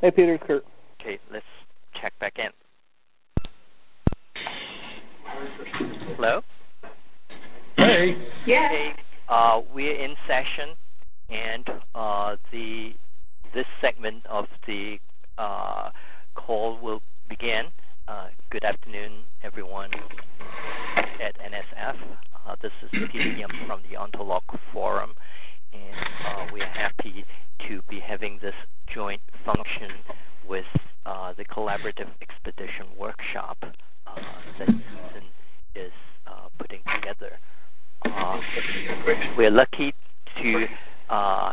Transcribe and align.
Hey, 0.00 0.10
Peter, 0.10 0.32
it's 0.32 0.46
Kurt. 0.46 0.64
Okay, 0.98 1.18
let's 1.30 1.44
check 1.92 2.18
back 2.18 2.38
in. 2.38 2.50
Hello? 6.16 6.40
Hey. 7.76 8.16
Yes. 8.46 8.72
Hey, 8.72 8.94
uh, 9.28 9.60
we're 9.74 9.94
in 9.94 10.16
session, 10.26 10.70
and 11.28 11.68
uh, 11.94 12.36
the 12.50 12.94
this 13.52 13.66
segment 13.78 14.24
of 14.24 14.48
the 14.64 14.98
uh, 15.36 15.90
call 16.32 16.78
will 16.78 17.02
begin. 17.28 17.66
Uh, 18.08 18.28
good 18.48 18.64
afternoon, 18.64 19.12
everyone 19.42 19.90
at 21.20 21.36
NSF. 21.40 21.96
Uh, 22.46 22.56
this 22.62 22.72
is 22.80 23.08
Peter 23.10 23.28
Yim 23.36 23.50
from 23.66 23.82
the 23.90 23.96
Ontolog 23.96 24.58
Forum, 24.72 25.12
and 25.74 26.09
we're 26.52 26.64
happy 26.64 27.24
to 27.58 27.82
be 27.88 27.98
having 27.98 28.38
this 28.38 28.54
joint 28.86 29.20
function 29.44 29.90
with 30.46 30.68
uh, 31.06 31.32
the 31.34 31.44
Collaborative 31.44 32.08
Expedition 32.20 32.86
Workshop 32.96 33.64
uh, 34.06 34.14
that 34.58 34.68
Susan 34.68 35.24
is 35.74 35.92
uh, 36.26 36.48
putting 36.58 36.82
together. 36.94 37.38
Uh, 38.04 38.40
we're 39.36 39.50
lucky 39.50 39.92
to 40.36 40.68
uh, 41.10 41.52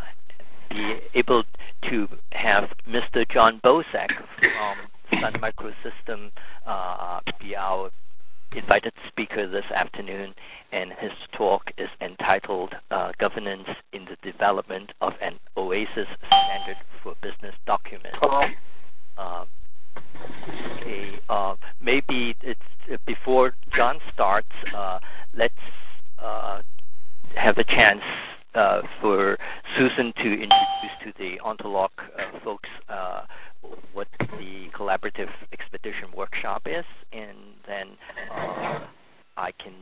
be 0.70 0.96
able 1.14 1.44
to 1.82 2.08
have 2.32 2.74
Mr. 2.88 3.26
Jon 3.28 3.60
Bosak 3.60 4.12
from 4.12 5.20
Sun 5.20 5.32
Microsystem 5.34 6.30
uh, 6.66 7.20
be 7.40 7.56
our 7.56 7.90
invited 8.54 8.92
speaker 9.06 9.46
this 9.46 9.70
afternoon, 9.70 10.34
and 10.72 10.92
his 10.94 11.12
talk 11.32 11.72
is 11.76 11.90
entitled 12.00 12.78
uh, 12.90 13.12
Governance 13.18 13.82
in 13.92 14.04
the 14.04 14.16
Development 14.22 14.92
of 15.00 15.18
an 15.20 15.34
OASIS 15.56 16.08
Standard 16.22 16.76
for 16.88 17.14
Business 17.20 17.54
Documents. 17.66 18.18
Uh, 19.16 19.44
okay, 20.76 21.06
uh, 21.28 21.56
maybe 21.80 22.34
it's 22.42 22.64
before 23.04 23.54
Jon 23.70 23.98
starts, 24.08 24.64
uh, 24.74 24.98
let's 25.34 25.54
uh, 26.18 26.62
have 27.36 27.58
a 27.58 27.64
chance 27.64 28.04
uh, 28.54 28.82
for 28.82 29.36
Susan 29.76 30.12
to 30.14 30.32
introduce 30.32 30.96
to 31.00 31.12
the 31.18 31.38
Ontolog 31.38 31.90
uh, 31.98 32.22
folks 32.38 32.70
uh, 32.88 33.22
what 33.92 34.08
the 34.38 34.68
Collaborative 34.70 35.30
Expedition 35.52 36.08
Workshop 36.14 36.62
is, 36.66 36.84
and 37.12 37.36
then 37.66 37.88
uh, 38.30 38.80
I 39.36 39.52
can 39.52 39.74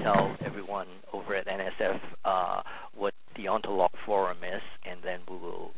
tell 0.00 0.30
everyone 0.44 0.86
over 1.12 1.34
at 1.34 1.46
NSF 1.46 1.98
uh, 2.24 2.62
what 2.94 3.14
the 3.34 3.46
Ontolog 3.46 3.92
Forum 3.92 4.38
is, 4.42 4.62
and 4.86 5.00
then 5.02 5.20
we 5.28 5.36
will 5.36 5.72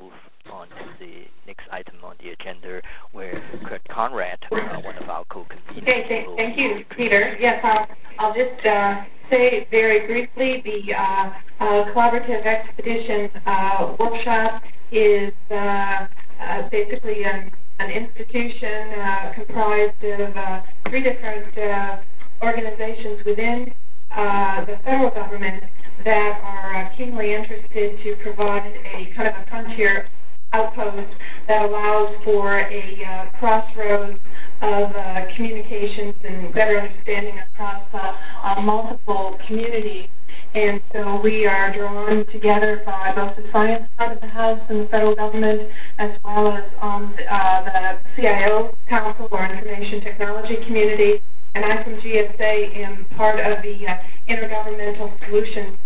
move 0.00 0.30
on 0.54 0.68
to 0.68 0.98
the 0.98 1.26
next 1.46 1.68
item 1.72 1.96
on 2.02 2.14
the 2.20 2.30
agenda, 2.30 2.80
where 3.12 3.40
Kurt 3.64 3.82
Conrad, 3.88 4.38
uh, 4.52 4.58
one 4.80 4.96
of 4.96 5.10
our 5.10 5.24
co-conveners, 5.24 5.82
Okay, 5.82 6.24
th- 6.24 6.28
thank 6.36 6.56
you. 6.58 6.84
Peter. 6.90 7.36
Yes, 7.38 7.60
I'll, 7.64 7.86
I'll 8.20 8.34
just 8.34 8.64
uh, 8.64 9.02
say 9.30 9.66
very 9.70 10.06
briefly 10.06 10.60
the 10.60 10.94
uh, 10.94 11.32
uh, 11.60 11.84
Collaborative 11.92 12.46
Expedition 12.46 13.30
uh, 13.46 13.94
Workshop 13.98 14.62
is 14.92 15.32
uh, 15.50 16.06
uh, 16.40 16.68
basically 16.68 17.24
an, 17.24 17.50
an 17.80 17.90
institution 17.90 18.88
uh, 18.96 19.32
comprised 19.34 20.02
of 20.04 20.36
uh, 20.36 20.62
three 20.84 21.02
different 21.02 21.58
uh, 21.58 21.96
organizations 22.42 23.24
within 23.24 23.74
uh, 24.12 24.64
the 24.64 24.76
federal 24.78 25.10
government 25.10 25.64
that 26.04 26.40
are 26.44 26.84
uh, 26.84 26.88
keenly 26.90 27.34
interested 27.34 27.98
to 27.98 28.14
provide 28.16 28.78
a 28.94 29.06
kind 29.06 29.28
of 29.28 29.34
a 29.42 29.46
frontier 29.46 30.06
outpost 30.54 31.08
that 31.48 31.68
allows 31.68 32.14
for 32.22 32.48
a 32.48 33.04
uh, 33.06 33.26
crossroads 33.38 34.18
of 34.62 34.94
uh, 34.94 35.26
communications 35.34 36.14
and 36.24 36.54
better 36.54 36.78
understanding 36.78 37.36
across 37.38 37.82
uh, 37.92 38.16
uh, 38.44 38.62
multiple 38.62 39.36
communities. 39.44 40.08
And 40.54 40.80
so 40.92 41.20
we 41.20 41.46
are 41.46 41.72
drawn 41.72 42.24
together 42.26 42.82
by 42.86 43.12
both 43.16 43.34
the 43.34 43.42
science 43.50 43.88
part 43.98 44.12
of 44.12 44.20
the 44.20 44.28
House 44.28 44.60
and 44.68 44.82
the 44.82 44.86
federal 44.86 45.16
government, 45.16 45.68
as 45.98 46.16
well 46.24 46.52
as 46.52 46.64
on 46.80 47.12
uh, 47.28 47.62
the 47.64 47.98
CIO 48.14 48.76
Council 48.86 49.28
or 49.32 49.44
Information 49.44 50.00
Technology 50.00 50.56
Community. 50.56 51.20
And 51.56 51.64
I 51.64 51.82
from 51.82 51.94
GSA 51.94 52.76
am 52.76 53.04
part 53.16 53.40
of 53.40 53.62
the 53.62 53.88
uh, 53.88 53.96
Intergovernmental 54.28 55.24
Solutions 55.24 55.76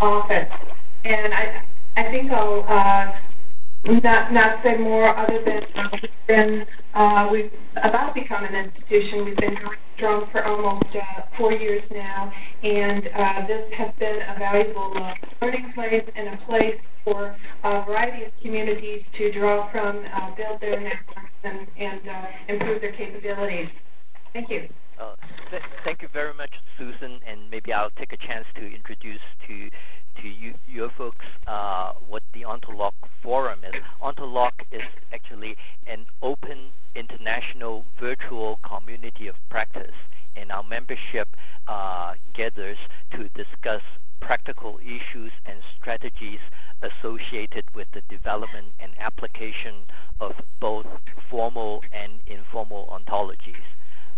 Office. 0.00 0.52
And 1.04 1.32
I, 1.32 1.62
I 1.96 2.02
think 2.04 2.32
I'll 2.32 2.64
uh, 2.68 3.12
not 3.84 4.32
not 4.32 4.62
say 4.62 4.78
more 4.78 5.04
other 5.16 5.40
than 5.42 5.62
uh, 5.76 5.88
we've 5.92 6.26
been 6.26 6.66
uh, 6.94 7.28
we've 7.32 7.52
about 7.76 8.14
become 8.14 8.44
an 8.44 8.54
institution. 8.54 9.24
We've 9.24 9.36
been 9.36 9.56
strong 9.96 10.26
for 10.26 10.44
almost 10.44 10.94
uh, 10.94 11.02
four 11.32 11.52
years 11.52 11.82
now, 11.90 12.32
and 12.62 13.10
uh, 13.14 13.46
this 13.46 13.72
has 13.74 13.92
been 13.92 14.22
a 14.28 14.38
valuable 14.38 14.92
uh, 14.96 15.14
learning 15.40 15.72
place 15.72 16.04
and 16.14 16.28
a 16.32 16.36
place 16.38 16.80
for 17.04 17.34
a 17.64 17.82
variety 17.82 18.24
of 18.24 18.40
communities 18.40 19.04
to 19.14 19.32
draw 19.32 19.66
from, 19.66 20.04
uh, 20.14 20.34
build 20.36 20.60
their 20.60 20.80
networks, 20.80 21.30
and, 21.42 21.66
and 21.76 22.00
uh, 22.08 22.26
improve 22.48 22.80
their 22.80 22.92
capabilities. 22.92 23.68
Thank 24.32 24.50
you. 24.50 24.68
Uh, 24.98 25.14
th- 25.50 25.62
thank 25.82 26.02
you 26.02 26.08
very 26.08 26.32
much, 26.34 26.60
Susan, 26.78 27.20
and 27.26 27.50
maybe 27.50 27.72
I'll 27.72 27.90
take 27.90 28.12
a 28.12 28.16
chance 28.16 28.46
to 28.54 28.72
introduce 28.72 29.20
to 29.48 29.70
to 30.16 30.28
you, 30.28 30.54
your 30.68 30.88
folks 30.88 31.26
uh, 31.46 31.92
what 32.08 32.22
the 32.32 32.42
Ontolog 32.42 32.92
Forum 33.20 33.60
is. 33.64 33.80
Ontolog 34.00 34.52
is 34.70 34.82
actually 35.12 35.56
an 35.86 36.06
open 36.22 36.72
international 36.94 37.86
virtual 37.96 38.58
community 38.62 39.28
of 39.28 39.36
practice, 39.48 39.94
and 40.36 40.52
our 40.52 40.62
membership 40.62 41.28
uh, 41.68 42.14
gathers 42.32 42.78
to 43.10 43.28
discuss 43.30 43.82
practical 44.20 44.78
issues 44.84 45.32
and 45.46 45.58
strategies 45.76 46.40
associated 46.82 47.64
with 47.74 47.90
the 47.92 48.02
development 48.08 48.66
and 48.80 48.92
application 48.98 49.74
of 50.20 50.40
both 50.60 50.86
formal 51.28 51.82
and 51.92 52.20
informal 52.26 52.86
ontologies 52.92 53.64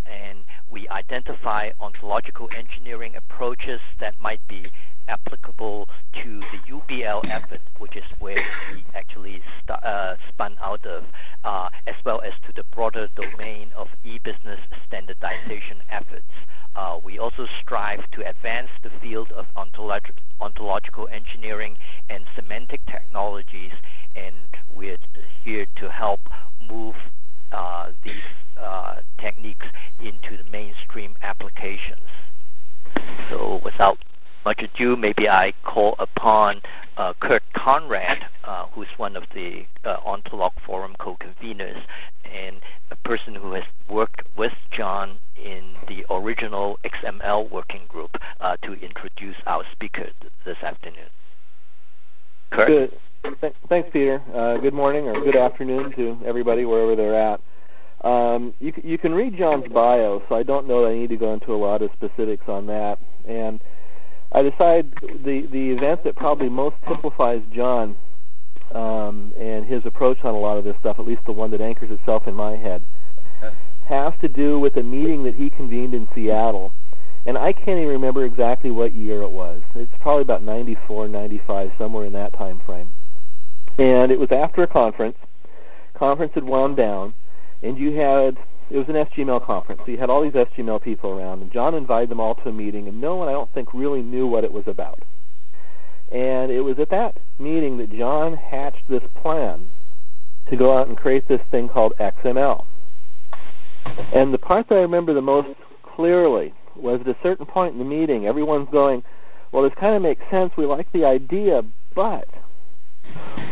and 0.06 0.44
we 0.70 0.86
identify 0.90 1.70
ontological 1.80 2.50
engineering 2.56 3.16
approaches 3.16 3.80
that 3.98 4.14
might 4.20 4.46
be 4.46 4.66
applicable 5.08 5.88
to 6.12 6.40
the 6.40 6.58
UBL 6.68 7.28
effort, 7.30 7.60
which 7.78 7.96
is 7.96 8.04
where 8.18 8.42
we 8.72 8.84
actually 8.94 9.42
st- 9.58 9.78
uh, 9.82 10.16
spun 10.28 10.56
out 10.62 10.84
of, 10.86 11.04
uh, 11.44 11.68
as 11.86 11.96
well 12.04 12.20
as 12.22 12.38
to 12.40 12.52
the 12.52 12.64
broader 12.70 13.08
domain 13.14 13.70
of 13.76 13.94
e-business 14.04 14.60
standardization 14.86 15.78
efforts. 15.90 16.32
Uh, 16.76 16.98
we 17.04 17.18
also 17.18 17.46
strive 17.46 18.10
to 18.10 18.28
advance 18.28 18.70
the 18.82 18.90
field 18.90 19.30
of 19.32 19.46
ontolog- 19.54 20.10
ontological 20.40 21.08
engineering 21.12 21.76
and 22.10 22.26
semantic 22.34 22.84
technologies, 22.86 23.72
and 24.16 24.34
we're 24.74 24.96
here 25.44 25.66
to 25.76 25.88
help 25.90 26.20
move 26.68 27.10
uh, 27.52 27.90
these 28.02 28.24
uh, 28.56 28.96
techniques 29.18 29.68
into 30.00 30.36
the 30.36 30.44
mainstream 30.50 31.14
applications. 31.22 32.08
So 33.28 33.60
without 33.62 33.98
much 34.44 34.62
ado, 34.62 34.96
maybe 34.96 35.28
I 35.28 35.52
call 35.62 35.94
upon 35.98 36.60
uh, 36.96 37.12
Kurt 37.20 37.42
Conrad, 37.52 38.26
uh, 38.44 38.66
who's 38.72 38.90
one 38.98 39.16
of 39.16 39.28
the 39.30 39.64
uh, 39.84 39.96
Ontolog 40.06 40.52
Forum 40.60 40.94
co-conveners 40.98 41.78
and 42.24 42.60
a 42.90 42.96
person 42.96 43.34
who 43.34 43.52
has 43.52 43.64
worked 43.88 44.22
with 44.36 44.56
Jon 44.70 45.16
in 45.42 45.64
the 45.86 46.04
original 46.10 46.78
XML 46.84 47.50
working 47.50 47.82
group 47.88 48.18
uh, 48.40 48.56
to 48.62 48.74
introduce 48.74 49.36
our 49.46 49.64
speaker 49.64 50.04
th- 50.20 50.32
this 50.44 50.62
afternoon. 50.62 51.08
Kurt? 52.50 52.66
Good. 52.66 52.92
Th- 53.40 53.54
thanks, 53.68 53.90
Peter. 53.90 54.22
Uh, 54.32 54.58
good 54.58 54.74
morning 54.74 55.08
or 55.08 55.14
good 55.14 55.36
afternoon 55.36 55.90
to 55.92 56.18
everybody 56.24 56.64
wherever 56.64 56.94
they're 56.94 57.14
at. 57.14 57.40
Um, 58.06 58.52
you, 58.60 58.72
c- 58.72 58.82
you 58.84 58.98
can 58.98 59.14
read 59.14 59.34
Jon's 59.34 59.68
bio, 59.68 60.22
so 60.28 60.36
I 60.36 60.42
don't 60.42 60.68
know 60.68 60.82
that 60.82 60.90
I 60.90 60.94
need 60.94 61.08
to 61.10 61.16
go 61.16 61.32
into 61.32 61.52
a 61.52 61.56
lot 61.56 61.80
of 61.80 61.90
specifics 61.92 62.48
on 62.48 62.66
that. 62.66 62.98
And 63.26 63.60
I 64.34 64.42
decide 64.42 64.90
the, 64.90 65.42
the 65.42 65.70
event 65.70 66.02
that 66.02 66.16
probably 66.16 66.48
most 66.48 66.82
typifies 66.82 67.42
Jon 67.52 67.96
um, 68.74 69.32
and 69.38 69.64
his 69.64 69.86
approach 69.86 70.24
on 70.24 70.34
a 70.34 70.38
lot 70.38 70.58
of 70.58 70.64
this 70.64 70.76
stuff, 70.76 70.98
at 70.98 71.06
least 71.06 71.24
the 71.24 71.32
one 71.32 71.52
that 71.52 71.60
anchors 71.60 71.92
itself 71.92 72.26
in 72.26 72.34
my 72.34 72.56
head, 72.56 72.82
has 73.84 74.16
to 74.16 74.28
do 74.28 74.58
with 74.58 74.76
a 74.76 74.82
meeting 74.82 75.22
that 75.22 75.36
he 75.36 75.50
convened 75.50 75.94
in 75.94 76.08
Seattle. 76.12 76.72
And 77.24 77.38
I 77.38 77.52
can't 77.52 77.78
even 77.78 77.92
remember 77.92 78.24
exactly 78.24 78.72
what 78.72 78.92
year 78.92 79.22
it 79.22 79.30
was. 79.30 79.62
It's 79.76 79.96
probably 79.98 80.22
about 80.22 80.42
94, 80.42 81.08
95, 81.08 81.72
somewhere 81.78 82.04
in 82.04 82.12
that 82.14 82.32
time 82.32 82.58
frame. 82.58 82.92
And 83.78 84.10
it 84.10 84.18
was 84.18 84.32
after 84.32 84.62
a 84.62 84.66
conference. 84.66 85.16
Conference 85.94 86.34
had 86.34 86.44
wound 86.44 86.76
down, 86.76 87.14
and 87.62 87.78
you 87.78 87.92
had 87.92 88.36
it 88.74 88.78
was 88.78 88.88
an 88.88 89.06
SGML 89.06 89.40
conference. 89.40 89.82
So 89.84 89.92
you 89.92 89.98
had 89.98 90.10
all 90.10 90.22
these 90.22 90.32
SGML 90.32 90.82
people 90.82 91.16
around, 91.16 91.42
and 91.42 91.52
Jon 91.52 91.76
invited 91.76 92.08
them 92.08 92.18
all 92.18 92.34
to 92.34 92.48
a 92.48 92.52
meeting, 92.52 92.88
and 92.88 93.00
no 93.00 93.14
one, 93.14 93.28
I 93.28 93.32
don't 93.32 93.48
think, 93.52 93.72
really 93.72 94.02
knew 94.02 94.26
what 94.26 94.42
it 94.42 94.52
was 94.52 94.66
about. 94.66 94.98
And 96.10 96.50
it 96.50 96.64
was 96.64 96.76
at 96.80 96.88
that 96.88 97.18
meeting 97.38 97.76
that 97.76 97.92
Jon 97.92 98.32
hatched 98.34 98.88
this 98.88 99.06
plan 99.14 99.68
to 100.46 100.56
go 100.56 100.76
out 100.76 100.88
and 100.88 100.96
create 100.96 101.28
this 101.28 101.42
thing 101.42 101.68
called 101.68 101.94
XML. 102.00 102.66
And 104.12 104.34
the 104.34 104.38
part 104.38 104.66
that 104.66 104.78
I 104.78 104.82
remember 104.82 105.12
the 105.12 105.22
most 105.22 105.54
clearly 105.82 106.52
was 106.74 107.02
at 107.02 107.06
a 107.06 107.16
certain 107.22 107.46
point 107.46 107.74
in 107.74 107.78
the 107.78 107.84
meeting, 107.84 108.26
everyone's 108.26 108.70
going, 108.70 109.04
well, 109.52 109.62
this 109.62 109.76
kind 109.76 109.94
of 109.94 110.02
makes 110.02 110.26
sense. 110.26 110.56
We 110.56 110.66
like 110.66 110.90
the 110.90 111.04
idea, 111.04 111.64
but 111.94 112.26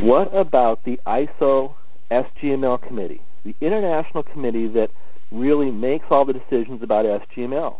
what 0.00 0.34
about 0.34 0.82
the 0.82 0.98
ISO 1.06 1.74
SGML 2.10 2.82
committee, 2.82 3.20
the 3.44 3.54
international 3.60 4.24
committee 4.24 4.66
that 4.66 4.90
really 5.32 5.70
makes 5.70 6.10
all 6.10 6.24
the 6.24 6.32
decisions 6.32 6.82
about 6.82 7.04
SGML? 7.04 7.76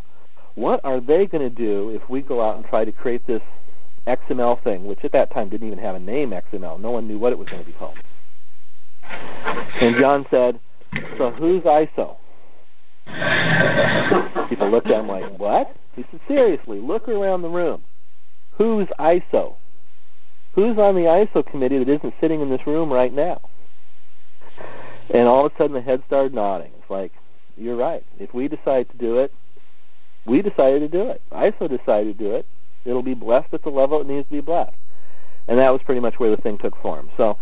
What 0.55 0.81
are 0.85 1.01
they 1.01 1.27
going 1.27 1.49
to 1.49 1.55
do 1.55 1.91
if 1.91 2.11
we 2.11 2.21
go 2.21 2.41
out 2.41 2.57
and 2.57 2.65
try 2.65 2.85
to 2.85 2.93
create 2.93 3.27
this 3.27 3.43
XML 4.07 4.59
thing, 4.59 4.85
which 4.85 5.05
at 5.05 5.13
that 5.13 5.31
time 5.31 5.49
didn't 5.49 5.67
even 5.67 5.79
have 5.79 5.95
a 5.95 6.01
name 6.01 6.31
XML. 6.31 6.81
No 6.81 6.91
one 6.91 7.07
knew 7.07 7.19
what 7.19 7.33
it 7.33 7.39
was 7.39 7.49
going 7.49 7.63
to 7.63 7.67
be 7.67 7.75
called. 7.75 7.99
And 9.81 9.97
Jon 9.97 10.27
said, 10.27 10.59
so 11.17 11.31
who's 11.31 11.63
ISO? 11.63 12.17
People 14.49 14.69
looked 14.69 14.89
at 14.89 15.01
him 15.01 15.09
like, 15.09 15.25
what? 15.39 15.75
He 15.95 16.03
said, 16.03 16.21
seriously, 16.27 16.81
look 16.81 17.09
around 17.09 17.43
the 17.43 17.49
room. 17.49 17.83
Who's 18.59 18.87
ISO? 18.99 19.57
Who's 20.55 20.79
on 20.79 20.95
the 20.95 21.03
ISO 21.03 21.45
committee 21.45 21.79
that 21.79 21.89
isn't 21.89 22.15
sitting 22.21 22.41
in 22.41 22.51
this 22.51 22.67
room 22.67 22.93
right 22.93 23.13
now? 23.13 23.41
And 25.15 25.29
all 25.29 25.47
of 25.47 25.53
a 25.53 25.57
sudden 25.57 25.75
the 25.75 25.81
head 25.81 26.03
started 26.07 26.35
nodding. 26.35 26.73
It's 26.79 26.91
like, 26.91 27.13
you're 27.57 27.77
right. 27.77 28.05
If 28.19 28.35
we 28.35 28.49
decide 28.49 28.89
to 28.91 28.97
do 28.97 29.19
it, 29.19 29.33
we 30.25 30.43
decided 30.43 30.81
to 30.81 30.89
do 30.89 31.11
it. 31.11 31.21
ISO 31.31 31.69
decided 31.69 32.19
to 32.19 32.25
do 32.25 32.35
it. 32.35 32.47
It'll 32.85 33.03
be 33.03 33.15
blessed 33.15 33.53
at 33.55 33.63
the 33.63 33.71
level 33.71 34.01
it 34.01 34.07
needs 34.07 34.27
to 34.29 34.33
be 34.33 34.41
blessed. 34.41 34.75
And 35.49 35.59
that 35.59 35.73
was 35.73 35.83
pretty 35.83 36.01
much 36.01 36.19
where 36.19 36.31
the 36.31 36.37
thing 36.37 36.59
took 36.59 36.77
form. 36.77 37.09
So, 37.17 37.39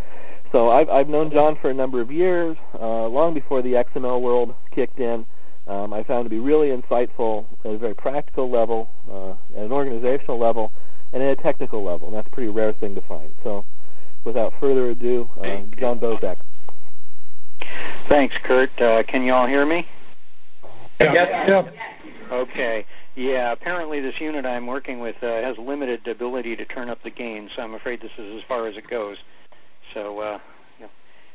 so 0.53 0.71
I've, 0.71 0.89
I've 0.89 1.09
known 1.09 1.31
Jon 1.31 1.55
for 1.55 1.71
a 1.71 1.75
number 1.75 2.01
of 2.01 2.11
years, 2.11 2.57
uh, 2.79 3.07
long 3.09 3.35
before 3.35 3.63
the 3.63 3.75
XML 3.75 4.21
world 4.21 4.55
kicked 4.71 5.01
in. 5.01 5.27
Um, 5.67 5.93
I 5.93 6.03
found 6.03 6.25
to 6.25 6.31
be 6.31 6.41
really 6.41 6.69
insightful 6.69 7.47
at 7.65 7.73
a 7.73 7.79
very 7.79 7.95
practical 7.95 8.49
level, 8.49 8.91
uh, 9.11 9.33
at 9.57 9.67
an 9.67 9.73
organizational 9.73 10.39
level, 10.39 10.73
and 11.13 11.23
at 11.23 11.39
a 11.39 11.41
technical 11.41 11.83
level. 11.83 12.09
And 12.09 12.17
that's 12.17 12.27
a 12.27 12.31
pretty 12.31 12.51
rare 12.51 12.73
thing 12.73 12.95
to 12.95 13.01
find. 13.03 13.35
So 13.45 13.65
without 14.25 14.59
further 14.59 14.91
ado, 14.91 15.31
uh, 15.41 15.61
Jon 15.77 16.01
Bosak. 16.01 16.39
Thanks, 18.07 18.39
Kurt. 18.39 18.81
Uh, 18.81 19.03
can 19.05 19.23
you 19.23 19.33
all 19.33 19.47
hear 19.47 19.65
me? 19.65 19.87
Yep. 21.01 21.49
Yep. 21.49 21.75
Okay. 22.31 22.85
Yeah, 23.17 23.53
apparently 23.53 24.01
this 24.01 24.21
unit 24.21 24.47
I'm 24.47 24.67
working 24.67 25.01
with 25.01 25.23
uh, 25.23 25.27
has 25.27 25.59
limited 25.59 26.07
ability 26.07 26.57
to 26.57 26.65
turn 26.65 26.89
up 26.89 27.03
the 27.03 27.11
gain, 27.11 27.49
so 27.49 27.63
I'm 27.63 27.75
afraid 27.75 28.01
this 28.01 28.17
is 28.19 28.37
as 28.37 28.43
far 28.45 28.67
as 28.67 28.77
it 28.77 28.87
goes. 28.87 29.23
So 29.93 30.21
uh, 30.21 30.39
you'll 30.79 30.91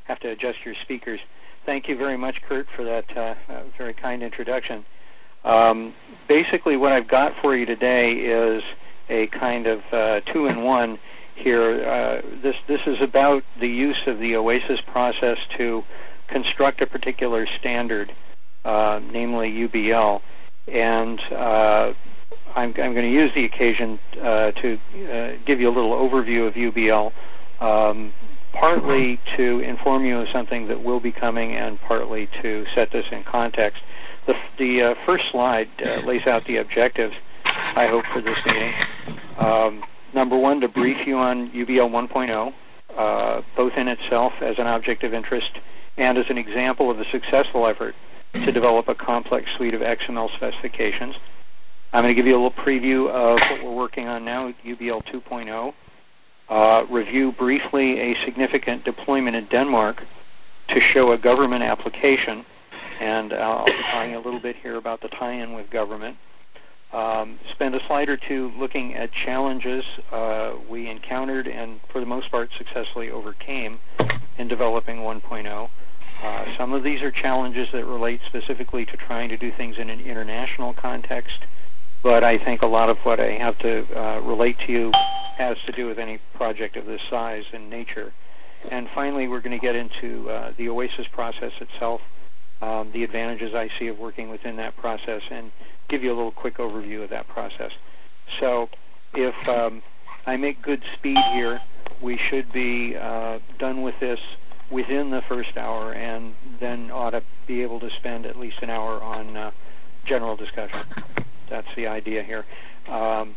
have 0.05 0.19
to 0.21 0.29
adjust 0.29 0.63
your 0.65 0.75
speakers. 0.75 1.19
Thank 1.65 1.89
you 1.89 1.95
very 1.95 2.17
much, 2.17 2.41
Kurt, 2.43 2.69
for 2.69 2.83
that 2.83 3.17
uh, 3.17 3.35
uh, 3.49 3.63
very 3.77 3.93
kind 3.93 4.23
introduction. 4.23 4.85
Um, 5.43 5.93
basically, 6.27 6.77
what 6.77 6.91
I've 6.91 7.07
got 7.07 7.33
for 7.33 7.55
you 7.55 7.65
today 7.65 8.13
is 8.13 8.63
a 9.09 9.27
kind 9.27 9.67
of 9.67 9.83
uh, 9.91 10.21
two-in-one 10.21 10.97
here. 11.35 11.83
Uh, 11.85 12.21
this 12.41 12.61
this 12.67 12.87
is 12.87 13.01
about 13.01 13.43
the 13.59 13.69
use 13.69 14.07
of 14.07 14.19
the 14.19 14.37
OASIS 14.37 14.81
process 14.81 15.45
to 15.47 15.83
construct 16.27 16.81
a 16.81 16.87
particular 16.87 17.45
standard, 17.45 18.11
uh, 18.65 18.99
namely 19.11 19.51
UBL 19.51 20.21
and 20.67 21.21
uh, 21.31 21.93
I'm, 22.55 22.69
I'm, 22.69 22.93
going 22.93 22.95
to 22.95 23.09
use 23.09 23.33
the 23.33 23.45
occasion 23.45 23.99
uh, 24.21 24.51
to 24.51 24.79
uh, 25.11 25.31
give 25.45 25.61
you 25.61 25.69
a 25.69 25.71
little 25.71 25.91
overview 25.91 26.47
of 26.47 26.55
UBL, 26.55 27.11
um, 27.61 28.11
partly 28.53 29.17
to 29.35 29.59
inform 29.59 30.05
you 30.05 30.19
of 30.19 30.29
something 30.29 30.67
that 30.67 30.81
will 30.81 30.99
be 30.99 31.11
coming 31.11 31.51
and 31.51 31.79
partly 31.81 32.27
to 32.27 32.65
set 32.65 32.91
this 32.91 33.11
in 33.11 33.23
context. 33.23 33.83
The, 34.25 34.37
the 34.57 34.81
uh, 34.81 34.93
first 34.95 35.29
slide 35.29 35.69
uh, 35.85 36.01
lays 36.05 36.27
out 36.27 36.45
the 36.45 36.57
objectives, 36.57 37.17
I 37.75 37.87
hope, 37.87 38.05
for 38.05 38.21
this 38.21 38.43
meeting. 38.45 38.73
Um, 39.37 39.83
number 40.13 40.37
one, 40.37 40.61
to 40.61 40.69
brief 40.69 41.05
you 41.05 41.17
on 41.17 41.49
UBL 41.49 41.91
1.0, 41.91 42.53
uh, 42.97 43.41
both 43.55 43.77
in 43.77 43.87
itself 43.87 44.41
as 44.41 44.57
an 44.57 44.67
object 44.67 45.03
of 45.03 45.13
interest 45.13 45.59
and 45.97 46.17
as 46.17 46.29
an 46.29 46.37
example 46.37 46.89
of 46.89 46.99
a 46.99 47.05
successful 47.05 47.67
effort 47.67 47.95
to 48.43 48.51
develop 48.51 48.87
a 48.87 48.95
complex 48.95 49.51
suite 49.51 49.73
of 49.73 49.81
XML 49.81 50.29
specifications. 50.29 51.19
I'm 51.93 52.03
going 52.03 52.13
to 52.13 52.15
give 52.15 52.27
you 52.27 52.35
a 52.35 52.41
little 52.41 52.51
preview 52.51 53.09
of 53.09 53.39
what 53.39 53.63
we're 53.63 53.75
working 53.75 54.07
on 54.07 54.25
now, 54.25 54.51
UBL 54.65 55.03
2.0. 55.05 55.73
Uh, 56.49 56.85
review 56.89 57.31
briefly 57.31 57.99
a 57.99 58.13
significant 58.15 58.83
deployment 58.83 59.35
in 59.35 59.45
Denmark 59.45 60.05
to 60.67 60.79
show 60.79 61.13
a 61.13 61.17
government 61.17 61.63
application, 61.63 62.45
and 62.99 63.33
uh, 63.33 63.37
I'll 63.37 63.65
be 63.65 63.71
talking 63.91 64.15
a 64.15 64.19
little 64.19 64.39
bit 64.39 64.55
here 64.55 64.75
about 64.75 65.01
the 65.01 65.07
tie-in 65.07 65.53
with 65.53 65.69
government. 65.69 66.17
Um, 66.93 67.39
spend 67.45 67.75
a 67.75 67.79
slide 67.79 68.09
or 68.09 68.17
two 68.17 68.51
looking 68.57 68.93
at 68.95 69.11
challenges 69.11 69.99
uh, 70.11 70.53
we 70.69 70.89
encountered 70.89 71.47
and 71.47 71.81
for 71.89 71.99
the 71.99 72.05
most 72.05 72.31
part 72.31 72.53
successfully 72.53 73.09
overcame 73.09 73.79
in 74.37 74.47
developing 74.47 74.97
1.0. 74.97 75.69
Uh, 76.23 76.45
some 76.57 76.73
of 76.73 76.83
these 76.83 77.01
are 77.01 77.11
challenges 77.11 77.71
that 77.71 77.85
relate 77.85 78.21
specifically 78.23 78.85
to 78.85 78.97
trying 78.97 79.29
to 79.29 79.37
do 79.37 79.51
things 79.51 79.77
in 79.77 79.89
an 79.89 79.99
international 80.01 80.73
context, 80.73 81.47
but 82.03 82.23
I 82.23 82.37
think 82.37 82.61
a 82.61 82.67
lot 82.67 82.89
of 82.89 82.97
what 82.99 83.19
I 83.19 83.31
have 83.31 83.57
to 83.59 83.85
uh, 83.95 84.21
relate 84.21 84.59
to 84.59 84.71
you 84.71 84.91
has 85.37 85.61
to 85.63 85.71
do 85.71 85.85
with 85.87 85.99
any 85.99 86.19
project 86.33 86.77
of 86.77 86.85
this 86.85 87.01
size 87.01 87.45
and 87.53 87.69
nature. 87.69 88.13
And 88.71 88.87
finally, 88.89 89.27
we're 89.27 89.41
going 89.41 89.57
to 89.57 89.61
get 89.61 89.75
into 89.75 90.29
uh, 90.29 90.51
the 90.57 90.69
OASIS 90.69 91.07
process 91.07 91.61
itself, 91.61 92.01
um, 92.61 92.91
the 92.91 93.03
advantages 93.03 93.53
I 93.53 93.67
see 93.67 93.89
of 93.89 93.99
working 93.99 94.29
within 94.29 94.55
that 94.57 94.75
process, 94.77 95.23
and 95.29 95.51
give 95.87 96.03
you 96.03 96.11
a 96.11 96.15
little 96.15 96.31
quick 96.31 96.55
overview 96.55 97.03
of 97.03 97.09
that 97.09 97.27
process. 97.27 97.77
So 98.27 98.69
if 99.13 99.47
um, 99.47 99.81
I 100.25 100.37
make 100.37 100.61
good 100.61 100.83
speed 100.83 101.17
here, 101.33 101.61
we 102.01 102.17
should 102.17 102.51
be 102.51 102.95
uh, 102.97 103.39
done 103.57 103.81
with 103.81 103.99
this 103.99 104.19
within 104.69 105.09
the 105.09 105.21
first 105.21 105.57
hour 105.57 105.93
and 105.93 106.33
then 106.59 106.89
ought 106.91 107.11
to 107.11 107.23
be 107.47 107.61
able 107.61 107.79
to 107.79 107.89
spend 107.89 108.25
at 108.25 108.37
least 108.37 108.61
an 108.61 108.69
hour 108.69 109.01
on 109.01 109.35
uh, 109.37 109.51
general 110.03 110.35
discussion. 110.35 110.79
That's 111.47 111.73
the 111.75 111.87
idea 111.87 112.23
here. 112.23 112.45
Um, 112.89 113.35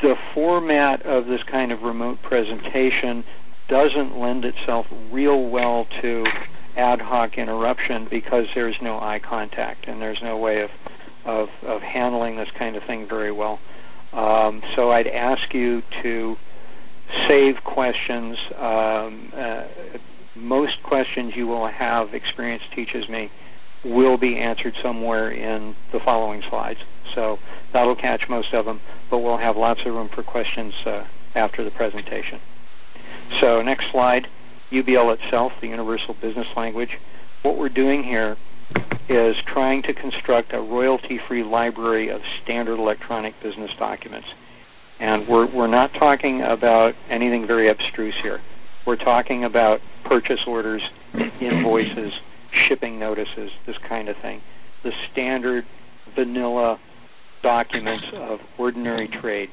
the 0.00 0.16
format 0.16 1.02
of 1.02 1.26
this 1.26 1.44
kind 1.44 1.70
of 1.70 1.82
remote 1.82 2.20
presentation 2.22 3.22
doesn't 3.68 4.18
lend 4.18 4.44
itself 4.44 4.92
real 5.10 5.48
well 5.48 5.84
to 5.86 6.26
ad 6.76 7.00
hoc 7.00 7.38
interruption 7.38 8.06
because 8.06 8.52
there's 8.54 8.80
no 8.82 8.98
eye 9.00 9.18
contact 9.18 9.86
and 9.88 10.00
there's 10.00 10.22
no 10.22 10.36
way 10.36 10.62
of, 10.62 10.70
of, 11.24 11.64
of 11.64 11.82
handling 11.82 12.36
this 12.36 12.50
kind 12.50 12.76
of 12.76 12.82
thing 12.82 13.06
very 13.06 13.30
well. 13.30 13.60
Um, 14.12 14.62
so 14.74 14.90
I'd 14.90 15.06
ask 15.06 15.54
you 15.54 15.82
to 16.02 16.36
save 17.08 17.62
questions 17.62 18.38
um, 18.58 19.30
uh, 19.34 19.64
most 20.34 20.82
questions 20.82 21.36
you 21.36 21.46
will 21.46 21.66
have, 21.66 22.14
experience 22.14 22.66
teaches 22.70 23.08
me, 23.08 23.30
will 23.84 24.16
be 24.16 24.38
answered 24.38 24.76
somewhere 24.76 25.30
in 25.30 25.74
the 25.90 26.00
following 26.00 26.40
slides. 26.42 26.84
So 27.04 27.38
that'll 27.72 27.96
catch 27.96 28.28
most 28.28 28.54
of 28.54 28.64
them, 28.64 28.80
but 29.10 29.18
we'll 29.18 29.36
have 29.36 29.56
lots 29.56 29.84
of 29.84 29.94
room 29.94 30.08
for 30.08 30.22
questions 30.22 30.74
uh, 30.86 31.04
after 31.34 31.64
the 31.64 31.70
presentation. 31.70 32.38
So 33.30 33.62
next 33.62 33.90
slide, 33.90 34.28
UBL 34.70 35.12
itself, 35.14 35.60
the 35.60 35.68
Universal 35.68 36.14
Business 36.14 36.56
Language. 36.56 36.98
What 37.42 37.56
we're 37.56 37.68
doing 37.68 38.02
here 38.02 38.36
is 39.08 39.42
trying 39.42 39.82
to 39.82 39.92
construct 39.92 40.52
a 40.54 40.60
royalty-free 40.60 41.42
library 41.42 42.08
of 42.08 42.24
standard 42.24 42.78
electronic 42.78 43.38
business 43.40 43.74
documents. 43.74 44.34
And 45.00 45.26
we're, 45.26 45.46
we're 45.46 45.66
not 45.66 45.92
talking 45.92 46.42
about 46.42 46.94
anything 47.10 47.44
very 47.44 47.68
abstruse 47.68 48.14
here. 48.14 48.40
We're 48.84 48.96
talking 48.96 49.44
about 49.44 49.80
purchase 50.04 50.46
orders, 50.46 50.90
invoices, 51.40 52.20
shipping 52.50 52.98
notices, 52.98 53.52
this 53.64 53.78
kind 53.78 54.08
of 54.08 54.16
thing. 54.16 54.42
The 54.82 54.92
standard 54.92 55.64
vanilla 56.14 56.78
documents 57.42 58.12
of 58.12 58.44
ordinary 58.58 59.08
trade. 59.08 59.50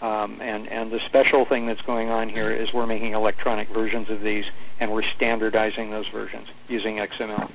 Um, 0.00 0.38
and, 0.40 0.68
and 0.68 0.92
the 0.92 1.00
special 1.00 1.44
thing 1.44 1.66
that's 1.66 1.82
going 1.82 2.08
on 2.08 2.28
here 2.28 2.50
is 2.50 2.72
we're 2.72 2.86
making 2.86 3.14
electronic 3.14 3.68
versions 3.68 4.10
of 4.10 4.22
these 4.22 4.50
and 4.78 4.92
we're 4.92 5.02
standardizing 5.02 5.90
those 5.90 6.06
versions 6.08 6.52
using 6.68 6.98
XML. 6.98 7.50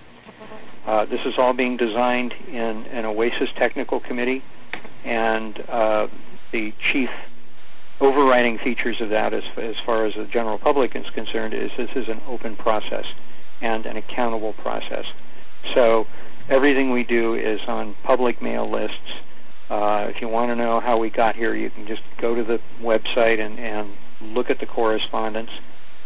Uh, 0.86 1.06
this 1.06 1.26
is 1.26 1.38
all 1.38 1.54
being 1.54 1.78
designed 1.78 2.36
in 2.52 2.86
an 2.88 3.06
OASIS 3.06 3.54
technical 3.54 4.02
committee 4.02 4.42
and 5.06 5.64
uh, 5.70 6.08
the 6.52 6.74
chief 6.80 7.30
overriding 8.02 8.58
features 8.58 9.02
of 9.02 9.10
that 9.10 9.34
as, 9.34 9.44
as 9.58 9.80
far 9.80 10.06
as 10.06 10.16
the 10.16 10.26
general 10.26 10.58
public 10.58 10.96
is 10.96 11.10
concerned 11.10 11.54
is 11.54 11.76
this 11.76 11.96
is 11.96 12.10
an 12.10 12.22
open 12.28 12.56
process 12.56 13.14
and 13.62 13.86
an 13.86 13.98
accountable 13.98 14.54
process. 14.54 15.14
So 15.64 16.08
everything 16.50 16.92
we 16.92 17.04
do 17.04 17.34
is 17.36 17.66
on 17.68 17.96
public 18.04 18.42
mail 18.42 18.68
lists. 18.68 19.22
Uh, 19.70 20.08
if 20.10 20.22
you 20.22 20.28
want 20.28 20.50
to 20.50 20.56
know 20.56 20.80
how 20.80 20.98
we 20.98 21.10
got 21.10 21.36
here, 21.36 21.56
you 21.56 21.70
can 21.70 21.86
just 21.86 22.04
go 22.18 22.36
to 22.36 22.44
the 22.44 22.60
website 22.82 23.40
and, 23.40 23.58
and 23.60 23.90
look 24.22 24.50
at 24.50 24.60
the 24.60 24.66
correspondence. 24.66 25.62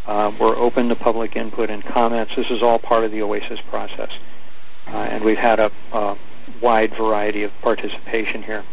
Uh, 0.06 0.32
we're 0.40 0.56
open 0.56 0.88
to 0.88 0.96
public 0.96 1.36
input 1.36 1.70
and 1.70 1.84
comments. 1.84 2.36
This 2.36 2.50
is 2.50 2.64
all 2.64 2.80
part 2.80 3.04
of 3.04 3.12
the 3.12 3.22
OASIS 3.22 3.62
process. 3.62 4.20
Uh, 4.88 5.08
and 5.12 5.24
we've 5.24 5.38
had 5.38 5.60
a, 5.60 5.72
a, 5.92 6.18
wide 6.62 6.94
variety 6.94 7.44
of 7.44 7.62
participation 7.62 8.42
here. 8.42 8.64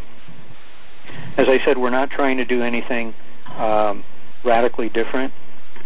As 1.37 1.49
I 1.49 1.59
said, 1.59 1.77
we're 1.77 1.91
not 1.91 2.11
trying 2.11 2.37
to 2.37 2.45
do 2.45 2.63
anything 2.63 3.13
um, 3.59 4.05
radically 4.45 4.89
different. 4.89 5.33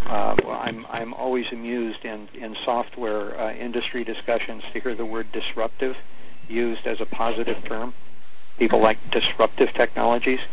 Uh, 0.07 0.37
I'm, 0.47 0.85
I'm 0.91 1.15
always 1.15 1.53
amused 1.53 2.05
in, 2.05 2.29
in 2.35 2.55
software 2.55 3.35
uh, 3.41 3.55
industry 3.55 4.05
discussions 4.05 4.63
to 4.73 4.81
hear 4.81 4.95
the 4.95 5.07
word 5.07 5.33
disruptive 5.33 6.03
used 6.51 6.87
as 6.87 7.01
a 7.01 7.07
positive 7.07 7.65
term. 7.65 7.95
People 8.59 8.81
like 8.81 8.99
disruptive 9.11 9.73
technologies. 9.73 10.47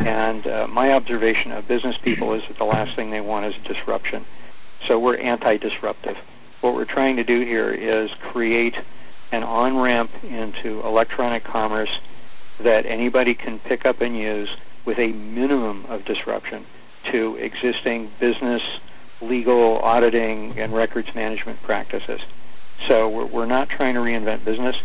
And 0.00 0.46
uh, 0.46 0.68
my 0.70 0.92
observation 0.92 1.50
of 1.50 1.66
business 1.66 1.98
people 1.98 2.32
is 2.32 2.46
that 2.46 2.56
the 2.56 2.64
last 2.64 2.94
thing 2.94 3.10
they 3.10 3.20
want 3.20 3.46
is 3.46 3.58
disruption. 3.58 4.24
So 4.80 4.98
we're 5.00 5.16
anti-disruptive. 5.18 6.18
What 6.60 6.74
we're 6.74 6.84
trying 6.84 7.16
to 7.16 7.24
do 7.24 7.40
here 7.40 7.70
is 7.70 8.14
create 8.14 8.84
an 9.32 9.42
on-ramp 9.42 10.10
into 10.22 10.80
electronic 10.82 11.42
commerce 11.42 12.00
that 12.60 12.86
anybody 12.86 13.34
can 13.34 13.58
pick 13.60 13.86
up 13.86 14.00
and 14.00 14.16
use 14.16 14.56
with 14.84 14.98
a 14.98 15.12
minimum 15.12 15.84
of 15.88 16.04
disruption 16.04 16.64
to 17.04 17.36
existing 17.36 18.10
business, 18.18 18.80
legal, 19.20 19.78
auditing, 19.78 20.58
and 20.58 20.72
records 20.72 21.14
management 21.14 21.62
practices. 21.62 22.26
So 22.78 23.08
we're, 23.08 23.26
we're 23.26 23.46
not 23.46 23.68
trying 23.68 23.94
to 23.94 24.00
reinvent 24.00 24.44
business, 24.44 24.82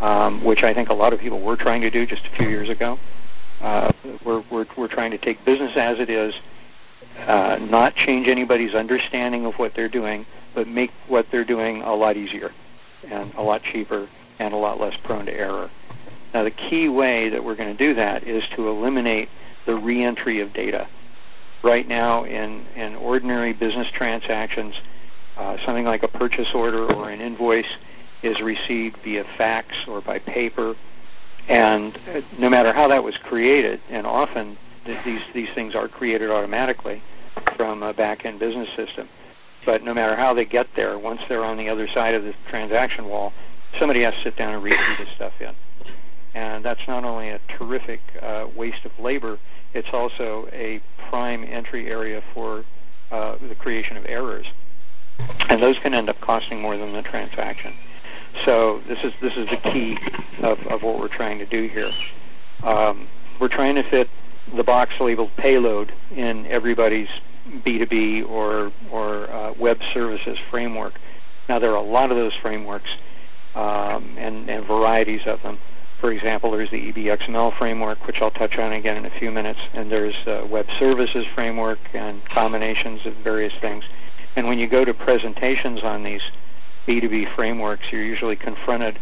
um, 0.00 0.42
which 0.42 0.64
I 0.64 0.72
think 0.72 0.90
a 0.90 0.94
lot 0.94 1.12
of 1.12 1.20
people 1.20 1.40
were 1.40 1.56
trying 1.56 1.80
to 1.82 1.90
do 1.90 2.06
just 2.06 2.26
a 2.26 2.30
few 2.30 2.48
years 2.48 2.68
ago. 2.68 2.98
Uh, 3.60 3.90
we're, 4.24 4.40
we're, 4.50 4.66
we're 4.76 4.88
trying 4.88 5.10
to 5.12 5.18
take 5.18 5.44
business 5.44 5.76
as 5.76 6.00
it 6.00 6.10
is, 6.10 6.40
uh, 7.26 7.58
not 7.70 7.94
change 7.94 8.28
anybody's 8.28 8.74
understanding 8.74 9.46
of 9.46 9.58
what 9.58 9.74
they're 9.74 9.88
doing, 9.88 10.26
but 10.54 10.66
make 10.66 10.90
what 11.08 11.30
they're 11.30 11.44
doing 11.44 11.82
a 11.82 11.92
lot 11.92 12.16
easier 12.16 12.52
and 13.10 13.32
a 13.34 13.42
lot 13.42 13.62
cheaper 13.62 14.08
and 14.38 14.52
a 14.52 14.56
lot 14.56 14.80
less 14.80 14.96
prone 14.96 15.26
to 15.26 15.38
error. 15.38 15.70
Now, 16.34 16.42
the 16.42 16.50
key 16.50 16.88
way 16.88 17.28
that 17.28 17.44
we're 17.44 17.54
going 17.54 17.74
to 17.74 17.78
do 17.78 17.94
that 17.94 18.24
is 18.24 18.48
to 18.48 18.68
eliminate 18.68 19.28
the 19.66 19.76
reentry 19.76 20.40
of 20.40 20.52
data. 20.52 20.88
Right 21.62 21.86
now, 21.86 22.24
in, 22.24 22.66
in 22.74 22.96
ordinary 22.96 23.52
business 23.52 23.88
transactions, 23.88 24.82
uh, 25.36 25.56
something 25.58 25.84
like 25.84 26.02
a 26.02 26.08
purchase 26.08 26.52
order 26.52 26.92
or 26.94 27.08
an 27.08 27.20
invoice 27.20 27.78
is 28.24 28.42
received 28.42 28.96
via 28.98 29.22
fax 29.22 29.86
or 29.86 30.00
by 30.00 30.18
paper. 30.18 30.74
And 31.48 31.96
uh, 32.12 32.20
no 32.40 32.50
matter 32.50 32.72
how 32.72 32.88
that 32.88 33.02
was 33.02 33.16
created, 33.16 33.80
and 33.88 34.04
often 34.04 34.56
th- 34.84 35.02
these, 35.04 35.24
these 35.28 35.50
things 35.50 35.76
are 35.76 35.86
created 35.86 36.30
automatically 36.30 37.00
from 37.56 37.84
a 37.84 37.94
back-end 37.94 38.40
business 38.40 38.70
system, 38.70 39.08
but 39.64 39.84
no 39.84 39.94
matter 39.94 40.16
how 40.16 40.34
they 40.34 40.44
get 40.44 40.74
there, 40.74 40.98
once 40.98 41.24
they're 41.26 41.44
on 41.44 41.56
the 41.56 41.68
other 41.68 41.86
side 41.86 42.16
of 42.16 42.24
the 42.24 42.34
transaction 42.46 43.08
wall, 43.08 43.32
somebody 43.72 44.00
has 44.00 44.14
to 44.14 44.20
sit 44.20 44.36
down 44.36 44.52
and 44.52 44.62
read 44.64 44.76
this 44.98 45.08
stuff 45.10 45.40
in 45.40 45.54
and 46.34 46.64
that's 46.64 46.86
not 46.88 47.04
only 47.04 47.30
a 47.30 47.38
terrific 47.48 48.00
uh, 48.22 48.46
waste 48.54 48.84
of 48.84 48.98
labor, 48.98 49.38
it's 49.72 49.92
also 49.92 50.48
a 50.52 50.80
prime 50.98 51.44
entry 51.48 51.88
area 51.88 52.20
for 52.20 52.64
uh, 53.12 53.36
the 53.48 53.54
creation 53.54 53.96
of 53.96 54.06
errors, 54.08 54.52
and 55.50 55.62
those 55.62 55.78
can 55.78 55.94
end 55.94 56.08
up 56.08 56.20
costing 56.20 56.60
more 56.60 56.76
than 56.76 56.92
the 56.92 57.02
transaction. 57.02 57.72
So 58.34 58.80
this 58.80 59.04
is 59.04 59.14
this 59.20 59.36
is 59.36 59.46
the 59.48 59.56
key 59.56 59.96
of, 60.42 60.66
of 60.66 60.82
what 60.82 60.98
we're 60.98 61.08
trying 61.08 61.38
to 61.38 61.46
do 61.46 61.68
here. 61.68 61.90
Um, 62.64 63.06
we're 63.38 63.48
trying 63.48 63.76
to 63.76 63.82
fit 63.82 64.08
the 64.52 64.64
box 64.64 65.00
labeled 65.00 65.34
payload 65.36 65.92
in 66.16 66.46
everybody's 66.46 67.20
B2B 67.48 68.28
or 68.28 68.72
or 68.90 69.30
uh, 69.30 69.52
web 69.58 69.82
services 69.82 70.38
framework. 70.38 71.00
Now 71.48 71.58
there 71.58 71.70
are 71.70 71.76
a 71.76 71.86
lot 71.86 72.10
of 72.10 72.16
those 72.16 72.34
frameworks 72.34 72.96
um, 73.54 74.04
and, 74.16 74.48
and 74.48 74.64
varieties 74.64 75.26
of 75.26 75.42
them. 75.42 75.58
For 76.04 76.12
example, 76.12 76.50
there's 76.50 76.68
the 76.68 76.92
EBXML 76.92 77.54
framework, 77.54 78.06
which 78.06 78.20
I'll 78.20 78.30
touch 78.30 78.58
on 78.58 78.72
again 78.72 78.98
in 78.98 79.06
a 79.06 79.10
few 79.10 79.30
minutes, 79.30 79.70
and 79.72 79.90
there's 79.90 80.26
web 80.50 80.70
services 80.70 81.26
framework 81.26 81.78
and 81.94 82.22
combinations 82.26 83.06
of 83.06 83.14
various 83.14 83.54
things. 83.54 83.88
And 84.36 84.46
when 84.46 84.58
you 84.58 84.66
go 84.66 84.84
to 84.84 84.92
presentations 84.92 85.82
on 85.82 86.02
these 86.02 86.30
B2B 86.86 87.28
frameworks, 87.28 87.90
you're 87.90 88.02
usually 88.02 88.36
confronted 88.36 88.98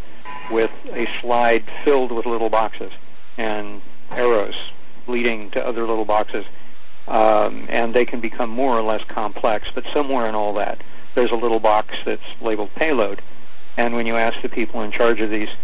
with 0.52 0.71
a 0.92 1.06
slide 1.06 1.64
filled 1.64 2.12
with 2.12 2.25
little 2.25 2.49
boxes 2.49 2.92
and 3.37 3.82
arrows 4.12 4.71
leading 5.09 5.50
to 5.50 5.66
other 5.66 5.80
little 5.80 6.04
boxes. 6.04 6.47
Um, 7.09 7.66
and 7.68 7.92
they 7.92 8.04
can 8.04 8.21
become 8.21 8.49
more 8.49 8.78
or 8.78 8.82
less 8.82 9.02
complex, 9.02 9.73
but 9.73 9.87
somewhere 9.87 10.28
in 10.28 10.37
all 10.37 10.54
that, 10.54 10.85
there's 11.16 11.32
a 11.32 11.37
little 11.37 11.59
box 11.59 12.04
that's 12.04 12.40
labeled 12.40 12.73
payload. 12.76 13.23
And 13.76 13.92
when 13.97 14.06
you 14.06 14.14
ask 14.14 14.40
the 14.40 14.49
people 14.49 14.82
in 14.82 14.92
charge 14.92 15.21
of 15.21 15.30
these 15.30 15.56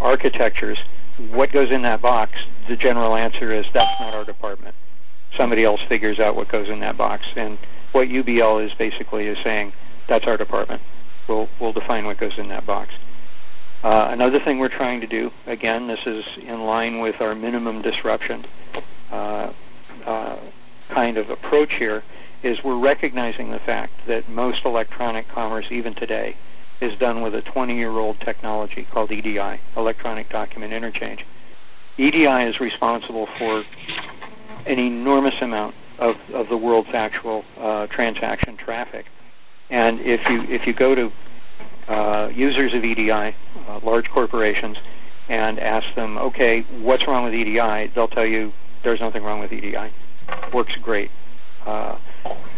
architectures, 0.00 0.84
what 1.30 1.50
goes 1.52 1.70
in 1.70 1.82
that 1.82 2.02
box, 2.02 2.46
the 2.68 2.76
general 2.76 3.14
answer 3.14 3.50
is 3.50 3.70
that's 3.72 4.00
not 4.00 4.14
our 4.14 4.24
department. 4.24 4.74
Somebody 5.30 5.64
else 5.64 5.82
figures 5.82 6.18
out 6.20 6.36
what 6.36 6.48
goes 6.48 6.68
in 6.68 6.80
that 6.80 6.96
box. 6.96 7.32
And 7.36 7.58
what 7.92 8.08
UBL 8.08 8.64
is 8.64 8.74
basically 8.74 9.26
is 9.26 9.38
saying 9.38 9.72
that's 10.06 10.26
our 10.26 10.36
department. 10.36 10.80
We'll, 11.28 11.48
we'll 11.58 11.72
define 11.72 12.04
what 12.04 12.18
goes 12.18 12.38
in 12.38 12.48
that 12.48 12.66
box. 12.66 12.98
Uh, 13.82 14.08
another 14.10 14.38
thing 14.38 14.58
we're 14.58 14.68
trying 14.68 15.00
to 15.00 15.06
do, 15.06 15.32
again, 15.46 15.86
this 15.86 16.06
is 16.06 16.38
in 16.38 16.64
line 16.64 16.98
with 17.00 17.20
our 17.20 17.34
minimum 17.34 17.82
disruption 17.82 18.44
uh, 19.10 19.52
uh, 20.04 20.36
kind 20.88 21.18
of 21.18 21.30
approach 21.30 21.74
here, 21.74 22.02
is 22.42 22.62
we're 22.62 22.78
recognizing 22.78 23.50
the 23.50 23.58
fact 23.58 23.92
that 24.06 24.28
most 24.28 24.64
electronic 24.64 25.28
commerce, 25.28 25.70
even 25.70 25.94
today, 25.94 26.36
is 26.80 26.96
done 26.96 27.22
with 27.22 27.34
a 27.34 27.42
20-year-old 27.42 28.20
technology 28.20 28.86
called 28.90 29.10
EDI, 29.10 29.58
Electronic 29.76 30.28
Document 30.28 30.72
Interchange. 30.72 31.24
EDI 31.98 32.26
is 32.26 32.60
responsible 32.60 33.26
for 33.26 33.64
an 34.66 34.78
enormous 34.78 35.40
amount 35.42 35.74
of, 35.98 36.18
of 36.34 36.48
the 36.48 36.56
world's 36.56 36.92
actual 36.92 37.44
uh, 37.58 37.86
transaction 37.86 38.56
traffic. 38.56 39.06
And 39.70 40.00
if 40.00 40.28
you 40.28 40.42
if 40.42 40.66
you 40.66 40.72
go 40.72 40.94
to 40.94 41.12
uh, 41.88 42.30
users 42.34 42.74
of 42.74 42.84
EDI, 42.84 43.10
uh, 43.10 43.32
large 43.82 44.10
corporations, 44.10 44.80
and 45.28 45.58
ask 45.58 45.94
them, 45.94 46.18
okay, 46.18 46.62
what's 46.82 47.08
wrong 47.08 47.24
with 47.24 47.34
EDI? 47.34 47.88
They'll 47.88 48.08
tell 48.08 48.26
you 48.26 48.52
there's 48.82 49.00
nothing 49.00 49.24
wrong 49.24 49.40
with 49.40 49.52
EDI. 49.52 49.90
Works 50.52 50.76
great. 50.76 51.10
Uh, 51.64 51.96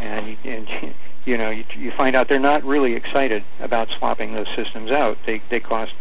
and, 0.00 0.36
and 0.44 0.68
you 1.28 1.36
know, 1.36 1.50
you, 1.50 1.64
you 1.76 1.90
find 1.90 2.16
out 2.16 2.26
they're 2.26 2.40
not 2.40 2.64
really 2.64 2.94
excited 2.94 3.44
about 3.60 3.90
swapping 3.90 4.32
those 4.32 4.48
systems 4.48 4.90
out. 4.90 5.22
They, 5.24 5.42
they 5.50 5.60
cost 5.60 5.94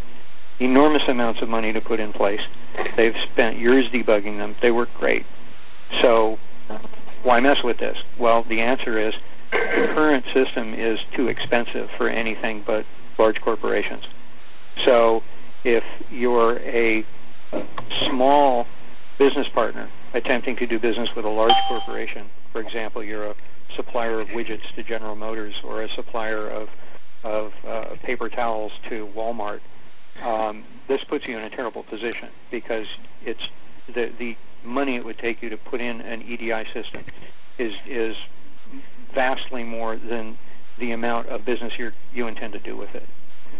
enormous 0.61 1.09
amounts 1.09 1.41
of 1.41 1.49
money 1.49 1.73
to 1.73 1.81
put 1.81 1.99
in 1.99 2.13
place. 2.13 2.47
They've 2.95 3.15
spent 3.17 3.57
years 3.57 3.89
debugging 3.89 4.37
them. 4.37 4.55
They 4.61 4.71
work 4.71 4.91
great. 4.93 5.25
So 5.91 6.39
why 7.23 7.41
mess 7.41 7.61
with 7.61 7.77
this? 7.77 8.05
Well, 8.17 8.43
the 8.43 8.61
answer 8.61 8.97
is 8.97 9.19
the 9.51 9.91
current 9.93 10.25
system 10.27 10.73
is 10.73 11.03
too 11.11 11.27
expensive 11.27 11.91
for 11.91 12.07
anything 12.07 12.63
but 12.65 12.85
large 13.17 13.41
corporations. 13.41 14.07
So 14.77 15.23
if 15.65 15.83
you're 16.09 16.59
a 16.59 17.03
small 17.89 18.65
business 19.17 19.49
partner 19.49 19.89
attempting 20.13 20.55
to 20.55 20.65
do 20.65 20.79
business 20.79 21.15
with 21.15 21.25
a 21.25 21.29
large 21.29 21.53
corporation, 21.67 22.29
for 22.53 22.61
example, 22.61 23.03
you're 23.03 23.25
a 23.25 23.35
supplier 23.69 24.19
of 24.19 24.29
widgets 24.29 24.73
to 24.75 24.83
General 24.83 25.15
Motors 25.15 25.61
or 25.63 25.81
a 25.81 25.89
supplier 25.89 26.49
of, 26.49 26.69
of 27.23 27.53
uh, 27.65 27.95
paper 28.03 28.29
towels 28.29 28.79
to 28.83 29.07
Walmart, 29.07 29.59
um, 30.23 30.63
this 30.87 31.03
puts 31.03 31.27
you 31.27 31.37
in 31.37 31.43
a 31.43 31.49
terrible 31.49 31.83
position 31.83 32.29
because 32.49 32.97
it's 33.25 33.49
the, 33.87 34.11
the 34.17 34.35
money 34.63 34.95
it 34.95 35.05
would 35.05 35.17
take 35.17 35.41
you 35.41 35.49
to 35.49 35.57
put 35.57 35.81
in 35.81 36.01
an 36.01 36.21
EDI 36.23 36.65
system 36.65 37.03
is, 37.57 37.77
is 37.85 38.17
vastly 39.13 39.63
more 39.63 39.95
than 39.95 40.37
the 40.77 40.91
amount 40.91 41.27
of 41.27 41.43
business 41.43 41.79
you 41.79 41.91
you 42.13 42.27
intend 42.27 42.53
to 42.53 42.59
do 42.59 42.75
with 42.75 42.93
it. 42.95 43.05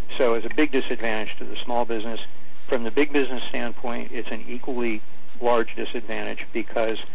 So 0.10 0.36
it's 0.36 0.46
a 0.46 0.56
big 0.56 0.72
disadvantage 0.72 1.36
to 1.38 1.44
the 1.44 1.56
small 1.56 1.86
business. 1.86 2.26
From 2.68 2.84
the 2.84 2.92
big 2.92 3.12
business 3.12 3.44
standpoint, 3.44 4.12
it's 4.12 4.32
an 4.32 4.44
equally 4.48 5.02
large 5.42 5.76
disadvantage 5.76 6.48
because 6.54 7.06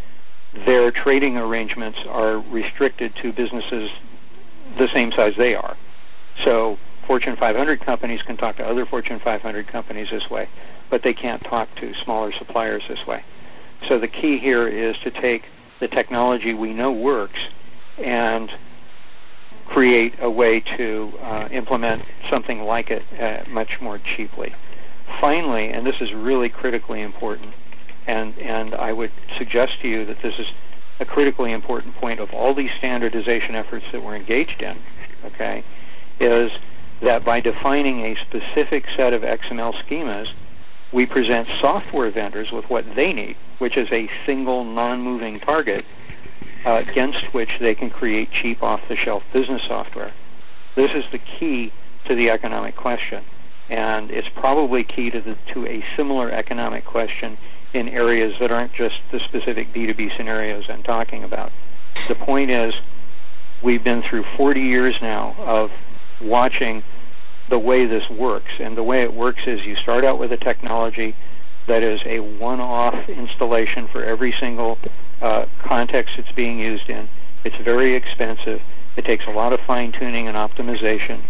their 0.55 0.91
trading 0.91 1.39
arrangements 1.39 2.05
are 2.07 2.41
restricted 2.51 3.15
to 3.17 3.33
businesses 3.33 3.91
the 4.77 4.89
same 4.89 5.11
size 5.11 5.37
they 5.37 5.55
are. 5.55 5.77
So 6.37 6.79
Fortune 7.03 7.37
500 7.37 7.81
companies 7.81 8.23
can 8.23 8.37
talk 8.37 8.57
to 8.57 8.67
other 8.67 8.87
Fortune 8.87 9.19
500 9.19 9.67
companies 9.67 10.11
this 10.11 10.31
way, 10.31 10.49
but 10.91 11.03
they 11.03 11.13
can't 11.13 11.43
talk 11.43 11.75
to 11.77 11.93
smaller 11.95 12.33
suppliers 12.33 12.87
this 12.89 13.07
way. 13.07 13.23
So 13.83 13.99
the 13.99 14.09
key 14.09 14.39
here 14.39 14.69
is 14.69 14.99
to 14.99 15.11
take 15.11 15.49
the 15.81 15.89
technology 15.89 16.55
we 16.55 16.73
know 16.73 16.93
works 16.93 17.49
and 17.99 18.55
create 19.67 20.15
a 20.21 20.31
way 20.31 20.61
to 20.61 21.13
uh, 21.23 21.49
implement 21.51 22.05
something 22.29 22.63
like 22.63 22.91
it 22.91 23.05
uh, 23.21 23.43
much 23.51 23.81
more 23.81 23.99
cheaply. 23.99 24.55
Finally, 25.07 25.71
and 25.71 25.87
this 25.87 26.01
is 26.01 26.15
really 26.15 26.49
critically 26.49 27.03
important, 27.03 27.53
and, 28.07 28.39
and 28.39 28.75
I 28.75 28.93
would 28.93 29.13
suggest 29.29 29.81
to 29.81 29.89
you 29.89 30.05
that 30.05 30.21
this 30.21 30.39
is 30.39 30.53
a 31.01 31.05
critically 31.05 31.53
important 31.53 31.95
point 31.97 32.21
of 32.21 32.33
all 32.33 32.55
these 32.55 32.73
standardization 32.73 33.55
efforts 33.55 33.91
that 33.93 34.03
we're 34.03 34.17
engaged 34.17 34.63
in, 34.63 34.77
okay, 35.25 35.65
is 36.21 36.59
that 37.01 37.25
by 37.25 37.41
defining 37.41 38.01
a 38.01 38.15
specific 38.15 38.89
set 38.89 39.13
of 39.13 39.23
XML 39.23 39.73
schemas, 39.75 40.33
we 40.93 41.07
present 41.07 41.49
software 41.49 42.11
vendors 42.11 42.53
with 42.53 42.69
what 42.71 42.95
they 42.95 43.13
need, 43.13 43.37
which 43.59 43.77
is 43.77 43.91
a 43.93 44.07
single 44.25 44.65
non-moving 44.65 45.41
target 45.41 45.85
uh, 46.65 46.83
against 46.87 47.35
which 47.35 47.59
they 47.59 47.75
can 47.75 47.91
create 47.91 48.31
cheap 48.31 48.63
off-the-shelf 48.63 49.25
business 49.33 49.63
software. 49.63 50.13
This 50.75 50.95
is 50.95 51.09
the 51.11 51.19
key 51.19 51.73
to 52.05 52.15
the 52.15 52.31
economic 52.31 52.77
question, 52.77 53.25
and 53.69 54.11
it's 54.11 54.29
probably 54.29 54.85
key 54.85 55.11
to, 55.11 55.21
the, 55.21 55.35
to 55.47 55.67
a 55.67 55.81
similar 55.81 56.31
economic 56.31 56.85
question 56.85 57.37
in 57.75 57.89
areas 57.89 58.39
that 58.39 58.51
aren't 58.51 58.73
just 58.73 59.03
the 59.11 59.21
specific 59.21 59.73
B2B 59.73 60.13
scenarios 60.13 60.69
I'm 60.69 60.83
talking 60.83 61.25
about. 61.25 61.51
The 62.09 62.15
point 62.15 62.51
is, 62.51 62.81
we've 63.63 63.83
been 63.83 64.03
through 64.03 64.25
40 64.25 64.61
years 64.61 65.01
now 65.01 65.35
of 65.39 65.73
watching 66.21 66.83
the 67.49 67.59
way 67.59 67.87
this 67.87 68.09
works. 68.11 68.61
And 68.61 68.77
the 68.77 68.83
way 68.83 69.03
it 69.03 69.13
works 69.13 69.47
is 69.47 69.67
you 69.67 69.75
start 69.75 70.05
out 70.05 70.19
with 70.19 70.33
a 70.33 70.37
technology 70.37 71.15
that 71.67 71.83
is 71.83 72.05
a 72.07 72.21
one-off 72.21 73.09
installation 73.09 73.87
for 73.87 74.03
every 74.03 74.33
single 74.33 74.79
uh, 75.21 75.47
context 75.59 76.19
it's 76.19 76.33
being 76.33 76.59
used 76.59 76.91
in. 76.91 77.09
It's 77.45 77.57
very 77.57 77.95
expensive. 77.95 78.63
It 78.97 79.05
takes 79.05 79.27
a 79.27 79.31
lot 79.31 79.53
of 79.53 79.61
fine-tuning 79.61 80.29
and 80.29 80.37
optimization. 80.37 81.21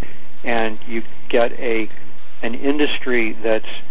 And 0.44 0.78
you 0.88 1.02
get 1.28 1.52
a 1.58 1.88
an 2.42 2.54
industry 2.56 3.32
that's 3.32 3.82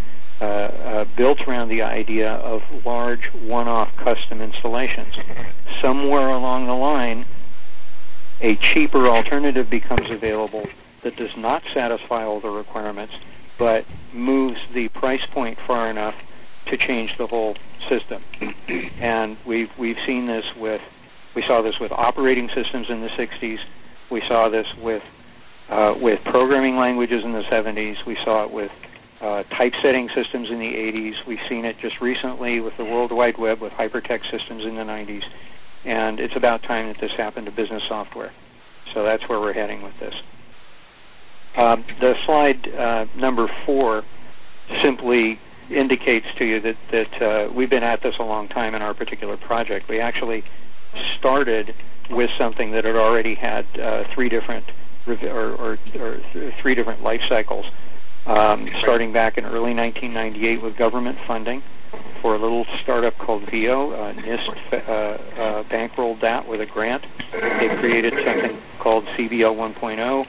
uh, 0.42 0.44
uh, 0.44 1.04
built 1.16 1.46
around 1.46 1.68
the 1.68 1.82
idea 1.82 2.32
of 2.38 2.64
large 2.84 3.28
one-off 3.28 3.94
custom 3.96 4.40
installations. 4.40 5.16
Somewhere 5.80 6.28
along 6.30 6.66
the 6.66 6.74
line, 6.74 7.24
a 8.40 8.56
cheaper 8.56 9.06
alternative 9.06 9.70
becomes 9.70 10.10
available 10.10 10.66
that 11.02 11.14
does 11.14 11.36
not 11.36 11.64
satisfy 11.66 12.24
all 12.24 12.40
the 12.40 12.50
requirements, 12.50 13.20
but 13.56 13.84
moves 14.12 14.66
the 14.74 14.88
price 14.88 15.24
point 15.26 15.58
far 15.60 15.88
enough 15.88 16.24
to 16.66 16.76
change 16.76 17.16
the 17.18 17.26
whole 17.28 17.54
system. 17.78 18.20
and 19.00 19.36
we've 19.44 19.76
we've 19.78 20.00
seen 20.00 20.26
this 20.26 20.56
with 20.56 20.82
we 21.36 21.42
saw 21.42 21.62
this 21.62 21.78
with 21.78 21.92
operating 21.92 22.48
systems 22.48 22.90
in 22.90 23.00
the 23.00 23.08
60s. 23.08 23.60
We 24.10 24.20
saw 24.20 24.48
this 24.48 24.76
with 24.76 25.08
uh, 25.70 25.94
with 26.00 26.24
programming 26.24 26.76
languages 26.76 27.22
in 27.22 27.30
the 27.30 27.42
70s. 27.42 28.04
We 28.04 28.16
saw 28.16 28.44
it 28.44 28.50
with 28.50 28.76
uh, 29.22 29.44
typesetting 29.50 30.08
systems 30.08 30.50
in 30.50 30.58
the 30.58 30.74
80s. 30.74 31.24
We've 31.24 31.42
seen 31.42 31.64
it 31.64 31.78
just 31.78 32.00
recently 32.00 32.60
with 32.60 32.76
the 32.76 32.84
World 32.84 33.12
Wide 33.12 33.38
Web 33.38 33.60
with 33.60 33.72
hypertext 33.72 34.26
systems 34.26 34.64
in 34.64 34.74
the 34.74 34.82
90s. 34.82 35.28
And 35.84 36.20
it's 36.20 36.36
about 36.36 36.62
time 36.62 36.88
that 36.88 36.98
this 36.98 37.14
happened 37.14 37.46
to 37.46 37.52
business 37.52 37.84
software. 37.84 38.32
So 38.86 39.04
that's 39.04 39.28
where 39.28 39.40
we're 39.40 39.52
heading 39.52 39.80
with 39.82 39.98
this. 39.98 40.22
Um, 41.56 41.84
the 42.00 42.14
slide 42.14 42.68
uh, 42.74 43.06
number 43.16 43.46
four 43.46 44.04
simply 44.68 45.38
indicates 45.70 46.34
to 46.34 46.44
you 46.44 46.60
that, 46.60 46.76
that 46.88 47.22
uh, 47.22 47.52
we've 47.52 47.70
been 47.70 47.82
at 47.82 48.00
this 48.00 48.18
a 48.18 48.22
long 48.24 48.48
time 48.48 48.74
in 48.74 48.82
our 48.82 48.94
particular 48.94 49.36
project. 49.36 49.88
We 49.88 50.00
actually 50.00 50.44
started 50.94 51.74
with 52.10 52.30
something 52.30 52.70
that 52.72 52.84
had 52.84 52.96
already 52.96 53.34
had 53.34 53.66
uh, 53.80 54.04
three 54.04 54.28
different 54.28 54.72
or, 55.06 55.54
or, 55.54 55.78
or, 55.98 56.14
three 56.52 56.74
different 56.76 57.02
life 57.02 57.22
cycles, 57.22 57.72
um, 58.26 58.66
starting 58.74 59.12
back 59.12 59.38
in 59.38 59.44
early 59.44 59.74
1998 59.74 60.62
with 60.62 60.76
government 60.76 61.18
funding 61.18 61.62
for 62.20 62.34
a 62.34 62.38
little 62.38 62.64
startup 62.64 63.16
called 63.18 63.42
Veo. 63.42 63.92
Uh, 63.92 64.12
NIST 64.14 64.72
uh, 64.72 65.18
uh, 65.40 65.62
bankrolled 65.64 66.20
that 66.20 66.46
with 66.46 66.60
a 66.60 66.66
grant. 66.66 67.06
They 67.32 67.68
created 67.76 68.14
something 68.14 68.56
called 68.78 69.04
CBL 69.06 69.54
1.0 69.56 70.26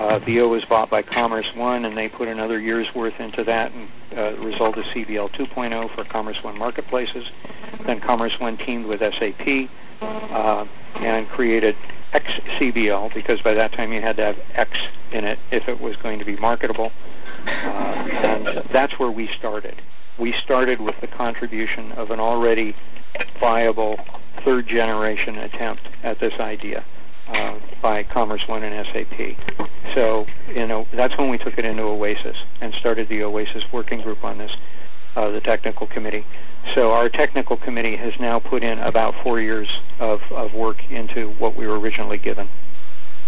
uh, 0.00 0.18
Veo 0.20 0.48
was 0.48 0.64
bought 0.64 0.88
by 0.88 1.02
Commerce 1.02 1.54
One, 1.54 1.84
and 1.84 1.96
they 1.96 2.08
put 2.08 2.26
another 2.26 2.58
year's 2.58 2.94
worth 2.94 3.20
into 3.20 3.44
that, 3.44 3.70
and 3.72 3.88
uh, 4.16 4.30
the 4.30 4.38
result 4.38 4.78
is 4.78 4.84
CBL 4.86 5.30
2.0 5.30 5.90
for 5.90 6.04
Commerce 6.04 6.42
One 6.42 6.58
marketplaces. 6.58 7.32
Then 7.82 8.00
Commerce 8.00 8.40
One 8.40 8.56
teamed 8.56 8.86
with 8.86 9.00
SAP 9.00 9.68
uh, 10.00 10.64
and 11.00 11.28
created 11.28 11.76
XCBL 12.12 13.12
because 13.12 13.42
by 13.42 13.52
that 13.54 13.72
time 13.72 13.92
you 13.92 14.00
had 14.00 14.16
to 14.16 14.24
have 14.24 14.42
X 14.54 14.88
in 15.12 15.24
it 15.24 15.38
if 15.50 15.68
it 15.68 15.78
was 15.78 15.96
going 15.96 16.18
to 16.18 16.24
be 16.24 16.36
marketable. 16.36 16.92
And 17.46 18.46
that's 18.68 18.98
where 18.98 19.10
we 19.10 19.26
started. 19.26 19.76
We 20.18 20.32
started 20.32 20.80
with 20.80 21.00
the 21.00 21.06
contribution 21.06 21.92
of 21.92 22.10
an 22.10 22.20
already 22.20 22.74
viable 23.38 23.96
third 24.36 24.66
generation 24.66 25.38
attempt 25.38 25.88
at 26.02 26.18
this 26.18 26.40
idea 26.40 26.84
uh, 27.28 27.58
by 27.82 28.02
Commerce 28.02 28.46
One 28.48 28.62
and 28.62 28.86
SAP. 28.86 29.36
So, 29.94 30.26
you 30.54 30.66
know, 30.66 30.86
that's 30.92 31.16
when 31.18 31.28
we 31.28 31.38
took 31.38 31.58
it 31.58 31.64
into 31.64 31.82
OASIS 31.82 32.44
and 32.60 32.72
started 32.72 33.08
the 33.08 33.22
OASIS 33.22 33.72
working 33.72 34.00
group 34.00 34.24
on 34.24 34.38
this, 34.38 34.56
uh, 35.16 35.30
the 35.30 35.40
technical 35.40 35.86
committee. 35.86 36.24
So 36.66 36.92
our 36.92 37.08
technical 37.08 37.56
committee 37.56 37.96
has 37.96 38.20
now 38.20 38.38
put 38.38 38.62
in 38.62 38.78
about 38.80 39.14
four 39.14 39.40
years 39.40 39.80
of, 39.98 40.30
of 40.32 40.54
work 40.54 40.90
into 40.90 41.30
what 41.30 41.56
we 41.56 41.66
were 41.66 41.78
originally 41.80 42.18
given. 42.18 42.48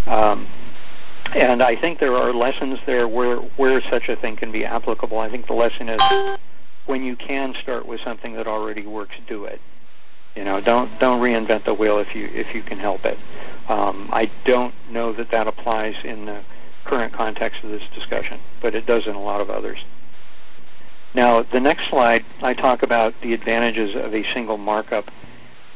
Um, 0.07 0.47
and 1.35 1.63
I 1.63 1.75
think 1.75 1.99
there 1.99 2.15
are 2.15 2.33
lessons 2.33 2.79
there 2.85 3.09
where, 3.09 3.37
where 3.37 3.81
such 3.81 4.09
a 4.09 4.17
thing 4.17 4.37
can 4.37 4.53
be 4.53 4.65
applicable. 4.65 5.19
I 5.19 5.29
think 5.29 5.47
the 5.47 5.55
lesson 5.55 5.89
is 5.89 6.01
when 6.87 7.03
you 7.03 7.17
can 7.17 7.55
start 7.55 7.87
with 7.87 8.01
something 8.01 8.35
that 8.35 8.47
already 8.47 8.87
works, 8.87 9.19
do 9.27 9.45
it. 9.45 9.61
You 10.37 10.45
know, 10.45 10.61
don't 10.61 10.99
don't 10.99 11.21
reinvent 11.21 11.65
the 11.65 11.75
wheel 11.75 11.99
if 11.99 12.17
you 12.17 12.29
if 12.33 12.55
you 12.55 12.63
can 12.63 12.79
help 12.79 13.05
it. 13.05 13.19
Um, 13.69 14.09
I 14.13 14.31
don't 14.45 14.75
know 14.91 15.13
that 15.13 15.29
that 15.31 15.47
applies 15.47 16.05
in 16.05 16.25
the 16.25 16.41
current 16.85 17.13
context 17.13 17.63
of 17.65 17.71
this 17.71 17.87
discussion, 17.89 18.41
but 18.61 18.75
it 18.75 18.87
does 18.87 19.07
in 19.07 19.15
a 19.15 19.21
lot 19.21 19.41
of 19.43 19.51
others. 19.51 19.85
Now, 21.15 21.43
the 21.43 21.61
next 21.61 21.89
slide, 21.89 22.25
I 22.43 22.55
talk 22.55 22.83
about 22.83 23.21
the 23.21 23.35
advantages 23.35 23.95
of 23.95 24.15
a 24.15 24.23
single 24.23 24.57
markup. 24.57 25.11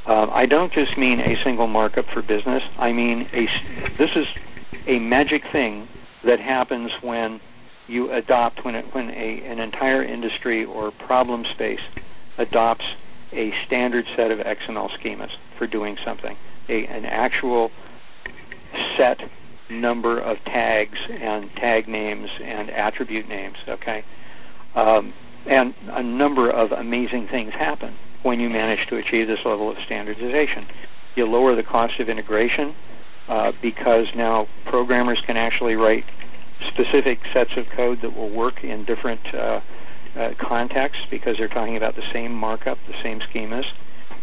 Uh, 0.06 0.30
I 0.32 0.46
don't 0.46 0.72
just 0.72 0.96
mean 0.96 1.20
a 1.20 1.34
single 1.36 1.66
markup 1.66 2.06
for 2.06 2.22
business. 2.22 2.66
I 2.78 2.92
mean 2.94 3.28
a, 3.34 3.46
this 3.98 4.16
is 4.16 4.32
a 4.86 4.98
magic 4.98 5.44
thing 5.44 5.88
that 6.22 6.40
happens 6.40 6.94
when 7.02 7.40
you 7.88 8.10
adopt, 8.12 8.64
when, 8.64 8.74
it, 8.74 8.84
when 8.94 9.10
a, 9.10 9.42
an 9.42 9.58
entire 9.58 10.02
industry 10.02 10.64
or 10.64 10.90
problem 10.90 11.44
space 11.44 11.82
adopts 12.38 12.96
a 13.32 13.50
standard 13.52 14.06
set 14.06 14.30
of 14.30 14.38
XML 14.38 14.88
schemas 14.90 15.36
for 15.54 15.66
doing 15.66 15.96
something, 15.96 16.36
a, 16.68 16.86
an 16.86 17.04
actual 17.04 17.70
set 18.96 19.28
number 19.68 20.20
of 20.20 20.42
tags 20.44 21.08
and 21.10 21.54
tag 21.56 21.88
names 21.88 22.30
and 22.42 22.70
attribute 22.70 23.28
names, 23.28 23.58
okay? 23.68 24.04
Um, 24.74 25.12
and 25.46 25.74
a 25.92 26.02
number 26.02 26.50
of 26.50 26.72
amazing 26.72 27.26
things 27.26 27.54
happen 27.54 27.94
when 28.22 28.40
you 28.40 28.48
manage 28.50 28.86
to 28.88 28.96
achieve 28.96 29.26
this 29.26 29.44
level 29.44 29.70
of 29.70 29.78
standardization. 29.78 30.64
You 31.14 31.26
lower 31.26 31.54
the 31.54 31.62
cost 31.62 32.00
of 32.00 32.08
integration 32.08 32.74
uh, 33.28 33.52
because 33.60 34.14
now 34.14 34.48
programmers 34.64 35.20
can 35.20 35.36
actually 35.36 35.76
write 35.76 36.04
specific 36.60 37.24
sets 37.26 37.56
of 37.56 37.68
code 37.68 38.00
that 38.00 38.14
will 38.14 38.28
work 38.28 38.64
in 38.64 38.84
different 38.84 39.34
uh, 39.34 39.60
uh, 40.16 40.32
contexts 40.38 41.06
because 41.06 41.36
they're 41.36 41.48
talking 41.48 41.76
about 41.76 41.94
the 41.94 42.02
same 42.02 42.32
markup, 42.32 42.78
the 42.86 42.92
same 42.94 43.20
schemas. 43.20 43.72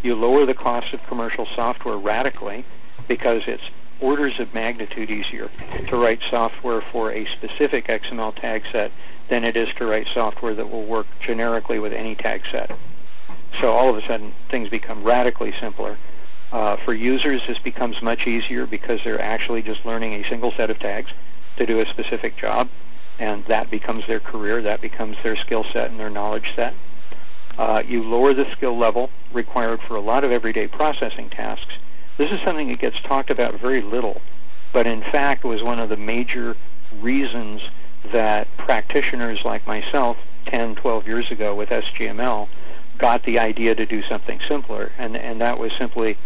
You 0.02 0.14
lower 0.14 0.44
the 0.44 0.54
cost 0.54 0.92
of 0.92 1.06
commercial 1.06 1.46
software 1.46 1.96
radically 1.96 2.64
because 3.08 3.46
it's 3.46 3.70
orders 4.00 4.40
of 4.40 4.52
magnitude 4.52 5.10
easier 5.10 5.48
to 5.86 5.96
write 5.96 6.22
software 6.22 6.80
for 6.80 7.12
a 7.12 7.24
specific 7.24 7.86
XML 7.86 8.34
tag 8.34 8.66
set 8.66 8.90
than 9.28 9.44
it 9.44 9.56
is 9.56 9.72
to 9.74 9.86
write 9.86 10.06
software 10.06 10.54
that 10.54 10.68
will 10.68 10.84
work 10.84 11.06
generically 11.20 11.78
with 11.78 11.92
any 11.92 12.14
tag 12.14 12.44
set. 12.44 12.76
So 13.52 13.70
all 13.70 13.88
of 13.88 13.96
a 13.96 14.02
sudden, 14.02 14.32
things 14.48 14.68
become 14.68 15.02
radically 15.02 15.52
simpler. 15.52 15.96
Uh, 16.54 16.76
for 16.76 16.94
users, 16.94 17.46
this 17.46 17.58
becomes 17.58 18.00
much 18.00 18.26
easier 18.26 18.66
because 18.66 19.04
they're 19.04 19.20
actually 19.20 19.60
just 19.60 19.84
learning 19.84 20.14
a 20.14 20.24
single 20.24 20.50
set 20.52 20.70
of 20.70 20.78
tags 20.78 21.12
to 21.56 21.66
do 21.66 21.80
a 21.80 21.84
specific 21.84 22.36
job, 22.36 22.68
and 23.18 23.44
that 23.44 23.70
becomes 23.70 24.06
their 24.06 24.20
career, 24.20 24.62
that 24.62 24.80
becomes 24.80 25.20
their 25.22 25.36
skill 25.36 25.64
set 25.64 25.90
and 25.90 26.00
their 26.00 26.08
knowledge 26.08 26.54
set. 26.54 26.72
Uh, 27.58 27.82
you 27.86 28.02
lower 28.02 28.32
the 28.32 28.46
skill 28.46 28.76
level 28.76 29.10
required 29.32 29.80
for 29.80 29.96
a 29.96 30.00
lot 30.00 30.24
of 30.24 30.32
everyday 30.32 30.66
processing 30.66 31.28
tasks 31.28 31.78
this 32.16 32.30
is 32.30 32.40
something 32.40 32.68
that 32.68 32.78
gets 32.78 33.00
talked 33.00 33.30
about 33.30 33.54
very 33.54 33.80
little, 33.80 34.22
but 34.72 34.86
in 34.86 35.02
fact 35.02 35.42
was 35.42 35.64
one 35.64 35.80
of 35.80 35.88
the 35.88 35.96
major 35.96 36.56
reasons 37.00 37.70
that 38.04 38.46
practitioners 38.56 39.44
like 39.44 39.66
myself 39.66 40.24
10, 40.44 40.76
12 40.76 41.08
years 41.08 41.32
ago 41.32 41.56
with 41.56 41.70
SGML 41.70 42.46
got 42.98 43.24
the 43.24 43.40
idea 43.40 43.74
to 43.74 43.84
do 43.84 44.00
something 44.00 44.38
simpler. 44.38 44.92
And, 44.96 45.16
and 45.16 45.40
that 45.40 45.58
was 45.58 45.72
simply 45.72 46.16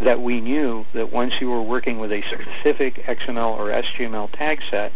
that 0.00 0.20
we 0.20 0.40
knew 0.40 0.84
that 0.92 1.12
once 1.12 1.40
you 1.40 1.50
were 1.50 1.62
working 1.62 1.98
with 1.98 2.12
a 2.12 2.20
specific 2.22 2.96
XML 3.04 3.56
or 3.56 3.68
SGML 3.70 4.30
tag 4.32 4.62
set, 4.62 4.92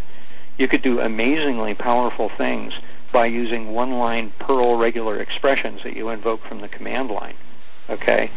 you 0.57 0.67
could 0.67 0.81
do 0.81 0.99
amazingly 0.99 1.73
powerful 1.73 2.29
things 2.29 2.79
by 3.11 3.25
using 3.25 3.73
one-line 3.73 4.31
Perl 4.39 4.77
regular 4.77 5.17
expressions 5.17 5.83
that 5.83 5.95
you 5.95 6.09
invoke 6.09 6.41
from 6.41 6.59
the 6.59 6.67
command 6.67 7.09
line. 7.09 7.33
Okay? 7.89 8.29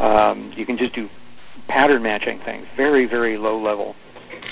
Um, 0.00 0.50
you 0.56 0.64
can 0.64 0.76
just 0.76 0.92
do 0.92 1.10
pattern 1.68 2.02
matching 2.02 2.38
things, 2.38 2.66
very, 2.76 3.04
very 3.06 3.36
low 3.36 3.58
level, 3.58 3.96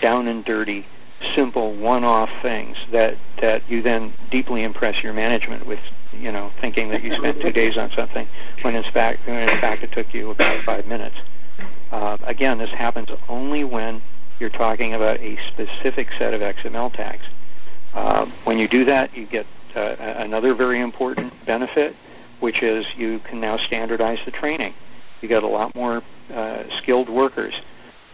down 0.00 0.26
and 0.26 0.44
dirty, 0.44 0.84
simple 1.20 1.72
one-off 1.74 2.42
things 2.42 2.84
that, 2.90 3.16
that 3.36 3.62
you 3.68 3.80
then 3.80 4.12
deeply 4.30 4.64
impress 4.64 5.02
your 5.02 5.12
management 5.12 5.64
with, 5.66 5.80
you 6.12 6.32
know, 6.32 6.50
thinking 6.56 6.88
that 6.88 7.02
you 7.02 7.12
spent 7.12 7.40
two 7.40 7.52
days 7.52 7.78
on 7.78 7.90
something 7.90 8.26
when 8.62 8.74
in 8.74 8.82
fact, 8.82 9.26
when 9.26 9.48
in 9.48 9.56
fact 9.56 9.82
it 9.82 9.92
took 9.92 10.12
you 10.12 10.30
about 10.30 10.56
five 10.58 10.86
minutes. 10.86 11.22
Uh, 11.92 12.16
again, 12.26 12.58
this 12.58 12.72
happens 12.72 13.08
only 13.28 13.64
when 13.64 14.00
you're 14.40 14.50
talking 14.50 14.94
about 14.94 15.20
a 15.20 15.36
specific 15.36 16.10
set 16.10 16.34
of 16.34 16.40
XML 16.40 16.92
tags. 16.92 17.28
Uh, 17.94 18.26
when 18.44 18.58
you 18.58 18.66
do 18.66 18.84
that, 18.84 19.14
you 19.16 19.26
get 19.26 19.46
uh, 19.76 19.94
another 20.16 20.54
very 20.54 20.80
important 20.80 21.32
benefit, 21.44 21.94
which 22.40 22.62
is 22.62 22.96
you 22.96 23.18
can 23.20 23.38
now 23.38 23.56
standardize 23.56 24.24
the 24.24 24.30
training. 24.30 24.72
You 25.20 25.28
get 25.28 25.42
a 25.42 25.46
lot 25.46 25.74
more 25.74 26.02
uh, 26.34 26.64
skilled 26.70 27.08
workers. 27.08 27.60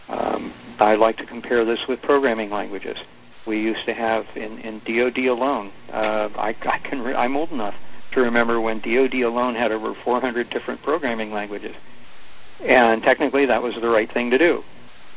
Um, 0.09 0.53
I 0.79 0.95
like 0.95 1.15
to 1.17 1.25
compare 1.25 1.63
this 1.63 1.87
with 1.87 2.01
programming 2.01 2.49
languages. 2.49 3.03
We 3.45 3.59
used 3.59 3.85
to 3.85 3.93
have 3.93 4.27
in, 4.35 4.59
in 4.59 4.81
DoD 4.85 5.25
alone. 5.27 5.71
Uh, 5.91 6.29
I, 6.37 6.49
I 6.49 6.77
can 6.79 7.01
re- 7.01 7.15
I'm 7.15 7.35
old 7.35 7.51
enough 7.51 7.79
to 8.11 8.21
remember 8.21 8.59
when 8.59 8.79
DoD 8.79 9.15
alone 9.21 9.55
had 9.55 9.71
over 9.71 9.93
400 9.93 10.49
different 10.49 10.81
programming 10.81 11.31
languages, 11.31 11.75
and 12.65 13.03
technically 13.03 13.45
that 13.45 13.61
was 13.61 13.75
the 13.75 13.89
right 13.89 14.09
thing 14.09 14.31
to 14.31 14.37
do. 14.37 14.63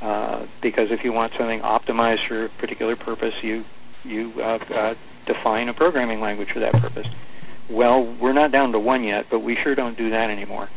Uh, 0.01 0.47
because 0.61 0.91
if 0.91 1.05
you 1.05 1.13
want 1.13 1.33
something 1.35 1.61
optimized 1.61 2.27
for 2.27 2.47
a 2.47 2.49
particular 2.49 2.97
purpose, 2.97 3.43
you 3.45 3.65
you 4.05 4.33
uh, 4.39 4.59
uh, 4.75 4.95
define 5.27 5.69
a 5.69 5.73
programming 5.73 6.21
language 6.21 6.51
for 6.53 6.59
that 6.59 6.73
purpose. 6.75 7.09
Well, 7.69 8.05
we're 8.05 8.33
not 8.33 8.51
down 8.51 8.73
to 8.73 8.81
one 8.81 9.05
yet, 9.05 9.27
but 9.31 9.41
we 9.41 9.55
sure 9.55 9.77
don't 9.77 9.97
do 9.97 10.11
that 10.11 10.29
anymore. 10.29 10.69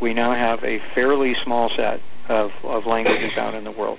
We 0.00 0.14
now 0.14 0.30
have 0.30 0.62
a 0.62 0.78
fairly 0.78 1.34
small 1.34 1.68
set 1.68 2.00
of, 2.28 2.54
of 2.64 2.86
languages 2.86 3.36
out 3.36 3.54
in 3.54 3.64
the 3.64 3.72
world, 3.72 3.98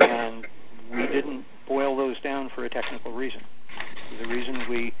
and 0.00 0.46
we 0.90 1.06
didn't 1.08 1.44
boil 1.66 1.94
those 1.94 2.18
down 2.20 2.48
for 2.48 2.64
a 2.64 2.70
technical 2.70 3.12
reason. 3.12 3.42
The 4.22 4.28
reason 4.28 4.56
we 4.70 4.94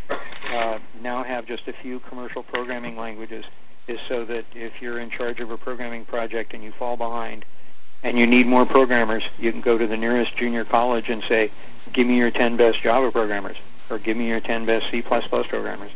uh, 0.52 0.78
now 1.02 1.22
have 1.22 1.46
just 1.46 1.68
a 1.68 1.72
few 1.72 2.00
commercial 2.00 2.42
programming 2.42 2.98
languages 2.98 3.46
is 3.88 4.00
so 4.00 4.24
that 4.24 4.44
if 4.54 4.82
you're 4.82 4.98
in 4.98 5.10
charge 5.10 5.40
of 5.40 5.50
a 5.50 5.56
programming 5.56 6.04
project 6.04 6.54
and 6.54 6.62
you 6.62 6.72
fall 6.72 6.96
behind 6.96 7.44
and 8.02 8.18
you 8.18 8.26
need 8.26 8.46
more 8.46 8.66
programmers, 8.66 9.30
you 9.38 9.50
can 9.52 9.60
go 9.60 9.78
to 9.78 9.86
the 9.86 9.96
nearest 9.96 10.36
junior 10.36 10.64
college 10.64 11.08
and 11.10 11.22
say, 11.22 11.50
give 11.92 12.06
me 12.06 12.18
your 12.18 12.30
10 12.30 12.56
best 12.56 12.82
Java 12.82 13.10
programmers 13.10 13.60
or 13.90 13.98
give 13.98 14.16
me 14.16 14.28
your 14.28 14.40
10 14.40 14.66
best 14.66 14.90
C++ 14.90 15.02
programmers. 15.02 15.92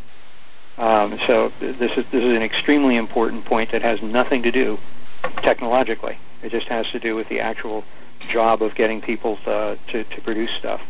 Um, 0.79 1.19
so 1.19 1.53
this 1.61 1.99
is 1.99 2.07
this 2.07 2.25
is 2.25 2.35
an 2.35 2.43
extremely 2.43 2.97
important 2.97 3.45
point 3.45 3.71
that 3.71 3.83
has 3.83 4.01
nothing 4.01 4.43
to 4.43 4.51
do 4.51 4.79
technologically. 5.37 6.17
It 6.43 6.51
just 6.51 6.69
has 6.69 6.91
to 6.93 6.99
do 6.99 7.15
with 7.15 7.29
the 7.29 7.41
actual 7.41 7.85
job 8.29 8.63
of 8.63 8.75
getting 8.75 9.01
people 9.01 9.37
to, 9.45 9.79
to, 9.89 10.05
to 10.05 10.21
produce 10.23 10.53
stuff. 10.53 10.87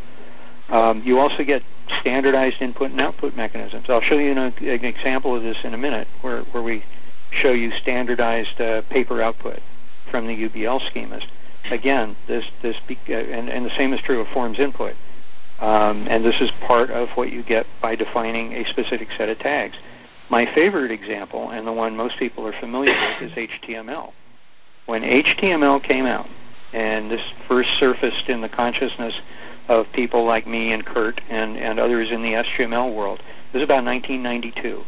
Um, 0.71 1.03
you 1.05 1.19
also 1.19 1.45
get 1.45 1.63
standardized 1.89 2.63
input 2.63 2.91
and 2.91 3.01
output 3.01 3.37
mechanisms. 3.37 3.91
I'll 3.91 4.01
show 4.01 4.17
you 4.17 4.31
an, 4.31 4.39
an 4.39 4.85
example 4.85 5.35
of 5.35 5.43
this 5.43 5.65
in 5.65 5.75
a 5.75 5.79
minute 5.79 6.07
where, 6.21 6.43
where 6.43 6.63
we 6.63 6.85
show 7.31 7.53
you 7.53 7.71
standardized 7.71 8.61
uh, 8.61 8.83
paper 8.83 9.21
output 9.21 9.61
from 10.07 10.27
the 10.27 10.49
UBL 10.49 10.81
schemas. 10.81 11.27
Again, 11.71 12.17
this, 12.27 12.51
this 12.63 12.81
be, 12.81 12.99
uh, 13.09 13.15
and, 13.15 13.51
and 13.51 13.65
the 13.65 13.71
same 13.71 13.93
is 13.93 14.01
true 14.01 14.21
of 14.21 14.29
forms 14.29 14.59
input. 14.59 14.95
Um, 15.61 16.07
and 16.09 16.25
this 16.25 16.41
is 16.41 16.51
part 16.53 16.91
of 16.91 17.11
what 17.17 17.31
you 17.33 17.43
get 17.43 17.67
by 17.83 17.95
defining 17.95 18.55
a 18.55 18.65
specific 18.65 19.11
set 19.11 19.29
of 19.29 19.39
tags. 19.39 19.79
My 20.31 20.47
favorite 20.47 20.91
example, 20.91 21.51
and 21.51 21.67
the 21.67 21.73
one 21.73 21.97
most 21.97 22.19
people 22.19 22.47
are 22.47 22.53
familiar 22.53 22.93
with, 22.93 23.23
is 23.23 23.33
HTML. 23.33 24.13
When 24.87 25.03
HTML 25.03 25.83
came 25.83 26.07
out, 26.07 26.29
and 26.73 27.11
this 27.11 27.31
first 27.31 27.71
surfaced 27.75 28.29
in 28.29 28.41
the 28.41 28.49
consciousness 28.49 29.21
of 29.69 29.93
people 29.93 30.25
like 30.25 30.47
me 30.47 30.73
and 30.73 30.85
Kurt 30.85 31.21
and, 31.29 31.57
and 31.57 31.79
others 31.79 32.11
in 32.13 32.23
the 32.23 32.35
SGML 32.35 32.93
world, 32.95 33.23
this 33.53 33.61
was 33.61 33.63
about 33.65 33.85
1992. 33.85 34.85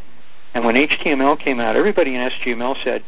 And 0.54 0.64
when 0.64 0.74
HTML 0.74 1.38
came 1.38 1.60
out, 1.60 1.76
everybody 1.76 2.14
in 2.14 2.28
SGML 2.28 2.76
said, 2.76 3.02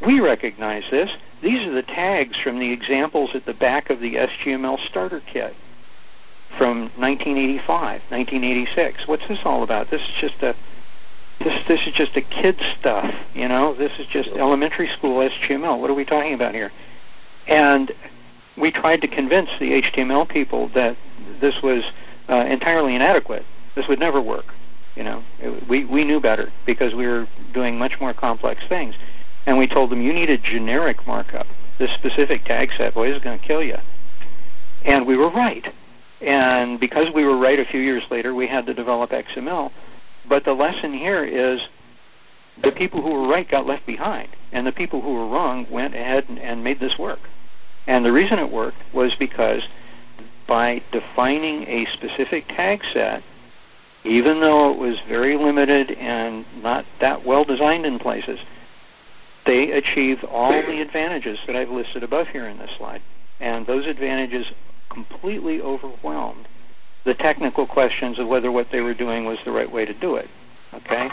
we 0.00 0.20
recognize 0.20 0.88
this. 0.90 1.16
These 1.40 1.66
are 1.66 1.72
the 1.72 1.82
tags 1.82 2.36
from 2.36 2.58
the 2.58 2.72
examples 2.72 3.34
at 3.34 3.44
the 3.44 3.54
back 3.54 3.90
of 3.90 4.00
the 4.00 4.14
SGML 4.14 4.78
starter 4.78 5.20
kit 5.20 5.54
from 6.48 6.82
1985, 6.96 8.02
1986. 8.08 9.08
What's 9.08 9.26
this 9.26 9.44
all 9.44 9.62
about? 9.62 9.90
This 9.90 10.02
is 10.02 10.14
just 10.14 10.42
a 10.42 10.54
this 11.40 11.62
this 11.64 11.86
is 11.86 11.92
just 11.92 12.16
a 12.16 12.20
kid 12.20 12.60
stuff, 12.60 13.28
you 13.34 13.48
know. 13.48 13.74
This 13.74 13.98
is 13.98 14.06
just 14.06 14.30
elementary 14.30 14.86
school 14.86 15.18
HTML. 15.18 15.78
What 15.78 15.90
are 15.90 15.94
we 15.94 16.04
talking 16.04 16.32
about 16.32 16.54
here? 16.54 16.70
And 17.48 17.90
we 18.56 18.70
tried 18.70 19.02
to 19.02 19.08
convince 19.08 19.58
the 19.58 19.82
HTML 19.82 20.28
people 20.28 20.68
that 20.68 20.96
this 21.40 21.62
was 21.62 21.92
uh, 22.28 22.46
entirely 22.48 22.94
inadequate. 22.94 23.44
This 23.74 23.88
would 23.88 23.98
never 23.98 24.20
work. 24.20 24.54
You 24.96 25.04
know, 25.04 25.24
it, 25.40 25.66
we 25.68 25.84
we 25.84 26.04
knew 26.04 26.20
better 26.20 26.52
because 26.64 26.94
we 26.94 27.06
were 27.06 27.26
doing 27.52 27.78
much 27.78 28.00
more 28.00 28.12
complex 28.12 28.64
things, 28.66 28.96
and 29.46 29.58
we 29.58 29.66
told 29.66 29.90
them 29.90 30.00
you 30.00 30.12
need 30.12 30.30
a 30.30 30.38
generic 30.38 31.06
markup. 31.06 31.46
This 31.78 31.90
specific 31.90 32.44
tag 32.44 32.70
set, 32.70 32.94
boy, 32.94 33.08
is 33.08 33.18
going 33.18 33.38
to 33.38 33.44
kill 33.44 33.62
you. 33.62 33.76
And 34.84 35.06
we 35.06 35.16
were 35.16 35.30
right. 35.30 35.72
And 36.20 36.78
because 36.78 37.10
we 37.10 37.24
were 37.24 37.36
right 37.36 37.58
a 37.58 37.64
few 37.64 37.80
years 37.80 38.08
later, 38.10 38.32
we 38.32 38.46
had 38.46 38.66
to 38.66 38.74
develop 38.74 39.10
XML. 39.10 39.72
But 40.26 40.44
the 40.44 40.54
lesson 40.54 40.92
here 40.92 41.24
is 41.24 41.68
the 42.58 42.70
people 42.70 43.02
who 43.02 43.22
were 43.22 43.28
right 43.28 43.48
got 43.48 43.66
left 43.66 43.84
behind, 43.86 44.28
and 44.52 44.64
the 44.64 44.72
people 44.72 45.00
who 45.00 45.14
were 45.14 45.26
wrong 45.26 45.66
went 45.68 45.94
ahead 45.94 46.26
and, 46.28 46.38
and 46.38 46.62
made 46.62 46.78
this 46.78 46.98
work. 46.98 47.28
And 47.86 48.04
the 48.04 48.12
reason 48.12 48.38
it 48.38 48.50
worked 48.50 48.82
was 48.92 49.14
because 49.14 49.68
by 50.46 50.82
defining 50.90 51.66
a 51.68 51.84
specific 51.86 52.46
tag 52.48 52.84
set, 52.84 53.22
even 54.04 54.40
though 54.40 54.70
it 54.70 54.78
was 54.78 55.00
very 55.00 55.36
limited 55.36 55.92
and 55.92 56.44
not 56.62 56.84
that 56.98 57.24
well 57.24 57.44
designed 57.44 57.86
in 57.86 57.98
places, 57.98 58.44
they 59.44 59.72
achieved 59.72 60.24
all 60.24 60.52
the 60.62 60.80
advantages 60.80 61.40
that 61.46 61.56
I've 61.56 61.70
listed 61.70 62.02
above 62.02 62.28
here 62.28 62.46
in 62.46 62.58
this 62.58 62.72
slide. 62.72 63.02
And 63.40 63.66
those 63.66 63.86
advantages 63.86 64.52
completely 64.88 65.60
overwhelmed 65.60 66.46
the 67.04 67.14
technical 67.14 67.66
questions 67.66 68.18
of 68.18 68.28
whether 68.28 68.50
what 68.50 68.70
they 68.70 68.80
were 68.80 68.94
doing 68.94 69.24
was 69.26 69.42
the 69.44 69.52
right 69.52 69.70
way 69.70 69.84
to 69.84 69.92
do 69.92 70.16
it. 70.16 70.28
Okay? 70.72 71.10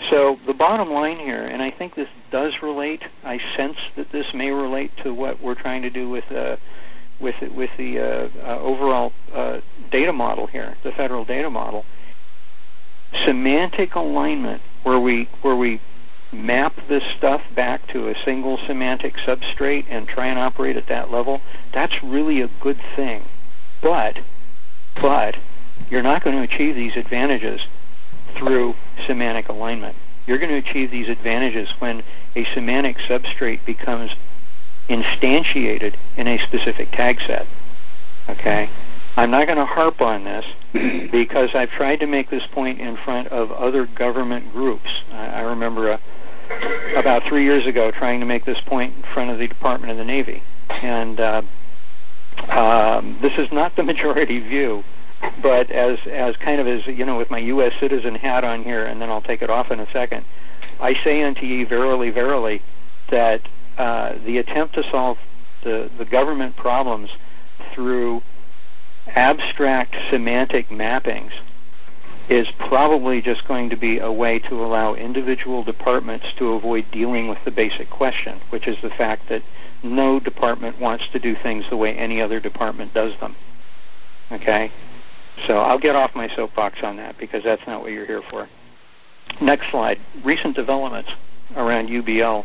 So 0.00 0.38
the 0.46 0.54
bottom 0.54 0.90
line 0.90 1.16
here, 1.16 1.46
and 1.50 1.60
I 1.60 1.70
think 1.70 1.94
this 1.94 2.08
does 2.30 2.62
relate, 2.62 3.08
I 3.24 3.38
sense 3.38 3.90
that 3.96 4.10
this 4.10 4.32
may 4.32 4.52
relate 4.52 4.96
to 4.98 5.12
what 5.12 5.40
we're 5.40 5.54
trying 5.54 5.82
to 5.82 5.90
do 5.90 6.08
with 6.08 6.30
uh, 6.30 6.56
with 7.18 7.40
with 7.52 7.76
the 7.76 7.98
uh, 7.98 8.28
uh, 8.44 8.60
overall 8.60 9.12
uh, 9.32 9.60
data 9.90 10.12
model 10.12 10.46
here, 10.46 10.76
the 10.82 10.92
federal 10.92 11.24
data 11.24 11.50
model. 11.50 11.84
Semantic 13.12 13.94
alignment, 13.96 14.62
where 14.82 15.00
we 15.00 15.24
where 15.42 15.56
we 15.56 15.80
map 16.32 16.76
this 16.88 17.04
stuff 17.04 17.52
back 17.54 17.86
to 17.88 18.08
a 18.08 18.14
single 18.14 18.58
semantic 18.58 19.16
substrate 19.16 19.86
and 19.88 20.06
try 20.06 20.26
and 20.26 20.38
operate 20.38 20.76
at 20.76 20.86
that 20.86 21.10
level, 21.10 21.40
that's 21.72 22.04
really 22.04 22.42
a 22.42 22.48
good 22.60 22.76
thing. 22.76 23.24
But, 23.80 24.22
but, 25.00 25.38
you're 25.90 26.02
not 26.02 26.22
going 26.22 26.36
to 26.36 26.42
achieve 26.42 26.74
these 26.74 26.96
advantages 26.96 27.66
through 28.34 28.74
semantic 28.96 29.48
alignment. 29.48 29.96
You're 30.26 30.38
going 30.38 30.50
to 30.50 30.56
achieve 30.56 30.90
these 30.90 31.08
advantages 31.08 31.70
when 31.80 32.02
a 32.36 32.44
semantic 32.44 32.98
substrate 32.98 33.64
becomes 33.64 34.16
instantiated 34.88 35.94
in 36.16 36.26
a 36.26 36.38
specific 36.38 36.90
tag 36.90 37.20
set. 37.20 37.46
Okay? 38.28 38.68
I'm 39.16 39.30
not 39.30 39.46
going 39.46 39.58
to 39.58 39.64
harp 39.64 40.00
on 40.00 40.24
this 40.24 40.54
because 41.10 41.54
I've 41.54 41.70
tried 41.70 42.00
to 42.00 42.06
make 42.06 42.30
this 42.30 42.46
point 42.46 42.78
in 42.78 42.94
front 42.94 43.28
of 43.28 43.50
other 43.52 43.86
government 43.86 44.52
groups. 44.52 45.02
I, 45.12 45.42
remember 45.42 45.88
a, 45.88 46.00
about 46.96 47.24
three 47.24 47.42
years 47.42 47.66
ago 47.66 47.90
trying 47.90 48.20
to 48.20 48.26
make 48.26 48.44
this 48.44 48.60
point 48.60 48.94
in 48.96 49.02
front 49.02 49.30
of 49.30 49.38
the 49.38 49.48
Department 49.48 49.90
of 49.90 49.98
the 49.98 50.04
Navy. 50.04 50.42
And 50.82 51.18
uh, 51.18 51.42
um, 52.56 53.16
this 53.20 53.38
is 53.38 53.50
not 53.50 53.74
the 53.76 53.82
majority 53.92 54.38
view, 54.38 54.84
but 55.42 55.70
as, 55.70 56.06
as 56.06 56.36
kind 56.36 56.60
of 56.60 56.66
as, 56.66 56.86
you 56.86 57.04
know, 57.04 57.16
with 57.16 57.30
my 57.30 57.38
U.S. 57.38 57.74
citizen 57.74 58.14
hat 58.14 58.44
on 58.44 58.62
here, 58.62 58.84
and 58.84 59.00
then 59.00 59.08
I'll 59.08 59.20
take 59.20 59.42
it 59.42 59.50
off 59.50 59.70
in 59.70 59.80
a 59.80 59.86
second, 59.86 60.24
I 60.80 60.94
say 60.94 61.22
unto 61.22 61.46
ye 61.46 61.64
verily, 61.64 62.10
verily, 62.10 62.62
that 63.08 63.48
uh, 63.76 64.14
the 64.24 64.38
attempt 64.38 64.74
to 64.74 64.82
solve 64.82 65.18
the, 65.62 65.90
the 65.96 66.04
government 66.04 66.56
problems 66.56 67.16
through 67.58 68.22
abstract 69.14 69.96
semantic 70.08 70.68
mappings 70.68 71.40
is 72.28 72.50
probably 72.52 73.22
just 73.22 73.46
going 73.48 73.70
to 73.70 73.76
be 73.76 73.98
a 74.00 74.12
way 74.12 74.38
to 74.38 74.62
allow 74.62 74.94
individual 74.94 75.62
departments 75.62 76.32
to 76.34 76.52
avoid 76.52 76.90
dealing 76.90 77.26
with 77.26 77.42
the 77.44 77.50
basic 77.50 77.88
question, 77.88 78.38
which 78.50 78.68
is 78.68 78.80
the 78.82 78.90
fact 78.90 79.28
that 79.28 79.42
no 79.82 80.20
department 80.20 80.78
wants 80.78 81.08
to 81.08 81.18
do 81.18 81.34
things 81.34 81.68
the 81.70 81.76
way 81.76 81.94
any 81.94 82.20
other 82.20 82.38
department 82.38 82.92
does 82.92 83.16
them. 83.16 83.34
Okay? 84.30 84.70
So 85.40 85.58
I'll 85.58 85.78
get 85.78 85.96
off 85.96 86.14
my 86.14 86.28
soapbox 86.28 86.82
on 86.82 86.96
that 86.96 87.16
because 87.18 87.42
that's 87.42 87.66
not 87.66 87.82
what 87.82 87.92
you're 87.92 88.06
here 88.06 88.22
for. 88.22 88.48
Next 89.40 89.70
slide. 89.70 89.98
Recent 90.22 90.56
developments 90.56 91.14
around 91.56 91.88
UBL. 91.88 92.44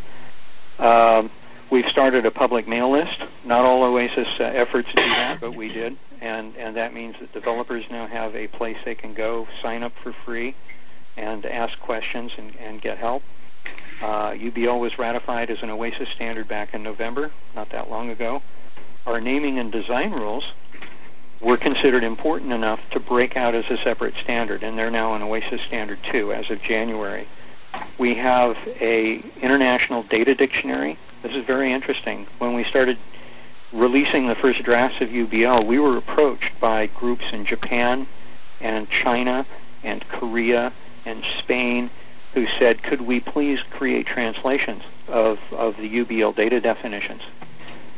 Um, 0.78 1.30
We've 1.74 1.88
started 1.88 2.24
a 2.24 2.30
public 2.30 2.68
mail 2.68 2.90
list. 2.90 3.26
Not 3.44 3.64
all 3.64 3.82
OASIS 3.82 4.38
uh, 4.38 4.44
efforts 4.44 4.92
do 4.92 5.02
that, 5.02 5.38
but 5.40 5.56
we 5.56 5.72
did. 5.72 5.96
And, 6.20 6.56
and 6.56 6.76
that 6.76 6.94
means 6.94 7.18
that 7.18 7.32
developers 7.32 7.90
now 7.90 8.06
have 8.06 8.36
a 8.36 8.46
place 8.46 8.80
they 8.84 8.94
can 8.94 9.12
go, 9.12 9.48
sign 9.60 9.82
up 9.82 9.92
for 9.92 10.12
free, 10.12 10.54
and 11.16 11.44
ask 11.44 11.80
questions 11.80 12.36
and, 12.38 12.54
and 12.60 12.80
get 12.80 12.98
help. 12.98 13.24
Uh, 14.00 14.34
UBL 14.34 14.78
was 14.78 15.00
ratified 15.00 15.50
as 15.50 15.64
an 15.64 15.70
OASIS 15.70 16.10
standard 16.10 16.46
back 16.46 16.74
in 16.74 16.82
November, 16.84 17.32
not 17.56 17.70
that 17.70 17.90
long 17.90 18.10
ago. 18.10 18.40
Our 19.04 19.20
naming 19.20 19.58
and 19.58 19.72
design 19.72 20.12
rules 20.12 20.52
were 21.40 21.56
considered 21.56 22.04
important 22.04 22.52
enough 22.52 22.88
to 22.90 23.00
break 23.00 23.36
out 23.36 23.54
as 23.54 23.70
a 23.70 23.76
separate 23.76 24.16
standard, 24.16 24.62
and 24.62 24.78
they're 24.78 24.90
now 24.90 25.14
an 25.14 25.22
OASIS 25.22 25.60
Standard 25.60 26.02
2 26.02 26.32
as 26.32 26.50
of 26.50 26.62
January. 26.62 27.26
We 27.98 28.14
have 28.14 28.56
a 28.80 29.22
international 29.42 30.04
data 30.04 30.34
dictionary. 30.34 30.96
This 31.22 31.34
is 31.34 31.44
very 31.44 31.72
interesting. 31.72 32.26
When 32.38 32.54
we 32.54 32.62
started 32.64 32.98
releasing 33.72 34.26
the 34.26 34.34
first 34.34 34.62
drafts 34.62 35.00
of 35.00 35.08
UBL, 35.08 35.64
we 35.64 35.78
were 35.78 35.98
approached 35.98 36.58
by 36.60 36.86
groups 36.88 37.32
in 37.32 37.44
Japan 37.44 38.06
and 38.60 38.88
China 38.88 39.44
and 39.82 40.06
Korea 40.08 40.72
and 41.04 41.22
Spain 41.24 41.90
who 42.34 42.46
said, 42.46 42.82
could 42.82 43.00
we 43.00 43.20
please 43.20 43.62
create 43.62 44.06
translations 44.06 44.82
of, 45.08 45.40
of 45.52 45.76
the 45.76 46.04
UBL 46.04 46.34
data 46.34 46.60
definitions? 46.60 47.22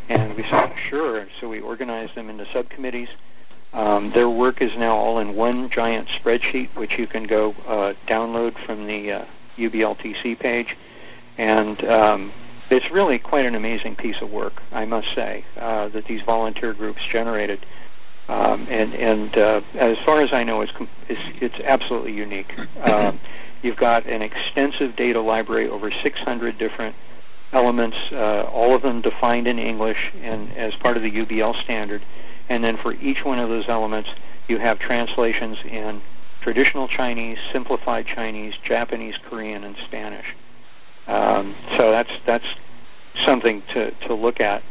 And 0.09 0.35
we 0.37 0.42
said, 0.45 0.75
sure. 0.77 1.27
So 1.40 1.49
we 1.49 1.61
organized 1.61 2.14
them 2.14 2.31
into 2.31 2.47
subcommittees. 2.47 3.11
Um, 3.73 4.11
their 4.11 4.29
work 4.29 4.62
is 4.62 4.77
now 4.77 4.95
all 4.95 5.19
in 5.19 5.35
one 5.35 5.69
giant 5.69 6.09
spreadsheet, 6.09 6.69
which 6.77 6.99
you 6.99 7.07
can 7.07 7.25
go 7.25 7.55
uh, 7.66 7.95
download 8.07 8.55
from 8.55 8.87
the 8.87 9.12
uh, 9.12 9.25
UBLTC 9.59 10.38
page. 10.38 10.77
And 11.38 11.83
um, 11.85 12.33
it's 12.71 12.90
really 12.90 13.19
quite 13.19 13.47
an 13.47 13.55
amazing 13.55 13.97
piece 13.97 14.23
of 14.23 14.33
work, 14.33 14.62
I 14.73 14.87
must 14.87 15.12
say, 15.12 15.45
uh, 15.59 15.88
that 15.88 16.05
these 16.07 16.23
volunteer 16.23 16.73
groups 16.73 17.05
generated. 17.05 17.66
Um, 18.29 18.66
and 18.71 18.92
and 18.95 19.37
uh, 19.38 19.61
as 19.75 19.99
far 19.99 20.21
as 20.21 20.33
I 20.33 20.42
know, 20.42 20.62
it's, 20.62 20.73
it's, 21.09 21.23
it's 21.40 21.61
absolutely 21.61 22.12
unique. 22.12 22.57
Um, 22.83 23.21
you've 23.62 23.77
got 23.77 24.07
an 24.07 24.23
extensive 24.23 24.97
data 24.97 25.21
library, 25.21 25.69
over 25.69 25.90
600 25.90 26.59
different 26.59 26.95
elements, 27.57 28.12
uh, 28.12 28.49
all 28.53 28.75
of 28.75 28.83
them 28.83 29.01
defined 29.01 29.49
in 29.49 29.59
English 29.59 30.12
and 30.23 30.53
as 30.57 30.77
part 30.77 30.99
of 30.99 31.03
the 31.03 31.11
UBL 31.11 31.55
standard. 31.55 32.03
And 32.51 32.62
then 32.62 32.77
for 32.77 32.95
each 33.01 33.25
one 33.25 33.38
of 33.38 33.49
those 33.49 33.69
elements, 33.69 34.14
you 34.47 34.59
have 34.59 34.79
translations 34.79 35.64
in 35.64 36.03
traditional 36.42 36.87
Chinese, 36.87 37.40
simplified 37.40 38.05
Chinese, 38.05 38.59
Japanese, 38.59 39.16
Korean, 39.16 39.64
and 39.64 39.75
Spanish. 39.77 40.37
Um, 41.09 41.55
so 41.71 41.90
that's 41.90 42.19
that's 42.21 42.57
something 43.14 43.62
to, 43.69 43.90
to 43.90 44.14
look 44.14 44.40
at. 44.40 44.62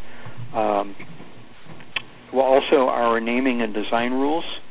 Um, 0.53 0.95
well, 2.31 2.45
also 2.45 2.87
our 2.87 3.19
naming 3.19 3.63
and 3.63 3.73
design 3.73 4.13
rules 4.13 4.61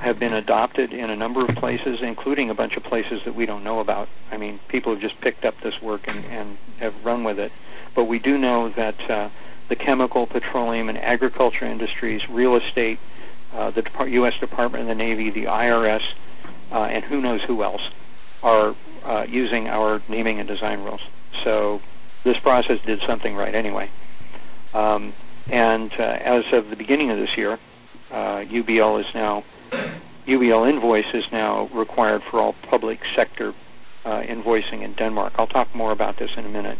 have 0.00 0.18
been 0.18 0.32
adopted 0.32 0.92
in 0.92 1.10
a 1.10 1.16
number 1.16 1.40
of 1.40 1.48
places, 1.48 2.02
including 2.02 2.50
a 2.50 2.54
bunch 2.54 2.76
of 2.76 2.82
places 2.82 3.22
that 3.24 3.34
we 3.34 3.46
don't 3.46 3.62
know 3.62 3.80
about. 3.80 4.08
I 4.32 4.38
mean, 4.38 4.58
people 4.68 4.92
have 4.92 5.00
just 5.00 5.20
picked 5.20 5.44
up 5.44 5.60
this 5.60 5.82
work 5.82 6.08
and, 6.08 6.24
and 6.26 6.58
have 6.78 7.04
run 7.04 7.22
with 7.24 7.38
it. 7.38 7.52
But 7.94 8.04
we 8.04 8.18
do 8.18 8.38
know 8.38 8.68
that 8.70 9.10
uh, 9.10 9.28
the 9.68 9.76
chemical, 9.76 10.26
petroleum, 10.26 10.88
and 10.88 10.98
agriculture 10.98 11.64
industries, 11.64 12.28
real 12.28 12.56
estate, 12.56 12.98
uh, 13.52 13.70
the 13.70 13.82
Depart- 13.82 14.10
U.S. 14.10 14.38
Department 14.38 14.82
of 14.82 14.88
the 14.88 14.94
Navy, 14.94 15.30
the 15.30 15.44
IRS, 15.44 16.14
uh, 16.72 16.88
and 16.90 17.04
who 17.04 17.20
knows 17.20 17.42
who 17.44 17.62
else 17.62 17.90
are 18.42 18.74
uh, 19.04 19.26
using 19.28 19.68
our 19.68 20.00
naming 20.08 20.38
and 20.38 20.48
design 20.48 20.82
rules. 20.82 21.02
So 21.32 21.80
this 22.24 22.38
process 22.38 22.80
did 22.80 23.00
something 23.02 23.34
right 23.36 23.54
anyway. 23.54 23.90
Um, 24.74 25.12
and 25.50 25.92
uh, 25.98 26.18
as 26.20 26.52
of 26.52 26.70
the 26.70 26.76
beginning 26.76 27.10
of 27.10 27.18
this 27.18 27.36
year, 27.36 27.58
uh, 28.10 28.44
UBL 28.48 29.00
is 29.00 29.14
now 29.14 29.44
UBL 30.26 30.68
invoice 30.68 31.14
is 31.14 31.30
now 31.32 31.68
required 31.72 32.22
for 32.22 32.38
all 32.40 32.52
public 32.52 33.04
sector 33.04 33.52
uh, 34.04 34.22
invoicing 34.22 34.82
in 34.82 34.92
Denmark. 34.92 35.34
I'll 35.38 35.46
talk 35.46 35.74
more 35.74 35.92
about 35.92 36.16
this 36.16 36.36
in 36.36 36.44
a 36.44 36.48
minute. 36.48 36.78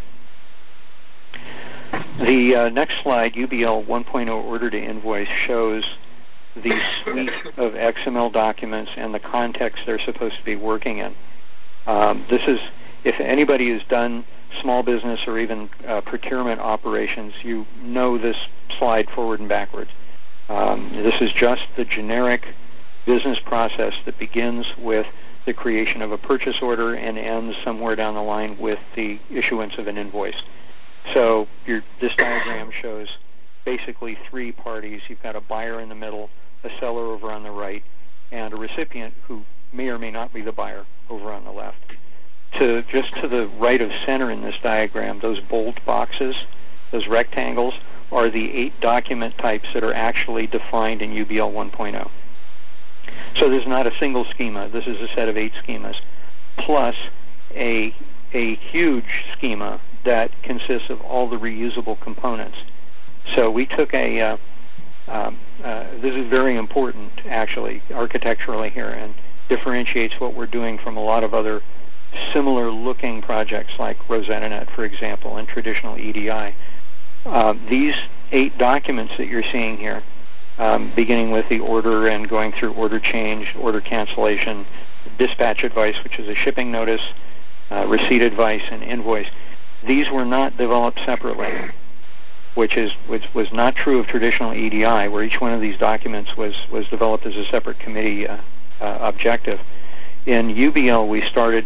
The 2.18 2.54
uh, 2.54 2.68
next 2.68 2.98
slide, 2.98 3.34
UBL 3.34 3.84
1.0 3.84 4.44
order 4.44 4.70
to 4.70 4.80
invoice, 4.80 5.28
shows 5.28 5.98
the 6.54 6.70
suite 6.70 7.46
of 7.56 7.74
XML 7.74 8.32
documents 8.32 8.96
and 8.96 9.14
the 9.14 9.20
context 9.20 9.86
they're 9.86 9.98
supposed 9.98 10.36
to 10.36 10.44
be 10.44 10.56
working 10.56 10.98
in. 10.98 11.14
Um, 11.86 12.24
this 12.28 12.46
is, 12.46 12.60
if 13.04 13.20
anybody 13.20 13.70
has 13.70 13.84
done 13.84 14.24
small 14.50 14.82
business 14.82 15.26
or 15.26 15.38
even 15.38 15.70
uh, 15.86 16.00
procurement 16.02 16.60
operations, 16.60 17.44
you 17.44 17.66
know 17.82 18.18
this 18.18 18.48
slide 18.68 19.08
forward 19.08 19.40
and 19.40 19.48
backwards. 19.48 19.90
Um, 20.48 20.88
this 20.92 21.22
is 21.22 21.32
just 21.32 21.74
the 21.76 21.84
generic 21.84 22.54
business 23.10 23.40
process 23.40 24.00
that 24.04 24.16
begins 24.20 24.78
with 24.78 25.12
the 25.44 25.52
creation 25.52 26.00
of 26.00 26.12
a 26.12 26.16
purchase 26.16 26.62
order 26.62 26.94
and 26.94 27.18
ends 27.18 27.56
somewhere 27.56 27.96
down 27.96 28.14
the 28.14 28.22
line 28.22 28.56
with 28.56 28.80
the 28.94 29.18
issuance 29.28 29.78
of 29.78 29.88
an 29.88 29.98
invoice. 29.98 30.44
So 31.06 31.48
your, 31.66 31.82
this 31.98 32.14
diagram 32.14 32.70
shows 32.70 33.18
basically 33.64 34.14
three 34.14 34.52
parties. 34.52 35.10
You've 35.10 35.24
got 35.24 35.34
a 35.34 35.40
buyer 35.40 35.80
in 35.80 35.88
the 35.88 35.94
middle, 35.96 36.30
a 36.62 36.70
seller 36.70 37.02
over 37.02 37.32
on 37.32 37.42
the 37.42 37.50
right, 37.50 37.82
and 38.30 38.54
a 38.54 38.56
recipient 38.56 39.12
who 39.22 39.44
may 39.72 39.90
or 39.90 39.98
may 39.98 40.12
not 40.12 40.32
be 40.32 40.42
the 40.42 40.52
buyer 40.52 40.86
over 41.08 41.32
on 41.32 41.42
the 41.44 41.50
left. 41.50 41.96
To 42.52 42.82
just 42.82 43.16
to 43.16 43.26
the 43.26 43.48
right 43.58 43.82
of 43.82 43.92
center 43.92 44.30
in 44.30 44.40
this 44.40 44.60
diagram, 44.60 45.18
those 45.18 45.40
bold 45.40 45.84
boxes, 45.84 46.46
those 46.92 47.08
rectangles, 47.08 47.80
are 48.12 48.28
the 48.28 48.54
eight 48.54 48.78
document 48.78 49.36
types 49.36 49.72
that 49.72 49.82
are 49.82 49.94
actually 49.94 50.46
defined 50.46 51.02
in 51.02 51.10
UBL 51.10 51.52
1.0. 51.52 52.08
So 53.34 53.48
there's 53.48 53.66
not 53.66 53.86
a 53.86 53.92
single 53.92 54.24
schema. 54.24 54.68
This 54.68 54.86
is 54.86 55.00
a 55.00 55.08
set 55.08 55.28
of 55.28 55.36
eight 55.36 55.54
schemas, 55.54 56.00
plus 56.56 57.10
a, 57.54 57.94
a 58.32 58.54
huge 58.56 59.26
schema 59.32 59.80
that 60.04 60.30
consists 60.42 60.90
of 60.90 61.00
all 61.02 61.26
the 61.26 61.36
reusable 61.36 61.98
components. 62.00 62.64
So 63.26 63.50
we 63.50 63.66
took 63.66 63.94
a, 63.94 64.20
uh, 64.20 64.36
um, 65.08 65.38
uh, 65.62 65.86
this 65.98 66.16
is 66.16 66.26
very 66.26 66.56
important 66.56 67.26
actually 67.26 67.82
architecturally 67.94 68.70
here 68.70 68.94
and 68.96 69.14
differentiates 69.48 70.20
what 70.20 70.34
we're 70.34 70.46
doing 70.46 70.78
from 70.78 70.96
a 70.96 71.02
lot 71.02 71.24
of 71.24 71.34
other 71.34 71.62
similar 72.32 72.70
looking 72.70 73.20
projects 73.20 73.78
like 73.78 73.98
RosettaNet, 74.08 74.68
for 74.68 74.84
example, 74.84 75.36
and 75.36 75.46
traditional 75.46 75.98
EDI. 75.98 76.54
Uh, 77.26 77.54
these 77.68 78.08
eight 78.32 78.56
documents 78.58 79.16
that 79.16 79.26
you're 79.26 79.42
seeing 79.42 79.76
here, 79.76 80.02
um, 80.60 80.92
beginning 80.94 81.30
with 81.30 81.48
the 81.48 81.58
order 81.58 82.06
and 82.06 82.28
going 82.28 82.52
through 82.52 82.72
order 82.74 82.98
change, 83.00 83.56
order 83.56 83.80
cancellation, 83.80 84.66
dispatch 85.16 85.64
advice, 85.64 86.04
which 86.04 86.18
is 86.18 86.28
a 86.28 86.34
shipping 86.34 86.70
notice, 86.70 87.14
uh, 87.70 87.86
receipt 87.88 88.22
advice, 88.22 88.70
and 88.70 88.82
invoice. 88.82 89.30
These 89.82 90.10
were 90.10 90.26
not 90.26 90.58
developed 90.58 91.00
separately, 91.00 91.50
which 92.54 92.76
is 92.76 92.92
which 93.06 93.32
was 93.32 93.52
not 93.52 93.74
true 93.74 93.98
of 93.98 94.06
traditional 94.06 94.52
EDI, 94.52 95.08
where 95.08 95.24
each 95.24 95.40
one 95.40 95.52
of 95.52 95.62
these 95.62 95.78
documents 95.78 96.36
was 96.36 96.68
was 96.70 96.88
developed 96.88 97.24
as 97.24 97.36
a 97.36 97.44
separate 97.44 97.78
committee 97.78 98.28
uh, 98.28 98.36
uh, 98.82 98.98
objective. 99.00 99.64
In 100.26 100.48
UBL, 100.48 101.08
we 101.08 101.22
started 101.22 101.64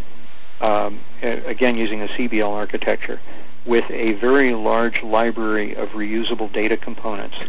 um, 0.61 1.01
again 1.23 1.77
using 1.77 2.03
a 2.03 2.07
CBL 2.07 2.49
architecture 2.49 3.21
with 3.65 3.91
a 3.91 4.13
very 4.13 4.55
large 4.55 5.03
library 5.03 5.75
of 5.75 5.91
reusable 5.91 6.53
data 6.53 6.77
components. 6.77 7.49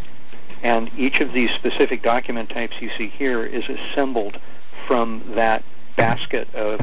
And 0.62 0.90
each 0.96 1.20
of 1.20 1.32
these 1.32 1.50
specific 1.50 2.02
document 2.02 2.48
types 2.48 2.80
you 2.80 2.88
see 2.88 3.08
here 3.08 3.42
is 3.42 3.68
assembled 3.68 4.40
from 4.86 5.22
that 5.28 5.62
basket 5.96 6.52
of 6.54 6.80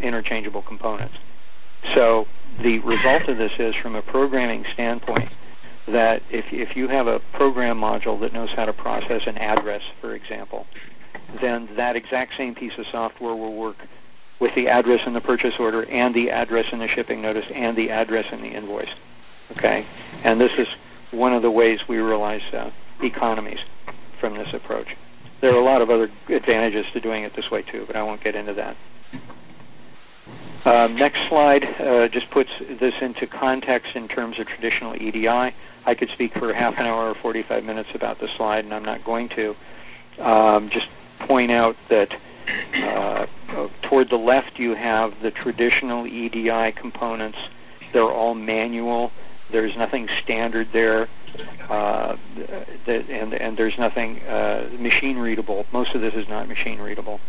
interchangeable 0.00 0.62
components. 0.62 1.18
So 1.94 2.26
the 2.60 2.78
result 2.80 3.28
of 3.28 3.38
this 3.38 3.58
is, 3.58 3.74
from 3.74 3.96
a 3.96 4.02
programming 4.02 4.64
standpoint, 4.64 5.30
that 5.86 6.22
if, 6.30 6.52
if 6.52 6.76
you 6.76 6.88
have 6.88 7.06
a 7.06 7.18
program 7.32 7.78
module 7.78 8.18
that 8.20 8.32
knows 8.32 8.52
how 8.52 8.66
to 8.66 8.72
process 8.72 9.26
an 9.26 9.36
address, 9.38 9.82
for 10.00 10.14
example, 10.14 10.66
then 11.40 11.68
that 11.74 11.96
exact 11.96 12.34
same 12.34 12.54
piece 12.54 12.78
of 12.78 12.86
software 12.86 13.34
will 13.34 13.54
work 13.54 13.86
with 14.38 14.54
the 14.54 14.68
address 14.68 15.06
in 15.06 15.12
the 15.12 15.20
purchase 15.20 15.58
order 15.58 15.86
and 15.88 16.14
the 16.14 16.30
address 16.30 16.72
in 16.72 16.78
the 16.78 16.88
shipping 16.88 17.22
notice 17.22 17.50
and 17.52 17.76
the 17.76 17.90
address 17.90 18.32
in 18.32 18.40
the 18.40 18.48
invoice. 18.48 18.94
Okay? 19.52 19.84
And 20.24 20.40
this 20.40 20.58
is 20.58 20.76
one 21.10 21.32
of 21.32 21.42
the 21.42 21.50
ways 21.50 21.88
we 21.88 21.98
realize 21.98 22.42
uh, 22.52 22.70
economies 23.02 23.64
from 24.18 24.34
this 24.34 24.54
approach. 24.54 24.96
There 25.40 25.52
are 25.52 25.60
a 25.60 25.64
lot 25.64 25.82
of 25.82 25.90
other 25.90 26.10
advantages 26.28 26.90
to 26.92 27.00
doing 27.00 27.24
it 27.24 27.34
this 27.34 27.50
way 27.50 27.62
too, 27.62 27.84
but 27.86 27.96
I 27.96 28.02
won't 28.02 28.22
get 28.22 28.36
into 28.36 28.54
that. 28.54 28.76
Um, 30.64 30.94
next 30.94 31.26
slide 31.26 31.64
uh, 31.80 32.06
just 32.06 32.30
puts 32.30 32.60
this 32.60 33.02
into 33.02 33.26
context 33.26 33.96
in 33.96 34.06
terms 34.06 34.38
of 34.38 34.46
traditional 34.46 34.94
EDI. 34.94 35.52
I 35.84 35.94
could 35.96 36.08
speak 36.08 36.34
for 36.34 36.52
half 36.52 36.78
an 36.78 36.86
hour 36.86 37.10
or 37.10 37.14
45 37.14 37.64
minutes 37.64 37.96
about 37.96 38.20
the 38.20 38.28
slide, 38.28 38.64
and 38.64 38.72
I'm 38.72 38.84
not 38.84 39.02
going 39.02 39.28
to. 39.30 39.56
Um, 40.20 40.68
just 40.68 40.88
point 41.18 41.50
out 41.50 41.76
that 41.88 42.16
uh, 42.76 43.26
toward 43.82 44.08
the 44.08 44.18
left, 44.18 44.60
you 44.60 44.74
have 44.74 45.20
the 45.20 45.32
traditional 45.32 46.06
EDI 46.06 46.70
components. 46.72 47.50
They're 47.92 48.04
all 48.04 48.34
manual. 48.34 49.10
There's 49.50 49.76
nothing 49.76 50.06
standard 50.08 50.70
there, 50.72 51.08
uh, 51.68 52.16
and, 52.86 53.34
and 53.34 53.56
there's 53.56 53.78
nothing 53.78 54.20
uh, 54.28 54.68
machine 54.78 55.18
readable. 55.18 55.66
Most 55.72 55.94
of 55.94 56.00
this 56.00 56.14
is 56.14 56.28
not 56.28 56.48
machine 56.48 56.80
readable. 56.80 57.20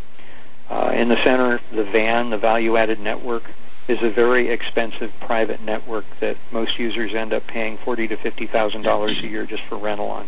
Uh, 0.69 0.91
in 0.95 1.09
the 1.09 1.17
center, 1.17 1.59
the 1.71 1.83
VAN, 1.83 2.29
the 2.29 2.37
value-added 2.37 2.99
network, 2.99 3.51
is 3.87 4.01
a 4.01 4.09
very 4.09 4.47
expensive 4.47 5.11
private 5.19 5.61
network 5.61 6.05
that 6.19 6.37
most 6.51 6.79
users 6.79 7.13
end 7.13 7.33
up 7.33 7.45
paying 7.47 7.77
forty 7.77 8.07
to 8.07 8.15
fifty 8.15 8.45
thousand 8.45 8.81
dollars 8.81 9.21
a 9.23 9.27
year 9.27 9.45
just 9.45 9.63
for 9.63 9.77
rental 9.77 10.07
on. 10.07 10.27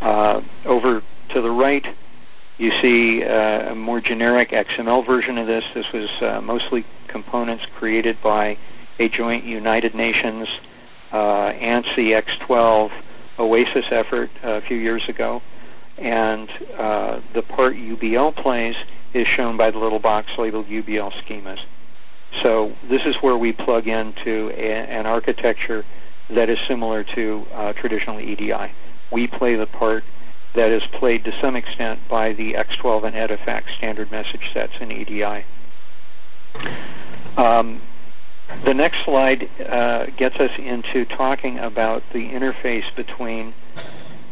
Uh, 0.00 0.40
over 0.64 1.02
to 1.28 1.40
the 1.40 1.50
right, 1.50 1.94
you 2.58 2.70
see 2.70 3.22
uh, 3.22 3.72
a 3.72 3.74
more 3.74 4.00
generic 4.00 4.50
XML 4.50 5.04
version 5.04 5.36
of 5.38 5.46
this. 5.46 5.72
This 5.72 5.92
was 5.92 6.22
uh, 6.22 6.40
mostly 6.42 6.84
components 7.06 7.66
created 7.66 8.20
by 8.22 8.56
a 8.98 9.08
joint 9.08 9.44
United 9.44 9.94
Nations 9.94 10.60
ANSI 11.14 12.20
X12 12.20 12.90
OASIS 13.38 13.92
effort 13.92 14.30
a 14.42 14.60
few 14.60 14.76
years 14.76 15.08
ago. 15.08 15.42
And 15.98 16.50
uh, 16.76 17.20
the 17.32 17.42
part 17.42 17.74
UBL 17.74 18.34
plays 18.34 18.84
is 19.12 19.28
shown 19.28 19.56
by 19.56 19.70
the 19.70 19.78
little 19.78 20.00
box 20.00 20.36
labeled 20.38 20.66
UBL 20.66 21.12
schemas. 21.12 21.64
So 22.32 22.74
this 22.82 23.06
is 23.06 23.16
where 23.16 23.36
we 23.36 23.52
plug 23.52 23.86
into 23.86 24.50
a, 24.56 24.72
an 24.88 25.06
architecture 25.06 25.84
that 26.30 26.48
is 26.48 26.58
similar 26.58 27.04
to 27.04 27.46
uh, 27.52 27.72
traditional 27.74 28.18
EDI. 28.18 28.72
We 29.12 29.28
play 29.28 29.54
the 29.54 29.68
part 29.68 30.04
that 30.54 30.70
is 30.70 30.86
played 30.86 31.24
to 31.24 31.32
some 31.32 31.54
extent 31.54 32.00
by 32.08 32.32
the 32.32 32.54
X12 32.54 33.04
and 33.04 33.14
EDIFACT 33.14 33.68
standard 33.68 34.10
message 34.10 34.52
sets 34.52 34.80
in 34.80 34.90
EDI. 34.90 35.44
Um, 37.36 37.80
the 38.64 38.74
next 38.74 39.04
slide 39.04 39.48
uh, 39.68 40.06
gets 40.16 40.40
us 40.40 40.58
into 40.58 41.04
talking 41.04 41.58
about 41.58 42.08
the 42.10 42.30
interface 42.30 42.94
between 42.94 43.54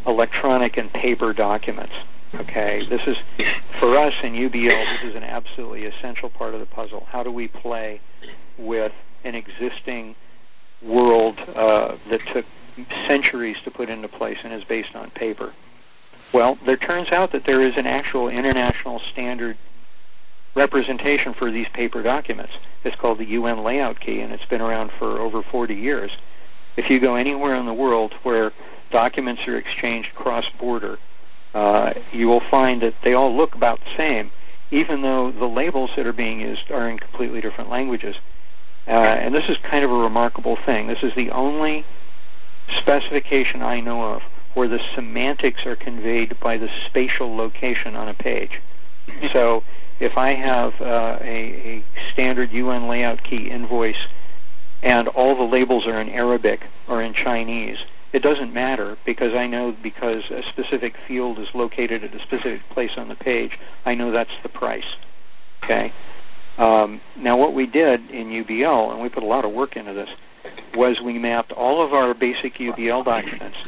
electronic 0.07 0.77
and 0.77 0.93
paper 0.93 1.33
documents. 1.33 2.05
Okay, 2.35 2.85
this 2.89 3.07
is 3.07 3.19
for 3.71 3.97
us 3.97 4.25
in 4.25 4.33
UBL. 4.33 4.53
This 4.53 5.05
is 5.05 5.15
an 5.15 5.23
absolutely 5.25 5.85
essential 5.85 6.31
part 6.31 6.55
of 6.55 6.61
the 6.61 6.67
puzzle. 6.67 7.07
How 7.11 7.23
do 7.23 7.31
we 7.31 7.49
play 7.49 8.01
with 8.57 8.95
an 9.25 9.35
existing 9.35 10.15
world 10.81 11.45
uh, 11.55 11.97
that 12.09 12.21
took 12.27 12.47
centuries 13.07 13.61
to 13.63 13.71
put 13.71 13.91
into 13.91 14.09
place 14.09 14.45
and 14.45 14.53
is 14.53 14.65
based 14.65 14.97
on 14.97 15.11
paper? 15.11 15.53
Well, 16.33 16.57
there 16.65 16.79
turns 16.79 17.13
out 17.13 17.33
that 17.33 17.45
there 17.45 17.61
is 17.61 17.77
an 17.77 17.87
actual 17.87 18.29
international 18.29 18.99
standard 18.99 19.59
representation 20.55 21.33
for 21.33 21.51
these 21.51 21.69
paper 21.69 22.03
documents. 22.03 22.59
It's 22.85 22.97
called 22.97 23.19
the 23.19 23.27
UN 23.27 23.63
layout 23.63 24.01
key, 24.01 24.21
and 24.21 24.33
it's 24.33 24.45
been 24.45 24.61
around 24.61 24.91
for 24.91 25.21
over 25.21 25.43
40 25.43 25.75
years. 25.75 26.17
If 26.77 26.91
you 26.91 27.01
go 27.01 27.15
anywhere 27.15 27.55
in 27.55 27.67
the 27.67 27.75
world 27.75 28.15
where 28.23 28.53
documents 28.91 29.47
are 29.49 29.57
exchanged 29.57 30.15
cross-border, 30.15 30.99
uh, 31.55 31.93
you 32.13 32.29
will 32.29 32.41
find 32.41 32.81
that 32.81 33.01
they 33.03 33.15
all 33.15 33.35
look 33.35 33.55
about 33.55 33.81
the 33.81 33.91
same, 33.91 34.31
even 34.71 35.03
though 35.03 35.31
the 35.31 35.49
labels 35.49 35.95
that 35.97 36.07
are 36.07 36.13
being 36.13 36.41
used 36.41 36.71
are 36.71 36.89
in 36.89 36.99
completely 36.99 37.41
different 37.41 37.71
languages. 37.71 38.21
Uh, 38.87 38.91
and 38.91 39.35
this 39.35 39.49
is 39.49 39.59
kind 39.59 39.85
of 39.85 39.91
a 39.91 39.97
remarkable 39.97 40.57
thing. 40.57 40.87
This 40.87 41.03
is 41.03 41.15
the 41.15 41.31
only 41.31 41.85
specification 42.69 43.63
I 43.63 43.81
know 43.81 44.15
of 44.15 44.23
where 44.55 44.69
the 44.69 44.79
semantics 44.79 45.67
are 45.67 45.77
conveyed 45.77 46.39
by 46.41 46.57
the 46.57 46.69
spatial 46.69 47.35
location 47.35 47.97
on 47.97 48.09
a 48.09 48.15
page. 48.15 48.61
So 49.31 49.63
if 50.03 50.19
I 50.19 50.31
have 50.31 50.81
uh, 50.81 51.19
a, 51.21 51.77
a 51.79 51.85
standard 52.11 52.51
UN 52.51 52.89
layout 52.89 53.23
key 53.23 53.49
invoice 53.49 54.09
and 54.83 55.07
all 55.09 55.37
the 55.37 55.45
labels 55.45 55.87
are 55.87 56.01
in 56.01 56.09
Arabic 56.09 56.67
or 56.89 57.03
in 57.03 57.13
Chinese, 57.13 57.87
it 58.13 58.21
doesn't 58.21 58.53
matter 58.53 58.99
because 59.07 59.37
I 59.37 59.47
know 59.47 59.77
because 59.81 60.29
a 60.33 60.43
specific 60.43 60.97
field 60.97 61.39
is 61.39 61.55
located 61.55 62.03
at 62.03 62.15
a 62.15 62.19
specific 62.19 62.69
place 62.71 62.99
on 62.99 63.07
the 63.09 63.15
page, 63.15 63.61
I 63.87 63.95
know 63.95 64.11
that's 64.11 64.37
the 64.41 64.49
price. 64.49 64.97
Okay. 65.63 65.93
Um, 66.59 67.01
now 67.17 67.39
what 67.39 67.55
we 67.55 67.67
did 67.67 68.11
in 68.11 68.29
UBL, 68.29 68.93
and 68.93 69.01
we 69.01 69.09
put 69.09 69.23
a 69.23 69.27
lot 69.27 69.45
of 69.45 69.53
work 69.53 69.77
into 69.77 69.93
this, 69.93 70.17
was 70.75 71.01
we 71.01 71.17
mapped 71.17 71.53
all 71.53 71.81
of 71.81 71.93
our 71.93 72.13
basic 72.13 72.55
UBL 72.55 73.05
documents 73.05 73.65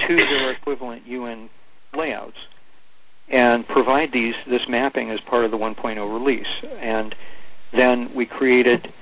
to 0.00 0.14
their 0.14 0.52
equivalent 0.52 1.06
UN 1.06 1.48
layouts 1.96 2.48
and 3.30 3.66
provide 3.66 4.10
these 4.10 4.36
this 4.44 4.68
mapping 4.68 5.10
as 5.10 5.20
part 5.20 5.44
of 5.44 5.50
the 5.50 5.58
1.0 5.58 6.12
release. 6.12 6.62
And 6.80 7.14
then 7.70 8.12
we 8.12 8.26
created 8.26 8.92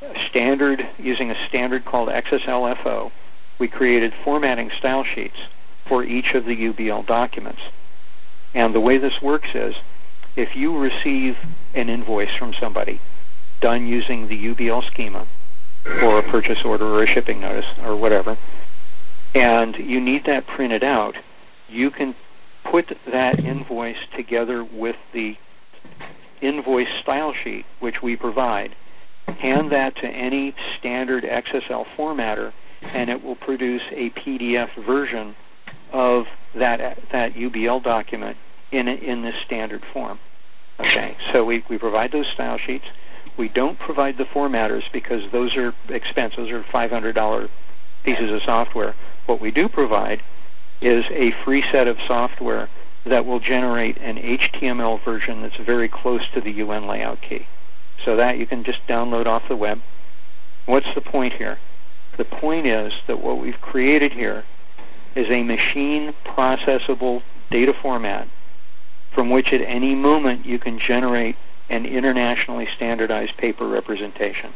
a 0.00 0.18
standard 0.18 0.86
using 0.98 1.30
a 1.30 1.34
standard 1.34 1.84
called 1.84 2.08
XSLFO. 2.08 3.10
We 3.58 3.68
created 3.68 4.14
formatting 4.14 4.70
style 4.70 5.04
sheets 5.04 5.48
for 5.84 6.04
each 6.04 6.34
of 6.34 6.44
the 6.46 6.56
UBL 6.56 7.06
documents. 7.06 7.70
And 8.54 8.74
the 8.74 8.80
way 8.80 8.98
this 8.98 9.20
works 9.20 9.54
is 9.54 9.80
if 10.36 10.56
you 10.56 10.78
receive 10.78 11.38
an 11.74 11.88
invoice 11.88 12.34
from 12.34 12.52
somebody 12.52 13.00
done 13.60 13.86
using 13.86 14.28
the 14.28 14.54
UBL 14.54 14.82
schema 14.84 15.26
or 16.02 16.18
a 16.18 16.22
purchase 16.22 16.64
order 16.64 16.84
or 16.84 17.02
a 17.02 17.06
shipping 17.06 17.40
notice 17.40 17.74
or 17.84 17.96
whatever, 17.96 18.36
and 19.34 19.76
you 19.78 20.00
need 20.00 20.24
that 20.24 20.46
printed 20.46 20.84
out, 20.84 21.20
you 21.68 21.90
can 21.90 22.14
put 22.64 22.96
that 23.06 23.40
invoice 23.44 24.06
together 24.06 24.64
with 24.64 24.98
the 25.12 25.36
invoice 26.40 26.88
style 26.88 27.32
sheet, 27.32 27.64
which 27.80 28.02
we 28.02 28.16
provide, 28.16 28.74
hand 29.38 29.70
that 29.70 29.94
to 29.96 30.08
any 30.08 30.54
standard 30.76 31.24
XSL 31.24 31.86
formatter, 31.86 32.52
and 32.94 33.08
it 33.08 33.22
will 33.22 33.36
produce 33.36 33.90
a 33.92 34.10
PDF 34.10 34.70
version 34.74 35.34
of 35.92 36.28
that 36.54 36.96
that 37.10 37.34
UBL 37.34 37.82
document 37.82 38.36
in 38.70 38.88
in 38.88 39.22
this 39.22 39.36
standard 39.36 39.84
form. 39.84 40.18
Okay, 40.80 41.14
so 41.30 41.44
we, 41.44 41.62
we 41.68 41.78
provide 41.78 42.10
those 42.10 42.26
style 42.26 42.58
sheets. 42.58 42.90
We 43.36 43.48
don't 43.48 43.78
provide 43.78 44.18
the 44.18 44.24
formatters 44.24 44.90
because 44.90 45.28
those 45.30 45.56
are 45.56 45.72
expensive. 45.88 46.48
Those 46.48 46.52
are 46.52 46.62
$500 46.62 47.48
pieces 48.02 48.32
of 48.32 48.42
software. 48.42 48.94
What 49.26 49.40
we 49.40 49.50
do 49.50 49.68
provide 49.68 50.22
is 50.82 51.10
a 51.10 51.30
free 51.30 51.62
set 51.62 51.86
of 51.86 52.00
software 52.00 52.68
that 53.04 53.24
will 53.24 53.38
generate 53.38 53.98
an 53.98 54.16
HTML 54.16 55.00
version 55.00 55.42
that's 55.42 55.56
very 55.56 55.88
close 55.88 56.28
to 56.28 56.40
the 56.40 56.52
UN 56.52 56.86
layout 56.86 57.20
key. 57.20 57.46
So 57.98 58.16
that 58.16 58.38
you 58.38 58.46
can 58.46 58.64
just 58.64 58.86
download 58.86 59.26
off 59.26 59.48
the 59.48 59.56
web. 59.56 59.80
What's 60.66 60.94
the 60.94 61.00
point 61.00 61.34
here? 61.34 61.58
The 62.16 62.24
point 62.24 62.66
is 62.66 63.02
that 63.06 63.20
what 63.20 63.38
we've 63.38 63.60
created 63.60 64.12
here 64.12 64.44
is 65.14 65.30
a 65.30 65.42
machine 65.42 66.12
processable 66.24 67.22
data 67.50 67.72
format 67.72 68.28
from 69.10 69.30
which 69.30 69.52
at 69.52 69.60
any 69.60 69.94
moment 69.94 70.46
you 70.46 70.58
can 70.58 70.78
generate 70.78 71.36
an 71.68 71.84
internationally 71.84 72.66
standardized 72.66 73.36
paper 73.36 73.66
representation. 73.66 74.52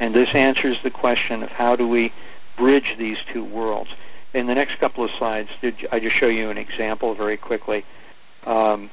And 0.00 0.14
this 0.14 0.34
answers 0.34 0.82
the 0.82 0.90
question 0.90 1.42
of 1.42 1.52
how 1.52 1.76
do 1.76 1.86
we 1.86 2.12
bridge 2.56 2.96
these 2.96 3.24
two 3.24 3.44
worlds 3.44 3.94
in 4.34 4.46
the 4.46 4.54
next 4.54 4.76
couple 4.76 5.04
of 5.04 5.10
slides, 5.10 5.50
I 5.92 6.00
just 6.00 6.16
show 6.16 6.28
you 6.28 6.50
an 6.50 6.58
example 6.58 7.14
very 7.14 7.36
quickly. 7.36 7.84
Um, 8.46 8.90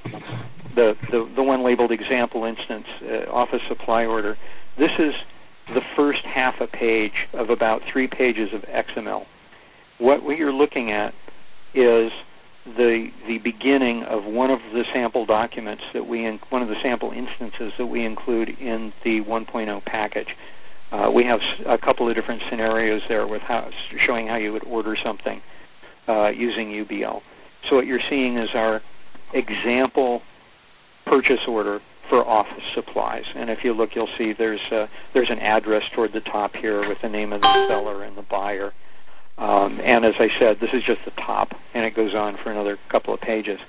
the, 0.76 0.96
the, 1.10 1.28
the 1.36 1.44
one 1.44 1.64
labeled 1.64 1.92
example 1.92 2.46
instance, 2.46 2.88
uh, 3.02 3.26
office 3.32 3.64
supply 3.64 4.06
order. 4.06 4.38
This 4.76 5.00
is 5.00 5.24
the 5.74 5.82
first 5.82 6.26
half 6.26 6.62
a 6.62 6.68
page 6.68 7.28
of 7.34 7.50
about 7.50 7.82
three 7.84 8.08
pages 8.08 8.54
of 8.54 8.64
XML. 8.64 9.26
What 9.98 10.24
we 10.24 10.42
are 10.44 10.52
looking 10.52 10.92
at 10.92 11.14
is 11.74 12.12
the 12.76 13.12
the 13.26 13.40
beginning 13.40 14.04
of 14.04 14.26
one 14.26 14.52
of 14.52 14.62
the 14.72 14.84
sample 14.84 15.26
documents 15.26 15.92
that 15.94 16.06
we 16.06 16.26
in, 16.26 16.40
one 16.50 16.62
of 16.62 16.68
the 16.68 16.76
sample 16.76 17.12
instances 17.12 17.76
that 17.78 17.86
we 17.86 18.06
include 18.06 18.56
in 18.60 18.94
the 19.04 19.22
1.0 19.22 19.86
package. 19.86 20.36
Uh, 20.92 21.12
we 21.14 21.24
have 21.24 21.44
a 21.66 21.78
couple 21.78 22.10
of 22.10 22.16
different 22.16 22.42
scenarios 22.42 23.08
there 23.08 23.28
with 23.28 23.44
how, 23.44 23.70
showing 23.72 24.28
how 24.28 24.36
you 24.36 24.52
would 24.52 24.64
order 24.64 24.96
something 24.96 25.42
uh, 26.08 26.32
using 26.36 26.70
UBL. 26.70 27.22
So 27.62 27.76
what 27.76 27.86
you're 27.86 28.00
seeing 28.00 28.36
is 28.36 28.56
our 28.56 28.82
example 29.34 30.24
purchase 31.06 31.48
order 31.48 31.82
for 32.04 32.28
office 32.28 32.64
supplies. 32.64 33.32
And 33.36 33.50
if 33.50 33.64
you 33.64 33.74
look, 33.74 33.96
you'll 33.96 34.08
see 34.08 34.34
there's 34.34 34.72
a, 34.72 34.90
there's 35.14 35.30
an 35.30 35.40
address 35.40 35.90
toward 35.90 36.12
the 36.12 36.22
top 36.22 36.56
here 36.56 36.80
with 36.80 37.00
the 37.02 37.10
name 37.10 37.34
of 37.34 37.42
the 37.42 37.68
seller 37.68 38.04
and 38.04 38.16
the 38.16 38.24
buyer. 38.24 38.74
Um, 39.38 39.80
and 39.84 40.04
as 40.04 40.20
I 40.20 40.28
said, 40.28 40.60
this 40.60 40.74
is 40.74 40.84
just 40.84 41.06
the 41.06 41.12
top, 41.12 41.56
and 41.74 41.86
it 41.86 41.94
goes 41.94 42.14
on 42.14 42.36
for 42.36 42.52
another 42.52 42.78
couple 42.90 43.14
of 43.14 43.22
pages. 43.22 43.60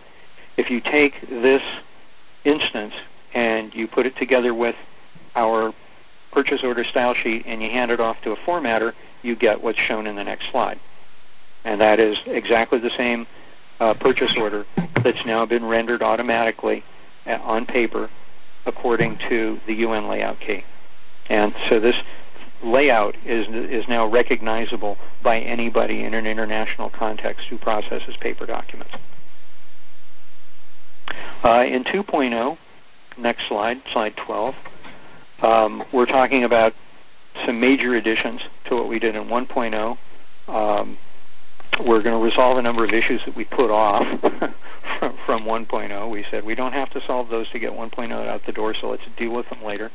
If 0.57 0.71
you 0.71 0.81
take 0.81 1.21
this 1.29 1.63
instance 2.45 2.95
and 3.35 3.75
you 3.75 3.87
put 3.87 4.07
it 4.07 4.17
together 4.17 4.53
with 4.55 4.77
our 5.37 5.73
purchase 6.31 6.63
order 6.63 6.85
style 6.85 7.15
sheet 7.15 7.45
and 7.47 7.63
you 7.63 7.71
hand 7.71 7.91
it 7.91 8.01
off 8.01 8.21
to 8.23 8.33
a 8.33 8.37
formatter, 8.37 8.93
you 9.23 9.35
get 9.35 9.63
what's 9.63 9.79
shown 9.79 10.07
in 10.07 10.17
the 10.17 10.25
next 10.25 10.51
slide. 10.51 10.79
And 11.65 11.81
that 11.81 12.01
is 12.01 12.23
exactly 12.27 12.79
the 12.79 12.91
same 12.91 13.27
uh, 13.81 13.95
purchase 13.95 14.37
order 14.37 14.67
that's 15.03 15.27
now 15.27 15.47
been 15.47 15.65
rendered 15.65 16.03
automatically 16.03 16.83
uh, 17.27 17.39
on 17.43 17.67
paper 17.67 18.09
according 18.67 19.17
to 19.17 19.59
the 19.67 19.75
UN 19.75 20.09
layout 20.09 20.39
key. 20.41 20.65
And 21.29 21.55
so 21.69 21.81
this 21.81 22.03
layout 22.63 23.17
is 23.25 23.49
is 23.49 23.89
now 23.89 24.07
recognizable 24.07 24.99
by 25.23 25.39
anybody 25.39 26.05
in 26.05 26.15
an 26.15 26.27
international 26.27 26.91
context 26.91 27.47
who 27.47 27.57
processes 27.57 28.17
paper 28.17 28.47
documents. 28.47 28.97
Uh, 31.43 31.65
in 31.67 31.85
2.0, 31.85 32.59
next 33.17 33.47
slide, 33.47 33.81
slide 33.89 34.15
12, 34.17 34.55
um, 35.43 35.83
we're 35.93 36.07
talking 36.07 36.45
about 36.45 36.75
some 37.35 37.61
major 37.61 37.95
additions 37.95 38.49
to 38.65 38.75
what 38.75 38.89
we 38.89 38.99
did 38.99 39.17
in 39.17 39.25
1.0. 39.25 39.99
Um, 40.49 40.99
we're 41.85 42.03
going 42.03 42.19
to 42.19 42.25
resolve 42.25 42.59
a 42.59 42.63
number 42.63 42.85
of 42.85 42.93
issues 42.93 43.25
that 43.25 43.35
we 43.35 43.45
put 43.45 43.71
off 43.71 44.07
from, 44.83 45.13
from 45.15 45.41
1.0. 45.43 46.11
We 46.11 46.23
said 46.25 46.45
we 46.45 46.55
don't 46.55 46.75
have 46.75 46.91
to 46.91 47.01
solve 47.01 47.31
those 47.31 47.49
to 47.51 47.59
get 47.59 47.73
1.0 47.73 48.13
out 48.27 48.43
the 48.45 48.53
door, 48.53 48.75
so 48.75 48.91
let's 48.91 49.07
deal 49.17 49.33
with 49.33 49.49
them 49.49 49.63
later. 49.63 49.91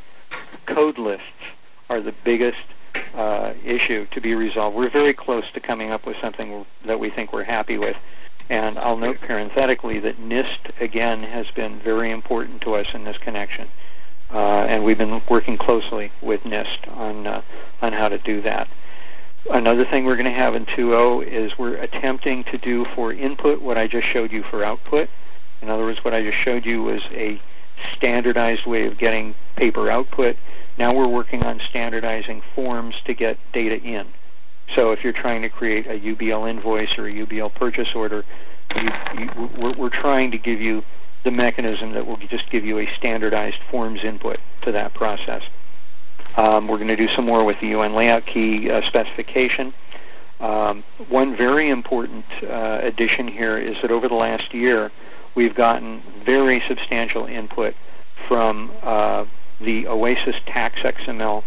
Code 0.65 0.97
lists 0.97 1.53
are 1.89 2.01
the 2.01 2.13
biggest 2.23 2.65
uh, 3.13 3.53
issue 3.63 4.05
to 4.07 4.21
be 4.21 4.35
resolved. 4.35 4.75
We're 4.75 4.89
very 4.89 5.13
close 5.13 5.51
to 5.51 5.59
coming 5.59 5.91
up 5.91 6.05
with 6.05 6.17
something 6.17 6.65
that 6.83 6.99
we 6.99 7.09
think 7.09 7.33
we're 7.33 7.43
happy 7.43 7.77
with. 7.77 7.99
And 8.49 8.77
I'll 8.77 8.97
note 8.97 9.21
parenthetically 9.21 9.99
that 9.99 10.17
NIST, 10.17 10.79
again, 10.79 11.21
has 11.23 11.49
been 11.51 11.77
very 11.79 12.11
important 12.11 12.61
to 12.61 12.75
us 12.75 12.93
in 12.93 13.03
this 13.03 13.17
connection. 13.17 13.67
Uh, 14.31 14.65
and 14.67 14.83
we've 14.83 14.97
been 14.97 15.21
working 15.29 15.57
closely 15.57 16.11
with 16.21 16.43
NIST 16.43 16.95
on, 16.97 17.27
uh, 17.27 17.41
on 17.81 17.93
how 17.93 18.09
to 18.09 18.17
do 18.17 18.41
that. 18.41 18.67
Another 19.53 19.85
thing 19.85 20.05
we're 20.05 20.15
going 20.15 20.25
to 20.25 20.31
have 20.31 20.55
in 20.55 20.65
2.0 20.65 21.23
is 21.23 21.57
we're 21.57 21.77
attempting 21.77 22.43
to 22.45 22.57
do 22.57 22.83
for 22.83 23.13
input 23.13 23.61
what 23.61 23.77
I 23.77 23.85
just 23.85 24.07
showed 24.07 24.31
you 24.31 24.41
for 24.41 24.63
output. 24.63 25.07
In 25.61 25.69
other 25.69 25.83
words, 25.83 26.03
what 26.03 26.13
I 26.13 26.23
just 26.23 26.37
showed 26.37 26.65
you 26.65 26.83
was 26.83 27.07
a 27.11 27.39
standardized 27.77 28.65
way 28.65 28.87
of 28.87 28.97
getting 28.97 29.35
paper 29.55 29.89
output. 29.89 30.35
Now 30.77 30.93
we're 30.93 31.07
working 31.07 31.43
on 31.43 31.59
standardizing 31.59 32.41
forms 32.41 33.01
to 33.01 33.13
get 33.13 33.37
data 33.51 33.81
in. 33.81 34.07
So 34.67 34.91
if 34.91 35.03
you're 35.03 35.13
trying 35.13 35.43
to 35.43 35.49
create 35.49 35.85
a 35.85 35.99
UBL 35.99 36.49
invoice 36.49 36.97
or 36.97 37.05
a 37.05 37.11
UBL 37.11 37.53
purchase 37.53 37.93
order, 37.93 38.25
you, 38.81 38.89
you, 39.19 39.49
we're, 39.57 39.73
we're 39.73 39.89
trying 39.89 40.31
to 40.31 40.37
give 40.37 40.59
you 40.59 40.83
the 41.25 41.31
mechanism 41.31 41.91
that 41.91 42.05
will 42.05 42.17
just 42.17 42.49
give 42.51 42.63
you 42.65 42.77
a 42.77 42.85
standardized 42.85 43.61
forms 43.63 44.03
input 44.03 44.37
to 44.61 44.71
that 44.71 44.93
process. 44.93 45.49
Um, 46.37 46.67
we're 46.67 46.77
going 46.77 46.89
to 46.89 46.95
do 46.95 47.07
some 47.07 47.25
more 47.25 47.43
with 47.43 47.59
the 47.59 47.67
UN 47.69 47.95
layout 47.95 48.25
key 48.25 48.69
uh, 48.69 48.81
specification. 48.81 49.73
Um, 50.39 50.83
one 51.09 51.33
very 51.33 51.69
important 51.69 52.25
uh, 52.43 52.79
addition 52.83 53.27
here 53.27 53.57
is 53.57 53.81
that 53.81 53.89
over 53.89 54.07
the 54.07 54.15
last 54.15 54.53
year, 54.53 54.91
we've 55.33 55.55
gotten 55.55 56.01
very 56.23 56.59
substantial 56.59 57.25
input 57.25 57.73
from 58.13 58.71
uh, 58.83 59.25
the 59.59 59.87
OASIS 59.87 60.41
Tax 60.45 60.83
XML 60.83 61.43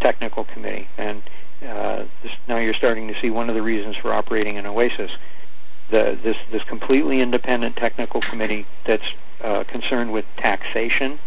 Technical 0.00 0.44
Committee. 0.44 0.88
And 0.96 1.22
uh, 1.66 2.04
this, 2.22 2.36
now 2.48 2.56
you're 2.56 2.72
starting 2.72 3.08
to 3.08 3.14
see 3.14 3.30
one 3.30 3.50
of 3.50 3.54
the 3.54 3.62
reasons 3.62 3.96
for 3.96 4.10
operating 4.12 4.56
in 4.56 4.64
OASIS. 4.64 5.18
The, 5.92 6.18
this, 6.22 6.42
this 6.50 6.64
completely 6.64 7.20
independent 7.20 7.76
technical 7.76 8.22
committee 8.22 8.64
that's 8.84 9.14
uh, 9.42 9.62
concerned 9.64 10.10
with 10.10 10.24
taxation 10.36 11.18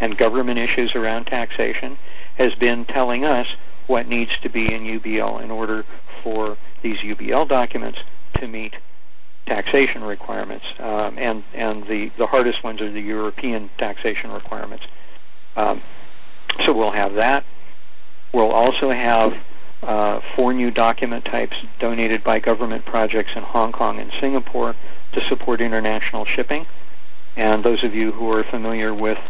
and 0.00 0.16
government 0.16 0.58
issues 0.58 0.96
around 0.96 1.26
taxation 1.26 1.98
has 2.38 2.54
been 2.54 2.86
telling 2.86 3.26
us 3.26 3.56
what 3.86 4.08
needs 4.08 4.38
to 4.38 4.48
be 4.48 4.72
in 4.72 4.82
UBL 4.84 5.42
in 5.42 5.50
order 5.50 5.82
for 6.22 6.56
these 6.80 7.00
UBL 7.00 7.48
documents 7.48 8.04
to 8.32 8.48
meet 8.48 8.80
taxation 9.44 10.02
requirements. 10.02 10.72
Um, 10.80 11.18
and 11.18 11.44
and 11.52 11.84
the, 11.84 12.08
the 12.16 12.26
hardest 12.26 12.64
ones 12.64 12.80
are 12.80 12.90
the 12.90 13.02
European 13.02 13.68
taxation 13.76 14.32
requirements. 14.32 14.88
Um, 15.54 15.82
so 16.60 16.72
we'll 16.72 16.92
have 16.92 17.12
that. 17.16 17.44
We'll 18.32 18.52
also 18.52 18.88
have 18.88 19.44
uh, 19.82 20.20
four 20.20 20.52
new 20.52 20.70
document 20.70 21.24
types 21.24 21.64
donated 21.78 22.24
by 22.24 22.40
government 22.40 22.84
projects 22.84 23.36
in 23.36 23.42
Hong 23.42 23.72
Kong 23.72 23.98
and 23.98 24.12
Singapore 24.12 24.74
to 25.12 25.20
support 25.20 25.60
international 25.60 26.24
shipping. 26.24 26.66
And 27.36 27.62
those 27.62 27.84
of 27.84 27.94
you 27.94 28.12
who 28.12 28.32
are 28.32 28.42
familiar 28.42 28.92
with 28.92 29.20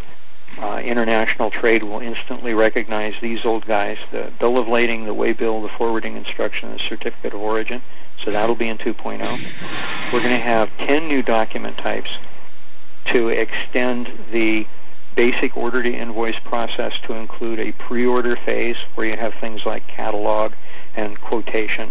uh, 0.58 0.80
international 0.82 1.50
trade 1.50 1.82
will 1.82 2.00
instantly 2.00 2.54
recognize 2.54 3.20
these 3.20 3.44
old 3.44 3.66
guys, 3.66 3.98
the 4.10 4.32
bill 4.38 4.58
of 4.58 4.66
lading, 4.66 5.04
the 5.04 5.14
waybill, 5.14 5.62
the 5.62 5.68
forwarding 5.68 6.16
instruction, 6.16 6.70
the 6.70 6.78
certificate 6.78 7.34
of 7.34 7.40
origin. 7.40 7.82
So 8.16 8.30
that'll 8.30 8.56
be 8.56 8.68
in 8.68 8.78
2.0. 8.78 9.18
We're 10.12 10.20
going 10.20 10.34
to 10.34 10.40
have 10.40 10.76
10 10.78 11.06
new 11.06 11.22
document 11.22 11.76
types 11.76 12.18
to 13.06 13.28
extend 13.28 14.12
the 14.32 14.66
basic 15.18 15.56
order 15.56 15.82
to 15.82 15.92
invoice 15.92 16.38
process 16.38 17.00
to 17.00 17.12
include 17.12 17.58
a 17.58 17.72
pre-order 17.72 18.36
phase 18.36 18.76
where 18.94 19.04
you 19.04 19.16
have 19.16 19.34
things 19.34 19.66
like 19.66 19.84
catalog 19.88 20.52
and 20.94 21.20
quotation 21.20 21.90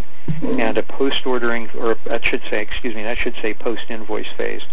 and 0.57 0.78
a 0.78 0.84
post-ordering, 0.84 1.69
or 1.78 1.95
that 2.05 2.23
should 2.23 2.41
say, 2.43 2.61
excuse 2.61 2.95
me, 2.95 3.03
that 3.03 3.17
should 3.17 3.36
say 3.36 3.53
post-invoice 3.53 4.32
phase. 4.32 4.65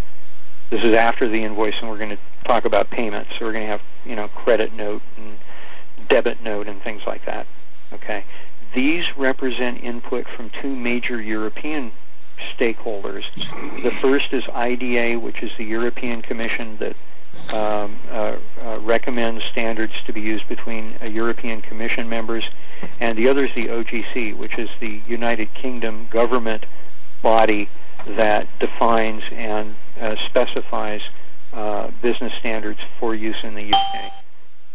This 0.69 0.85
is 0.85 0.93
after 0.93 1.27
the 1.27 1.43
invoice 1.43 1.81
and 1.81 1.91
we're 1.91 1.97
going 1.97 2.11
to 2.11 2.17
talk 2.45 2.63
about 2.63 2.89
payments. 2.89 3.37
So 3.37 3.45
we're 3.45 3.51
going 3.51 3.65
to 3.65 3.71
have, 3.71 3.83
you 4.05 4.15
know, 4.15 4.29
credit 4.29 4.71
note 4.71 5.01
and 5.17 5.37
debit 6.07 6.41
note 6.41 6.69
and 6.69 6.81
things 6.81 7.05
like 7.05 7.25
that. 7.25 7.47
Okay. 7.91 8.23
These 8.73 9.17
represent 9.17 9.83
input 9.83 10.29
from 10.29 10.49
two 10.49 10.73
major 10.73 11.21
European 11.21 11.91
stakeholders. 12.37 13.33
The 13.83 13.91
first 13.91 14.31
is 14.31 14.47
IDA, 14.47 15.19
which 15.19 15.43
is 15.43 15.57
the 15.57 15.65
European 15.65 16.21
Commission 16.21 16.77
that 16.77 16.95
um, 17.53 17.95
uh, 18.09 18.37
uh, 18.61 18.79
recommends 18.81 19.43
standards 19.43 20.01
to 20.03 20.13
be 20.13 20.21
used 20.21 20.47
between 20.47 20.95
uh, 21.01 21.05
European 21.05 21.61
Commission 21.61 22.09
members, 22.09 22.49
and 22.99 23.17
the 23.17 23.27
other 23.27 23.43
is 23.43 23.53
the 23.53 23.67
OGC, 23.67 24.35
which 24.35 24.57
is 24.57 24.69
the 24.79 25.01
United 25.07 25.53
Kingdom 25.53 26.07
government 26.09 26.65
body 27.21 27.69
that 28.07 28.47
defines 28.59 29.23
and 29.33 29.75
uh, 29.99 30.15
specifies 30.15 31.09
uh, 31.53 31.89
business 32.01 32.33
standards 32.33 32.83
for 32.99 33.15
use 33.15 33.43
in 33.43 33.53
the 33.53 33.73
UK. 33.73 34.11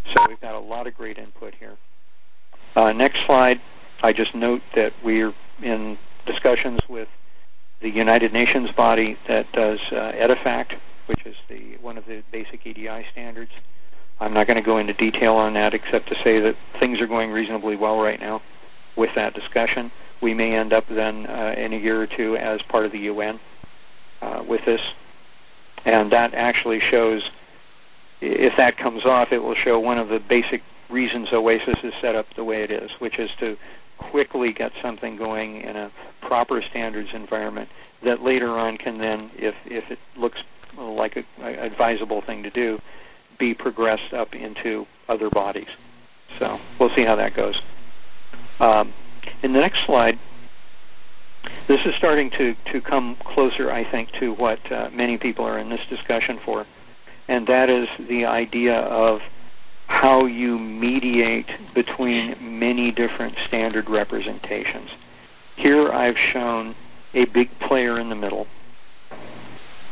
So 0.05 0.21
we've 0.29 0.41
got 0.41 0.55
a 0.55 0.59
lot 0.59 0.87
of 0.87 0.97
great 0.97 1.19
input 1.19 1.55
here. 1.55 1.77
Uh, 2.77 2.93
next 2.93 3.27
slide. 3.27 3.61
I 4.03 4.13
just 4.13 4.35
note 4.35 4.63
that 4.73 4.93
we're 5.03 5.35
in 5.63 5.99
discussions 6.25 6.81
with 6.89 7.09
the 7.81 7.91
United 7.91 8.33
Nations 8.33 8.73
body 8.73 9.17
that 9.27 9.51
does 9.53 9.81
EDIFACT, 9.91 10.77
which 11.11 11.27
is 11.27 11.43
the 11.49 11.77
one 11.83 11.99
of 11.99 12.07
the 12.07 12.23
basic 12.31 12.65
EDI 12.65 13.03
standards. 13.03 13.51
I'm 14.21 14.33
not 14.33 14.47
going 14.47 14.61
to 14.61 14.65
go 14.65 14.79
into 14.79 14.93
detail 14.93 15.35
on 15.35 15.55
that 15.55 15.75
except 15.75 16.07
to 16.07 16.15
say 16.15 16.39
that 16.39 16.55
things 16.75 17.01
are 17.01 17.09
going 17.09 17.33
reasonably 17.33 17.75
well 17.75 18.01
right 18.01 18.21
now 18.21 18.41
with 18.95 19.13
that 19.17 19.35
discussion. 19.35 19.91
We 20.21 20.35
may 20.35 20.55
end 20.55 20.73
up 20.73 20.87
then 20.87 21.27
uh, 21.27 21.57
in 21.59 21.73
a 21.73 21.77
year 21.77 22.01
or 22.01 22.07
two 22.07 22.37
as 22.37 22.63
part 22.63 22.85
of 22.85 22.93
the 22.93 23.01
UN 23.01 23.41
uh, 24.23 24.45
with 24.47 24.65
this. 24.65 24.95
And 25.85 26.13
that 26.13 26.33
actually 26.35 26.79
shows, 26.79 27.33
if 28.21 28.55
that 28.57 28.77
comes 28.77 29.05
off, 29.05 29.33
it 29.33 29.43
will 29.43 29.55
show 29.55 29.81
one 29.81 29.99
of 29.99 30.11
the 30.11 30.21
basic 30.21 30.63
reasons 30.89 31.33
OASIS 31.33 31.83
is 31.83 31.95
set 31.95 32.15
up 32.15 32.33
the 32.35 32.45
way 32.45 32.63
it 32.63 32.71
is, 32.71 32.93
which 33.01 33.19
is 33.19 33.35
to 33.37 33.59
quickly 33.99 34.53
get 34.53 34.73
something 34.77 35.17
going 35.17 35.63
in 35.63 35.75
a 35.75 35.91
proper 36.21 36.63
standards 36.63 37.15
environment 37.15 37.69
that 38.03 38.23
later 38.23 38.51
on 38.51 38.77
can 38.77 38.97
then, 38.97 39.29
if, 39.37 39.57
if 39.67 39.91
it 39.91 39.99
looks 40.17 40.45
like 40.81 41.17
a, 41.17 41.25
a 41.43 41.65
advisable 41.65 42.21
thing 42.21 42.43
to 42.43 42.51
do, 42.51 42.81
be 43.39 43.55
progressed 43.55 44.13
up 44.13 44.35
into 44.35 44.87
other 45.09 45.31
bodies. 45.31 45.77
So 46.39 46.61
we'll 46.79 46.91
see 46.91 47.05
how 47.05 47.17
that 47.17 47.35
goes. 47.35 47.63
Um, 48.61 48.93
in 49.43 49.53
the 49.53 49.61
next 49.61 49.81
slide, 49.81 50.19
this 51.67 51.87
is 51.87 51.95
starting 51.95 52.31
to, 52.31 52.55
to 52.55 52.81
come 52.81 53.17
closer, 53.17 53.71
I 53.71 53.85
think, 53.85 54.11
to 54.13 54.35
what 54.35 54.61
uh, 54.71 54.91
many 54.93 55.17
people 55.17 55.45
are 55.45 55.59
in 55.59 55.69
this 55.69 55.87
discussion 55.87 56.37
for, 56.37 56.67
and 57.29 57.47
that 57.47 57.71
is 57.71 57.89
the 57.97 58.27
idea 58.27 58.81
of 58.81 59.29
how 59.87 60.27
you 60.27 60.59
mediate 60.59 61.59
between 61.75 62.37
many 62.41 62.91
different 62.91 63.37
standard 63.39 63.89
representations. 63.89 64.97
Here 65.57 65.89
I've 65.93 66.19
shown 66.19 66.75
a 67.15 67.25
big 67.27 67.57
player 67.59 67.99
in 67.99 68.09
the 68.09 68.17
middle, 68.17 68.47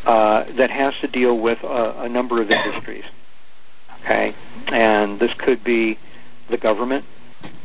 uh, 0.09 0.45
that 0.53 0.71
has 0.71 0.99
to 1.01 1.07
deal 1.07 1.37
with 1.37 1.63
a, 1.63 1.95
a 1.99 2.09
number 2.09 2.41
of 2.41 2.51
industries. 2.51 3.05
Okay, 4.01 4.35
and 4.73 5.21
this 5.21 5.35
could 5.35 5.63
be 5.63 5.99
the 6.49 6.57
government. 6.57 7.05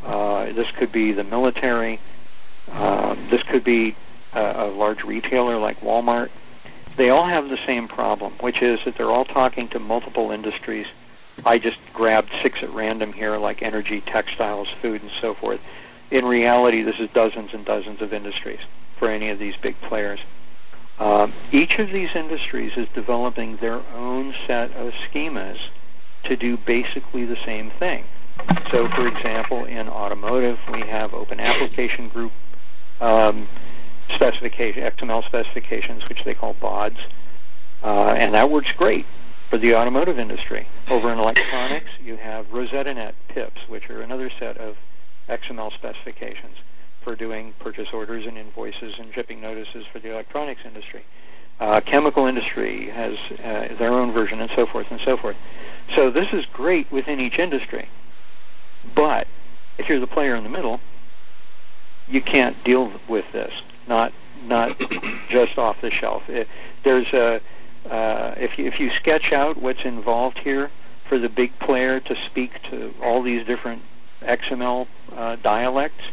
Uh, 0.03 0.51
this 0.51 0.69
could 0.71 0.91
be 0.91 1.13
the 1.13 1.23
military. 1.23 1.99
Uh, 2.69 3.15
this 3.29 3.43
could 3.43 3.63
be 3.63 3.95
a, 4.33 4.53
a 4.57 4.67
large 4.67 5.05
retailer 5.05 5.57
like 5.57 5.79
Walmart. 5.79 6.29
They 6.97 7.11
all 7.11 7.23
have 7.23 7.49
the 7.49 7.57
same 7.57 7.87
problem, 7.87 8.33
which 8.41 8.61
is 8.61 8.83
that 8.83 8.95
they're 8.95 9.09
all 9.09 9.25
talking 9.25 9.69
to 9.69 9.79
multiple 9.79 10.31
industries. 10.31 10.91
I 11.45 11.57
just 11.57 11.79
grabbed 11.93 12.29
six 12.31 12.61
at 12.61 12.69
random 12.71 13.13
here, 13.13 13.37
like 13.37 13.63
energy, 13.63 14.01
textiles, 14.01 14.69
food, 14.69 15.01
and 15.01 15.09
so 15.09 15.33
forth. 15.33 15.61
In 16.11 16.25
reality, 16.25 16.81
this 16.81 16.99
is 16.99 17.07
dozens 17.09 17.53
and 17.53 17.63
dozens 17.63 18.01
of 18.01 18.11
industries 18.11 18.67
for 18.97 19.07
any 19.07 19.29
of 19.29 19.39
these 19.39 19.55
big 19.55 19.79
players. 19.79 20.25
Um, 20.99 21.33
each 21.51 21.79
of 21.79 21.91
these 21.91 22.15
industries 22.15 22.77
is 22.77 22.87
developing 22.89 23.57
their 23.57 23.81
own 23.95 24.33
set 24.33 24.71
of 24.75 24.93
schemas 24.93 25.69
to 26.23 26.35
do 26.35 26.57
basically 26.57 27.25
the 27.25 27.35
same 27.35 27.69
thing. 27.69 28.05
So, 28.69 28.87
for 28.87 29.07
example, 29.07 29.65
in 29.65 29.89
automotive, 29.89 30.59
we 30.71 30.81
have 30.81 31.13
Open 31.13 31.39
Application 31.39 32.07
Group 32.07 32.31
um, 33.01 33.47
specification, 34.09 34.83
XML 34.83 35.23
specifications, 35.23 36.07
which 36.09 36.23
they 36.23 36.33
call 36.33 36.53
BODs, 36.53 37.07
uh, 37.83 38.15
and 38.17 38.33
that 38.33 38.49
works 38.49 38.71
great 38.71 39.05
for 39.49 39.57
the 39.57 39.75
automotive 39.75 40.19
industry. 40.19 40.67
Over 40.89 41.11
in 41.11 41.19
electronics, 41.19 41.91
you 42.03 42.15
have 42.17 42.49
RosettaNet 42.51 43.13
PIPs, 43.29 43.67
which 43.67 43.89
are 43.89 44.01
another 44.01 44.29
set 44.29 44.57
of 44.57 44.77
XML 45.29 45.71
specifications 45.71 46.57
for 47.03 47.15
doing 47.15 47.53
purchase 47.59 47.93
orders 47.93 48.25
and 48.25 48.37
invoices 48.37 48.97
and 48.99 49.13
shipping 49.13 49.41
notices 49.41 49.85
for 49.85 49.99
the 49.99 50.11
electronics 50.11 50.65
industry. 50.65 51.01
Uh, 51.59 51.81
chemical 51.85 52.25
industry 52.25 52.85
has 52.87 53.19
uh, 53.43 53.67
their 53.77 53.91
own 53.91 54.11
version 54.11 54.39
and 54.39 54.49
so 54.49 54.65
forth 54.65 54.89
and 54.89 54.99
so 54.99 55.15
forth. 55.15 55.37
So 55.89 56.09
this 56.09 56.33
is 56.33 56.45
great 56.47 56.89
within 56.91 57.19
each 57.19 57.39
industry. 57.39 57.87
But 58.95 59.27
if 59.77 59.89
you're 59.89 59.99
the 59.99 60.07
player 60.07 60.35
in 60.35 60.43
the 60.43 60.49
middle, 60.49 60.79
you 62.07 62.21
can't 62.21 62.61
deal 62.63 62.91
with 63.07 63.31
this. 63.31 63.63
Not 63.87 64.13
not 64.45 64.77
just 65.29 65.57
off 65.57 65.81
the 65.81 65.91
shelf. 65.91 66.29
It, 66.29 66.47
there's 66.83 67.13
a 67.13 67.41
uh, 67.89 68.35
if 68.37 68.57
you 68.57 68.65
if 68.65 68.79
you 68.79 68.89
sketch 68.89 69.31
out 69.31 69.57
what's 69.57 69.85
involved 69.85 70.39
here 70.39 70.71
for 71.03 71.17
the 71.17 71.29
big 71.29 71.57
player 71.59 71.99
to 71.99 72.15
speak 72.15 72.61
to 72.63 72.93
all 73.03 73.21
these 73.21 73.43
different 73.43 73.81
XML 74.21 74.87
uh, 75.15 75.35
dialects, 75.37 76.11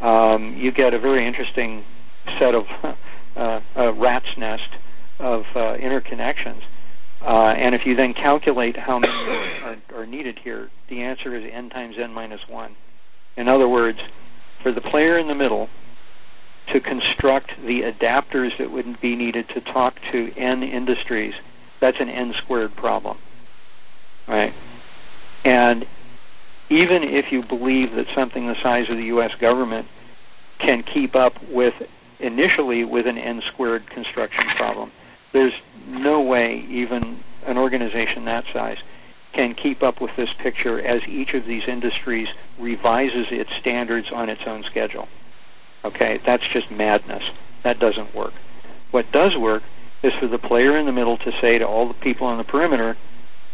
um, 0.00 0.54
you 0.56 0.70
get 0.70 0.94
a 0.94 0.98
very 0.98 1.24
interesting 1.24 1.84
set 2.38 2.54
of 2.54 2.96
uh, 3.36 3.60
a 3.76 3.92
rat's 3.92 4.36
nest 4.36 4.78
of 5.18 5.46
uh, 5.56 5.76
interconnections. 5.76 6.62
Uh, 7.22 7.54
and 7.56 7.74
if 7.74 7.86
you 7.86 7.94
then 7.94 8.12
calculate 8.14 8.76
how 8.76 8.98
many 8.98 9.12
are, 9.64 9.76
are 9.94 10.06
needed 10.06 10.38
here, 10.38 10.70
the 10.88 11.02
answer 11.02 11.34
is 11.34 11.44
n 11.50 11.68
times 11.68 11.98
n 11.98 12.12
minus 12.12 12.48
1. 12.48 12.74
In 13.36 13.48
other 13.48 13.68
words, 13.68 14.02
for 14.58 14.70
the 14.70 14.80
player 14.80 15.18
in 15.18 15.26
the 15.26 15.34
middle 15.34 15.68
to 16.66 16.80
construct 16.80 17.60
the 17.64 17.82
adapters 17.82 18.56
that 18.58 18.70
would 18.70 19.00
be 19.00 19.16
needed 19.16 19.48
to 19.48 19.60
talk 19.60 20.00
to 20.00 20.32
n 20.36 20.62
industries, 20.62 21.40
that's 21.80 22.00
an 22.00 22.08
n 22.08 22.32
squared 22.32 22.74
problem, 22.76 23.16
right? 24.26 24.52
And 25.44 25.86
even 26.68 27.02
if 27.02 27.32
you 27.32 27.42
believe 27.42 27.94
that 27.94 28.08
something 28.08 28.46
the 28.46 28.54
size 28.54 28.90
of 28.90 28.96
the 28.96 29.06
U.S. 29.06 29.34
government 29.34 29.86
can 30.58 30.82
keep 30.82 31.14
up 31.14 31.40
with 31.48 31.88
initially 32.20 32.84
with 32.84 33.06
an 33.06 33.18
n 33.18 33.40
squared 33.40 33.86
construction 33.86 34.44
problem, 34.50 34.90
there's 35.32 35.60
no 35.86 36.22
way 36.22 36.64
even 36.68 37.18
an 37.46 37.58
organization 37.58 38.24
that 38.24 38.46
size 38.46 38.82
can 39.32 39.54
keep 39.54 39.82
up 39.82 40.00
with 40.00 40.16
this 40.16 40.32
picture 40.32 40.80
as 40.80 41.06
each 41.06 41.34
of 41.34 41.44
these 41.44 41.68
industries 41.68 42.32
revises 42.58 43.30
its 43.30 43.54
standards 43.54 44.10
on 44.10 44.28
its 44.30 44.46
own 44.46 44.62
schedule. 44.62 45.06
Okay, 45.84 46.18
that's 46.24 46.46
just 46.48 46.70
madness. 46.70 47.30
That 47.62 47.78
doesn't 47.78 48.14
work. 48.14 48.32
What 48.92 49.10
does 49.12 49.36
work 49.36 49.62
is 50.02 50.14
for 50.14 50.26
the 50.26 50.38
player 50.38 50.78
in 50.78 50.86
the 50.86 50.92
middle 50.92 51.18
to 51.18 51.32
say 51.32 51.58
to 51.58 51.66
all 51.66 51.86
the 51.86 51.94
people 51.94 52.26
on 52.26 52.38
the 52.38 52.44
perimeter, 52.44 52.96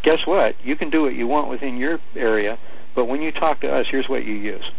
guess 0.03 0.25
what? 0.25 0.55
You 0.63 0.75
can 0.75 0.89
do 0.89 1.01
what 1.01 1.15
you 1.15 1.27
want 1.27 1.49
within 1.49 1.77
your 1.77 1.99
area, 2.15 2.57
but 2.95 3.07
when 3.07 3.21
you 3.21 3.31
talk 3.31 3.59
to 3.61 3.71
us, 3.71 3.87
here's 3.87 4.09
what 4.09 4.25
you 4.25 4.35
use. 4.35 4.71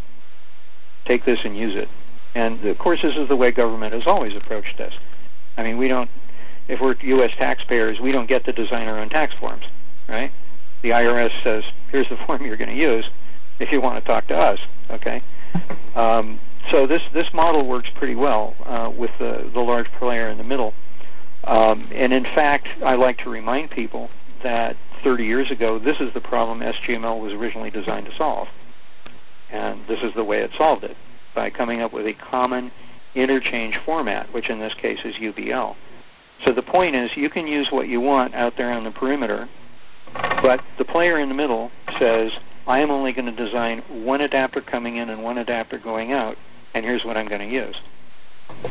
Take 1.05 1.25
this 1.25 1.45
and 1.45 1.57
use 1.57 1.75
it. 1.75 1.89
And 2.35 2.65
of 2.65 2.79
course, 2.79 3.03
this 3.03 3.17
is 3.17 3.29
the 3.29 3.37
way 3.37 3.51
government 3.51 3.93
has 3.93 4.07
always 4.07 4.35
approached 4.35 4.77
this. 4.77 4.99
I 5.57 5.63
mean, 5.63 5.77
we 5.77 5.89
don't, 5.89 6.11
if 6.69 6.81
we're 6.81 6.97
U.S. 7.01 7.35
taxpayers, 7.37 8.01
we 8.01 8.13
don't 8.13 8.27
get 8.27 8.45
to 8.45 8.53
design 8.53 8.89
our 8.89 8.99
own 8.99 9.09
tax 9.09 9.35
forms, 9.35 9.69
right? 10.09 10.33
The 10.83 10.91
IRS 10.91 11.31
says, 11.43 11.73
here's 11.91 12.09
the 12.09 12.17
form 12.27 12.45
you're 12.45 12.57
going 12.57 12.71
to 12.71 12.77
use 12.77 13.11
if 13.61 13.71
you 13.71 13.81
want 13.81 13.97
to 13.97 14.05
talk 14.05 14.27
to 14.29 14.37
us, 14.37 14.67
okay? 14.91 15.23
Um, 15.95 16.41
so 16.67 16.87
this, 16.87 17.09
this 17.11 17.33
model 17.33 17.65
works 17.65 17.91
pretty 17.91 18.15
well 18.15 18.57
uh, 18.65 18.91
with 18.95 19.17
the, 19.19 19.49
the 19.53 19.61
large 19.61 19.91
player 19.93 20.29
in 20.29 20.39
the 20.39 20.45
middle. 20.45 20.75
Um, 21.45 21.87
and 21.93 22.13
in 22.13 22.25
fact, 22.25 22.77
I 22.85 22.95
like 22.97 23.19
to 23.19 23.31
remind 23.31 23.71
people 23.71 24.11
that 24.41 24.77
30 25.05 25.27
years 25.27 25.51
ago, 25.51 25.79
this 25.79 26.01
is 26.01 26.13
the 26.13 26.21
problem 26.21 26.61
SGML 26.61 27.21
was 27.21 27.35
originally 27.35 27.71
designed 27.71 28.07
to 28.07 28.13
solve. 28.13 28.51
And 29.53 29.87
this 29.87 30.03
is 30.03 30.15
the 30.15 30.25
way 30.25 30.39
it 30.39 30.55
solved 30.55 30.83
it, 30.83 30.97
by 31.35 31.51
coming 31.51 31.83
up 31.83 31.93
with 31.93 32.07
a 32.07 32.15
common 32.15 32.71
interchange 33.15 33.77
format, 33.77 34.33
which 34.33 34.49
in 34.49 34.59
this 34.59 34.73
case 34.73 35.05
is 35.05 35.17
UBL. 35.17 35.77
So 36.41 36.53
the 36.53 36.63
point 36.63 36.95
is 36.95 37.19
you 37.19 37.29
can 37.29 37.47
use 37.47 37.71
what 37.71 37.87
you 37.87 38.01
want 38.01 38.35
out 38.35 38.57
there 38.57 38.73
on 38.73 38.83
the 38.83 38.91
perimeter, 38.91 39.47
but 40.41 40.65
the 40.79 40.87
player 40.87 41.19
in 41.19 41.29
the 41.29 41.35
middle 41.35 41.71
says, 41.99 42.41
I 42.67 42.79
am 42.79 42.91
only 42.91 43.13
going 43.13 43.27
to 43.27 43.33
design 43.33 43.81
one 43.91 44.23
adapter 44.23 44.63
coming 44.63 44.97
in 44.97 45.11
and 45.11 45.23
one 45.23 45.37
adapter 45.37 45.77
going 45.77 46.13
out, 46.13 46.39
and 46.73 46.83
here's 46.83 47.05
what 47.05 47.19
I'm 47.19 47.27
going 47.27 47.43
to 47.43 47.55
use. 47.55 47.83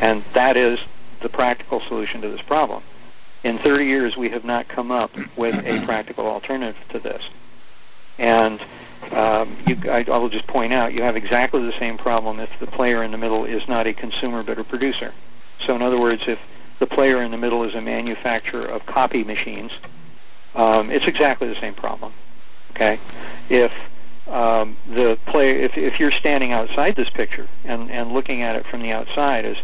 And 0.01 0.23
that 0.33 0.57
is 0.57 0.83
the 1.19 1.29
practical 1.29 1.79
solution 1.79 2.21
to 2.21 2.29
this 2.29 2.41
problem. 2.41 2.81
In 3.43 3.57
30 3.57 3.85
years, 3.85 4.15
we 4.15 4.29
have 4.29 4.45
not 4.45 4.67
come 4.67 4.91
up 4.91 5.11
with 5.35 5.55
a 5.67 5.85
practical 5.85 6.25
alternative 6.25 6.83
to 6.89 6.99
this. 6.99 7.29
And 8.17 8.65
um, 9.11 9.57
you, 9.67 9.77
I, 9.89 10.05
I 10.09 10.17
will 10.17 10.29
just 10.29 10.47
point 10.47 10.71
out, 10.71 10.93
you 10.93 11.01
have 11.01 11.15
exactly 11.15 11.61
the 11.65 11.71
same 11.73 11.97
problem 11.97 12.39
if 12.39 12.57
the 12.59 12.67
player 12.67 13.03
in 13.03 13.11
the 13.11 13.17
middle 13.17 13.43
is 13.43 13.67
not 13.67 13.85
a 13.85 13.93
consumer 13.93 14.43
but 14.43 14.59
a 14.59 14.63
producer. 14.63 15.13
So 15.59 15.75
in 15.75 15.81
other 15.81 15.99
words, 15.99 16.27
if 16.27 16.45
the 16.79 16.87
player 16.87 17.21
in 17.21 17.31
the 17.31 17.37
middle 17.37 17.63
is 17.63 17.75
a 17.75 17.81
manufacturer 17.81 18.65
of 18.65 18.85
copy 18.85 19.23
machines, 19.23 19.79
um, 20.55 20.89
it's 20.89 21.07
exactly 21.07 21.47
the 21.47 21.55
same 21.55 21.73
problem. 21.73 22.13
Okay, 22.71 22.99
if 23.49 23.89
um, 24.27 24.77
the 24.87 25.17
player, 25.25 25.55
if, 25.55 25.77
if 25.77 25.99
you're 25.99 26.11
standing 26.11 26.53
outside 26.53 26.95
this 26.95 27.09
picture 27.09 27.47
and, 27.65 27.91
and 27.91 28.11
looking 28.11 28.41
at 28.41 28.55
it 28.55 28.65
from 28.65 28.81
the 28.81 28.91
outside 28.91 29.45
as 29.45 29.61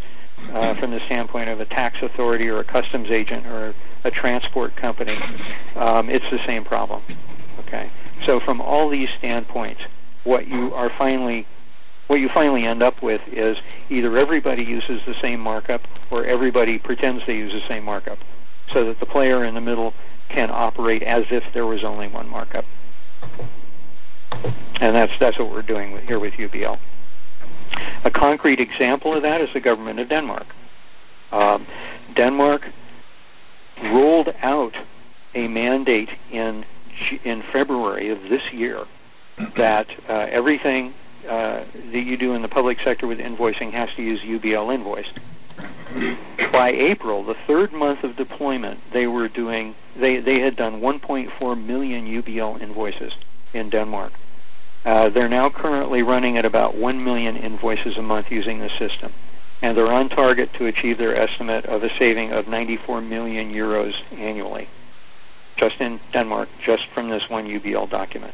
uh, 0.54 0.74
from 0.74 0.92
the 0.92 1.00
standpoint 1.00 1.50
of 1.50 1.60
a 1.60 1.66
tax 1.66 2.02
authority 2.02 2.50
or 2.50 2.60
a 2.60 2.64
customs 2.64 3.12
agent 3.12 3.46
or 3.48 3.74
a 4.04 4.12
transport 4.12 4.76
company, 4.76 5.16
um, 5.76 6.10
it's 6.10 6.30
the 6.30 6.40
same 6.40 6.64
problem. 6.64 7.02
Okay, 7.60 7.90
so 8.22 8.40
from 8.40 8.62
all 8.62 8.90
these 8.90 9.10
standpoints, 9.10 9.88
what 10.24 10.48
you 10.48 10.74
are 10.74 10.90
finally 10.90 11.46
what 12.08 12.20
you 12.20 12.28
finally 12.28 12.66
end 12.66 12.82
up 12.82 13.04
with 13.04 13.32
is 13.32 13.62
either 13.92 14.18
everybody 14.18 14.64
uses 14.64 15.06
the 15.06 15.14
same 15.14 15.40
markup 15.40 15.88
or 16.10 16.26
everybody 16.26 16.80
pretends 16.80 17.24
they 17.28 17.38
use 17.38 17.54
the 17.54 17.62
same 17.62 17.86
markup 17.86 18.18
so 18.68 18.84
that 18.86 19.00
the 19.00 19.06
player 19.06 19.44
in 19.44 19.54
the 19.54 19.62
middle 19.62 19.94
can 20.28 20.50
operate 20.52 21.04
as 21.04 21.32
if 21.32 21.54
there 21.54 21.68
was 21.68 21.84
only 21.84 22.08
one 22.08 22.28
markup. 22.28 22.66
And 24.82 24.96
that's, 24.96 25.16
that's 25.20 25.38
what 25.38 25.52
we're 25.52 25.62
doing 25.62 25.92
with, 25.92 26.08
here 26.08 26.20
with 26.20 26.34
UBL. 26.34 26.80
A 28.06 28.12
concrete 28.12 28.60
example 28.60 29.14
of 29.14 29.24
that 29.24 29.42
is 29.42 29.54
the 29.54 29.60
government 29.60 30.00
of 30.00 30.10
Denmark. 30.10 30.56
Um, 31.32 31.66
Denmark 32.14 32.72
rolled 33.92 34.34
out 34.42 34.76
a 35.36 35.48
mandate 35.48 36.18
in 36.32 36.66
in 37.24 37.42
February 37.42 38.10
of 38.10 38.28
this 38.28 38.52
year 38.52 38.86
that 39.56 39.96
uh, 40.10 40.28
everything 40.30 40.94
uh, 41.28 41.64
that 41.92 42.02
you 42.02 42.18
do 42.18 42.34
in 42.34 42.42
the 42.42 42.48
public 42.48 42.80
sector 42.80 43.08
with 43.08 43.20
invoicing 43.20 43.72
has 43.72 43.94
to 43.94 44.02
use 44.02 44.22
UBL 44.22 44.74
invoice. 44.74 45.14
By 46.52 46.70
April, 46.70 47.24
the 47.24 47.34
third 47.34 47.72
month 47.72 48.04
of 48.04 48.16
deployment, 48.16 48.80
they 48.92 49.08
were 49.08 49.28
doing 49.28 49.76
they 49.96 50.18
they 50.18 50.40
had 50.40 50.56
done 50.56 50.82
1.4 50.82 51.66
million 51.66 52.06
UBL 52.06 52.62
invoices 52.62 53.18
in 53.54 53.70
Denmark. 53.70 54.14
Uh, 54.86 55.10
they're 55.10 55.30
now 55.30 55.50
currently 55.50 56.04
running 56.04 56.38
at 56.38 56.46
about 56.46 56.76
1 56.76 57.04
million 57.04 57.36
invoices 57.36 57.98
a 57.98 58.02
month 58.02 58.32
using 58.32 58.60
the 58.60 58.70
system, 58.70 59.12
and 59.62 59.78
they're 59.78 59.92
on 59.92 60.08
target 60.08 60.52
to 60.54 60.68
achieve 60.68 60.98
their 60.98 61.16
estimate 61.16 61.66
of 61.66 61.84
a 61.84 61.90
saving 61.90 62.32
of 62.32 62.48
94 62.48 63.02
million 63.02 63.52
euros 63.54 64.02
annually, 64.18 64.68
just 65.58 65.82
in 65.82 66.00
Denmark, 66.12 66.48
just 66.60 66.88
from 66.88 67.10
this 67.10 67.30
one 67.30 67.46
UBL 67.46 67.90
document. 67.90 68.34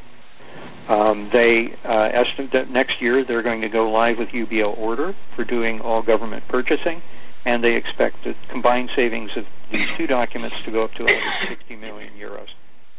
Um, 0.88 1.28
they 1.30 1.74
uh, 1.84 2.10
estimate 2.14 2.52
that 2.52 2.70
next 2.70 3.02
year 3.02 3.24
they're 3.24 3.41
going 3.41 3.62
to 3.62 3.70
go 3.70 3.89
live 3.89 4.20
with 4.20 4.30
UBL 4.30 4.78
Order 4.78 5.16
for 5.32 5.43
doing 5.43 5.82
all 5.82 6.04
government 6.04 6.48
purchasing, 6.48 7.02
and 7.46 7.64
they 7.64 7.76
expect 7.76 8.24
the 8.24 8.36
combined 8.48 8.91
savings 8.91 9.36
of 9.36 9.48
these 9.72 9.88
two 9.93 10.06
documents 10.06 10.62
to 10.62 10.70
go 10.70 10.84
up 10.84 10.93
to 10.93 11.04
160 11.04 11.76
million 11.78 12.12
euros 12.20 12.54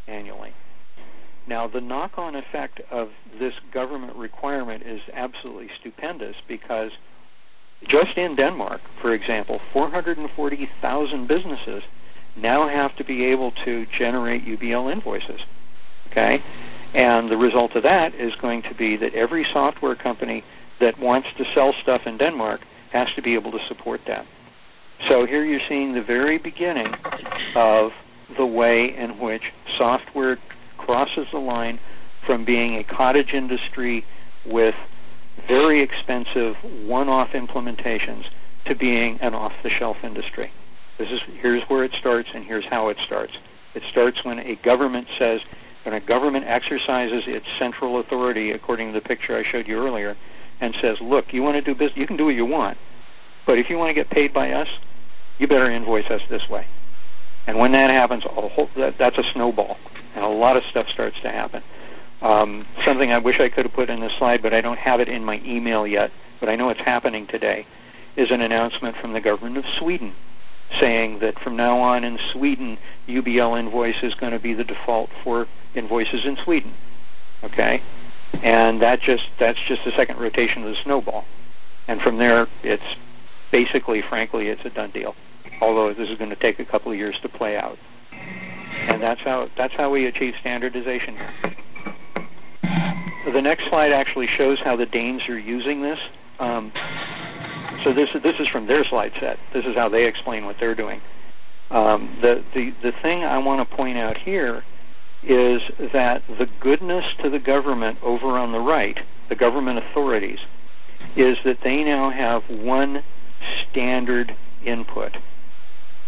annually. 0.07 0.53
Now, 1.47 1.65
the 1.65 1.81
knock-on 1.81 2.35
effect 2.35 2.81
of 2.91 3.13
this 3.33 3.59
government 3.71 4.15
requirement 4.15 4.83
is 4.83 5.01
absolutely 5.13 5.69
stupendous 5.69 6.41
because 6.45 6.97
just 7.87 8.17
in 8.17 8.35
Denmark, 8.35 8.81
for 8.95 9.13
example, 9.13 9.59
440,000 9.59 11.27
businesses 11.27 11.83
now 12.35 12.67
have 12.67 12.95
to 12.97 13.03
be 13.03 13.25
able 13.25 13.51
to 13.51 13.85
generate 13.85 14.45
UBL 14.45 14.91
invoices. 14.91 15.45
Okay? 16.11 16.41
And 16.93 17.29
the 17.29 17.37
result 17.37 17.75
of 17.75 17.83
that 17.83 18.13
is 18.15 18.35
going 18.35 18.61
to 18.63 18.73
be 18.73 18.97
that 18.97 19.13
every 19.13 19.43
software 19.43 19.95
company 19.95 20.43
that 20.79 20.99
wants 20.99 21.31
to 21.33 21.45
sell 21.45 21.71
stuff 21.71 22.07
in 22.07 22.17
Denmark 22.17 22.61
has 22.91 23.13
to 23.13 23.21
be 23.21 23.35
able 23.35 23.51
to 23.51 23.59
support 23.59 24.03
that. 24.05 24.25
So 24.99 25.25
here 25.25 25.45
you're 25.45 25.59
seeing 25.59 25.93
the 25.93 26.01
very 26.01 26.37
beginning 26.37 26.87
of 27.55 27.95
the 28.35 28.45
way 28.45 28.95
in 28.95 29.17
which 29.19 29.53
software 29.65 30.37
crosses 30.87 31.29
the 31.31 31.39
line 31.39 31.77
from 32.21 32.45
being 32.45 32.77
a 32.77 32.83
cottage 32.83 33.33
industry 33.33 34.05
with 34.45 34.75
very 35.47 35.81
expensive 35.81 36.55
one-off 36.87 37.33
implementations 37.33 38.29
to 38.63 38.73
being 38.73 39.19
an 39.21 39.33
off-the-shelf 39.33 40.03
industry. 40.05 40.49
This 40.97 41.11
is 41.11 41.21
here's 41.21 41.63
where 41.65 41.83
it 41.83 41.93
starts 41.93 42.33
and 42.33 42.43
here's 42.43 42.65
how 42.65 42.87
it 42.87 42.97
starts. 42.99 43.37
It 43.75 43.83
starts 43.83 44.23
when 44.23 44.39
a 44.39 44.55
government 44.55 45.09
says 45.09 45.45
when 45.83 45.93
a 45.93 45.99
government 45.99 46.45
exercises 46.47 47.27
its 47.27 47.51
central 47.51 47.99
authority 47.99 48.51
according 48.51 48.87
to 48.87 48.93
the 48.93 49.01
picture 49.01 49.35
I 49.35 49.43
showed 49.43 49.67
you 49.67 49.85
earlier 49.85 50.15
and 50.59 50.73
says, 50.73 50.99
"Look, 51.01 51.33
you 51.33 51.43
want 51.43 51.55
to 51.57 51.61
do 51.61 51.75
business, 51.75 51.97
you 51.97 52.07
can 52.07 52.17
do 52.17 52.25
what 52.25 52.35
you 52.35 52.45
want. 52.45 52.77
But 53.45 53.57
if 53.57 53.69
you 53.69 53.77
want 53.77 53.89
to 53.89 53.93
get 53.93 54.09
paid 54.09 54.33
by 54.33 54.51
us, 54.51 54.79
you 55.37 55.47
better 55.47 55.69
invoice 55.69 56.09
us 56.09 56.25
this 56.27 56.49
way." 56.49 56.65
And 57.45 57.57
when 57.57 57.71
that 57.73 57.89
happens, 57.91 58.25
a 58.25 58.29
whole, 58.29 58.69
that, 58.75 58.97
that's 58.97 59.17
a 59.17 59.23
snowball, 59.23 59.77
and 60.17 60.25
a 60.25 60.27
lot 60.27 60.57
of 60.57 60.63
stuff 60.63 60.89
starts 60.89 61.19
to 61.21 61.29
happen. 61.29 61.61
Um, 62.23 62.65
something 62.79 63.11
I 63.11 63.19
wish 63.19 63.39
I 63.39 63.49
could 63.49 63.65
have 63.65 63.73
put 63.73 63.91
in 63.91 63.99
the 63.99 64.09
slide, 64.09 64.41
but 64.41 64.51
I 64.51 64.61
don't 64.61 64.79
have 64.79 64.99
it 64.99 65.09
in 65.09 65.23
my 65.23 65.39
email 65.45 65.85
yet, 65.85 66.11
but 66.39 66.49
I 66.49 66.55
know 66.55 66.69
it's 66.69 66.81
happening 66.81 67.27
today, 67.27 67.67
is 68.15 68.31
an 68.31 68.41
announcement 68.41 68.95
from 68.95 69.13
the 69.13 69.21
government 69.21 69.57
of 69.57 69.67
Sweden 69.67 70.13
saying 70.71 71.19
that 71.19 71.37
from 71.39 71.55
now 71.55 71.77
on 71.77 72.03
in 72.03 72.17
Sweden, 72.17 72.77
UBL 73.07 73.59
invoice 73.59 74.03
is 74.03 74.15
going 74.15 74.33
to 74.33 74.39
be 74.39 74.53
the 74.53 74.63
default 74.63 75.11
for 75.11 75.47
invoices 75.75 76.25
in 76.25 76.35
Sweden. 76.35 76.73
Okay? 77.43 77.81
And 78.43 78.81
that 78.81 78.99
just 78.99 79.29
that's 79.37 79.61
just 79.61 79.85
the 79.85 79.91
second 79.91 80.17
rotation 80.17 80.63
of 80.63 80.69
the 80.69 80.75
snowball. 80.75 81.25
And 81.87 82.01
from 82.01 82.17
there, 82.17 82.47
it's 82.63 82.97
basically, 83.51 84.01
frankly, 84.01 84.49
it's 84.49 84.65
a 84.65 84.69
done 84.71 84.89
deal. 84.89 85.15
Although 85.61 85.93
this 85.93 86.09
is 86.09 86.17
going 86.17 86.31
to 86.31 86.35
take 86.35 86.59
a 86.59 86.65
couple 86.65 86.91
of 86.91 86.97
years 86.97 87.19
to 87.19 87.29
play 87.29 87.55
out. 87.57 87.77
And 88.89 89.01
that's 89.01 89.21
how 89.21 89.49
that's 89.55 89.75
how 89.75 89.89
we 89.89 90.05
achieve 90.05 90.35
standardization. 90.35 91.15
The 92.61 93.41
next 93.41 93.65
slide 93.65 93.91
actually 93.91 94.27
shows 94.27 94.61
how 94.61 94.75
the 94.75 94.85
Danes 94.85 95.27
are 95.27 95.37
using 95.37 95.81
this. 95.81 96.09
Um, 96.39 96.71
so 97.83 97.91
this 97.91 98.13
this 98.13 98.39
is 98.39 98.47
from 98.47 98.65
their 98.65 98.83
slide 98.83 99.13
set. 99.15 99.37
This 99.51 99.65
is 99.65 99.75
how 99.75 99.89
they 99.89 100.07
explain 100.07 100.45
what 100.45 100.57
they're 100.57 100.75
doing. 100.75 101.01
Um, 101.69 102.09
the, 102.21 102.43
the 102.53 102.71
the 102.81 102.91
thing 102.91 103.23
I 103.23 103.37
want 103.39 103.59
to 103.69 103.75
point 103.75 103.97
out 103.97 104.17
here 104.17 104.63
is 105.23 105.67
that 105.77 106.25
the 106.27 106.45
goodness 106.59 107.13
to 107.15 107.29
the 107.29 107.39
government 107.39 107.97
over 108.01 108.27
on 108.27 108.51
the 108.51 108.59
right, 108.59 109.03
the 109.27 109.35
government 109.35 109.77
authorities, 109.77 110.45
is 111.15 111.41
that 111.43 111.61
they 111.61 111.83
now 111.83 112.09
have 112.09 112.49
one 112.49 113.03
standard 113.41 114.33
input. 114.63 115.17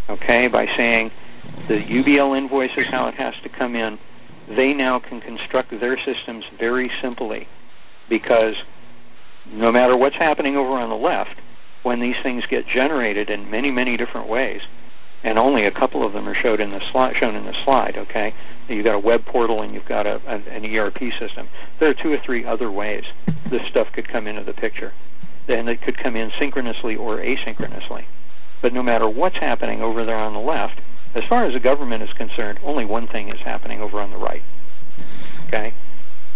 Okay, 0.10 0.48
by 0.48 0.66
saying 0.66 1.12
the 1.68 1.80
UBL 1.80 2.38
invoice 2.38 2.78
is 2.78 2.88
how 2.88 3.08
it 3.08 3.16
has 3.16 3.40
to 3.42 3.50
come 3.50 3.76
in, 3.76 3.98
they 4.48 4.74
now 4.74 5.00
can 5.00 5.20
construct 5.20 5.70
their 5.80 5.98
systems 5.98 6.48
very 6.48 6.90
simply 6.90 7.48
because 8.08 8.64
no 9.54 9.72
matter 9.72 9.96
what's 9.96 10.18
happening 10.18 10.58
over 10.58 10.74
on 10.74 10.90
the 10.90 10.96
left, 10.96 11.40
when 11.84 12.00
these 12.00 12.20
things 12.20 12.46
get 12.46 12.66
generated 12.66 13.30
in 13.30 13.50
many, 13.50 13.72
many 13.72 13.96
different 13.96 14.28
ways, 14.28 14.68
and 15.24 15.38
only 15.38 15.66
a 15.66 15.72
couple 15.72 16.04
of 16.04 16.14
them 16.14 16.28
are 16.28 16.34
showed 16.34 16.60
in 16.60 16.72
the 16.72 16.80
slide, 16.80 17.16
shown 17.16 17.36
in 17.36 17.46
the 17.46 17.54
slide, 17.54 17.98
okay? 17.98 18.34
You've 18.68 18.86
got 18.86 18.96
a 18.96 19.00
web 19.00 19.26
portal 19.26 19.62
and 19.62 19.74
you've 19.74 19.86
got 19.86 20.06
a, 20.06 20.22
an 20.28 20.66
ERP 20.76 21.12
system. 21.14 21.48
There 21.78 21.90
are 21.90 21.94
two 21.94 22.12
or 22.12 22.18
three 22.18 22.46
other 22.46 22.72
ways 22.72 23.12
this 23.46 23.64
stuff 23.64 23.92
could 23.92 24.08
come 24.08 24.28
into 24.28 24.44
the 24.44 24.54
picture. 24.54 24.94
And 25.48 25.68
it 25.68 25.82
could 25.82 25.98
come 25.98 26.16
in 26.16 26.30
synchronously 26.30 26.96
or 26.96 27.18
asynchronously. 27.18 28.06
But 28.62 28.74
no 28.74 28.84
matter 28.84 29.10
what's 29.10 29.40
happening 29.40 29.82
over 29.82 30.04
there 30.04 30.18
on 30.18 30.34
the 30.34 30.40
left, 30.40 30.82
as 31.16 31.26
far 31.26 31.44
as 31.44 31.54
the 31.54 31.60
government 31.60 32.04
is 32.04 32.14
concerned, 32.14 32.60
only 32.64 32.86
one 32.86 33.08
thing 33.08 33.30
is 33.30 33.40
happening 33.42 33.82
over 33.82 34.00
on 34.00 34.12
the 34.12 34.18
right. 34.18 34.44
Okay? 35.48 35.74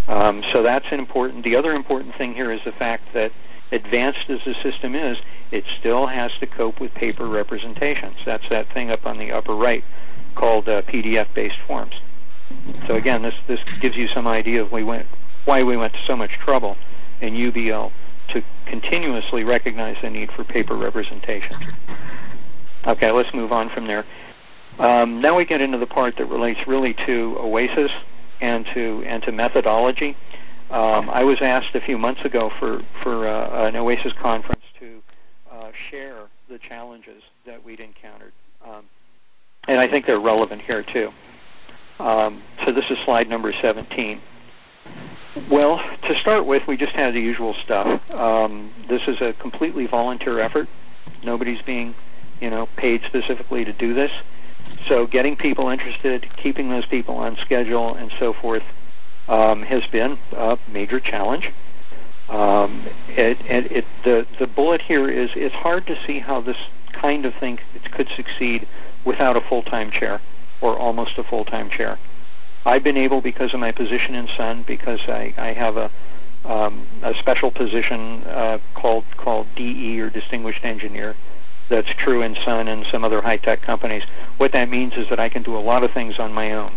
Um, 0.08 0.44
so 0.44 0.64
that's 0.64 0.92
an 0.92 1.00
important. 1.00 1.44
The 1.44 1.56
other 1.56 1.72
important 1.72 2.14
thing 2.14 2.34
here 2.34 2.52
is 2.52 2.64
the 2.64 2.72
fact 2.72 3.14
that 3.14 3.32
advanced 3.72 4.30
as 4.30 4.44
the 4.44 4.54
system 4.54 4.96
is, 4.96 5.22
it 5.52 5.66
still 5.68 6.08
has 6.08 6.38
to 6.40 6.46
cope 6.46 6.80
with 6.80 6.94
paper 6.94 7.26
representations. 7.26 8.24
That's 8.26 8.50
that 8.50 8.68
thing 8.68 8.92
up 8.92 9.06
on 9.06 9.18
the 9.18 9.32
upper 9.32 9.54
right 9.54 9.84
called 10.36 10.68
uh, 10.68 10.82
PDF-based 10.84 11.60
forms. 11.60 12.02
So 12.86 12.96
again, 12.96 13.22
this, 13.22 13.40
this 13.48 13.64
gives 13.80 13.98
you 13.98 14.08
some 14.08 14.28
idea 14.28 14.62
of 14.62 14.72
we 14.72 14.84
went, 14.84 15.08
why 15.46 15.64
we 15.64 15.78
went 15.78 15.94
to 15.94 16.00
so 16.00 16.16
much 16.16 16.34
trouble 16.34 16.78
in 17.22 17.34
UBL 17.34 17.92
to 18.30 18.44
continuously 18.66 19.44
recognize 19.44 20.02
the 20.02 20.10
need 20.10 20.32
for 20.32 20.44
paper 20.44 20.76
representation. 20.76 21.58
Okay, 22.86 23.12
let's 23.12 23.34
move 23.34 23.52
on 23.52 23.70
from 23.70 23.86
there. 23.86 24.06
Um, 24.80 25.22
now 25.22 25.38
we 25.38 25.46
get 25.46 25.62
into 25.62 25.78
the 25.78 25.88
part 25.88 26.16
that 26.16 26.26
relates 26.26 26.68
really 26.68 26.94
to 26.94 27.38
OASIS 27.38 27.92
and 28.42 28.66
to 28.68 29.04
and 29.06 29.22
to 29.24 29.32
methodology. 29.32 30.16
Um, 30.72 31.10
I 31.12 31.24
was 31.24 31.42
asked 31.42 31.76
a 31.76 31.82
few 31.82 31.98
months 31.98 32.26
ago 32.26 32.50
for 32.50 32.80
for 32.94 33.28
uh, 33.28 33.68
an 33.68 33.76
OASIS 33.76 34.14
conference 34.14 34.66
to 34.80 35.04
uh, 35.52 35.72
share 35.72 36.28
the 36.50 36.58
challenges 36.58 37.24
that 37.46 37.64
we'd 37.64 37.80
encountered, 37.80 38.34
um, 38.66 38.84
and 39.68 39.80
I 39.80 39.86
think 39.88 40.06
they're 40.06 40.20
relevant 40.20 40.62
here 40.62 40.82
too. 40.82 41.14
Um, 42.00 42.42
so 42.66 42.72
this 42.72 42.90
is 42.90 42.98
slide 42.98 43.30
number 43.30 43.52
17. 43.52 44.20
Well, 45.50 45.78
to 46.02 46.16
start 46.16 46.46
with, 46.46 46.68
we 46.68 46.78
just 46.78 46.96
had 46.96 47.14
the 47.14 47.22
usual 47.22 47.54
stuff. 47.54 48.12
Um, 48.14 48.72
this 48.88 49.08
is 49.08 49.22
a 49.22 49.34
completely 49.34 49.86
volunteer 49.86 50.40
effort. 50.40 50.68
Nobody's 51.24 51.62
being, 51.62 51.96
you 52.42 52.50
know, 52.50 52.68
paid 52.76 53.04
specifically 53.04 53.64
to 53.66 53.74
do 53.74 53.94
this. 53.94 54.12
So 54.86 55.08
getting 55.08 55.36
people 55.36 55.70
interested, 55.70 56.28
keeping 56.36 56.70
those 56.70 56.86
people 56.86 57.16
on 57.16 57.38
schedule, 57.38 57.96
and 57.96 58.12
so 58.12 58.34
forth 58.34 58.74
um, 59.30 59.62
has 59.64 59.88
been 59.88 60.18
a 60.36 60.58
major 60.72 61.00
challenge. 61.00 61.52
Um, 62.30 62.82
it, 63.10 63.38
it, 63.50 63.72
it, 63.72 63.86
the, 64.04 64.28
the 64.40 64.48
bullet 64.48 64.82
here 64.82 65.10
is 65.10 65.36
it's 65.36 65.56
hard 65.56 65.86
to 65.88 65.96
see 65.96 66.20
how 66.20 66.42
this 66.42 66.70
kind 66.92 67.26
of 67.26 67.34
thing 67.34 67.60
could 67.92 68.10
succeed 68.10 68.68
without 69.06 69.38
a 69.38 69.42
full-time 69.42 69.90
chair 69.90 70.22
or 70.62 70.78
almost 70.78 71.18
a 71.18 71.24
full-time 71.24 71.70
chair. 71.70 71.98
I've 72.66 72.84
been 72.84 72.98
able, 72.98 73.22
because 73.22 73.54
of 73.54 73.60
my 73.60 73.72
position 73.72 74.16
in 74.16 74.28
Sun, 74.28 74.64
because 74.64 75.08
I, 75.10 75.34
I 75.38 75.48
have 75.48 75.78
a, 75.78 75.92
um, 76.46 76.86
a 77.04 77.14
special 77.14 77.52
position 77.52 78.24
uh, 78.28 78.58
called 78.74 79.06
called 79.16 79.48
DE 79.56 80.02
or 80.02 80.10
Distinguished 80.10 80.66
Engineer. 80.66 81.16
That's 81.70 81.94
true 81.94 82.22
in 82.22 82.36
Sun 82.36 82.68
and 82.68 82.86
some 82.86 83.04
other 83.04 83.22
high-tech 83.22 83.62
companies. 83.62 84.06
What 84.38 84.52
that 84.52 84.70
means 84.70 84.98
is 84.98 85.10
that 85.10 85.20
I 85.20 85.30
can 85.30 85.44
do 85.44 85.56
a 85.56 85.60
lot 85.60 85.84
of 85.84 85.92
things 85.92 86.20
on 86.20 86.34
my 86.34 86.54
own. 86.54 86.74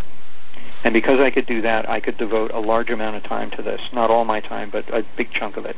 And 0.83 0.93
because 0.93 1.19
I 1.19 1.29
could 1.29 1.45
do 1.45 1.61
that, 1.61 1.89
I 1.89 1.99
could 1.99 2.17
devote 2.17 2.51
a 2.53 2.59
large 2.59 2.89
amount 2.89 3.15
of 3.15 3.23
time 3.23 3.49
to 3.51 3.61
this. 3.61 3.91
Not 3.93 4.09
all 4.09 4.23
my 4.23 4.39
time, 4.39 4.69
but 4.69 4.89
a 4.89 5.03
big 5.15 5.31
chunk 5.31 5.57
of 5.57 5.65
it. 5.65 5.75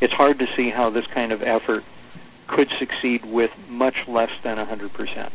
It's 0.00 0.14
hard 0.14 0.38
to 0.38 0.46
see 0.46 0.68
how 0.68 0.90
this 0.90 1.06
kind 1.06 1.32
of 1.32 1.42
effort 1.42 1.84
could 2.46 2.70
succeed 2.70 3.24
with 3.24 3.56
much 3.68 4.06
less 4.06 4.38
than 4.42 4.58
100%. 4.58 5.30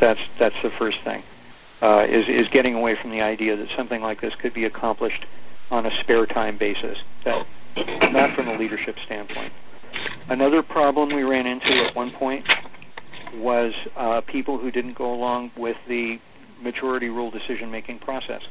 That's 0.00 0.28
that's 0.38 0.60
the 0.62 0.70
first 0.70 1.00
thing. 1.00 1.22
Uh, 1.80 2.06
is 2.08 2.28
is 2.28 2.48
getting 2.48 2.74
away 2.74 2.94
from 2.94 3.10
the 3.10 3.22
idea 3.22 3.56
that 3.56 3.70
something 3.70 4.02
like 4.02 4.20
this 4.20 4.36
could 4.36 4.54
be 4.54 4.64
accomplished 4.64 5.26
on 5.70 5.86
a 5.86 5.90
spare 5.90 6.26
time 6.26 6.56
basis. 6.56 7.02
That 7.24 7.46
not 8.12 8.30
from 8.30 8.48
a 8.48 8.56
leadership 8.56 8.98
standpoint. 8.98 9.52
Another 10.28 10.62
problem 10.62 11.08
we 11.08 11.22
ran 11.22 11.46
into 11.46 11.72
at 11.84 11.94
one 11.94 12.10
point 12.10 12.46
was 13.36 13.74
uh, 13.96 14.20
people 14.22 14.58
who 14.58 14.70
didn't 14.70 14.94
go 14.94 15.12
along 15.12 15.50
with 15.56 15.78
the 15.86 16.18
majority 16.60 17.08
rule 17.08 17.30
decision-making 17.30 17.98
process. 17.98 18.48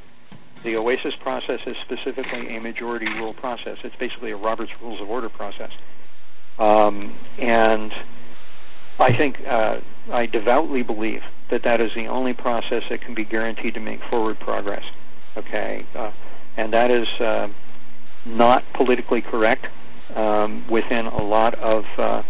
The 0.63 0.75
OASIS 0.75 1.15
process 1.15 1.67
is 1.67 1.77
specifically 1.77 2.55
a 2.55 2.61
majority 2.61 3.07
rule 3.19 3.33
process. 3.33 3.83
It's 3.83 3.95
basically 3.95 4.31
a 4.31 4.37
Robert's 4.37 4.81
Rules 4.81 5.01
of 5.01 5.09
Order 5.09 5.29
process. 5.29 5.77
Um, 6.57 7.13
and 7.37 7.93
I 8.99 9.11
think 9.11 9.41
uh, 9.47 9.79
I 10.11 10.25
devoutly 10.25 10.83
believe 10.83 11.29
that 11.49 11.63
that 11.63 11.79
is 11.79 11.93
the 11.93 12.07
only 12.07 12.33
process 12.33 12.89
that 12.89 13.01
can 13.01 13.13
be 13.13 13.23
guaranteed 13.23 13.75
to 13.75 13.79
make 13.79 14.01
forward 14.01 14.39
progress. 14.39 14.91
Okay, 15.37 15.85
uh, 15.95 16.11
and 16.57 16.73
that 16.73 16.89
is 16.89 17.07
uh, 17.21 17.47
not 18.25 18.63
politically 18.73 19.21
correct 19.21 19.69
um, 20.17 20.67
within 20.67 21.05
a 21.05 21.21
lot 21.21 21.53
of 21.55 21.87
uh, 21.97 22.23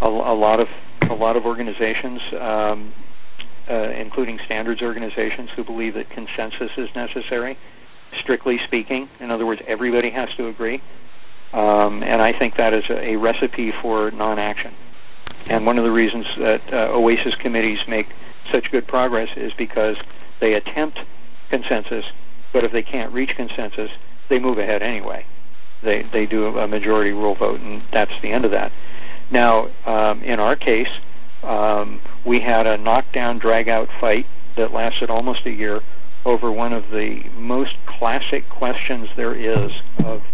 a, 0.00 0.06
a, 0.06 0.34
lot 0.34 0.60
of 0.60 0.70
a 1.10 1.14
lot 1.14 1.36
of 1.36 1.46
organizations, 1.46 2.32
um, 2.34 2.92
uh, 3.68 3.92
including 3.96 4.38
standards 4.38 4.82
organizations, 4.82 5.50
who 5.52 5.62
believe 5.62 5.94
that 5.94 6.08
consensus 6.08 6.76
is 6.78 6.92
necessary. 6.94 7.56
Strictly 8.12 8.56
speaking, 8.56 9.08
in 9.20 9.30
other 9.30 9.44
words, 9.44 9.62
everybody 9.66 10.08
has 10.08 10.34
to 10.36 10.48
agree, 10.48 10.80
um, 11.52 12.02
and 12.02 12.22
I 12.22 12.32
think 12.32 12.54
that 12.56 12.72
is 12.72 12.88
a, 12.88 13.10
a 13.10 13.16
recipe 13.16 13.70
for 13.70 14.10
non-action. 14.12 14.74
And 15.50 15.66
one 15.66 15.76
of 15.76 15.84
the 15.84 15.90
reasons 15.90 16.34
that 16.36 16.62
uh, 16.72 16.88
OASIS 16.92 17.36
committees 17.36 17.86
make 17.86 18.08
such 18.46 18.72
good 18.72 18.86
progress 18.86 19.36
is 19.36 19.52
because 19.52 19.98
they 20.40 20.54
attempt 20.54 21.04
consensus, 21.50 22.12
but 22.52 22.64
if 22.64 22.72
they 22.72 22.82
can't 22.82 23.12
reach 23.12 23.36
consensus, 23.36 23.96
they 24.28 24.38
move 24.38 24.56
ahead 24.56 24.82
anyway. 24.82 25.26
They, 25.82 26.02
they 26.02 26.26
do 26.26 26.58
a 26.58 26.66
majority 26.66 27.12
rule 27.12 27.34
vote, 27.34 27.60
and 27.60 27.82
that's 27.90 28.18
the 28.20 28.30
end 28.30 28.44
of 28.44 28.50
that. 28.50 28.72
Now, 29.30 29.68
um, 29.86 30.22
in 30.22 30.40
our 30.40 30.56
case, 30.56 31.00
um, 31.44 32.00
we 32.24 32.40
had 32.40 32.66
a 32.66 32.78
knockdown, 32.78 33.38
drag-out 33.38 33.88
fight 33.88 34.26
that 34.56 34.72
lasted 34.72 35.10
almost 35.10 35.46
a 35.46 35.52
year 35.52 35.80
over 36.26 36.50
one 36.50 36.72
of 36.72 36.90
the 36.90 37.24
most 37.36 37.76
classic 37.86 38.48
questions 38.48 39.08
there 39.14 39.34
is 39.34 39.82
of 40.04 40.26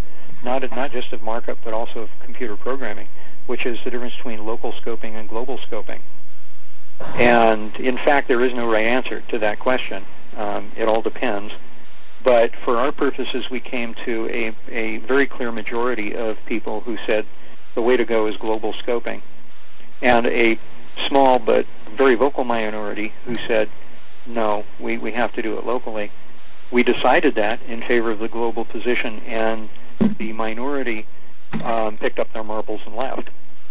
not 0.42 0.68
not 0.74 0.90
just 0.90 1.12
of 1.12 1.22
markup 1.22 1.58
but 1.62 1.72
also 1.72 2.02
of 2.02 2.18
computer 2.20 2.56
programming, 2.56 3.06
which 3.46 3.66
is 3.66 3.82
the 3.84 3.90
difference 3.90 4.16
between 4.16 4.44
local 4.44 4.72
scoping 4.72 5.14
and 5.14 5.28
global 5.28 5.56
scoping. 5.58 6.00
And 7.16 7.78
in 7.78 7.96
fact, 7.96 8.28
there 8.28 8.40
is 8.40 8.54
no 8.54 8.70
right 8.70 8.84
answer 8.84 9.20
to 9.28 9.38
that 9.38 9.58
question. 9.58 10.04
Um, 10.36 10.70
it 10.76 10.88
all 10.88 11.02
depends. 11.02 11.56
But 12.24 12.56
for 12.56 12.78
our 12.78 12.90
purposes, 12.90 13.50
we 13.50 13.60
came 13.60 13.92
to 13.94 14.28
a, 14.30 14.52
a 14.70 14.96
very 14.98 15.26
clear 15.26 15.52
majority 15.52 16.16
of 16.16 16.44
people 16.46 16.80
who 16.80 16.96
said 16.96 17.26
the 17.74 17.82
way 17.82 17.98
to 17.98 18.04
go 18.06 18.26
is 18.26 18.38
global 18.38 18.72
scoping, 18.72 19.20
and 20.00 20.26
a 20.26 20.58
small 20.96 21.38
but 21.38 21.66
very 21.90 22.14
vocal 22.14 22.44
minority 22.44 23.12
who 23.26 23.36
said, 23.36 23.68
no, 24.26 24.64
we, 24.80 24.96
we 24.96 25.12
have 25.12 25.32
to 25.32 25.42
do 25.42 25.58
it 25.58 25.66
locally. 25.66 26.10
We 26.70 26.82
decided 26.82 27.34
that 27.34 27.60
in 27.68 27.82
favor 27.82 28.10
of 28.10 28.20
the 28.20 28.28
global 28.28 28.64
position, 28.64 29.20
and 29.26 29.68
the 30.18 30.32
minority 30.32 31.06
um, 31.62 31.98
picked 31.98 32.18
up 32.18 32.32
their 32.32 32.42
marbles 32.42 32.86
and 32.86 32.96
left. 32.96 33.30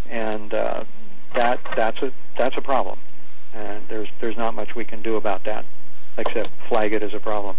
And 0.10 0.54
uh, 0.54 0.84
that 1.34 1.64
that's 1.76 2.04
a 2.04 2.14
that's 2.36 2.58
a 2.58 2.62
problem. 2.62 2.99
And 3.54 3.88
there's 3.88 4.10
there's 4.20 4.38
not 4.38 4.54
much 4.54 4.76
we 4.76 4.84
can 4.84 5.01
do 5.01 5.16
about 5.16 5.43
that, 5.45 5.66
except 6.20 6.51
flag 6.68 6.93
it 6.93 7.01
as 7.01 7.16
a 7.16 7.20
problem. 7.20 7.56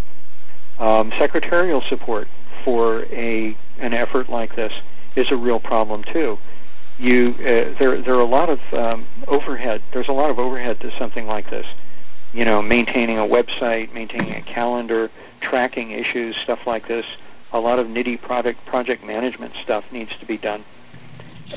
Um, 0.78 1.12
secretarial 1.12 1.80
support 1.80 2.28
for 2.64 3.04
a 3.10 3.56
an 3.78 3.92
effort 3.92 4.28
like 4.28 4.54
this 4.54 4.82
is 5.16 5.30
a 5.30 5.36
real 5.36 5.60
problem 5.60 6.02
too. 6.02 6.38
You 6.98 7.34
uh, 7.40 7.74
there 7.78 7.96
there 8.00 8.14
are 8.14 8.20
a 8.20 8.24
lot 8.24 8.48
of 8.48 8.74
um, 8.74 9.04
overhead. 9.28 9.82
There's 9.92 10.08
a 10.08 10.12
lot 10.12 10.30
of 10.30 10.38
overhead 10.38 10.80
to 10.80 10.90
something 10.90 11.26
like 11.26 11.48
this. 11.50 11.66
You 12.32 12.44
know, 12.44 12.60
maintaining 12.60 13.18
a 13.18 13.22
website, 13.22 13.92
maintaining 13.94 14.34
a 14.34 14.40
calendar, 14.40 15.10
tracking 15.40 15.92
issues, 15.92 16.36
stuff 16.36 16.66
like 16.66 16.86
this. 16.86 17.16
A 17.52 17.58
lot 17.58 17.78
of 17.78 17.86
nitty 17.86 18.20
product 18.20 18.64
project 18.66 19.04
management 19.04 19.54
stuff 19.54 19.90
needs 19.92 20.16
to 20.16 20.26
be 20.26 20.36
done. 20.36 20.64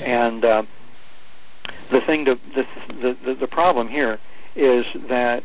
And 0.02 0.46
uh, 0.46 0.64
the 1.90 2.02
thing 2.02 2.26
to 2.26 2.40
the, 2.54 3.14
the 3.24 3.34
the 3.34 3.48
problem 3.48 3.88
here 3.88 4.20
is 4.56 4.92
that 5.08 5.44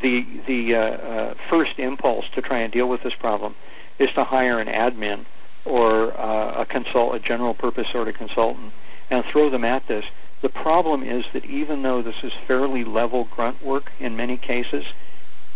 the 0.00 0.26
the 0.46 0.74
uh, 0.74 0.80
uh, 0.80 1.34
first 1.34 1.78
impulse 1.78 2.28
to 2.30 2.42
try 2.42 2.58
and 2.58 2.72
deal 2.72 2.88
with 2.88 3.02
this 3.02 3.14
problem 3.14 3.54
is 3.98 4.12
to 4.12 4.24
hire 4.24 4.58
an 4.58 4.68
admin 4.68 5.24
or 5.64 6.12
uh, 6.16 6.54
a 6.58 6.66
consult 6.66 7.14
a 7.14 7.18
general 7.18 7.54
purpose 7.54 7.88
sort 7.88 8.08
of 8.08 8.14
consultant 8.14 8.72
and 9.10 9.24
throw 9.24 9.48
them 9.48 9.64
at 9.64 9.86
this. 9.86 10.10
The 10.40 10.48
problem 10.48 11.02
is 11.02 11.28
that 11.32 11.44
even 11.46 11.82
though 11.82 12.00
this 12.02 12.22
is 12.22 12.32
fairly 12.32 12.84
level 12.84 13.24
grunt 13.24 13.62
work 13.62 13.92
in 13.98 14.16
many 14.16 14.36
cases, 14.36 14.92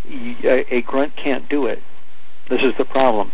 a, 0.09 0.75
a 0.75 0.83
grunt 0.83 1.15
can't 1.15 1.49
do 1.49 1.67
it. 1.67 1.83
This 2.49 2.65
is 2.65 2.75
the 2.75 2.85
problem. 2.85 3.31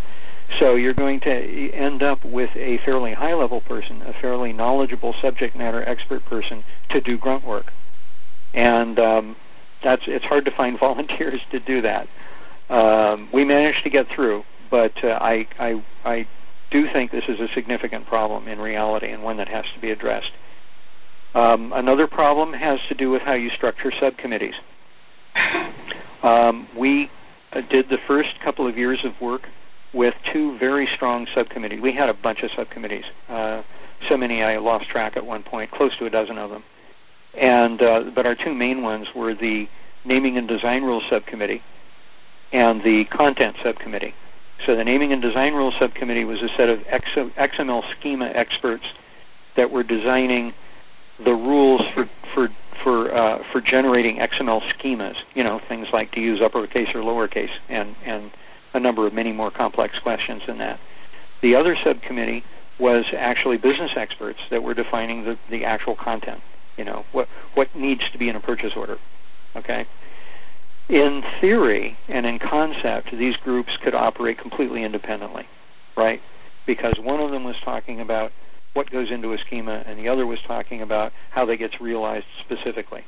So 0.51 0.75
you're 0.75 0.95
going 0.95 1.21
to 1.21 1.73
end 1.73 2.03
up 2.03 2.25
with 2.25 2.55
a 2.57 2.79
fairly 2.79 3.13
high-level 3.13 3.63
person, 3.63 4.03
a 4.03 4.13
fairly 4.13 4.53
knowledgeable 4.53 5.13
subject 5.13 5.57
matter 5.57 5.83
expert 5.87 6.25
person 6.25 6.65
to 6.89 7.01
do 7.01 7.17
grunt 7.17 7.45
work. 7.45 7.73
And 8.55 8.99
um, 8.99 9.37
that's 9.81 10.09
it's 10.09 10.27
hard 10.27 10.45
to 10.45 10.51
find 10.51 10.79
volunteers 10.89 11.45
to 11.47 11.61
do 11.61 11.81
that. 11.83 12.09
Um, 12.71 13.29
we 13.33 13.45
managed 13.45 13.85
to 13.85 13.91
get 13.91 14.09
through, 14.09 14.45
but 14.71 15.03
uh, 15.03 15.19
I, 15.21 15.47
I, 15.59 15.83
I 16.05 16.27
do 16.71 16.85
think 16.85 17.11
this 17.11 17.29
is 17.29 17.41
a 17.41 17.49
significant 17.49 18.07
problem 18.07 18.47
in 18.47 18.61
reality 18.61 19.09
and 19.09 19.23
one 19.23 19.39
that 19.39 19.49
has 19.49 19.73
to 19.73 19.79
be 19.79 19.91
addressed. 19.91 20.33
Um, 21.35 21.73
another 21.75 22.07
problem 22.07 22.53
has 22.53 22.87
to 22.89 22.95
do 22.95 23.11
with 23.11 23.23
how 23.23 23.35
you 23.35 23.49
structure 23.49 23.91
subcommittees. 23.91 24.61
Um, 26.23 26.67
we 26.75 27.11
uh, 27.53 27.63
did 27.69 27.89
the 27.89 27.99
first 27.99 28.41
couple 28.41 28.67
of 28.67 28.77
years 28.77 29.05
of 29.05 29.19
work 29.21 29.49
with 29.93 30.21
two 30.23 30.57
very 30.57 30.87
strong 30.87 31.27
subcommittees. 31.27 31.81
We 31.81 31.93
had 31.93 32.09
a 32.09 32.15
bunch 32.15 32.43
of 32.43 32.51
subcommittees, 32.51 33.13
uh, 33.29 33.63
so 34.01 34.17
many 34.17 34.43
I 34.43 34.59
lost 34.59 34.89
track 34.89 35.17
at 35.17 35.25
one 35.25 35.43
point, 35.43 35.71
close 35.71 35.97
to 35.99 36.07
a 36.07 36.11
dozen 36.11 36.37
of 36.37 36.51
them. 36.51 36.65
And 37.39 37.81
uh, 37.83 38.11
but 38.15 38.27
our 38.27 38.35
two 38.35 38.55
main 38.55 38.83
ones 38.83 39.15
were 39.15 39.35
the 39.35 39.69
naming 40.05 40.39
and 40.39 40.49
design 40.49 40.83
rules 40.83 41.05
subcommittee 41.07 41.63
and 42.53 42.83
the 42.83 43.05
content 43.05 43.57
subcommittee. 43.59 44.15
So 44.59 44.75
the 44.75 44.85
naming 44.85 45.13
and 45.13 45.23
design 45.23 45.55
rules 45.55 45.77
subcommittee 45.77 46.25
was 46.25 46.43
a 46.43 46.49
set 46.49 46.69
of 46.69 46.85
XML 46.89 47.85
schema 47.85 48.31
experts 48.35 48.95
that 49.55 49.71
were 49.71 49.85
designing 49.85 50.53
the 51.19 51.35
rules 51.35 51.87
for 51.89 52.07
for 52.23 52.49
for 52.73 53.13
uh, 53.13 53.39
for 53.39 53.61
generating 53.61 54.17
XML 54.17 54.61
schemas. 54.61 55.25
You 55.35 55.45
know, 55.45 55.59
things 55.59 55.93
like 55.93 56.11
to 56.13 56.21
use 56.21 56.41
uppercase 56.41 56.95
or 56.95 57.01
lowercase, 57.01 57.59
and 57.69 57.95
and 58.05 58.31
a 58.75 58.81
number 58.81 59.07
of 59.07 59.15
many 59.15 59.33
more 59.33 59.51
complex 59.51 59.99
questions 59.99 60.47
than 60.47 60.59
that. 60.59 60.81
The 61.41 61.55
other 61.55 61.77
subcommittee 61.77 62.43
was 62.79 63.13
actually 63.13 63.59
business 63.59 63.97
experts 63.97 64.49
that 64.49 64.63
were 64.63 64.75
defining 64.75 65.25
the, 65.25 65.39
the 65.51 65.65
actual 65.65 65.95
content. 65.95 66.41
You 66.79 66.85
know, 66.85 67.05
what 67.13 67.29
what 67.55 67.75
needs 67.75 68.09
to 68.11 68.19
be 68.19 68.29
in 68.29 68.37
a 68.37 68.41
purchase 68.41 68.77
order. 68.77 68.99
Okay. 69.57 69.85
In 70.89 71.21
theory 71.21 71.99
and 72.09 72.25
in 72.25 72.39
concept, 72.39 73.11
these 73.11 73.37
groups 73.37 73.77
could 73.77 73.95
operate 73.95 74.39
completely 74.39 74.85
independently, 74.85 75.47
right? 75.97 76.23
Because 76.65 76.99
one 76.99 77.21
of 77.21 77.31
them 77.31 77.45
was 77.45 77.61
talking 77.61 78.01
about 78.01 78.33
what 78.73 78.91
goes 78.91 79.11
into 79.11 79.33
a 79.33 79.39
schema, 79.39 79.83
and 79.87 79.99
the 79.99 80.09
other 80.09 80.27
was 80.27 80.41
talking 80.41 80.81
about 80.83 81.13
how 81.31 81.45
that 81.45 81.57
gets 81.57 81.81
realized 81.81 82.27
specifically, 82.39 83.03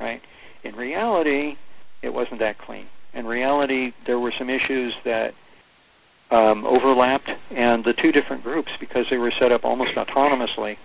right? 0.00 0.22
In 0.64 0.74
reality, 0.76 1.56
it 2.02 2.12
wasn't 2.12 2.40
that 2.40 2.58
clean. 2.58 2.86
In 3.14 3.26
reality, 3.26 3.92
there 4.04 4.18
were 4.18 4.32
some 4.32 4.50
issues 4.50 4.96
that 5.04 5.34
um, 6.30 6.66
overlapped, 6.66 7.38
and 7.50 7.84
the 7.84 7.92
two 7.92 8.10
different 8.12 8.42
groups, 8.42 8.76
because 8.76 9.08
they 9.08 9.18
were 9.18 9.30
set 9.30 9.52
up 9.52 9.64
almost 9.64 9.94
autonomously, 9.94 10.76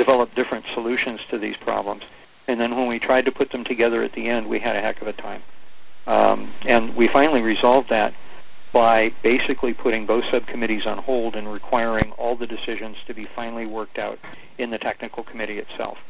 developed 0.00 0.34
different 0.34 0.64
solutions 0.64 1.26
to 1.26 1.36
these 1.36 1.58
problems. 1.58 2.06
And 2.48 2.58
then 2.58 2.74
when 2.74 2.88
we 2.88 2.98
tried 2.98 3.26
to 3.26 3.32
put 3.32 3.50
them 3.50 3.62
together 3.62 4.02
at 4.02 4.14
the 4.14 4.28
end, 4.28 4.48
we 4.48 4.58
had 4.58 4.74
a 4.74 4.80
heck 4.80 5.02
of 5.02 5.08
a 5.08 5.12
time. 5.12 5.42
Um, 6.06 6.50
and 6.66 6.96
we 6.96 7.06
finally 7.06 7.42
resolved 7.42 7.90
that 7.90 8.14
by 8.72 9.12
basically 9.22 9.74
putting 9.74 10.06
both 10.06 10.24
subcommittees 10.24 10.86
on 10.86 10.96
hold 10.96 11.36
and 11.36 11.46
requiring 11.52 12.12
all 12.12 12.34
the 12.34 12.46
decisions 12.46 13.04
to 13.04 13.12
be 13.12 13.24
finally 13.24 13.66
worked 13.66 13.98
out 13.98 14.18
in 14.56 14.70
the 14.70 14.78
technical 14.78 15.22
committee 15.22 15.58
itself. 15.58 16.02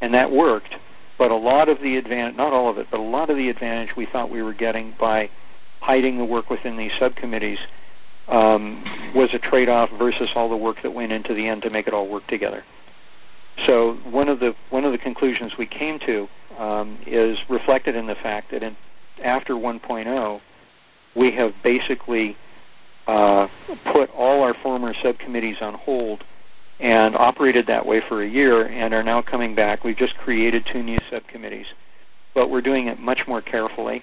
And 0.00 0.14
that 0.14 0.30
worked, 0.30 0.78
but 1.18 1.30
a 1.30 1.36
lot 1.52 1.68
of 1.68 1.78
the 1.82 1.98
advantage, 1.98 2.38
not 2.38 2.54
all 2.54 2.70
of 2.70 2.78
it, 2.78 2.86
but 2.90 3.00
a 3.00 3.10
lot 3.18 3.28
of 3.28 3.36
the 3.36 3.50
advantage 3.50 3.94
we 3.96 4.06
thought 4.06 4.30
we 4.30 4.42
were 4.42 4.54
getting 4.54 4.92
by 4.92 5.28
hiding 5.82 6.16
the 6.16 6.24
work 6.24 6.48
within 6.48 6.78
these 6.78 6.94
subcommittees 6.94 7.66
um, 8.28 8.82
was 9.14 9.34
a 9.34 9.38
trade-off 9.38 9.90
versus 9.98 10.32
all 10.36 10.48
the 10.48 10.56
work 10.56 10.80
that 10.80 10.90
went 10.90 11.12
into 11.12 11.34
the 11.34 11.46
end 11.46 11.62
to 11.64 11.70
make 11.70 11.86
it 11.86 11.92
all 11.92 12.06
work 12.06 12.26
together. 12.26 12.64
So 13.66 13.94
one 14.10 14.28
of 14.28 14.40
the 14.40 14.54
one 14.70 14.84
of 14.84 14.92
the 14.92 14.98
conclusions 14.98 15.58
we 15.58 15.66
came 15.66 15.98
to 16.00 16.28
um, 16.58 16.96
is 17.06 17.48
reflected 17.50 17.94
in 17.94 18.06
the 18.06 18.14
fact 18.14 18.50
that 18.50 18.62
in, 18.62 18.76
after 19.22 19.54
1.0, 19.54 20.40
we 21.14 21.30
have 21.32 21.62
basically 21.62 22.36
uh, 23.06 23.48
put 23.84 24.10
all 24.14 24.42
our 24.42 24.54
former 24.54 24.94
subcommittees 24.94 25.62
on 25.62 25.74
hold 25.74 26.24
and 26.78 27.14
operated 27.16 27.66
that 27.66 27.84
way 27.84 28.00
for 28.00 28.22
a 28.22 28.26
year 28.26 28.68
and 28.70 28.94
are 28.94 29.02
now 29.02 29.20
coming 29.20 29.54
back. 29.54 29.84
We've 29.84 29.96
just 29.96 30.16
created 30.16 30.64
two 30.64 30.82
new 30.82 30.98
subcommittees, 31.10 31.74
but 32.34 32.48
we're 32.48 32.62
doing 32.62 32.86
it 32.86 32.98
much 32.98 33.28
more 33.28 33.42
carefully, 33.42 34.02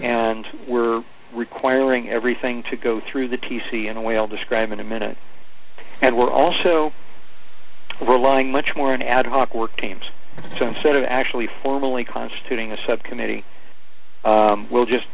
and 0.00 0.46
we're 0.66 1.02
requiring 1.32 2.10
everything 2.10 2.62
to 2.64 2.76
go 2.76 3.00
through 3.00 3.28
the 3.28 3.38
TC 3.38 3.86
in 3.86 3.96
a 3.96 4.02
way 4.02 4.18
I'll 4.18 4.26
describe 4.26 4.70
in 4.72 4.80
a 4.80 4.84
minute. 4.84 5.16
And 6.02 6.18
we're 6.18 6.30
also 6.30 6.92
relying 8.00 8.50
much 8.50 8.76
more 8.76 8.92
on 8.92 9.02
ad 9.02 9.26
hoc 9.26 9.54
work 9.54 9.76
teams. 9.76 10.10
So 10.56 10.66
instead 10.66 10.96
of 10.96 11.04
actually 11.04 11.46
formally 11.46 12.04
constituting 12.04 12.72
a 12.72 12.76
subcommittee, 12.76 13.44
um, 14.24 14.66
we'll 14.70 14.86
just 14.86 15.08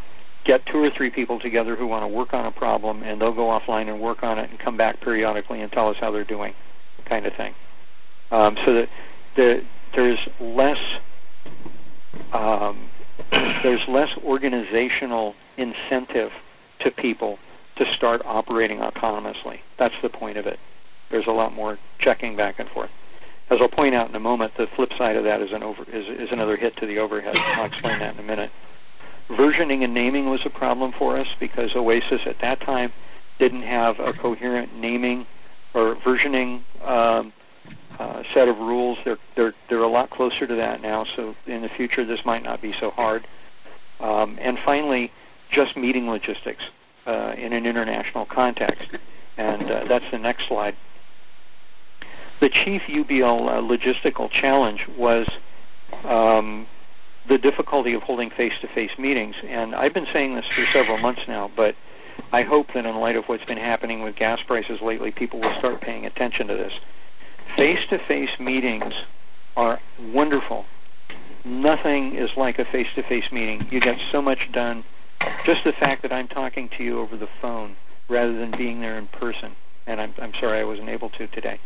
get 0.45 0.65
two 0.67 0.83
or 0.83 0.91
three 0.91 1.11
people 1.11 1.39
together 1.39 1.75
who 1.75 1.87
want 1.87 2.03
to 2.03 2.09
work 2.09 2.35
on 2.35 2.47
a 2.47 2.51
problem, 2.51 3.03
and 3.03 3.21
they'll 3.21 3.33
go 3.33 3.47
offline 3.47 3.89
and 3.89 4.01
work 4.01 4.23
on 4.23 4.39
it 4.39 4.51
and 4.51 4.59
come 4.59 4.77
back 4.77 5.01
periodically 5.01 5.61
and 5.61 5.71
tell 5.71 5.89
us 5.89 5.99
how 5.99 6.11
they're 6.11 6.25
doing, 6.25 6.55
kind 7.05 7.27
of 7.27 7.33
thing. 7.33 7.55
Um, 8.31 8.57
so 8.57 8.75
that 8.75 8.89
the, 9.35 9.65
there's 9.93 10.29
less 10.41 11.01
um, 12.33 12.79
there's 13.63 13.87
less 13.89 14.17
organizational 14.19 15.35
incentive 15.57 16.43
to 16.79 16.91
people 16.91 17.39
to 17.77 17.85
start 17.85 18.23
operating 18.25 18.79
autonomously. 18.79 19.61
That's 19.77 20.01
the 20.01 20.11
point 20.11 20.37
of 20.37 20.47
it 20.47 20.59
there's 21.11 21.27
a 21.27 21.33
lot 21.33 21.55
more 21.55 21.79
checking 21.99 22.37
back 22.37 22.59
and 22.59 22.69
forth. 22.69 22.91
As 23.51 23.61
I'll 23.63 23.69
point 23.69 23.95
out 23.95 24.09
in 24.09 24.15
a 24.15 24.21
moment, 24.21 24.55
the 24.55 24.67
flip 24.67 24.93
side 24.93 25.17
of 25.17 25.25
that 25.25 25.41
is, 25.41 25.53
an 25.53 25.63
over, 25.63 25.85
is, 25.91 26.09
is 26.09 26.33
another 26.33 26.57
hit 26.57 26.77
to 26.77 26.87
the 26.87 26.99
overhead. 26.99 27.35
I'll 27.37 27.65
explain 27.65 27.99
that 27.99 28.15
in 28.15 28.21
a 28.21 28.25
minute. 28.25 28.51
Versioning 29.31 29.85
and 29.85 29.95
naming 29.95 30.29
was 30.29 30.45
a 30.45 30.51
problem 30.51 30.93
for 30.93 31.17
us 31.17 31.35
because 31.39 31.75
Oasis 31.75 32.27
at 32.27 32.39
that 32.41 32.61
time 32.61 32.93
didn't 33.39 33.63
have 33.63 34.01
a 34.01 34.13
coherent 34.13 34.75
naming 34.79 35.27
or 35.75 35.95
versioning 35.97 36.61
um, 36.85 37.33
uh, 37.99 38.23
set 38.25 38.49
of 38.49 38.59
rules. 38.59 38.99
They're, 39.05 39.19
they're, 39.35 39.55
they're 39.69 39.83
a 39.83 39.89
lot 39.89 40.11
closer 40.11 40.47
to 40.47 40.55
that 40.55 40.83
now, 40.83 41.05
so 41.05 41.35
in 41.47 41.63
the 41.63 41.69
future 41.69 42.05
this 42.05 42.25
might 42.25 42.45
not 42.45 42.61
be 42.61 42.73
so 42.73 42.91
hard. 42.91 43.27
Um, 44.01 44.37
and 44.41 44.59
finally, 44.59 45.11
just 45.49 45.77
meeting 45.77 46.09
logistics 46.09 46.71
uh, 47.07 47.35
in 47.37 47.53
an 47.53 47.67
international 47.67 48.25
context. 48.25 48.99
And 49.39 49.71
uh, 49.71 49.85
that's 49.85 50.11
the 50.11 50.19
next 50.19 50.47
slide. 50.47 50.77
The 52.41 52.49
chief 52.49 52.87
UBL 52.87 53.49
uh, 53.49 53.61
logistical 53.61 54.31
challenge 54.31 54.87
was 54.89 55.27
um, 56.05 56.67
the 57.27 57.39
difficulty 57.39 57.95
of 57.95 58.03
holding 58.03 58.31
face-to-face 58.31 58.99
meetings. 58.99 59.43
And 59.47 59.75
I've 59.75 59.95
been 59.95 60.07
saying 60.07 60.35
this 60.35 60.47
for 60.47 60.63
several 60.63 60.99
months 60.99 61.27
now, 61.29 61.51
but 61.57 61.75
I 62.33 62.43
hope 62.43 62.73
that 62.73 62.87
in 62.87 62.97
light 62.97 63.17
of 63.17 63.29
what's 63.29 63.45
been 63.45 63.59
happening 63.59 64.03
with 64.03 64.15
gas 64.15 64.43
prices 64.43 64.81
lately, 64.81 65.11
people 65.11 65.41
will 65.41 65.51
start 65.51 65.81
paying 65.81 66.07
attention 66.07 66.47
to 66.49 66.55
this. 66.55 66.81
Face-to-face 67.57 68.39
meetings 68.39 69.05
are 69.57 69.81
wonderful. 70.13 70.67
Nothing 71.45 72.15
is 72.15 72.37
like 72.37 72.59
a 72.59 72.65
face-to-face 72.65 73.33
meeting. 73.33 73.67
You 73.71 73.81
get 73.81 73.99
so 73.99 74.23
much 74.23 74.53
done. 74.53 74.85
Just 75.45 75.65
the 75.65 75.73
fact 75.73 76.03
that 76.03 76.13
I'm 76.13 76.29
talking 76.29 76.69
to 76.71 76.85
you 76.85 77.01
over 77.01 77.17
the 77.17 77.27
phone 77.27 77.75
rather 78.09 78.33
than 78.33 78.51
being 78.53 78.81
there 78.81 78.97
in 78.97 79.07
person, 79.09 79.55
and 79.87 80.01
I'm, 80.01 80.15
I'm 80.21 80.35
sorry 80.35 80.59
I 80.59 80.65
wasn't 80.65 80.89
able 80.89 81.09
to 81.11 81.27
today, 81.27 81.59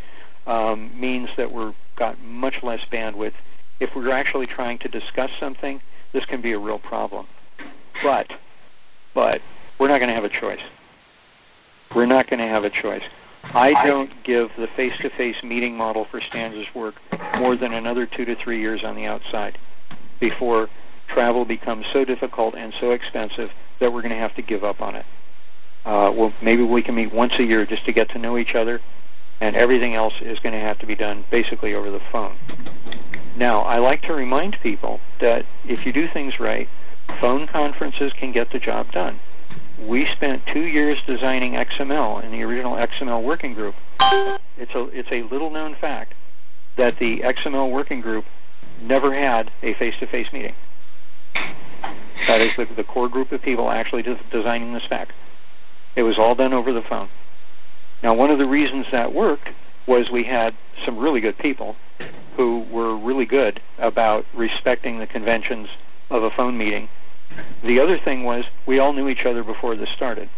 um, 0.47 0.91
means 0.99 1.35
that 1.37 1.51
we've 1.51 1.75
got 1.97 2.21
much 2.23 2.63
less 2.63 2.85
bandwidth. 2.87 3.35
If 3.81 3.97
we're 3.97 4.13
actually 4.13 4.47
trying 4.47 4.79
to 4.79 4.89
discuss 4.89 5.33
something, 5.33 5.81
this 6.13 6.27
can 6.27 6.41
be 6.41 6.53
a 6.53 6.59
real 6.59 6.79
problem. 6.79 7.27
But, 8.03 8.37
but 9.15 9.43
we're 9.79 9.89
not 9.89 9.99
going 9.99 10.09
to 10.09 10.15
have 10.15 10.25
a 10.25 10.29
choice. 10.29 10.63
We're 11.95 12.07
not 12.07 12.27
going 12.27 12.41
to 12.41 12.47
have 12.47 12.65
a 12.65 12.71
choice. 12.71 13.09
I 13.55 13.75
don't 13.85 14.11
give 14.23 14.55
the 14.57 14.67
face-to-face 14.67 15.43
meeting 15.43 15.77
model 15.77 16.05
for 16.05 16.21
Stanza's 16.21 16.73
work 16.75 16.95
more 17.39 17.57
than 17.57 17.73
another 17.75 18.07
two 18.07 18.25
to 18.25 18.35
three 18.35 18.59
years 18.59 18.85
on 18.85 18.95
the 18.95 19.07
outside 19.07 19.59
before 20.21 20.71
travel 21.07 21.45
becomes 21.45 21.87
so 21.87 22.05
difficult 22.05 22.55
and 22.55 22.73
so 22.73 22.93
expensive 22.93 23.53
that 23.81 23.93
we're 23.93 24.01
going 24.01 24.15
to 24.15 24.17
have 24.17 24.35
to 24.37 24.43
give 24.43 24.65
up 24.65 24.81
on 24.81 24.95
it. 24.95 25.05
Uh, 25.85 26.13
well, 26.15 26.33
maybe 26.41 26.63
we 26.63 26.81
can 26.81 26.95
meet 26.95 27.13
once 27.13 27.39
a 27.41 27.45
year 27.45 27.67
just 27.67 27.85
to 27.85 27.93
get 27.93 28.09
to 28.11 28.19
know 28.19 28.39
each 28.39 28.55
other, 28.55 28.81
and 29.43 29.57
everything 29.57 29.95
else 29.95 30.23
is 30.23 30.39
going 30.39 30.53
to 30.53 30.59
have 30.61 30.79
to 30.79 30.87
be 30.87 30.95
done 30.95 31.25
basically 31.29 31.75
over 31.75 31.91
the 31.91 31.99
phone. 31.99 32.37
Now, 33.37 33.63
I 33.63 33.79
like 33.79 34.01
to 34.03 34.15
remind 34.15 34.61
people 34.61 35.01
that 35.19 35.45
if 35.67 35.85
you 35.85 35.93
do 35.93 36.07
things 36.07 36.39
right, 36.39 36.69
phone 37.09 37.49
conferences 37.49 38.13
can 38.13 38.31
get 38.31 38.51
the 38.51 38.61
job 38.61 38.93
done. 38.93 39.19
We 39.85 40.05
spent 40.05 40.47
two 40.47 40.65
years 40.65 41.03
designing 41.03 41.55
XML 41.55 42.23
in 42.23 42.31
the 42.31 42.45
original 42.45 42.77
XML 42.77 43.21
working 43.21 43.53
group. 43.53 43.75
It's 44.57 44.77
a, 44.77 44.89
it's 44.97 45.11
a 45.11 45.23
little 45.23 45.51
known 45.51 45.75
fact 45.75 46.15
that 46.77 46.99
the 46.99 47.19
XML 47.19 47.69
working 47.69 48.01
group 48.01 48.25
never 48.81 49.13
had 49.13 49.51
a 49.65 49.73
face-to-face 49.73 50.33
meeting. 50.33 50.55
That 52.29 52.41
is 52.41 52.55
the, 52.55 52.67
the 52.67 52.85
core 52.85 53.09
group 53.09 53.33
of 53.33 53.43
people 53.43 53.73
actually 53.73 54.05
designing 54.31 54.73
the 54.73 54.81
spec. 54.81 55.13
It 55.97 56.05
was 56.05 56.17
all 56.17 56.37
done 56.37 56.53
over 56.53 56.73
the 56.73 56.83
phone. 56.83 57.09
Now, 58.03 58.15
one 58.15 58.31
of 58.31 58.39
the 58.39 58.47
reasons 58.47 58.91
that 58.91 59.13
worked 59.13 59.53
was 59.87 60.11
we 60.11 60.25
had 60.25 60.55
some 60.77 60.99
really 60.99 61.21
good 61.21 61.39
people 61.39 61.77
who 62.37 62.61
were 62.71 62.97
really 62.97 63.27
good 63.27 63.61
about 63.79 64.27
respecting 64.35 64.99
the 64.99 65.07
conventions 65.07 65.77
of 66.11 66.23
a 66.23 66.31
phone 66.31 66.57
meeting. 66.57 66.89
The 67.63 67.79
other 67.79 67.97
thing 67.97 68.25
was 68.25 68.51
we 68.67 68.79
all 68.79 68.93
knew 68.93 69.09
each 69.09 69.27
other 69.27 69.45
before 69.45 69.75
this 69.75 69.91
started. 69.91 70.29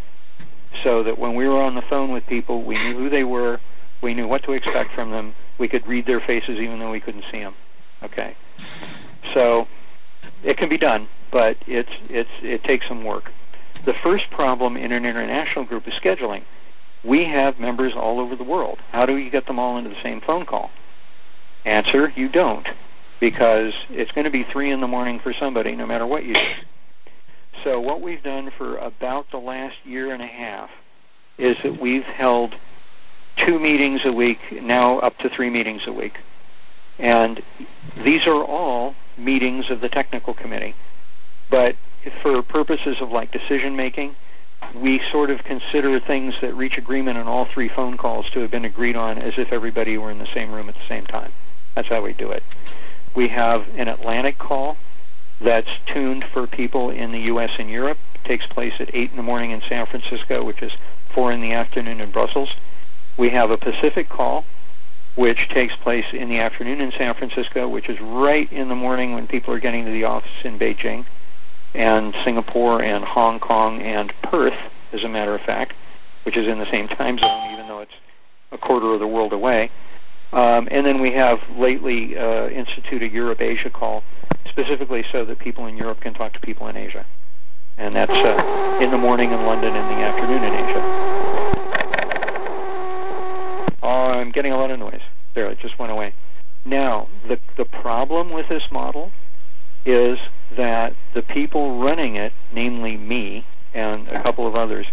So 0.83 1.03
that 1.05 1.19
when 1.19 1.35
we 1.35 1.49
were 1.49 1.61
on 1.61 1.75
the 1.75 1.83
phone 1.83 2.11
with 2.11 2.27
people, 2.27 2.63
we 2.63 2.75
knew 2.75 2.95
who 2.95 3.09
they 3.09 3.25
were, 3.25 3.61
we 4.01 4.13
knew 4.13 4.29
what 4.29 4.43
to 4.43 4.53
expect 4.53 4.91
from 4.91 5.11
them, 5.11 5.35
we 5.57 5.69
could 5.69 5.87
read 5.87 6.05
their 6.05 6.21
faces 6.21 6.61
even 6.61 6.79
though 6.79 6.91
we 6.91 7.01
couldn't 7.01 7.25
see 7.25 7.39
them. 7.39 7.55
Okay? 8.03 8.35
So 9.33 9.67
it 10.43 10.57
can 10.57 10.69
be 10.69 10.77
done, 10.77 11.07
but 11.31 11.57
it's, 11.67 11.97
it's, 12.11 12.31
it 12.43 12.63
takes 12.65 12.89
some 12.89 13.05
work. 13.05 13.33
The 13.85 13.95
first 13.95 14.31
problem 14.31 14.77
in 14.77 14.93
an 14.93 15.07
international 15.07 15.65
group 15.65 15.87
is 15.89 15.95
scheduling. 15.95 16.43
We 17.05 17.25
have 17.25 17.61
members 17.61 17.95
all 17.95 18.19
over 18.19 18.35
the 18.35 18.45
world. 18.45 18.81
How 18.93 19.05
do 19.05 19.19
you 19.19 19.31
get 19.31 19.47
them 19.47 19.59
all 19.59 19.77
into 19.77 19.91
the 19.91 19.97
same 19.97 20.21
phone 20.21 20.47
call? 20.47 20.71
Answer, 21.67 22.13
you 22.17 22.29
don't, 22.29 22.73
because 23.21 23.87
it's 23.91 24.13
going 24.13 24.25
to 24.25 24.31
be 24.31 24.43
3 24.43 24.71
in 24.71 24.81
the 24.81 24.89
morning 24.89 25.19
for 25.19 25.33
somebody 25.33 25.77
no 25.77 25.87
matter 25.87 26.07
what 26.07 26.25
you 26.25 26.35
do. 26.35 26.41
So 27.63 27.81
what 27.81 28.01
we've 28.01 28.23
done 28.23 28.51
for 28.51 28.77
about 28.79 29.31
the 29.31 29.39
last 29.39 29.85
year 29.87 30.13
and 30.13 30.23
a 30.23 30.27
half 30.27 30.83
is 31.39 31.63
that 31.63 31.79
we've 31.79 32.07
held 32.07 32.57
two 33.37 33.59
meetings 33.59 34.05
a 34.05 34.13
week, 34.13 34.63
now 34.63 34.99
up 34.99 35.19
to 35.19 35.29
three 35.29 35.51
meetings 35.51 35.87
a 35.87 35.93
week. 35.93 36.21
And 36.99 37.43
these 38.03 38.27
are 38.27 38.45
all 38.45 38.95
meetings 39.17 39.71
of 39.71 39.81
the 39.81 39.89
technical 39.89 40.35
committee. 40.35 40.75
But 41.51 41.77
for 42.23 42.43
purposes 42.43 43.01
of 43.01 43.13
like 43.13 43.31
decision 43.31 43.77
making, 43.77 44.17
we 44.75 44.99
sort 44.99 45.31
of 45.31 45.45
consider 45.45 45.99
things 45.99 46.41
that 46.41 46.55
reach 46.55 46.79
agreement 46.79 47.19
on 47.19 47.27
all 47.27 47.45
three 47.45 47.69
phone 47.69 47.97
calls 47.97 48.31
to 48.31 48.41
have 48.41 48.51
been 48.51 48.65
agreed 48.65 48.97
on 48.97 49.19
as 49.19 49.39
if 49.39 49.53
everybody 49.53 49.99
were 49.99 50.11
in 50.11 50.19
the 50.19 50.27
same 50.27 50.51
room 50.53 50.69
at 50.69 50.75
the 50.75 50.81
same 50.83 51.05
time. 51.07 51.33
That's 51.75 51.89
how 51.89 52.03
we 52.03 52.13
do 52.13 52.31
it. 52.31 52.43
We 53.15 53.29
have 53.29 53.69
an 53.77 53.89
Atlantic 53.89 54.39
call 54.39 54.77
that's 55.41 55.79
tuned 55.87 56.25
for 56.25 56.47
people 56.47 56.91
in 56.91 57.13
the 57.13 57.21
U.S. 57.23 57.59
and 57.59 57.71
Europe. 57.71 57.99
It 58.15 58.25
takes 58.25 58.47
place 58.47 58.81
at 58.81 58.95
8 58.95 59.11
in 59.11 59.17
the 59.17 59.23
morning 59.23 59.51
in 59.51 59.61
San 59.61 59.87
Francisco, 59.87 60.45
which 60.45 60.63
is 60.63 60.77
4 61.09 61.33
in 61.33 61.41
the 61.41 61.53
afternoon 61.53 62.01
in 62.01 62.11
Brussels. 62.11 62.57
We 63.17 63.29
have 63.31 63.51
a 63.51 63.59
Pacific 63.59 64.09
call, 64.09 64.45
which 65.15 65.49
takes 65.49 65.77
place 65.77 66.13
in 66.13 66.29
the 66.29 66.39
afternoon 66.41 66.81
in 66.81 66.91
San 66.91 67.15
Francisco, 67.15 67.69
which 67.69 67.89
is 67.89 68.01
right 68.01 68.53
in 68.53 68.69
the 68.69 68.77
morning 68.77 69.13
when 69.13 69.27
people 69.27 69.55
are 69.55 69.61
getting 69.61 69.85
to 69.85 69.91
the 69.91 70.05
office 70.05 70.45
in 70.45 70.59
Beijing 70.59 71.05
and 71.75 72.15
Singapore 72.15 72.83
and 72.83 73.05
Hong 73.05 73.39
Kong 73.41 73.83
and 73.83 74.13
Perth, 74.23 74.71
as 74.93 75.05
a 75.05 75.09
matter 75.09 75.35
of 75.35 75.41
fact, 75.41 75.75
which 76.23 76.37
is 76.37 76.49
in 76.49 76.59
the 76.59 76.67
same 76.67 76.89
time 76.89 77.19
zone, 77.19 77.53
even 77.53 77.67
though 77.67 77.81
it's 77.81 77.99
a 78.53 78.59
quarter 78.59 78.87
of 78.93 79.01
the 79.01 79.07
world 79.07 79.33
away. 79.33 79.71
Um, 80.33 80.69
and 80.71 80.85
then 80.85 81.01
we 81.01 81.13
have 81.13 81.49
lately 81.57 82.17
uh, 82.17 82.49
instituted 82.49 83.13
Europe-Asia 83.13 83.71
call, 83.71 84.03
specifically 84.45 85.03
so 85.03 85.25
that 85.25 85.39
people 85.39 85.67
in 85.67 85.77
Europe 85.77 86.01
can 86.01 86.13
talk 86.13 86.33
to 86.33 86.41
people 86.41 86.69
in 86.69 86.77
Asia. 86.77 87.05
And 87.79 87.95
that's 87.95 88.25
uh, 88.25 88.43
in 88.81 88.91
the 88.91 88.99
morning 88.99 89.33
in 89.33 89.41
London 89.45 89.77
and 89.77 89.89
the 89.89 90.03
afternoon 90.03 90.45
in 90.45 90.55
Asia. 90.55 90.85
Oh, 93.83 94.13
I'm 94.13 94.31
getting 94.31 94.53
a 94.53 94.57
lot 94.57 94.71
of 94.71 94.79
noise. 94.79 95.03
There, 95.35 95.51
it 95.51 95.59
just 95.59 95.79
went 95.79 95.93
away. 95.93 96.13
Now, 96.65 97.09
the, 97.27 97.39
the 97.57 97.65
problem 97.67 98.33
with 98.33 98.49
this 98.49 98.71
model 98.73 99.13
is 99.85 100.19
that 100.57 100.95
the 101.13 101.23
people 101.23 101.79
running 101.79 102.17
it, 102.17 102.33
namely 102.53 102.97
me 102.97 103.45
and 103.73 104.09
a 104.09 104.23
couple 104.23 104.47
of 104.47 104.55
others, 104.55 104.87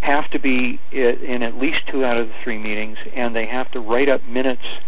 have 0.00 0.30
to 0.30 0.38
be 0.38 0.78
in 0.92 1.42
at 1.42 1.58
least 1.58 1.86
two 1.86 2.04
out 2.04 2.16
of 2.16 2.28
the 2.28 2.34
three 2.34 2.58
meetings, 2.58 2.98
and 3.14 3.34
they 3.34 3.46
have 3.46 3.70
to 3.72 3.80
write 3.80 4.08
up 4.08 4.24
minutes 4.26 4.80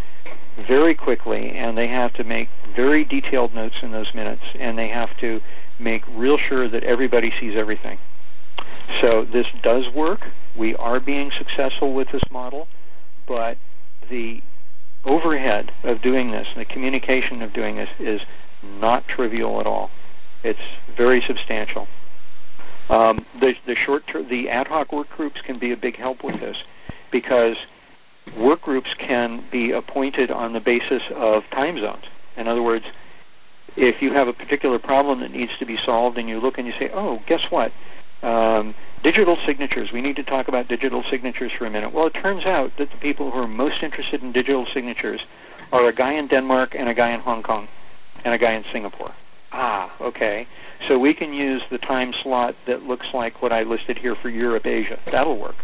very 0.56 0.94
quickly, 0.94 1.52
and 1.52 1.76
they 1.76 1.88
have 1.88 2.12
to 2.12 2.24
make 2.24 2.48
very 2.74 3.04
detailed 3.04 3.54
notes 3.54 3.82
in 3.82 3.90
those 3.90 4.14
minutes, 4.14 4.44
and 4.58 4.78
they 4.78 4.88
have 4.88 5.16
to 5.16 5.40
make 5.78 6.02
real 6.14 6.36
sure 6.36 6.68
that 6.68 6.84
everybody 6.84 7.30
sees 7.30 7.56
everything. 7.56 7.98
So 9.00 9.24
this 9.24 9.50
does 9.62 9.90
work. 9.90 10.30
We 10.56 10.74
are 10.76 11.00
being 11.00 11.30
successful 11.30 11.92
with 11.92 12.10
this 12.10 12.30
model, 12.30 12.68
but 13.26 13.58
the 14.08 14.42
overhead 15.04 15.72
of 15.84 16.00
doing 16.00 16.30
this, 16.30 16.54
the 16.54 16.64
communication 16.64 17.42
of 17.42 17.52
doing 17.52 17.76
this 17.76 17.90
is 17.98 18.26
not 18.80 19.06
trivial 19.06 19.60
at 19.60 19.66
all. 19.66 19.90
It's 20.48 20.68
very 20.96 21.20
substantial. 21.20 21.86
Um, 22.88 23.26
the, 23.38 23.54
the 23.66 23.76
short 23.76 24.06
ter- 24.06 24.22
the 24.22 24.48
ad 24.48 24.68
hoc 24.68 24.94
work 24.94 25.10
groups 25.10 25.42
can 25.42 25.58
be 25.58 25.72
a 25.72 25.76
big 25.76 25.96
help 25.96 26.24
with 26.24 26.40
this 26.40 26.64
because 27.10 27.66
work 28.34 28.62
groups 28.62 28.94
can 28.94 29.44
be 29.50 29.72
appointed 29.72 30.30
on 30.30 30.54
the 30.54 30.60
basis 30.62 31.10
of 31.10 31.48
time 31.50 31.76
zones. 31.76 32.06
In 32.38 32.48
other 32.48 32.62
words, 32.62 32.90
if 33.76 34.00
you 34.00 34.10
have 34.14 34.26
a 34.26 34.32
particular 34.32 34.78
problem 34.78 35.20
that 35.20 35.32
needs 35.32 35.58
to 35.58 35.66
be 35.66 35.76
solved 35.76 36.16
and 36.16 36.26
you 36.30 36.40
look 36.40 36.56
and 36.56 36.66
you 36.66 36.72
say, 36.72 36.88
oh, 36.94 37.22
guess 37.26 37.50
what? 37.50 37.70
Um, 38.22 38.74
digital 39.02 39.36
signatures. 39.36 39.92
We 39.92 40.00
need 40.00 40.16
to 40.16 40.22
talk 40.22 40.48
about 40.48 40.66
digital 40.66 41.02
signatures 41.02 41.52
for 41.52 41.66
a 41.66 41.70
minute. 41.70 41.92
Well, 41.92 42.06
it 42.06 42.14
turns 42.14 42.46
out 42.46 42.74
that 42.78 42.90
the 42.90 42.96
people 42.96 43.30
who 43.30 43.42
are 43.42 43.46
most 43.46 43.82
interested 43.82 44.22
in 44.22 44.32
digital 44.32 44.64
signatures 44.64 45.26
are 45.74 45.88
a 45.90 45.92
guy 45.92 46.12
in 46.12 46.26
Denmark 46.26 46.74
and 46.74 46.88
a 46.88 46.94
guy 46.94 47.10
in 47.10 47.20
Hong 47.20 47.42
Kong 47.42 47.68
and 48.24 48.32
a 48.32 48.38
guy 48.38 48.52
in 48.52 48.64
Singapore. 48.64 49.12
Ah, 49.52 49.90
okay. 50.00 50.46
So 50.80 50.98
we 50.98 51.14
can 51.14 51.32
use 51.32 51.66
the 51.68 51.78
time 51.78 52.12
slot 52.12 52.54
that 52.66 52.86
looks 52.86 53.14
like 53.14 53.40
what 53.42 53.52
I 53.52 53.62
listed 53.62 53.98
here 53.98 54.14
for 54.14 54.28
Europe, 54.28 54.66
Asia. 54.66 54.98
That'll 55.06 55.36
work. 55.36 55.56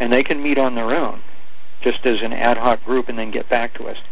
And 0.00 0.12
they 0.12 0.22
can 0.22 0.42
meet 0.42 0.58
on 0.58 0.74
their 0.74 0.90
own, 0.90 1.20
just 1.80 2.06
as 2.06 2.22
an 2.22 2.32
ad 2.32 2.56
hoc 2.56 2.84
group, 2.84 3.08
and 3.08 3.18
then 3.18 3.30
get 3.30 3.48
back 3.48 3.74
to 3.74 3.86
us. 3.86 4.02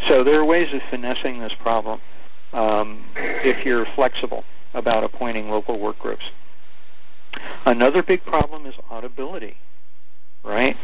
So 0.00 0.24
there 0.24 0.40
are 0.40 0.44
ways 0.44 0.72
of 0.72 0.82
finessing 0.82 1.38
this 1.38 1.54
problem 1.54 2.00
um, 2.52 3.04
if 3.16 3.64
you're 3.64 3.84
flexible 3.84 4.44
about 4.74 5.04
appointing 5.04 5.50
local 5.50 5.78
work 5.78 5.98
groups. 5.98 6.32
Another 7.66 8.02
big 8.02 8.24
problem 8.24 8.66
is 8.66 8.74
audibility, 8.90 9.56
right? 10.42 10.76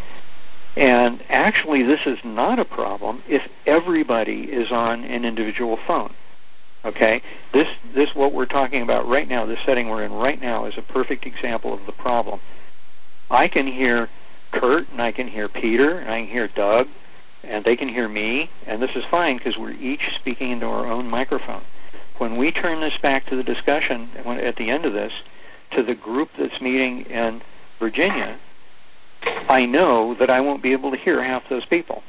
And 0.76 1.22
actually, 1.28 1.82
this 1.82 2.07
is 2.07 2.24
not 2.24 2.59
a 2.59 2.64
problem 2.64 3.22
if 3.28 3.49
everybody 3.66 4.51
is 4.51 4.70
on 4.70 5.05
an 5.05 5.24
individual 5.24 5.76
phone 5.76 6.12
Okay, 6.85 7.22
this 7.53 7.76
this 7.93 8.14
what 8.14 8.33
we're 8.33 8.47
talking 8.47 8.83
about 8.83 9.07
right 9.07 9.29
now. 9.29 9.45
This 9.45 9.61
setting 9.61 9.89
we're 9.89 10.05
in 10.05 10.12
right 10.12 10.41
now 10.41 10.64
is 10.64 10.79
a 10.79 10.83
perfect 10.83 11.26
example 11.26 11.74
of 11.74 11.85
the 11.87 11.93
problem. 11.93 12.41
I 13.31 13.49
can 13.49 13.66
hear 13.66 14.09
Kurt 14.53 14.89
and 14.93 15.03
I 15.03 15.12
can 15.12 15.26
hear 15.26 15.49
Peter 15.49 15.99
and 15.99 16.09
I 16.09 16.20
can 16.20 16.29
hear 16.29 16.49
Doug 16.49 16.89
and 17.43 17.64
they 17.64 17.76
can 17.76 17.89
hear 17.89 18.09
me 18.09 18.51
and 18.66 18.81
this 18.81 18.97
is 18.97 19.05
fine 19.05 19.37
because 19.37 19.59
we're 19.59 19.74
each 19.81 20.14
speaking 20.14 20.51
into 20.51 20.66
our 20.66 20.87
own 20.87 21.11
microphone. 21.11 21.62
When 22.18 22.37
we 22.37 22.51
turn 22.51 22.81
this 22.81 22.97
back 22.97 23.26
to 23.26 23.37
the 23.37 23.45
discussion 23.45 24.09
at 24.24 24.57
the 24.57 24.70
end 24.70 24.87
of 24.87 24.93
this 24.93 25.24
to 25.70 25.83
the 25.83 25.95
group 25.95 26.33
that's 26.35 26.61
meeting 26.61 27.03
in 27.03 27.43
Virginia, 27.81 28.39
I 29.49 29.66
know 29.66 30.14
that 30.14 30.31
I 30.31 30.41
won't 30.41 30.62
be 30.62 30.72
able 30.72 30.93
to 30.93 30.97
hear 30.97 31.22
half 31.22 31.49
those 31.49 31.66
people 31.66 32.03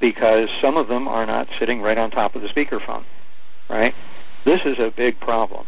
because 0.00 0.50
some 0.50 0.76
of 0.76 0.88
them 0.88 1.08
are 1.08 1.26
not 1.26 1.48
sitting 1.50 1.80
right 1.80 1.96
on 1.96 2.10
top 2.10 2.34
of 2.34 2.42
the 2.42 2.48
speakerphone, 2.48 3.04
right? 3.68 3.94
This 4.44 4.66
is 4.66 4.78
a 4.78 4.90
big 4.90 5.18
problem 5.20 5.66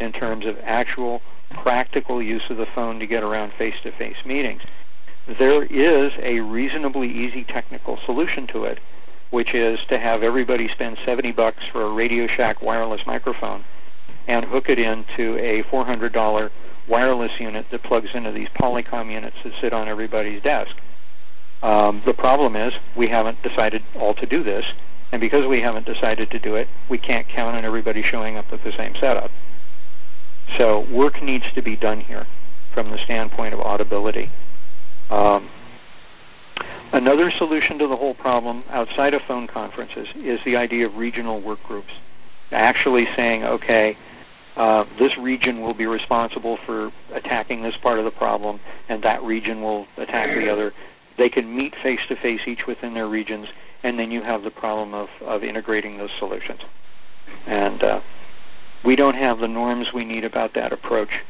in 0.00 0.12
terms 0.12 0.46
of 0.46 0.60
actual 0.64 1.22
practical 1.50 2.20
use 2.20 2.50
of 2.50 2.56
the 2.56 2.66
phone 2.66 2.98
to 2.98 3.06
get 3.06 3.22
around 3.22 3.52
face-to-face 3.52 4.24
meetings. 4.24 4.62
There 5.26 5.66
is 5.68 6.16
a 6.22 6.40
reasonably 6.40 7.08
easy 7.08 7.44
technical 7.44 7.96
solution 7.96 8.46
to 8.48 8.64
it, 8.64 8.80
which 9.30 9.54
is 9.54 9.84
to 9.86 9.98
have 9.98 10.22
everybody 10.22 10.68
spend 10.68 10.98
70 10.98 11.32
bucks 11.32 11.66
for 11.66 11.82
a 11.82 11.90
Radio 11.90 12.26
Shack 12.26 12.62
wireless 12.62 13.06
microphone 13.06 13.64
and 14.28 14.44
hook 14.44 14.68
it 14.68 14.78
into 14.78 15.36
a 15.38 15.62
$400 15.64 16.50
wireless 16.86 17.40
unit 17.40 17.68
that 17.70 17.82
plugs 17.82 18.14
into 18.14 18.30
these 18.30 18.48
Polycom 18.50 19.10
units 19.10 19.42
that 19.42 19.54
sit 19.54 19.72
on 19.72 19.88
everybody's 19.88 20.40
desk. 20.40 20.76
Um, 21.62 22.02
the 22.04 22.14
problem 22.14 22.54
is 22.54 22.78
we 22.94 23.08
haven't 23.08 23.42
decided 23.42 23.82
all 23.98 24.14
to 24.14 24.26
do 24.26 24.42
this, 24.42 24.74
and 25.16 25.20
because 25.22 25.46
we 25.46 25.62
haven't 25.62 25.86
decided 25.86 26.28
to 26.28 26.38
do 26.38 26.56
it, 26.56 26.68
we 26.90 26.98
can't 26.98 27.26
count 27.26 27.56
on 27.56 27.64
everybody 27.64 28.02
showing 28.02 28.36
up 28.36 28.50
with 28.50 28.62
the 28.62 28.70
same 28.70 28.94
setup. 28.94 29.30
So 30.58 30.80
work 30.90 31.22
needs 31.22 31.50
to 31.52 31.62
be 31.62 31.74
done 31.74 32.00
here 32.00 32.26
from 32.70 32.90
the 32.90 32.98
standpoint 32.98 33.54
of 33.54 33.60
audibility. 33.60 34.28
Um, 35.10 35.48
another 36.92 37.30
solution 37.30 37.78
to 37.78 37.86
the 37.86 37.96
whole 37.96 38.12
problem 38.12 38.62
outside 38.68 39.14
of 39.14 39.22
phone 39.22 39.46
conferences 39.46 40.12
is 40.16 40.44
the 40.44 40.58
idea 40.58 40.84
of 40.84 40.98
regional 40.98 41.40
work 41.40 41.62
groups. 41.62 41.94
Actually 42.52 43.06
saying, 43.06 43.42
okay, 43.42 43.96
uh, 44.58 44.84
this 44.98 45.16
region 45.16 45.62
will 45.62 45.72
be 45.72 45.86
responsible 45.86 46.58
for 46.58 46.92
attacking 47.14 47.62
this 47.62 47.78
part 47.78 47.98
of 47.98 48.04
the 48.04 48.10
problem, 48.10 48.60
and 48.90 49.00
that 49.00 49.22
region 49.22 49.62
will 49.62 49.88
attack 49.96 50.36
the 50.36 50.50
other. 50.50 50.74
They 51.16 51.28
can 51.28 51.54
meet 51.54 51.74
face 51.74 52.06
to 52.06 52.16
face 52.16 52.46
each 52.46 52.66
within 52.66 52.94
their 52.94 53.06
regions, 53.06 53.52
and 53.82 53.98
then 53.98 54.10
you 54.10 54.22
have 54.22 54.42
the 54.42 54.50
problem 54.50 54.94
of, 54.94 55.10
of 55.22 55.42
integrating 55.44 55.96
those 55.96 56.12
solutions. 56.12 56.62
And 57.46 57.82
uh, 57.82 58.00
we 58.84 58.96
don't 58.96 59.16
have 59.16 59.40
the 59.40 59.48
norms 59.48 59.92
we 59.92 60.04
need 60.04 60.24
about 60.24 60.52
that 60.54 60.72
approach. 60.72 61.24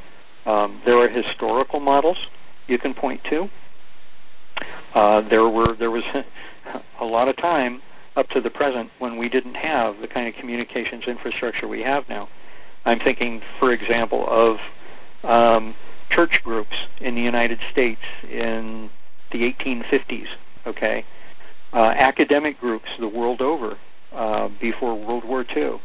Um, 0.44 0.80
there 0.84 0.96
are 0.96 1.08
historical 1.08 1.80
models 1.80 2.28
you 2.68 2.78
can 2.78 2.94
point 2.94 3.22
to. 3.24 3.48
Uh, 4.94 5.20
there 5.22 5.48
were 5.48 5.74
there 5.74 5.90
was 5.90 6.04
a 7.00 7.04
lot 7.04 7.28
of 7.28 7.36
time 7.36 7.82
up 8.16 8.28
to 8.28 8.40
the 8.40 8.50
present 8.50 8.90
when 8.98 9.16
we 9.16 9.28
didn't 9.28 9.56
have 9.56 10.00
the 10.00 10.08
kind 10.08 10.26
of 10.26 10.34
communications 10.34 11.06
infrastructure 11.06 11.68
we 11.68 11.82
have 11.82 12.08
now. 12.08 12.28
I'm 12.86 12.98
thinking, 12.98 13.40
for 13.40 13.72
example, 13.72 14.26
of 14.28 14.72
um, 15.24 15.74
church 16.08 16.42
groups 16.42 16.88
in 17.00 17.14
the 17.14 17.20
United 17.20 17.60
States 17.60 18.02
in 18.30 18.88
the 19.30 19.52
1850s. 19.52 20.36
Okay, 20.66 21.04
uh, 21.72 21.94
academic 21.96 22.60
groups 22.60 22.96
the 22.96 23.08
world 23.08 23.40
over 23.42 23.76
uh, 24.12 24.48
before 24.60 24.94
World 24.94 25.24
War 25.24 25.44
II. 25.54 25.78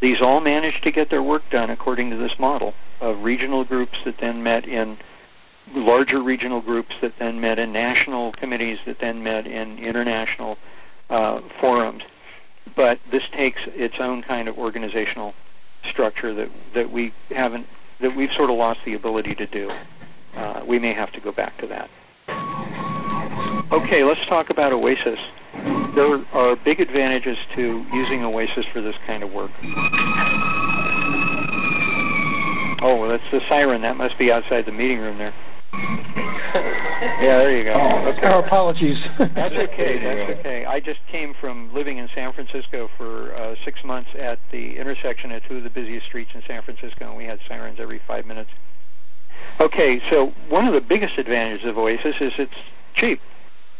These 0.00 0.20
all 0.20 0.40
managed 0.40 0.82
to 0.84 0.90
get 0.90 1.10
their 1.10 1.22
work 1.22 1.48
done 1.50 1.70
according 1.70 2.10
to 2.10 2.16
this 2.16 2.38
model 2.38 2.74
of 3.00 3.24
regional 3.24 3.64
groups 3.64 4.02
that 4.04 4.18
then 4.18 4.42
met 4.42 4.66
in 4.66 4.96
larger 5.74 6.22
regional 6.22 6.60
groups 6.60 6.98
that 7.00 7.18
then 7.18 7.40
met 7.40 7.58
in 7.58 7.72
national 7.72 8.32
committees 8.32 8.78
that 8.84 8.98
then 8.98 9.22
met 9.22 9.46
in 9.46 9.78
international 9.78 10.58
uh, 11.10 11.38
forums. 11.38 12.04
But 12.74 12.98
this 13.10 13.28
takes 13.28 13.66
its 13.68 14.00
own 14.00 14.22
kind 14.22 14.48
of 14.48 14.58
organizational 14.58 15.34
structure 15.82 16.32
that, 16.34 16.50
that 16.74 16.90
we 16.90 17.12
haven't, 17.30 17.66
that 18.00 18.14
we've 18.14 18.32
sort 18.32 18.50
of 18.50 18.56
lost 18.56 18.84
the 18.84 18.94
ability 18.94 19.34
to 19.36 19.46
do. 19.46 19.70
Uh, 20.36 20.62
we 20.66 20.78
may 20.78 20.92
have 20.92 21.10
to 21.12 21.20
go 21.20 21.32
back 21.32 21.56
to 21.58 21.66
that. 21.68 21.88
Okay, 23.76 24.02
let's 24.04 24.24
talk 24.24 24.48
about 24.48 24.72
OASIS. 24.72 25.20
There 25.94 26.18
are 26.32 26.56
big 26.56 26.80
advantages 26.80 27.44
to 27.50 27.84
using 27.92 28.24
OASIS 28.24 28.64
for 28.64 28.80
this 28.80 28.96
kind 29.06 29.22
of 29.22 29.34
work. 29.34 29.50
Oh, 32.82 33.06
that's 33.06 33.30
the 33.30 33.42
siren. 33.42 33.82
That 33.82 33.98
must 33.98 34.16
be 34.16 34.32
outside 34.32 34.64
the 34.64 34.72
meeting 34.72 35.00
room 35.00 35.18
there. 35.18 35.34
yeah, 35.74 37.38
there 37.38 37.58
you 37.58 37.64
go. 37.64 37.74
Oh, 37.76 38.08
okay. 38.16 38.26
Our 38.28 38.40
apologies. 38.40 39.10
that's 39.18 39.56
okay. 39.56 39.98
That's 39.98 40.40
okay. 40.40 40.64
I 40.64 40.80
just 40.80 41.06
came 41.06 41.34
from 41.34 41.70
living 41.74 41.98
in 41.98 42.08
San 42.08 42.32
Francisco 42.32 42.88
for 42.88 43.34
uh, 43.34 43.56
six 43.56 43.84
months 43.84 44.14
at 44.14 44.38
the 44.52 44.78
intersection 44.78 45.32
of 45.32 45.46
two 45.46 45.58
of 45.58 45.64
the 45.64 45.70
busiest 45.70 46.06
streets 46.06 46.34
in 46.34 46.40
San 46.40 46.62
Francisco, 46.62 47.08
and 47.08 47.16
we 47.16 47.24
had 47.24 47.42
sirens 47.42 47.78
every 47.78 47.98
five 47.98 48.24
minutes. 48.24 48.52
Okay, 49.60 50.00
so 50.00 50.28
one 50.48 50.66
of 50.66 50.72
the 50.72 50.80
biggest 50.80 51.18
advantages 51.18 51.68
of 51.68 51.76
Oasis 51.76 52.22
is 52.22 52.38
it's 52.38 52.56
cheap. 52.94 53.20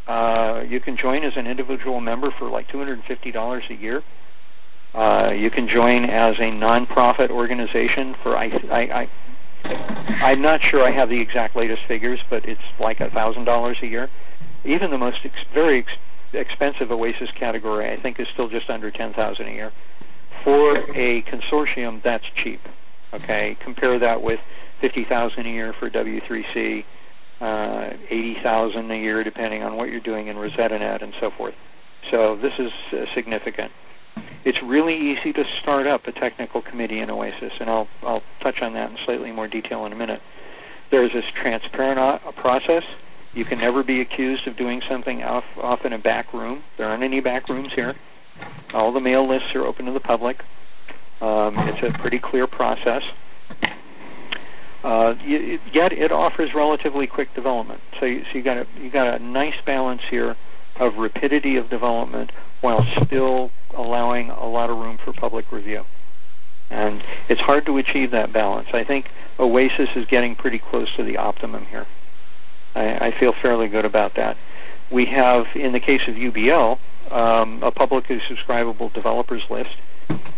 Uh, 0.07 0.65
you 0.69 0.79
can 0.81 0.97
join 0.97 1.23
as 1.25 1.37
an 1.37 1.47
individual 1.47 2.01
member 2.01 2.31
for 2.31 2.49
like 2.49 2.69
$250 2.69 3.71
a 3.71 3.75
year. 3.75 4.03
Uh, 4.95 5.33
you 5.37 5.51
can 5.51 5.67
join 5.67 6.05
as 6.05 6.39
a 6.39 6.51
nonprofit 6.51 7.31
organization 7.31 8.15
for 8.15 8.31
I, 8.31 8.45
I, 8.71 8.81
I 8.93 9.09
I'm 10.23 10.41
not 10.41 10.63
sure 10.63 10.83
I 10.83 10.91
have 10.91 11.09
the 11.11 11.21
exact 11.21 11.57
latest 11.57 11.83
figures, 11.83 12.25
but 12.31 12.47
it's 12.47 12.63
like 12.81 13.01
a 13.01 13.11
thousand 13.11 13.45
dollars 13.45 13.83
a 13.83 13.87
year. 13.87 14.09
Even 14.65 14.91
the 14.91 14.99
most 14.99 15.25
ex- 15.27 15.45
very 15.53 15.79
ex- 15.79 15.99
expensive 16.33 16.91
Oasis 16.91 17.31
category, 17.31 17.87
I 17.87 17.97
think, 17.97 18.19
is 18.19 18.29
still 18.29 18.49
just 18.49 18.71
under 18.71 18.91
ten 18.91 19.13
thousand 19.13 19.49
a 19.49 19.53
year. 19.53 19.73
For 20.31 20.79
a 20.95 21.23
consortium, 21.23 22.01
that's 22.03 22.31
cheap. 22.31 22.61
Okay, 23.13 23.57
compare 23.61 23.99
that 23.99 24.21
with 24.23 24.41
fifty 24.79 25.05
thousand 25.05 25.47
a 25.47 25.51
year 25.51 25.73
for 25.73 25.91
W3C, 25.91 26.85
uh, 27.41 27.93
80,000 28.09 28.91
a 28.91 28.95
year 28.95 29.23
depending 29.25 29.63
on 29.63 29.77
what 29.77 29.91
you're 29.91 30.01
doing 30.01 30.29
in 30.29 30.37
RosettaNet 30.37 31.03
and 31.03 31.15
so 31.15 31.31
forth. 31.31 31.57
So 32.03 32.37
this 32.37 32.59
is 32.59 32.73
uh, 32.93 33.07
significant. 33.07 33.73
It's 34.45 34.63
really 34.63 34.95
easy 34.95 35.33
to 35.33 35.45
start 35.45 35.87
up 35.87 36.07
a 36.07 36.13
technical 36.13 36.63
committee 36.63 37.01
in 37.01 37.11
Oasis, 37.11 37.61
and 37.61 37.69
I'll, 37.69 37.89
I'll 38.05 38.23
touch 38.39 38.63
on 38.63 38.73
that 38.75 38.91
in 38.91 38.97
slightly 38.97 39.33
more 39.33 39.49
detail 39.49 39.87
in 39.87 39.93
a 39.93 39.97
minute. 39.97 40.23
There's 40.91 41.13
this 41.13 41.27
transparent 41.31 41.99
uh, 41.99 42.19
process. 42.33 42.85
You 43.35 43.45
can 43.45 43.59
never 43.59 43.83
be 43.83 44.01
accused 44.01 44.47
of 44.47 44.57
doing 44.57 44.81
something 44.81 45.23
off, 45.25 45.59
off 45.59 45.85
in 45.85 45.93
a 45.93 45.99
back 45.99 46.33
room. 46.33 46.63
There 46.77 46.89
aren't 46.89 47.03
any 47.03 47.21
back 47.21 47.49
rooms 47.49 47.75
here. 47.75 47.95
All 48.73 48.93
the 48.93 49.01
mail 49.01 49.27
lists 49.27 49.55
are 49.55 49.65
open 49.65 49.87
to 49.87 49.93
the 49.93 50.01
public. 50.01 50.45
Um, 51.21 51.55
it's 51.59 51.83
a 51.83 51.91
pretty 51.99 52.19
clear 52.19 52.47
process. 52.47 53.13
Uh, 54.85 55.15
yet 55.25 55.93
it 55.93 56.13
offers 56.13 56.55
relatively 56.55 57.07
quick 57.07 57.33
development. 57.35 57.81
So 57.99 58.07
you, 58.07 58.25
so 58.25 58.39
you 58.39 58.43
got 58.43 58.59
a 58.59 58.67
you 58.81 58.91
got 58.91 59.21
a 59.21 59.23
nice 59.23 59.61
balance 59.63 60.05
here 60.05 60.37
of 60.79 60.99
rapidity 60.99 61.57
of 61.57 61.69
development 61.69 62.33
while 62.61 62.83
still 62.83 63.51
allowing 63.75 64.31
a 64.31 64.47
lot 64.47 64.71
of 64.71 64.79
room 64.79 64.97
for 64.97 65.13
public 65.13 65.51
review. 65.53 65.85
And 66.71 67.03
it's 67.29 67.41
hard 67.41 67.67
to 67.67 67.79
achieve 67.79 68.11
that 68.11 68.33
balance. 68.33 68.75
I 68.75 68.83
think 68.83 69.11
Oasis 69.39 69.97
is 69.97 70.05
getting 70.05 70.35
pretty 70.35 70.59
close 70.59 70.95
to 70.97 71.03
the 71.03 71.17
optimum 71.19 71.65
here. 71.67 71.87
I, 72.75 73.07
I 73.07 73.11
feel 73.11 73.33
fairly 73.33 73.69
good 73.69 73.85
about 73.85 74.15
that. 74.15 74.37
We 74.91 75.05
have, 75.07 75.55
in 75.55 75.73
the 75.73 75.81
case 75.81 76.09
of 76.09 76.17
UBL, 76.17 76.79
um, 77.11 77.63
a 77.63 77.71
publicly 77.71 78.19
subscribable 78.19 78.93
developers 78.93 79.49
list. 79.51 79.79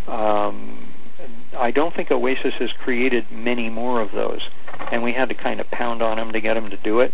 Um, 0.07 0.78
I 1.59 1.71
don't 1.71 1.93
think 1.93 2.11
Oasis 2.11 2.55
has 2.59 2.73
created 2.73 3.31
many 3.31 3.69
more 3.69 4.01
of 4.01 4.13
those, 4.13 4.51
and 4.93 5.03
we 5.03 5.13
had 5.13 5.29
to 5.29 5.35
kind 5.35 5.61
of 5.61 5.71
pound 5.71 6.03
on 6.03 6.17
them 6.17 6.31
to 6.33 6.41
get 6.41 6.55
them 6.55 6.71
to 6.71 6.77
do 6.77 7.01
it. 7.01 7.13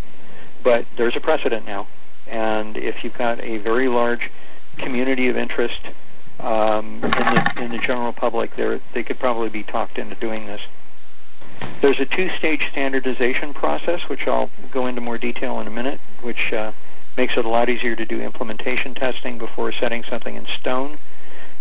But 0.63 0.85
there's 0.95 1.15
a 1.15 1.21
precedent 1.21 1.65
now, 1.65 1.87
and 2.27 2.77
if 2.77 3.03
you've 3.03 3.17
got 3.17 3.43
a 3.43 3.57
very 3.57 3.87
large 3.87 4.31
community 4.77 5.29
of 5.29 5.37
interest 5.37 5.91
um, 6.39 6.95
in, 6.95 7.01
the, 7.01 7.53
in 7.61 7.71
the 7.71 7.77
general 7.77 8.13
public, 8.13 8.55
they 8.55 9.03
could 9.03 9.19
probably 9.19 9.49
be 9.49 9.63
talked 9.63 9.97
into 9.97 10.15
doing 10.15 10.45
this. 10.45 10.67
There's 11.81 11.99
a 11.99 12.05
two-stage 12.05 12.67
standardization 12.67 13.53
process, 13.53 14.09
which 14.09 14.27
I'll 14.27 14.49
go 14.71 14.87
into 14.87 15.01
more 15.01 15.17
detail 15.17 15.59
in 15.59 15.67
a 15.67 15.71
minute, 15.71 15.99
which 16.21 16.51
uh, 16.53 16.71
makes 17.17 17.37
it 17.37 17.45
a 17.45 17.49
lot 17.49 17.69
easier 17.69 17.95
to 17.95 18.05
do 18.05 18.19
implementation 18.19 18.93
testing 18.93 19.37
before 19.37 19.71
setting 19.71 20.03
something 20.03 20.35
in 20.35 20.45
stone. 20.45 20.97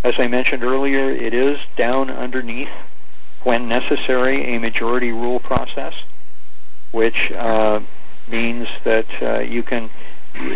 As 0.05 0.21
I 0.21 0.29
mentioned 0.29 0.63
earlier, 0.63 1.11
it 1.11 1.33
is 1.33 1.67
down 1.77 2.11
underneath, 2.11 2.69
when 3.43 3.67
necessary, 3.67 4.55
a 4.55 4.61
majority 4.61 5.13
rule 5.13 5.41
process, 5.41 6.05
which 6.93 7.33
uh, 7.33 7.81
means 8.29 8.69
that 8.85 9.23
uh, 9.23 9.39
you 9.41 9.63
can, 9.63 9.89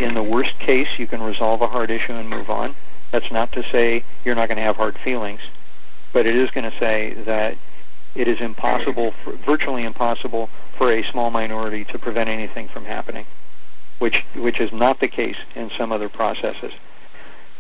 in 0.01 0.13
the 0.13 0.23
worst 0.23 0.59
case, 0.59 0.99
you 0.99 1.07
can 1.07 1.23
resolve 1.23 1.63
a 1.63 1.67
hard 1.67 1.91
issue 1.91 2.13
and 2.13 2.29
move 2.29 2.51
on. 2.51 2.75
That's 3.11 3.33
not 3.33 3.51
to 3.53 3.63
say 3.63 4.05
you're 4.23 4.35
not 4.35 4.49
going 4.49 4.59
to 4.59 4.63
have 4.63 4.77
hard 4.77 4.99
feelings. 4.99 5.41
but 6.13 6.27
it 6.27 6.35
is 6.35 6.51
going 6.51 6.71
to 6.71 6.77
say 6.79 7.15
that 7.25 7.57
it 8.15 8.29
is 8.29 8.41
impossible, 8.41 9.13
for, 9.13 9.33
virtually 9.33 9.85
impossible, 9.85 10.49
for 10.73 10.91
a 10.91 11.03
small 11.03 11.31
minority 11.31 11.85
to 11.85 11.99
prevent 11.99 12.29
anything 12.29 12.69
from 12.69 12.85
happening, 12.85 13.27
which 13.99 14.25
which 14.35 14.61
is 14.61 14.73
not 14.73 15.01
the 15.01 15.09
case 15.09 15.45
in 15.55 15.71
some 15.71 15.93
other 15.93 16.09
processes. 16.09 16.73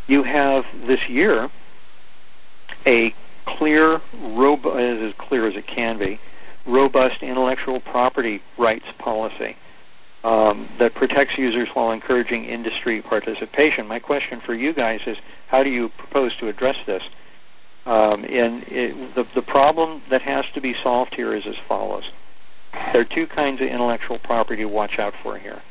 You 0.07 0.22
have 0.22 0.66
this 0.86 1.09
year 1.09 1.51
a 2.87 3.14
clear, 3.45 4.01
robust, 4.21 4.77
as 4.77 5.12
clear 5.14 5.47
as 5.47 5.57
it 5.57 5.66
can 5.66 5.99
be, 5.99 6.19
robust 6.66 7.23
intellectual 7.23 7.81
property 7.81 8.43
rights 8.57 8.93
policy 8.93 9.57
um, 10.25 10.69
that 10.79 10.95
protects 10.95 11.39
users 11.39 11.69
while 11.71 11.93
encouraging 11.93 12.45
industry 12.45 13.01
participation. 13.01 13.89
My 13.89 13.99
question 13.99 14.41
for 14.41 14.55
you 14.55 14.73
guys 14.73 15.07
is, 15.07 15.21
how 15.47 15.62
do 15.62 15.71
you 15.71 15.89
propose 15.91 16.37
to 16.37 16.49
address 16.49 16.83
this? 16.85 17.09
Um, 17.87 18.25
and 18.29 18.64
it, 18.69 19.14
the, 19.14 19.25
the 19.35 19.43
problem 19.43 20.03
that 20.11 20.21
has 20.23 20.51
to 20.51 20.61
be 20.61 20.75
solved 20.75 21.14
here 21.14 21.33
is 21.33 21.47
as 21.47 21.57
follows. 21.57 22.12
There 22.93 23.01
are 23.01 23.05
two 23.05 23.27
kinds 23.27 23.62
of 23.62 23.69
intellectual 23.69 24.19
property 24.19 24.62
to 24.62 24.69
watch 24.69 24.99
out 24.99 25.14
for 25.14 25.39
here. 25.39 25.62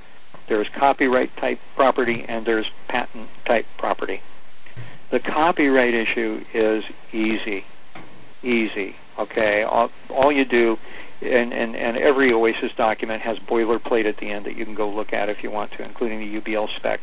There's 0.47 0.69
copyright 0.69 1.35
type 1.37 1.59
property 1.75 2.25
and 2.27 2.45
there's 2.45 2.71
patent 2.87 3.29
type 3.45 3.67
property. 3.77 4.21
The 5.17 5.31
copyright 5.31 5.95
issue 5.95 6.45
is 6.53 6.85
easy, 7.11 7.65
easy. 8.43 8.95
Okay, 9.17 9.63
all, 9.63 9.89
all 10.11 10.31
you 10.31 10.45
do 10.45 10.77
and, 11.23 11.51
and, 11.55 11.75
and 11.75 11.97
every 11.97 12.31
OASIS 12.31 12.75
document 12.75 13.23
has 13.23 13.39
boilerplate 13.39 14.05
at 14.05 14.17
the 14.17 14.29
end 14.29 14.45
that 14.45 14.55
you 14.55 14.63
can 14.63 14.75
go 14.75 14.87
look 14.87 15.13
at 15.13 15.27
if 15.27 15.41
you 15.41 15.49
want 15.49 15.71
to, 15.71 15.83
including 15.83 16.19
the 16.19 16.39
UBL 16.39 16.69
spec. 16.69 17.01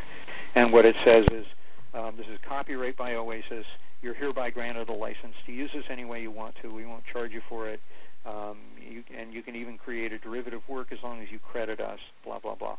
And 0.54 0.72
what 0.72 0.84
it 0.84 0.94
says 0.94 1.26
is, 1.26 1.44
um, 1.92 2.14
this 2.16 2.28
is 2.28 2.38
copyright 2.38 2.96
by 2.96 3.16
OASIS. 3.16 3.66
You're 4.00 4.14
hereby 4.14 4.50
granted 4.50 4.88
a 4.90 4.92
license 4.92 5.34
to 5.46 5.52
use 5.52 5.72
this 5.72 5.90
any 5.90 6.04
way 6.04 6.22
you 6.22 6.30
want 6.30 6.54
to. 6.62 6.72
We 6.72 6.86
won't 6.86 7.04
charge 7.04 7.34
you 7.34 7.40
for 7.40 7.66
it. 7.66 7.80
Um, 8.24 8.58
you, 8.80 9.02
and 9.18 9.34
you 9.34 9.42
can 9.42 9.56
even 9.56 9.76
create 9.76 10.12
a 10.12 10.18
derivative 10.18 10.62
work 10.68 10.92
as 10.92 11.02
long 11.02 11.20
as 11.20 11.32
you 11.32 11.40
credit 11.40 11.80
us, 11.80 11.98
blah, 12.24 12.38
blah, 12.38 12.54
blah. 12.54 12.76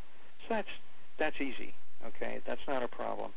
So 0.48 0.54
that's, 0.56 0.72
that's 1.18 1.42
easy, 1.42 1.74
okay? 2.08 2.40
That's 2.46 2.66
not 2.70 2.84
a 2.84 2.88
problem. 2.88 3.34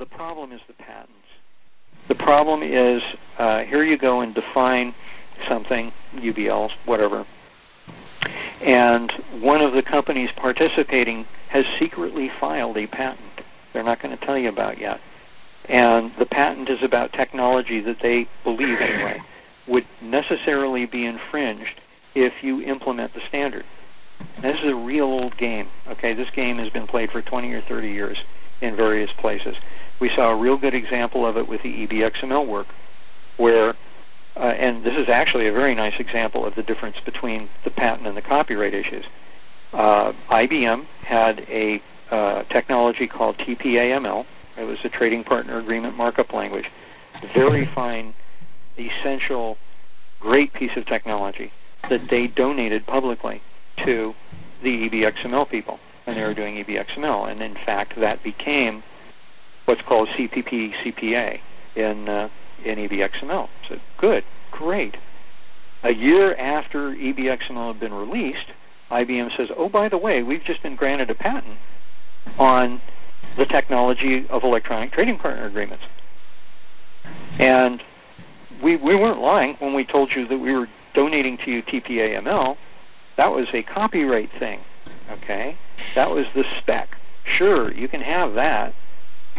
The 0.00 0.06
problem 0.06 0.50
is 0.50 0.62
the 0.66 0.72
patents. 0.72 1.12
The 2.08 2.14
problem 2.14 2.62
is, 2.62 3.04
uh, 3.38 3.64
here 3.64 3.84
you 3.84 3.98
go 3.98 4.22
and 4.22 4.34
define 4.34 4.94
something, 5.40 5.92
UBL, 6.16 6.72
whatever. 6.86 7.26
And 8.62 9.12
one 9.40 9.60
of 9.60 9.74
the 9.74 9.82
companies 9.82 10.32
participating 10.32 11.26
has 11.48 11.66
secretly 11.66 12.30
filed 12.30 12.78
a 12.78 12.86
patent 12.86 13.42
they're 13.74 13.84
not 13.84 14.00
going 14.00 14.16
to 14.16 14.24
tell 14.24 14.38
you 14.38 14.48
about 14.48 14.78
yet. 14.78 15.02
And 15.68 16.10
the 16.16 16.24
patent 16.24 16.70
is 16.70 16.82
about 16.82 17.12
technology 17.12 17.80
that 17.80 17.98
they 17.98 18.26
believe, 18.42 18.80
anyway, 18.80 19.20
would 19.66 19.84
necessarily 20.00 20.86
be 20.86 21.04
infringed 21.04 21.78
if 22.14 22.42
you 22.42 22.62
implement 22.62 23.12
the 23.12 23.20
standard. 23.20 23.64
this 24.40 24.62
is 24.62 24.72
a 24.72 24.76
real 24.76 25.06
old 25.06 25.36
game. 25.36 25.68
Okay, 25.88 26.14
this 26.14 26.30
game 26.30 26.56
has 26.56 26.70
been 26.70 26.86
played 26.86 27.10
for 27.10 27.20
20 27.20 27.52
or 27.52 27.60
30 27.60 27.90
years 27.90 28.24
in 28.62 28.74
various 28.74 29.12
places. 29.12 29.56
We 30.00 30.08
saw 30.08 30.32
a 30.32 30.36
real 30.36 30.56
good 30.56 30.74
example 30.74 31.26
of 31.26 31.36
it 31.36 31.46
with 31.46 31.62
the 31.62 31.86
EBXML 31.86 32.46
work, 32.46 32.68
where 33.36 33.74
uh, 34.36 34.54
and 34.58 34.82
this 34.82 34.96
is 34.96 35.08
actually 35.08 35.48
a 35.48 35.52
very 35.52 35.74
nice 35.74 36.00
example 36.00 36.46
of 36.46 36.54
the 36.54 36.62
difference 36.62 37.00
between 37.00 37.48
the 37.64 37.70
patent 37.70 38.06
and 38.06 38.16
the 38.16 38.22
copyright 38.22 38.72
issues. 38.74 39.04
Uh, 39.72 40.12
IBM 40.28 40.86
had 41.02 41.44
a 41.50 41.82
uh, 42.10 42.42
technology 42.44 43.06
called 43.06 43.36
TPAML. 43.36 44.24
It 44.56 44.64
was 44.64 44.84
a 44.84 44.88
trading 44.88 45.24
partner 45.24 45.58
agreement 45.58 45.96
markup 45.96 46.32
language. 46.32 46.70
Very 47.22 47.66
fine, 47.66 48.14
essential, 48.78 49.58
great 50.20 50.52
piece 50.52 50.76
of 50.76 50.86
technology 50.86 51.52
that 51.88 52.08
they 52.08 52.26
donated 52.26 52.86
publicly 52.86 53.42
to 53.76 54.14
the 54.62 54.88
EBXML 54.88 55.48
people, 55.50 55.80
and 56.06 56.16
they 56.16 56.22
were 56.22 56.34
doing 56.34 56.56
EBXML. 56.56 57.30
And 57.30 57.42
in 57.42 57.54
fact, 57.54 57.96
that 57.96 58.22
became 58.22 58.82
what's 59.70 59.82
called 59.82 60.08
CPP 60.08 60.72
CPA 60.72 61.38
in 61.76 62.08
uh, 62.08 62.28
in 62.64 62.76
EBXML. 62.76 63.48
So 63.68 63.78
good, 63.98 64.24
great. 64.50 64.98
A 65.84 65.94
year 65.94 66.34
after 66.40 66.90
EBXML 66.90 67.68
had 67.68 67.78
been 67.78 67.94
released, 67.94 68.52
IBM 68.90 69.30
says, 69.30 69.52
oh, 69.56 69.68
by 69.68 69.88
the 69.88 69.96
way, 69.96 70.24
we've 70.24 70.42
just 70.42 70.60
been 70.64 70.74
granted 70.74 71.08
a 71.08 71.14
patent 71.14 71.56
on 72.36 72.80
the 73.36 73.46
technology 73.46 74.26
of 74.28 74.42
electronic 74.42 74.90
trading 74.90 75.16
partner 75.16 75.44
agreements. 75.44 75.86
And 77.38 77.80
we, 78.60 78.76
we 78.76 78.96
weren't 78.96 79.20
lying 79.20 79.54
when 79.54 79.72
we 79.72 79.84
told 79.84 80.12
you 80.12 80.26
that 80.26 80.38
we 80.38 80.52
were 80.52 80.68
donating 80.94 81.36
to 81.38 81.50
you 81.52 81.62
TPAML. 81.62 82.56
That 83.14 83.30
was 83.30 83.54
a 83.54 83.62
copyright 83.62 84.30
thing, 84.30 84.58
okay? 85.12 85.56
That 85.94 86.10
was 86.10 86.28
the 86.32 86.42
spec. 86.42 86.96
Sure, 87.22 87.72
you 87.72 87.86
can 87.86 88.00
have 88.00 88.34
that, 88.34 88.74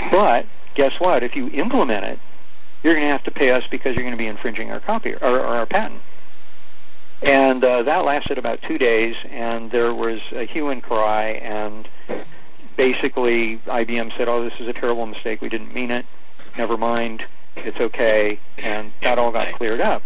but 0.10 0.46
guess 0.74 1.00
what? 1.00 1.24
If 1.24 1.36
you 1.36 1.50
implement 1.50 2.06
it, 2.06 2.20
you're 2.84 2.94
going 2.94 3.06
to 3.06 3.12
have 3.12 3.24
to 3.24 3.32
pay 3.32 3.52
us 3.52 3.68
because 3.68 3.96
you're 3.96 4.04
going 4.04 4.16
to 4.16 4.24
be 4.24 4.28
infringing 4.28 4.72
our 4.72 4.80
copy 4.80 5.14
or, 5.16 5.40
or 5.40 5.46
our 5.46 5.66
patent. 5.66 6.02
And 7.22 7.64
uh, 7.64 7.84
that 7.84 8.04
lasted 8.04 8.40
about 8.40 8.62
two 8.64 8.80
days, 8.80 9.24
and 9.30 9.70
there 9.70 9.94
was 9.94 10.32
a 10.32 10.44
hue 10.44 10.70
and 10.70 10.82
cry, 10.82 11.40
and 11.44 11.88
basically 12.78 13.58
IBM 13.58 14.12
said, 14.14 14.28
oh, 14.28 14.44
this 14.44 14.60
is 14.60 14.68
a 14.68 14.74
terrible 14.74 15.06
mistake. 15.06 15.42
We 15.42 15.50
didn't 15.50 15.74
mean 15.74 15.92
it. 15.92 16.06
Never 16.58 16.78
mind. 16.78 17.28
It's 17.58 17.80
okay. 17.80 18.40
And 18.58 18.92
that 19.02 19.20
all 19.20 19.32
got 19.32 19.48
cleared 19.54 19.82
up. 19.82 20.02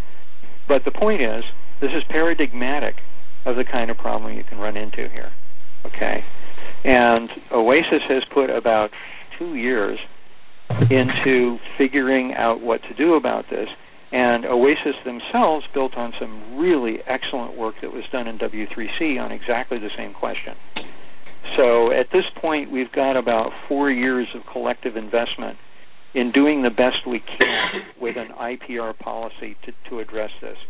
But 0.68 0.84
the 0.84 0.92
point 0.92 1.22
is, 1.22 1.46
this 1.80 1.94
is 1.94 2.04
paradigmatic 2.04 3.02
of 3.46 3.56
the 3.56 3.64
kind 3.64 3.90
of 3.92 3.98
problem 3.98 4.36
you 4.36 4.44
can 4.44 4.58
run 4.58 4.76
into 4.76 5.08
here. 5.08 5.32
Okay? 5.86 6.24
And 6.84 7.30
OASIS 7.52 8.04
has 8.04 8.26
put 8.26 8.50
about 8.50 8.92
two 9.38 9.56
years 9.56 10.00
into 10.90 11.58
figuring 11.78 12.34
out 12.34 12.60
what 12.62 12.82
to 12.84 12.94
do 12.94 13.16
about 13.16 13.48
this. 13.48 13.76
And 14.12 14.46
OASIS 14.46 15.02
themselves 15.02 15.68
built 15.68 15.98
on 15.98 16.14
some 16.14 16.42
really 16.56 17.02
excellent 17.06 17.54
work 17.54 17.82
that 17.82 17.92
was 17.92 18.08
done 18.08 18.28
in 18.28 18.38
W3C 18.38 19.22
on 19.22 19.32
exactly 19.32 19.78
the 19.78 19.90
same 19.90 20.14
question. 20.14 20.56
So 21.54 21.92
at 21.92 22.10
this 22.10 22.30
point, 22.30 22.72
we've 22.72 22.92
got 22.92 23.18
about 23.18 23.52
four 23.52 23.90
years 23.90 24.34
of 24.34 24.46
collective 24.46 24.96
investment 24.96 25.58
in 26.14 26.32
doing 26.32 26.62
the 26.62 26.72
best 26.72 27.06
we 27.06 27.20
can 27.20 27.82
with 28.00 28.18
an 28.18 28.28
IPR 28.30 28.98
policy 28.98 29.58
to, 29.64 29.74
to 29.86 30.00
address 30.00 30.32
this. 30.40 30.66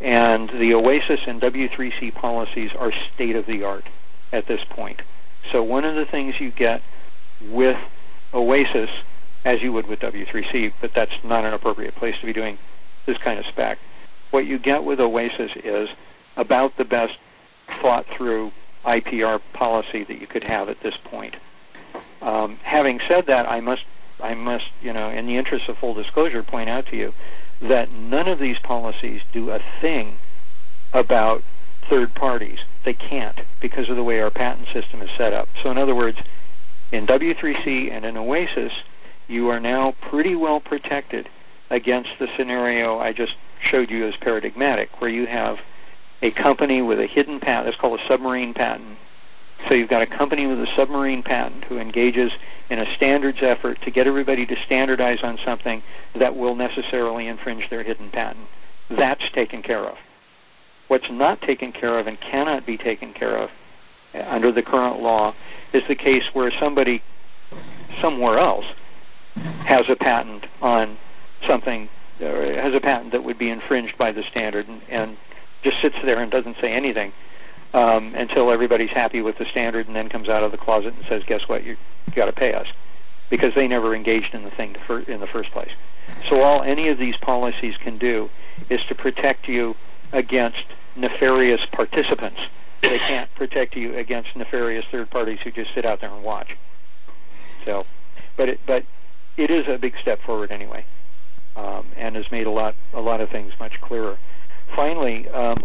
And 0.00 0.48
the 0.50 0.74
OASIS 0.74 1.26
and 1.26 1.40
W3C 1.40 2.14
policies 2.14 2.74
are 2.74 2.90
state-of-the-art 2.90 3.86
at 4.32 4.46
this 4.46 4.64
point. 4.64 5.02
So 5.44 5.62
one 5.62 5.84
of 5.84 5.94
the 5.94 6.06
things 6.06 6.40
you 6.40 6.50
get 6.50 6.82
with 7.50 7.90
OASIS 8.32 9.04
as 9.44 9.62
you 9.62 9.72
would 9.72 9.86
with 9.86 10.00
W3C, 10.00 10.72
but 10.80 10.94
that's 10.94 11.22
not 11.22 11.44
an 11.44 11.52
appropriate 11.52 11.94
place 11.94 12.18
to 12.20 12.26
be 12.26 12.32
doing 12.32 12.58
this 13.06 13.18
kind 13.18 13.38
of 13.38 13.46
spec. 13.46 13.78
What 14.30 14.46
you 14.46 14.58
get 14.58 14.82
with 14.82 15.00
OASIS 15.00 15.56
is 15.56 15.94
about 16.36 16.76
the 16.76 16.84
best 16.84 17.18
thought 17.66 18.06
through 18.06 18.52
IPR 18.84 19.40
policy 19.52 20.04
that 20.04 20.20
you 20.20 20.26
could 20.26 20.44
have 20.44 20.68
at 20.68 20.80
this 20.80 20.96
point. 20.96 21.38
Um, 22.22 22.58
having 22.62 23.00
said 23.00 23.26
that, 23.26 23.50
I 23.50 23.60
must, 23.60 23.86
I 24.22 24.34
must, 24.34 24.72
you 24.82 24.92
know, 24.92 25.10
in 25.10 25.26
the 25.26 25.36
interest 25.36 25.68
of 25.68 25.78
full 25.78 25.94
disclosure, 25.94 26.42
point 26.42 26.68
out 26.68 26.86
to 26.86 26.96
you 26.96 27.14
that 27.60 27.92
none 27.92 28.28
of 28.28 28.38
these 28.38 28.58
policies 28.58 29.24
do 29.32 29.50
a 29.50 29.58
thing 29.58 30.18
about 30.92 31.42
third 31.82 32.14
parties. 32.14 32.64
They 32.82 32.94
can't 32.94 33.44
because 33.60 33.88
of 33.90 33.96
the 33.96 34.04
way 34.04 34.20
our 34.20 34.30
patent 34.30 34.68
system 34.68 35.02
is 35.02 35.10
set 35.10 35.32
up. 35.32 35.48
So 35.56 35.70
in 35.70 35.78
other 35.78 35.94
words, 35.94 36.22
in 36.94 37.06
W3C 37.06 37.90
and 37.90 38.04
in 38.04 38.16
OASIS, 38.16 38.84
you 39.26 39.48
are 39.48 39.58
now 39.58 39.90
pretty 40.00 40.36
well 40.36 40.60
protected 40.60 41.28
against 41.70 42.20
the 42.20 42.28
scenario 42.28 43.00
I 43.00 43.12
just 43.12 43.36
showed 43.58 43.90
you 43.90 44.04
as 44.04 44.16
paradigmatic, 44.16 45.00
where 45.00 45.10
you 45.10 45.26
have 45.26 45.64
a 46.22 46.30
company 46.30 46.82
with 46.82 47.00
a 47.00 47.06
hidden 47.06 47.40
patent. 47.40 47.66
It's 47.66 47.76
called 47.76 47.98
a 47.98 48.02
submarine 48.04 48.54
patent. 48.54 48.96
So 49.66 49.74
you've 49.74 49.88
got 49.88 50.02
a 50.02 50.06
company 50.06 50.46
with 50.46 50.60
a 50.60 50.68
submarine 50.68 51.24
patent 51.24 51.64
who 51.64 51.78
engages 51.78 52.38
in 52.70 52.78
a 52.78 52.86
standards 52.86 53.42
effort 53.42 53.80
to 53.80 53.90
get 53.90 54.06
everybody 54.06 54.46
to 54.46 54.54
standardize 54.54 55.24
on 55.24 55.36
something 55.36 55.82
that 56.12 56.36
will 56.36 56.54
necessarily 56.54 57.26
infringe 57.26 57.70
their 57.70 57.82
hidden 57.82 58.08
patent. 58.10 58.46
That's 58.88 59.30
taken 59.30 59.62
care 59.62 59.82
of. 59.82 60.00
What's 60.86 61.10
not 61.10 61.40
taken 61.40 61.72
care 61.72 61.98
of 61.98 62.06
and 62.06 62.20
cannot 62.20 62.64
be 62.64 62.76
taken 62.76 63.12
care 63.12 63.36
of 63.36 63.50
under 64.28 64.52
the 64.52 64.62
current 64.62 65.00
law 65.00 65.34
is 65.72 65.86
the 65.86 65.94
case 65.94 66.34
where 66.34 66.50
somebody 66.50 67.02
somewhere 67.98 68.38
else 68.38 68.74
has 69.64 69.88
a 69.88 69.96
patent 69.96 70.48
on 70.62 70.96
something, 71.40 71.88
or 72.20 72.26
has 72.26 72.74
a 72.74 72.80
patent 72.80 73.12
that 73.12 73.22
would 73.22 73.38
be 73.38 73.50
infringed 73.50 73.98
by 73.98 74.12
the 74.12 74.22
standard 74.22 74.68
and, 74.68 74.80
and 74.88 75.16
just 75.62 75.80
sits 75.80 76.00
there 76.02 76.18
and 76.18 76.30
doesn't 76.30 76.56
say 76.56 76.72
anything 76.72 77.12
um, 77.72 78.12
until 78.14 78.50
everybody's 78.50 78.92
happy 78.92 79.22
with 79.22 79.36
the 79.36 79.44
standard 79.44 79.86
and 79.86 79.96
then 79.96 80.08
comes 80.08 80.28
out 80.28 80.42
of 80.42 80.52
the 80.52 80.58
closet 80.58 80.94
and 80.94 81.04
says, 81.04 81.24
guess 81.24 81.48
what, 81.48 81.64
you 81.64 81.76
got 82.14 82.26
to 82.26 82.32
pay 82.32 82.54
us 82.54 82.72
because 83.30 83.54
they 83.54 83.66
never 83.66 83.94
engaged 83.94 84.34
in 84.34 84.42
the 84.42 84.50
thing 84.50 84.76
in 85.08 85.20
the 85.20 85.26
first 85.26 85.50
place. 85.50 85.74
So 86.22 86.40
all 86.40 86.62
any 86.62 86.88
of 86.88 86.98
these 86.98 87.16
policies 87.16 87.76
can 87.76 87.98
do 87.98 88.30
is 88.70 88.84
to 88.84 88.94
protect 88.94 89.48
you 89.48 89.74
against 90.12 90.66
nefarious 90.94 91.66
participants. 91.66 92.48
They 92.88 92.98
can't 92.98 93.34
protect 93.34 93.76
you 93.76 93.94
against 93.96 94.36
nefarious 94.36 94.84
third 94.86 95.10
parties 95.10 95.42
who 95.42 95.50
just 95.50 95.72
sit 95.74 95.84
out 95.84 96.00
there 96.00 96.10
and 96.10 96.22
watch. 96.22 96.56
So, 97.64 97.86
but 98.36 98.48
it, 98.50 98.60
but 98.66 98.84
it 99.36 99.50
is 99.50 99.68
a 99.68 99.78
big 99.78 99.96
step 99.96 100.20
forward 100.20 100.52
anyway, 100.52 100.84
um, 101.56 101.86
and 101.96 102.14
has 102.16 102.30
made 102.30 102.46
a 102.46 102.50
lot 102.50 102.74
a 102.92 103.00
lot 103.00 103.20
of 103.20 103.30
things 103.30 103.58
much 103.58 103.80
clearer. 103.80 104.18
Finally, 104.66 105.28
um, 105.30 105.62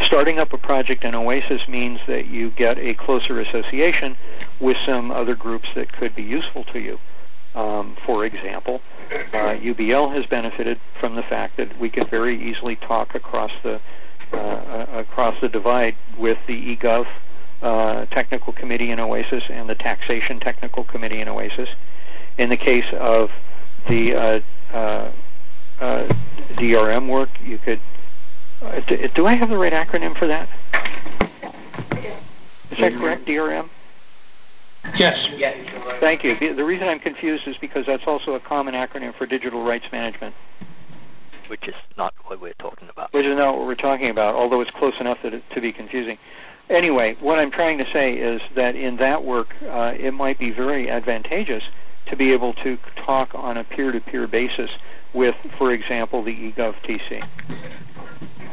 starting 0.00 0.38
up 0.38 0.52
a 0.52 0.58
project 0.58 1.04
in 1.04 1.14
Oasis 1.14 1.68
means 1.68 2.04
that 2.06 2.26
you 2.26 2.50
get 2.50 2.78
a 2.78 2.94
closer 2.94 3.38
association 3.40 4.16
with 4.58 4.76
some 4.76 5.10
other 5.10 5.34
groups 5.34 5.72
that 5.74 5.92
could 5.92 6.14
be 6.14 6.22
useful 6.22 6.64
to 6.64 6.80
you. 6.80 6.98
Um, 7.54 7.94
for 7.96 8.24
example, 8.24 8.80
uh, 9.10 9.56
UBL 9.60 10.12
has 10.12 10.26
benefited 10.26 10.78
from 10.94 11.14
the 11.14 11.22
fact 11.22 11.56
that 11.56 11.76
we 11.78 11.88
can 11.88 12.06
very 12.06 12.34
easily 12.34 12.76
talk 12.76 13.14
across 13.14 13.58
the 13.60 13.80
across 14.32 15.40
the 15.40 15.48
divide 15.48 15.94
with 16.16 16.44
the 16.46 16.76
eGov 16.76 17.06
uh, 17.62 18.06
technical 18.06 18.52
committee 18.52 18.90
in 18.90 18.98
OASIS 18.98 19.50
and 19.50 19.68
the 19.68 19.74
taxation 19.74 20.40
technical 20.40 20.84
committee 20.84 21.20
in 21.20 21.28
OASIS. 21.28 21.74
In 22.38 22.48
the 22.48 22.56
case 22.56 22.92
of 22.94 23.38
the 23.86 24.14
uh, 24.14 24.40
uh, 24.72 25.10
uh, 25.80 26.08
DRM 26.54 27.08
work, 27.08 27.28
you 27.44 27.58
could. 27.58 27.80
Do, 28.86 29.08
do, 29.08 29.26
I 29.26 29.34
have 29.34 29.48
the 29.48 29.56
right 29.56 29.72
acronym 29.72 30.14
for 30.14 30.26
that? 30.26 30.48
Is 32.70 32.78
that 32.78 32.92
correct, 32.94 33.24
DRM? 33.26 33.68
Yes. 34.96 35.30
Yes. 35.36 35.56
Thank 35.98 36.24
you. 36.24 36.34
The 36.34 36.64
reason 36.64 36.88
I'm 36.88 36.98
confused 36.98 37.46
is 37.48 37.56
because 37.58 37.86
that's 37.86 38.06
also 38.06 38.34
a 38.34 38.40
common 38.40 38.74
acronym 38.74 39.12
for 39.12 39.26
digital 39.26 39.62
rights 39.62 39.90
management. 39.92 40.34
Which 41.50 41.66
is 41.66 41.74
not 41.98 42.14
what 42.26 42.40
we're 42.40 42.52
talking 42.52 42.88
about. 42.88 43.12
Which 43.12 43.26
is 43.26 43.36
not 43.36 43.56
what 43.56 43.66
we're 43.66 43.74
talking 43.74 44.08
about, 44.08 44.36
although 44.36 44.60
it's 44.60 44.70
close 44.70 45.00
enough 45.00 45.20
that 45.22 45.34
it, 45.34 45.50
to 45.50 45.60
be 45.60 45.72
confusing. 45.72 46.16
Anyway, 46.68 47.16
what 47.18 47.40
I'm 47.40 47.50
trying 47.50 47.78
to 47.78 47.84
say 47.86 48.16
is 48.16 48.40
that 48.54 48.76
in 48.76 48.94
that 48.98 49.24
work, 49.24 49.56
uh, 49.68 49.92
it 49.98 50.14
might 50.14 50.38
be 50.38 50.50
very 50.50 50.88
advantageous 50.88 51.68
to 52.06 52.16
be 52.16 52.32
able 52.32 52.52
to 52.52 52.76
talk 52.94 53.34
on 53.34 53.56
a 53.56 53.64
peer-to-peer 53.64 54.28
basis 54.28 54.78
with, 55.12 55.34
for 55.34 55.72
example, 55.72 56.22
the 56.22 56.52
eGov 56.52 56.74
TC. 56.82 57.20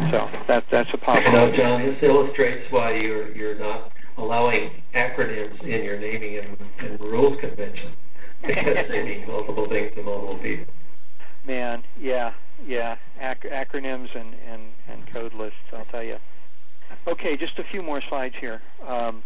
So 0.10 0.28
that 0.48 0.68
that's 0.70 0.92
a 0.96 0.98
possibility. 0.98 1.58
You 1.58 1.64
know, 1.64 1.70
Jon, 1.70 1.82
this 1.82 2.02
illustrates 2.02 2.72
why 2.72 2.94
you're 2.94 3.32
you're 3.36 3.60
not 3.60 3.92
allowing 4.18 4.72
acronyms 4.94 5.62
in 5.62 5.84
your 5.84 6.00
naming 6.00 6.38
and, 6.38 6.58
and 6.80 7.00
rules 7.00 7.38
convention 7.38 7.92
because 8.42 8.88
they 8.88 9.06
mean 9.06 9.28
multiple 9.28 9.66
things 9.66 9.94
to 9.94 10.02
multiple 10.02 10.38
people. 10.38 10.74
Man, 11.46 11.84
yeah, 12.00 12.34
yeah, 12.66 12.96
Ac- 13.20 13.50
acronyms 13.50 14.16
and, 14.16 14.36
and, 14.48 14.62
and 14.88 15.06
code 15.08 15.34
lists, 15.34 15.60
I'll 15.74 15.86
tell 15.86 16.04
you. 16.04 16.18
Okay, 17.08 17.36
just 17.36 17.60
a 17.60 17.64
few 17.64 17.84
more 17.84 18.02
slides 18.02 18.38
here. 18.38 18.62
Um, 18.86 19.24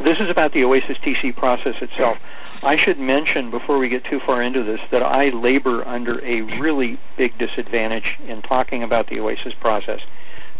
this 0.00 0.20
is 0.20 0.28
about 0.28 0.52
the 0.52 0.64
Oasis 0.64 0.98
TC 0.98 1.34
process 1.34 1.80
itself. 1.80 2.20
I 2.62 2.76
should 2.76 2.98
mention 2.98 3.50
before 3.50 3.78
we 3.78 3.88
get 3.88 4.04
too 4.04 4.20
far 4.20 4.42
into 4.42 4.62
this 4.62 4.84
that 4.88 5.02
I 5.02 5.30
labor 5.30 5.86
under 5.86 6.22
a 6.22 6.42
really 6.58 6.98
big 7.16 7.36
disadvantage 7.38 8.18
in 8.26 8.42
talking 8.42 8.82
about 8.82 9.06
the 9.06 9.20
Oasis 9.20 9.54
process. 9.54 10.06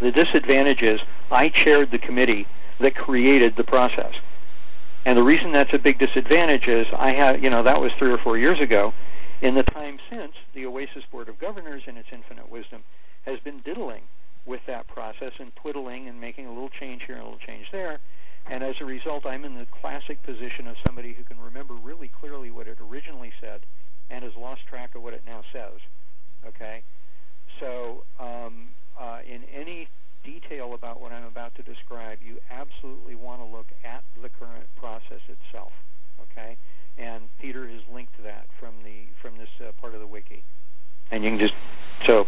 The 0.01 0.11
disadvantage 0.11 0.83
is 0.83 1.05
I 1.31 1.51
chaired 1.51 1.91
the 1.91 1.99
committee 1.99 2.47
that 2.79 2.95
created 2.95 3.57
the 3.57 3.65
process. 3.65 4.21
And 5.05 5.19
the 5.19 5.23
reason 5.23 5.53
that's 5.53 5.75
a 5.75 5.79
big 5.79 5.99
disadvantage 5.99 6.67
is 6.69 6.91
I 6.93 7.11
have, 7.11 7.43
you 7.43 7.51
know, 7.51 7.63
that 7.63 7.81
was 7.81 7.93
three 7.95 8.11
or 8.11 8.19
four 8.19 8.39
years 8.39 8.61
ago. 8.61 8.93
In 9.43 9.55
the 9.55 9.63
time 9.63 9.99
since, 10.11 10.35
the 10.57 10.67
Oasis 10.67 11.05
Board 11.05 11.29
of 11.29 11.39
Governors, 11.39 11.87
in 11.87 11.99
its 11.99 12.13
infinite 12.13 12.51
wisdom, 12.51 12.83
has 13.27 13.39
been 13.41 13.61
diddling 13.61 14.03
with 14.47 14.65
that 14.65 14.87
process 14.87 15.39
and 15.39 15.55
twiddling 15.55 16.09
and 16.09 16.19
making 16.19 16.47
a 16.47 16.51
little 16.51 16.71
change 16.71 17.05
here 17.05 17.17
and 17.17 17.23
a 17.23 17.27
little 17.27 17.47
change 17.47 17.71
there. 17.71 18.01
And 18.51 18.65
as 18.65 18.81
a 18.81 18.87
result, 18.87 19.27
I'm 19.27 19.45
in 19.45 19.59
the 19.59 19.67
classic 19.67 20.23
position 20.23 20.67
of 20.67 20.79
somebody 20.79 21.13
who 21.13 21.25
can 21.25 21.39
remember 21.39 21.75
really 21.75 22.09
clearly 22.09 22.51
what 22.51 22.67
it 22.69 22.79
originally 22.81 23.33
said 23.39 23.61
and 24.09 24.25
has 24.25 24.35
lost 24.35 24.67
track 24.67 24.95
of 24.95 25.03
what 25.03 25.13
it 25.13 25.23
now 25.27 25.43
says. 25.53 25.81
Okay? 26.47 26.83
So 27.61 28.05
um, 28.19 28.69
uh, 28.99 29.21
in 29.27 29.45
any 29.53 29.89
detail 30.25 30.73
about 30.73 31.01
what 31.03 31.13
I'm 31.13 31.25
about 31.25 31.55
to 31.57 31.63
describe, 31.63 32.19
you 32.25 32.39
absolutely 32.51 33.15
want 33.15 33.43
to 33.43 33.47
look 33.47 33.69
at 33.85 34.03
the 34.23 34.31
current 34.31 34.67
process 34.77 35.21
itself. 35.29 35.73
Okay, 36.23 36.57
and 36.99 37.29
Peter 37.41 37.67
has 37.67 37.83
linked 37.93 38.15
to 38.17 38.23
that 38.23 38.47
from 38.59 38.75
the 38.85 39.07
from 39.17 39.37
this 39.37 39.51
uh, 39.61 39.73
part 39.81 39.95
of 39.95 40.01
the 40.01 40.07
wiki, 40.07 40.43
and 41.11 41.25
you 41.25 41.31
can 41.31 41.39
just 41.39 41.55
so 42.03 42.27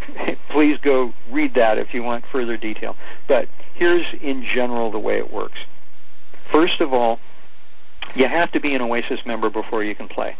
please 0.48 0.78
go 0.78 1.12
read 1.30 1.54
that 1.54 1.78
if 1.78 1.94
you 1.94 2.02
want 2.02 2.24
further 2.26 2.56
detail. 2.56 2.96
But 3.26 3.48
here's 3.74 4.14
in 4.14 4.42
general 4.42 4.90
the 4.90 4.98
way 4.98 5.18
it 5.18 5.30
works. 5.30 5.66
First 6.44 6.80
of 6.80 6.92
all, 6.92 7.20
you 8.14 8.26
have 8.26 8.52
to 8.52 8.60
be 8.60 8.74
an 8.74 8.82
Oasis 8.82 9.26
member 9.26 9.50
before 9.50 9.82
you 9.82 9.94
can 9.94 10.08
play, 10.08 10.36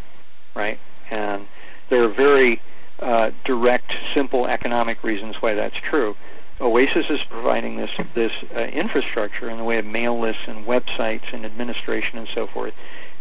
right? 0.55 0.79
And 1.11 1.47
there 1.89 2.05
are 2.05 2.09
very 2.09 2.61
uh, 3.01 3.31
direct, 3.43 3.99
simple 4.13 4.47
economic 4.47 5.03
reasons 5.03 5.43
why 5.43 5.55
that's 5.55 5.77
true. 5.77 6.17
Oasis 6.61 7.11
is 7.11 7.25
providing 7.25 7.77
this 7.77 7.97
this 8.15 8.45
uh, 8.55 8.61
infrastructure 8.73 9.51
in 9.51 9.59
the 9.59 9.65
way 9.65 9.79
of 9.79 9.87
mail 9.87 10.19
lists 10.19 10.47
and 10.47 10.65
websites 10.65 11.33
and 11.33 11.45
administration 11.45 12.19
and 12.19 12.29
so 12.29 12.47
forth, 12.47 12.73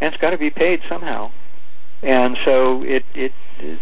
and 0.04 0.14
it's 0.14 0.22
got 0.22 0.32
to 0.32 0.38
be 0.38 0.50
paid 0.50 0.84
somehow. 0.84 1.32
And 2.02 2.36
so 2.36 2.84
it 2.84 3.06
it 3.16 3.32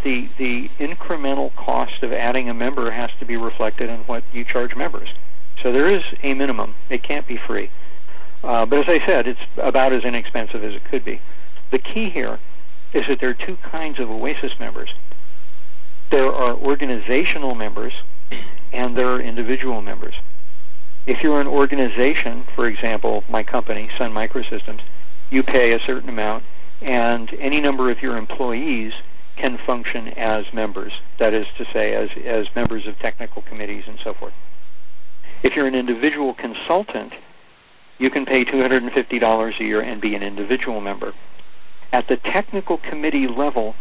the 0.04 0.30
the 0.38 0.70
incremental 0.78 1.54
cost 1.56 2.04
of 2.04 2.14
adding 2.14 2.48
a 2.48 2.54
member 2.54 2.92
has 2.92 3.12
to 3.16 3.26
be 3.26 3.38
reflected 3.38 3.90
in 3.90 4.02
what 4.02 4.24
you 4.32 4.44
charge 4.44 4.76
members. 4.76 5.16
So 5.58 5.72
there 5.72 5.88
is 5.88 6.14
a 6.22 6.36
minimum. 6.36 6.76
It 6.92 7.02
can't 7.02 7.26
be 7.26 7.38
free. 7.38 7.72
Uh, 8.44 8.68
but 8.68 8.88
as 8.88 8.90
I 8.90 9.00
said, 9.00 9.28
it's 9.28 9.48
about 9.58 9.94
as 9.94 10.06
inexpensive 10.06 10.64
as 10.64 10.76
it 10.76 10.84
could 10.84 11.04
be. 11.04 11.22
The 11.72 11.80
key 11.80 12.10
here 12.10 12.38
is 12.94 13.08
that 13.08 13.20
there 13.20 13.32
are 13.32 13.34
two 13.34 13.56
kinds 13.58 14.00
of 14.00 14.12
Oasis 14.12 14.60
members. 14.60 14.94
There 16.12 16.32
are 16.32 16.54
organizational 16.54 17.56
members, 17.56 18.04
and 18.72 18.96
there 18.96 19.08
are 19.08 19.22
individual 19.22 19.82
members. 19.82 20.22
If 21.08 21.24
you're 21.24 21.42
an 21.42 21.48
organization, 21.48 22.44
for 22.44 22.68
example, 22.68 23.24
my 23.28 23.42
company, 23.42 23.88
Sun 23.88 24.12
Microsystems, 24.14 24.82
you 25.32 25.42
pay 25.42 25.72
a 25.72 25.80
certain 25.80 26.10
amount, 26.10 26.44
and 26.82 27.34
any 27.40 27.60
number 27.60 27.90
of 27.90 28.02
your 28.04 28.18
employees 28.18 29.02
can 29.36 29.58
function 29.58 30.10
as 30.10 30.54
members, 30.54 31.02
that 31.18 31.34
is 31.34 31.48
to 31.54 31.66
say, 31.66 31.94
as, 31.94 32.16
as 32.18 32.56
members 32.56 32.86
of 32.86 33.00
technical 33.00 33.42
committees 33.42 33.88
and 33.88 33.98
so 33.98 34.14
forth. 34.14 34.34
If 35.42 35.56
you're 35.56 35.66
an 35.66 35.74
individual 35.74 36.34
consultant, 36.34 37.18
you 37.98 38.10
can 38.10 38.26
pay 38.26 38.44
$250 38.44 39.60
a 39.60 39.64
year 39.64 39.82
and 39.82 40.00
be 40.02 40.16
an 40.16 40.22
individual 40.22 40.82
member. 40.82 41.14
At 41.94 42.08
the 42.08 42.18
technical 42.18 42.78
committee 42.78 43.28
level, 43.28 43.76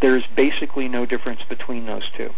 there's 0.00 0.26
basically 0.26 0.88
no 0.88 1.04
difference 1.04 1.44
between 1.44 1.84
those 1.84 2.08
two. 2.10 2.32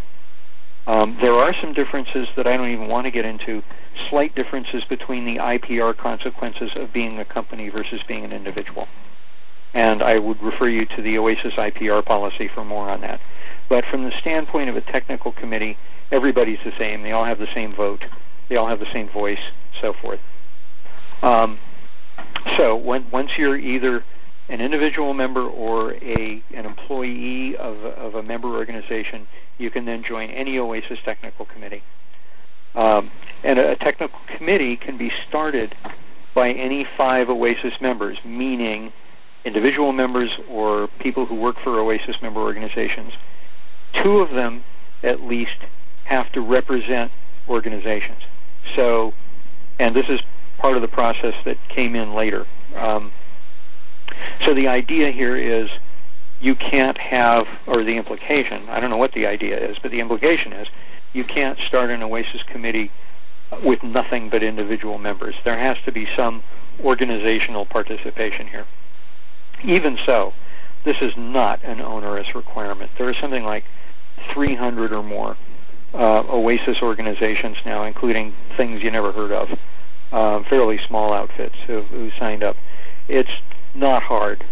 Um, 0.86 1.16
there 1.18 1.32
are 1.32 1.52
some 1.54 1.72
differences 1.72 2.30
that 2.34 2.46
I 2.46 2.56
don't 2.56 2.68
even 2.68 2.88
want 2.88 3.06
to 3.06 3.12
get 3.12 3.24
into, 3.24 3.62
slight 3.94 4.34
differences 4.34 4.84
between 4.84 5.24
the 5.24 5.36
IPR 5.36 5.96
consequences 5.96 6.76
of 6.76 6.92
being 6.92 7.18
a 7.18 7.24
company 7.24 7.70
versus 7.70 8.02
being 8.02 8.24
an 8.24 8.32
individual. 8.32 8.86
And 9.72 10.02
I 10.02 10.18
would 10.18 10.42
refer 10.42 10.68
you 10.68 10.84
to 10.84 11.02
the 11.02 11.18
OASIS 11.18 11.54
IPR 11.54 12.04
policy 12.04 12.48
for 12.48 12.64
more 12.64 12.88
on 12.88 13.00
that. 13.00 13.20
But 13.68 13.84
from 13.84 14.04
the 14.04 14.12
standpoint 14.12 14.68
of 14.68 14.76
a 14.76 14.80
technical 14.80 15.32
committee, 15.32 15.78
everybody's 16.12 16.62
the 16.62 16.72
same. 16.72 17.02
They 17.02 17.12
all 17.12 17.24
have 17.24 17.38
the 17.38 17.46
same 17.46 17.72
vote. 17.72 18.06
They 18.48 18.56
all 18.56 18.66
have 18.66 18.78
the 18.78 18.86
same 18.86 19.08
voice, 19.08 19.52
so 19.72 19.92
forth. 19.92 20.20
Um, 21.22 21.58
so 22.56 22.76
when, 22.76 23.10
once 23.10 23.38
you're 23.38 23.56
either 23.56 24.04
an 24.50 24.60
individual 24.60 25.14
member 25.14 25.40
or 25.40 25.94
a 25.94 26.42
an 26.52 26.66
employee 26.66 27.56
of, 27.56 27.82
of 27.84 28.14
a 28.14 28.22
member 28.22 28.48
organization, 28.48 29.26
you 29.58 29.70
can 29.70 29.84
then 29.84 30.02
join 30.02 30.30
any 30.30 30.58
OASIS 30.58 31.00
technical 31.02 31.44
committee. 31.44 31.82
Um, 32.74 33.10
and 33.42 33.58
a, 33.58 33.76
technical 33.76 34.20
committee 34.26 34.76
can 34.76 34.96
be 34.96 35.08
started 35.08 35.74
by 36.34 36.50
any 36.50 36.82
five 36.82 37.28
OASIS 37.28 37.80
members, 37.80 38.24
meaning 38.24 38.92
individual 39.44 39.92
members 39.92 40.40
or 40.48 40.88
people 40.98 41.26
who 41.26 41.36
work 41.36 41.56
for 41.56 41.78
OASIS 41.78 42.20
member 42.22 42.40
organizations. 42.40 43.16
Two 43.92 44.18
of 44.18 44.30
them, 44.30 44.64
at 45.02 45.22
least, 45.22 45.66
have 46.04 46.32
to 46.32 46.40
represent 46.40 47.12
organizations. 47.48 48.22
So, 48.74 49.14
and 49.78 49.94
this 49.94 50.08
is 50.08 50.22
part 50.58 50.76
of 50.76 50.82
the 50.82 50.88
process 50.88 51.40
that 51.44 51.58
came 51.68 51.94
in 51.94 52.14
later. 52.14 52.46
Um, 52.76 53.12
so 54.40 54.54
the 54.54 54.68
idea 54.68 55.10
here 55.10 55.36
is 55.36 55.78
you 56.40 56.54
can't 56.54 56.98
have, 56.98 57.62
or 57.66 57.82
the 57.82 57.96
implication, 57.96 58.62
I 58.68 58.80
don't 58.80 58.90
know 58.90 58.96
what 58.96 59.12
the 59.12 59.26
idea 59.26 59.56
is, 59.56 59.78
but 59.78 59.90
the 59.90 60.00
implication 60.00 60.52
is 60.52 60.70
you 61.12 61.24
can't 61.24 61.58
start 61.58 61.90
an 61.90 62.02
OASIS 62.02 62.42
committee 62.42 62.90
with 63.62 63.82
nothing 63.82 64.28
but 64.28 64.42
individual 64.42 64.98
members. 64.98 65.36
There 65.44 65.56
has 65.56 65.80
to 65.82 65.92
be 65.92 66.04
some 66.04 66.42
organizational 66.82 67.64
participation 67.64 68.48
here. 68.48 68.66
Even 69.62 69.96
so, 69.96 70.34
this 70.82 71.00
is 71.00 71.16
not 71.16 71.62
an 71.64 71.80
onerous 71.80 72.34
requirement. 72.34 72.90
There 72.96 73.08
are 73.08 73.14
something 73.14 73.44
like 73.44 73.64
300 74.18 74.92
or 74.92 75.02
more 75.02 75.36
uh, 75.94 76.24
OASIS 76.28 76.82
organizations 76.82 77.62
now, 77.64 77.84
including 77.84 78.32
things 78.50 78.82
you 78.82 78.90
never 78.90 79.12
heard 79.12 79.32
of, 79.32 79.58
uh, 80.12 80.42
fairly 80.42 80.76
small 80.76 81.12
outfits 81.12 81.62
who, 81.62 81.82
who 81.82 82.10
signed 82.10 82.42
up. 82.42 82.56
It's 83.08 83.40
not 83.74 84.02
hard 84.02 84.44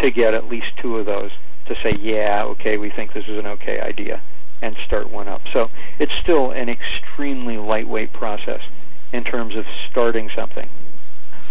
to 0.00 0.10
get 0.10 0.34
at 0.34 0.48
least 0.48 0.76
two 0.76 0.96
of 0.96 1.06
those 1.06 1.32
to 1.66 1.74
say, 1.74 1.94
yeah, 2.00 2.42
okay, 2.46 2.78
we 2.78 2.88
think 2.88 3.12
this 3.12 3.28
is 3.28 3.38
an 3.38 3.46
okay 3.46 3.80
idea, 3.80 4.20
and 4.62 4.76
start 4.76 5.10
one 5.10 5.28
up. 5.28 5.46
So 5.48 5.70
it's 5.98 6.14
still 6.14 6.50
an 6.52 6.68
extremely 6.68 7.58
lightweight 7.58 8.12
process 8.12 8.68
in 9.12 9.24
terms 9.24 9.56
of 9.56 9.66
starting 9.68 10.28
something. 10.28 10.68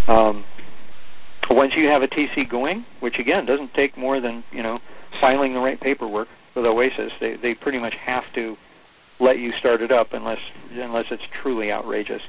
Um, 0.08 0.44
once 1.50 1.76
you 1.76 1.88
have 1.88 2.04
a 2.04 2.08
TC 2.08 2.48
going, 2.48 2.86
which 3.00 3.20
again 3.20 3.46
doesn't 3.46 3.74
take 3.74 3.98
more 3.98 4.20
than 4.20 4.44
you 4.52 4.64
know 4.64 4.80
filing 5.12 5.54
the 5.54 5.60
right 5.60 5.80
paperwork 5.80 6.28
with 6.56 6.66
Oasis, 6.66 7.18
they 7.20 7.36
they 7.36 7.54
pretty 7.54 7.80
much 7.80 7.96
have 7.96 8.32
to 8.34 8.58
let 9.20 9.40
you 9.40 9.52
start 9.52 9.82
it 9.82 9.92
up 9.92 10.14
unless 10.14 10.40
unless 10.72 11.12
it's 11.12 11.28
truly 11.28 11.72
outrageous. 11.72 12.28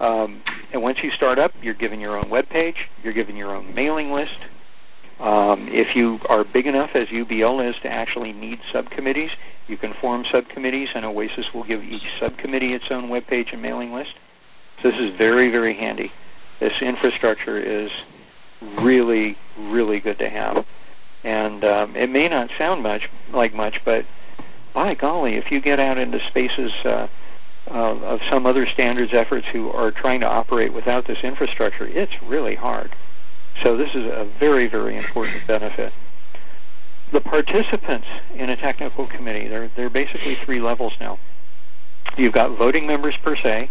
Um, 0.00 0.42
and 0.72 0.82
once 0.82 1.02
you 1.02 1.10
start 1.10 1.38
up, 1.38 1.52
you're 1.62 1.74
given 1.74 2.00
your 2.00 2.16
own 2.16 2.30
web 2.30 2.48
page, 2.48 2.90
you're 3.04 3.12
given 3.12 3.36
your 3.36 3.54
own 3.54 3.74
mailing 3.74 4.12
list. 4.12 4.38
Um, 5.20 5.68
if 5.68 5.94
you 5.94 6.18
are 6.30 6.44
big 6.44 6.66
enough, 6.66 6.96
as 6.96 7.08
UBL 7.08 7.62
is, 7.64 7.78
to 7.80 7.92
actually 7.92 8.32
need 8.32 8.62
subcommittees, 8.62 9.36
you 9.68 9.76
can 9.76 9.92
form 9.92 10.24
subcommittees, 10.24 10.94
and 10.94 11.04
Oasis 11.04 11.52
will 11.52 11.64
give 11.64 11.84
each 11.84 12.18
subcommittee 12.18 12.72
its 12.72 12.90
own 12.90 13.08
web 13.10 13.26
page 13.26 13.52
and 13.52 13.60
mailing 13.60 13.92
list. 13.92 14.16
So 14.80 14.90
this 14.90 14.98
is 14.98 15.10
very, 15.10 15.50
very 15.50 15.74
handy. 15.74 16.10
This 16.58 16.80
infrastructure 16.80 17.56
is 17.56 18.04
really, 18.80 19.36
really 19.58 20.00
good 20.00 20.18
to 20.20 20.28
have. 20.28 20.66
And 21.22 21.64
um, 21.64 21.94
it 21.94 22.08
may 22.08 22.28
not 22.28 22.50
sound 22.50 22.82
much 22.82 23.10
like 23.30 23.54
much, 23.54 23.84
but 23.84 24.06
by 24.72 24.94
golly, 24.94 25.34
if 25.34 25.52
you 25.52 25.60
get 25.60 25.78
out 25.78 25.98
into 25.98 26.18
spaces 26.18 26.72
uh, 26.86 27.08
of 27.66 28.22
some 28.22 28.46
other 28.46 28.64
standards 28.64 29.12
efforts 29.12 29.48
who 29.48 29.70
are 29.70 29.90
trying 29.90 30.20
to 30.20 30.26
operate 30.26 30.72
without 30.72 31.04
this 31.04 31.24
infrastructure, 31.24 31.86
it's 31.86 32.22
really 32.22 32.54
hard. 32.54 32.90
So 33.62 33.76
this 33.76 33.94
is 33.94 34.06
a 34.06 34.24
very, 34.24 34.68
very 34.68 34.96
important 34.96 35.46
benefit. 35.46 35.92
The 37.12 37.20
participants 37.20 38.08
in 38.34 38.48
a 38.48 38.56
technical 38.56 39.06
committee, 39.06 39.48
there, 39.48 39.68
are 39.76 39.90
basically 39.90 40.34
three 40.34 40.60
levels 40.60 40.96
now. 40.98 41.18
You've 42.16 42.32
got 42.32 42.52
voting 42.52 42.86
members 42.86 43.18
per 43.18 43.36
se, 43.36 43.68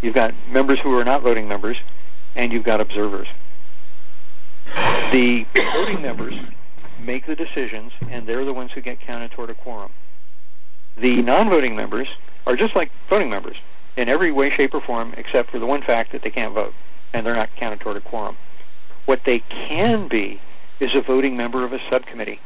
you've 0.00 0.14
got 0.14 0.32
members 0.48 0.80
who 0.80 0.96
are 0.96 1.04
not 1.04 1.22
voting 1.22 1.48
members, 1.48 1.82
and 2.36 2.52
you've 2.52 2.62
got 2.62 2.80
observers. 2.80 3.28
The 5.10 5.44
voting 5.74 6.02
members 6.02 6.38
make 7.00 7.26
the 7.26 7.34
decisions, 7.34 7.92
and 8.10 8.26
they're 8.26 8.44
the 8.44 8.54
ones 8.54 8.72
who 8.72 8.80
get 8.80 9.00
counted 9.00 9.32
toward 9.32 9.50
a 9.50 9.54
quorum. 9.54 9.90
The 10.96 11.22
non-voting 11.22 11.74
members 11.74 12.16
are 12.46 12.54
just 12.54 12.76
like 12.76 12.92
voting 13.08 13.28
members 13.28 13.60
in 13.96 14.08
every 14.08 14.30
way, 14.30 14.50
shape, 14.50 14.72
or 14.72 14.80
form, 14.80 15.14
except 15.16 15.50
for 15.50 15.58
the 15.58 15.66
one 15.66 15.82
fact 15.82 16.12
that 16.12 16.22
they 16.22 16.30
can't 16.30 16.54
vote, 16.54 16.74
and 17.12 17.26
they're 17.26 17.34
not 17.34 17.54
counted 17.56 17.80
toward 17.80 17.96
a 17.96 18.00
quorum. 18.00 18.36
What 19.10 19.24
they 19.24 19.40
can 19.40 20.06
be 20.06 20.38
is 20.78 20.94
a 20.94 21.00
voting 21.00 21.36
member 21.36 21.64
of 21.64 21.72
a 21.72 21.80
subcommittee. 21.80 22.38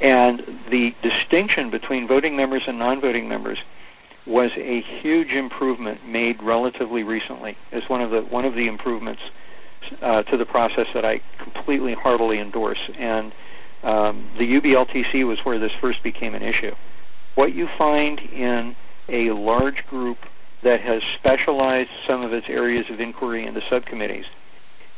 And 0.00 0.42
the 0.70 0.94
distinction 1.02 1.68
between 1.68 2.08
voting 2.08 2.34
members 2.34 2.68
and 2.68 2.78
non-voting 2.78 3.28
members 3.28 3.62
was 4.24 4.56
a 4.56 4.80
huge 4.80 5.34
improvement 5.34 6.08
made 6.08 6.42
relatively 6.42 7.04
recently. 7.04 7.54
It's 7.70 7.86
one 7.86 8.00
of 8.00 8.10
the 8.10 8.22
one 8.22 8.46
of 8.46 8.54
the 8.54 8.66
improvements 8.66 9.30
uh, 10.00 10.22
to 10.22 10.38
the 10.38 10.46
process 10.46 10.90
that 10.94 11.04
I 11.04 11.20
completely 11.36 11.92
heartily 11.92 12.40
endorse. 12.40 12.88
And 12.98 13.34
um, 13.84 14.24
the 14.38 14.50
UBLTC 14.50 15.26
was 15.26 15.44
where 15.44 15.58
this 15.58 15.72
first 15.72 16.02
became 16.02 16.34
an 16.34 16.42
issue. 16.42 16.74
What 17.34 17.52
you 17.52 17.66
find 17.66 18.22
in 18.32 18.74
a 19.10 19.32
large 19.32 19.86
group 19.86 20.30
that 20.62 20.80
has 20.80 21.02
specialized 21.02 21.90
some 22.06 22.22
of 22.22 22.32
its 22.32 22.48
areas 22.48 22.88
of 22.88 23.02
inquiry 23.02 23.44
into 23.44 23.60
subcommittees 23.60 24.30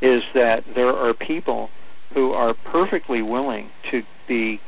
is 0.00 0.24
that 0.32 0.74
there 0.74 0.94
are 0.94 1.14
people 1.14 1.70
who 2.14 2.32
are 2.32 2.54
perfectly 2.54 3.22
willing 3.22 3.70
to 3.82 4.02
be 4.26 4.60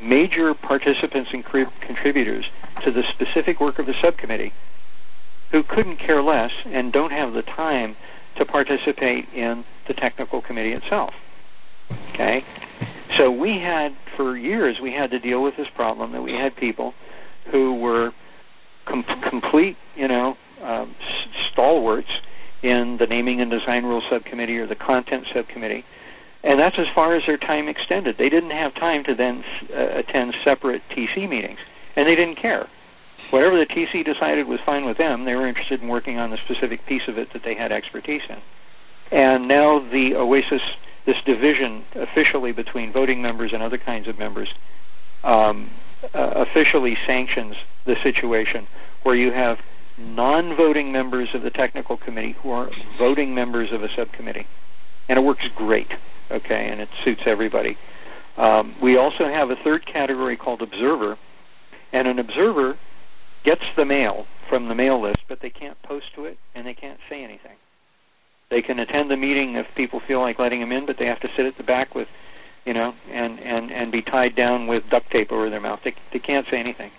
major 0.00 0.54
participants 0.54 1.34
and 1.34 1.44
contributors 1.44 2.50
to 2.80 2.90
the 2.90 3.02
specific 3.02 3.60
work 3.60 3.78
of 3.78 3.86
the 3.86 3.94
subcommittee 3.94 4.52
who 5.50 5.62
couldn't 5.62 5.96
care 5.96 6.22
less 6.22 6.52
and 6.66 6.92
don't 6.92 7.12
have 7.12 7.32
the 7.32 7.42
time 7.42 7.96
to 8.36 8.44
participate 8.44 9.26
in 9.34 9.64
the 9.86 9.94
technical 9.94 10.40
committee 10.40 10.72
itself. 10.72 11.20
Okay? 12.10 12.44
So 13.10 13.30
we 13.30 13.58
had, 13.58 13.94
for 14.04 14.36
years, 14.36 14.80
we 14.80 14.92
had 14.92 15.10
to 15.10 15.18
deal 15.18 15.42
with 15.42 15.56
this 15.56 15.70
problem 15.70 16.12
that 16.12 16.22
we 16.22 16.32
had 16.32 16.54
people 16.54 16.94
who 17.46 17.74
were 17.74 18.12
com- 18.84 19.02
complete, 19.02 19.76
you 19.96 20.08
know, 20.08 20.36
um, 20.62 20.94
stalwarts 21.32 22.22
in 22.62 22.96
the 22.96 23.06
naming 23.06 23.40
and 23.40 23.50
design 23.50 23.84
rules 23.84 24.04
subcommittee 24.04 24.58
or 24.58 24.66
the 24.66 24.74
content 24.74 25.26
subcommittee. 25.26 25.84
And 26.44 26.58
that's 26.58 26.78
as 26.78 26.88
far 26.88 27.14
as 27.14 27.26
their 27.26 27.36
time 27.36 27.68
extended. 27.68 28.16
They 28.16 28.28
didn't 28.28 28.50
have 28.50 28.74
time 28.74 29.02
to 29.04 29.14
then 29.14 29.42
uh, 29.74 29.88
attend 29.94 30.34
separate 30.34 30.88
TC 30.88 31.28
meetings, 31.28 31.60
and 31.96 32.06
they 32.06 32.14
didn't 32.14 32.36
care. 32.36 32.66
Whatever 33.30 33.58
the 33.58 33.66
TC 33.66 34.04
decided 34.04 34.46
was 34.46 34.60
fine 34.60 34.84
with 34.84 34.96
them, 34.96 35.24
they 35.24 35.34
were 35.34 35.46
interested 35.46 35.82
in 35.82 35.88
working 35.88 36.18
on 36.18 36.30
the 36.30 36.38
specific 36.38 36.84
piece 36.86 37.08
of 37.08 37.18
it 37.18 37.30
that 37.30 37.42
they 37.42 37.54
had 37.54 37.72
expertise 37.72 38.26
in. 38.30 38.38
And 39.10 39.48
now 39.48 39.80
the 39.80 40.14
OASIS, 40.14 40.76
this 41.04 41.20
division 41.22 41.84
officially 41.94 42.52
between 42.52 42.92
voting 42.92 43.20
members 43.20 43.52
and 43.52 43.62
other 43.62 43.78
kinds 43.78 44.08
of 44.08 44.18
members, 44.18 44.54
um, 45.24 45.68
uh, 46.14 46.32
officially 46.36 46.94
sanctions 46.94 47.56
the 47.84 47.96
situation 47.96 48.66
where 49.02 49.14
you 49.14 49.32
have 49.32 49.62
non-voting 49.98 50.92
members 50.92 51.34
of 51.34 51.42
the 51.42 51.50
technical 51.50 51.96
committee 51.96 52.32
who 52.42 52.50
are 52.50 52.70
voting 52.96 53.34
members 53.34 53.72
of 53.72 53.82
a 53.82 53.88
subcommittee. 53.88 54.46
And 55.08 55.18
it 55.18 55.24
works 55.24 55.48
great, 55.48 55.98
okay, 56.30 56.68
and 56.70 56.80
it 56.80 56.92
suits 56.92 57.26
everybody. 57.26 57.76
Um, 58.36 58.74
we 58.80 58.96
also 58.96 59.26
have 59.26 59.50
a 59.50 59.56
third 59.56 59.84
category 59.84 60.36
called 60.36 60.62
observer, 60.62 61.18
and 61.92 62.06
an 62.06 62.18
observer 62.18 62.76
gets 63.42 63.72
the 63.74 63.84
mail 63.84 64.26
from 64.46 64.68
the 64.68 64.74
mail 64.74 65.00
list, 65.00 65.24
but 65.28 65.40
they 65.40 65.50
can't 65.50 65.80
post 65.82 66.14
to 66.14 66.24
it 66.24 66.38
and 66.54 66.66
they 66.66 66.74
can't 66.74 66.98
say 67.08 67.22
anything. 67.22 67.56
They 68.48 68.62
can 68.62 68.78
attend 68.78 69.10
the 69.10 69.16
meeting 69.16 69.56
if 69.56 69.74
people 69.74 70.00
feel 70.00 70.20
like 70.20 70.38
letting 70.38 70.60
them 70.60 70.72
in, 70.72 70.86
but 70.86 70.96
they 70.96 71.06
have 71.06 71.20
to 71.20 71.28
sit 71.28 71.46
at 71.46 71.56
the 71.56 71.64
back 71.64 71.94
with, 71.94 72.08
you 72.64 72.72
know, 72.72 72.94
and, 73.10 73.38
and, 73.40 73.70
and 73.70 73.92
be 73.92 74.00
tied 74.00 74.34
down 74.34 74.66
with 74.66 74.88
duct 74.88 75.10
tape 75.10 75.32
over 75.32 75.50
their 75.50 75.60
mouth. 75.60 75.82
They, 75.82 75.94
they 76.12 76.18
can't 76.18 76.46
say 76.46 76.58
anything. 76.58 76.90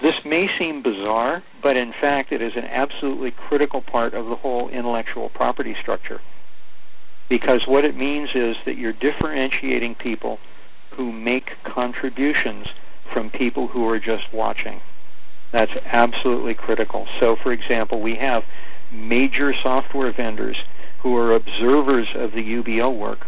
This 0.00 0.24
may 0.24 0.46
seem 0.46 0.82
bizarre, 0.82 1.42
but 1.62 1.76
in 1.76 1.92
fact 1.92 2.32
it 2.32 2.42
is 2.42 2.56
an 2.56 2.66
absolutely 2.66 3.30
critical 3.30 3.80
part 3.80 4.14
of 4.14 4.26
the 4.28 4.36
whole 4.36 4.68
intellectual 4.68 5.28
property 5.30 5.74
structure. 5.74 6.20
Because 7.28 7.66
what 7.66 7.84
it 7.84 7.96
means 7.96 8.34
is 8.34 8.62
that 8.64 8.76
you're 8.76 8.92
differentiating 8.92 9.94
people 9.96 10.38
who 10.90 11.12
make 11.12 11.62
contributions 11.62 12.74
from 13.04 13.30
people 13.30 13.68
who 13.68 13.88
are 13.88 13.98
just 13.98 14.32
watching. 14.32 14.80
That's 15.50 15.76
absolutely 15.86 16.54
critical. 16.54 17.06
So 17.18 17.34
for 17.34 17.52
example, 17.52 18.00
we 18.00 18.16
have 18.16 18.44
major 18.92 19.52
software 19.52 20.12
vendors 20.12 20.64
who 20.98 21.16
are 21.16 21.32
observers 21.32 22.14
of 22.14 22.32
the 22.32 22.62
UBL 22.62 22.94
work 22.94 23.26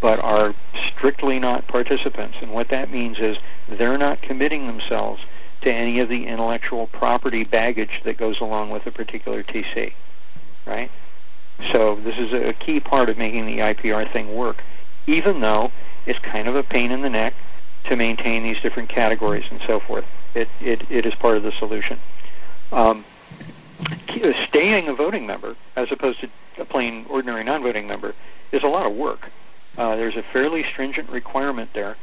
but 0.00 0.22
are 0.22 0.54
strictly 0.74 1.38
not 1.38 1.66
participants. 1.66 2.42
And 2.42 2.52
what 2.52 2.68
that 2.68 2.90
means 2.90 3.18
is 3.18 3.38
they're 3.68 3.98
not 3.98 4.22
committing 4.22 4.66
themselves 4.66 5.24
to 5.62 5.72
any 5.72 6.00
of 6.00 6.08
the 6.08 6.26
intellectual 6.26 6.86
property 6.86 7.44
baggage 7.44 8.02
that 8.04 8.16
goes 8.16 8.40
along 8.40 8.70
with 8.70 8.86
a 8.86 8.92
particular 8.92 9.42
TC, 9.42 9.92
right? 10.66 10.90
So 11.60 11.96
this 11.96 12.18
is 12.18 12.32
a 12.32 12.52
key 12.52 12.80
part 12.80 13.08
of 13.08 13.18
making 13.18 13.46
the 13.46 13.58
IPR 13.58 14.06
thing 14.06 14.34
work, 14.34 14.62
even 15.06 15.40
though 15.40 15.72
it's 16.04 16.18
kind 16.18 16.48
of 16.48 16.56
a 16.56 16.62
pain 16.62 16.90
in 16.90 17.00
the 17.00 17.10
neck 17.10 17.34
to 17.84 17.96
maintain 17.96 18.42
these 18.42 18.60
different 18.60 18.88
categories 18.88 19.46
and 19.50 19.60
so 19.62 19.80
forth. 19.80 20.06
It, 20.34 20.48
it, 20.60 20.84
it 20.90 21.06
is 21.06 21.14
part 21.14 21.36
of 21.36 21.42
the 21.42 21.52
solution. 21.52 21.98
Um, 22.72 23.04
staying 24.34 24.88
a 24.88 24.92
voting 24.92 25.26
member, 25.26 25.56
as 25.76 25.92
opposed 25.92 26.20
to 26.20 26.28
a 26.58 26.64
plain 26.64 27.06
ordinary 27.08 27.44
non-voting 27.44 27.86
member, 27.86 28.14
is 28.52 28.62
a 28.62 28.68
lot 28.68 28.86
of 28.86 28.96
work. 28.96 29.30
Uh, 29.78 29.96
there's 29.96 30.16
a 30.16 30.22
fairly 30.22 30.62
stringent 30.62 31.08
requirement 31.10 31.72
there. 31.74 31.96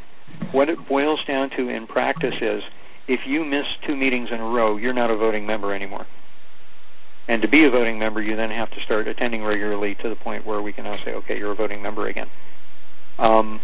What 0.51 0.69
it 0.69 0.87
boils 0.87 1.23
down 1.25 1.49
to 1.51 1.69
in 1.69 1.87
practice 1.87 2.41
is 2.41 2.69
if 3.07 3.27
you 3.27 3.43
miss 3.43 3.77
two 3.77 3.95
meetings 3.95 4.31
in 4.31 4.39
a 4.39 4.45
row, 4.45 4.77
you're 4.77 4.93
not 4.93 5.11
a 5.11 5.15
voting 5.15 5.45
member 5.45 5.73
anymore. 5.73 6.05
And 7.27 7.41
to 7.41 7.47
be 7.47 7.65
a 7.65 7.69
voting 7.69 7.99
member, 7.99 8.21
you 8.21 8.35
then 8.35 8.49
have 8.49 8.69
to 8.71 8.79
start 8.79 9.07
attending 9.07 9.43
regularly 9.43 9.95
to 9.95 10.09
the 10.09 10.15
point 10.15 10.45
where 10.45 10.61
we 10.61 10.71
can 10.71 10.83
now 10.83 10.95
say, 10.97 11.13
okay, 11.15 11.37
you're 11.37 11.53
a 11.53 11.55
voting 11.55 11.81
member 11.81 12.07
again. 12.07 12.27
Um, 13.19 13.59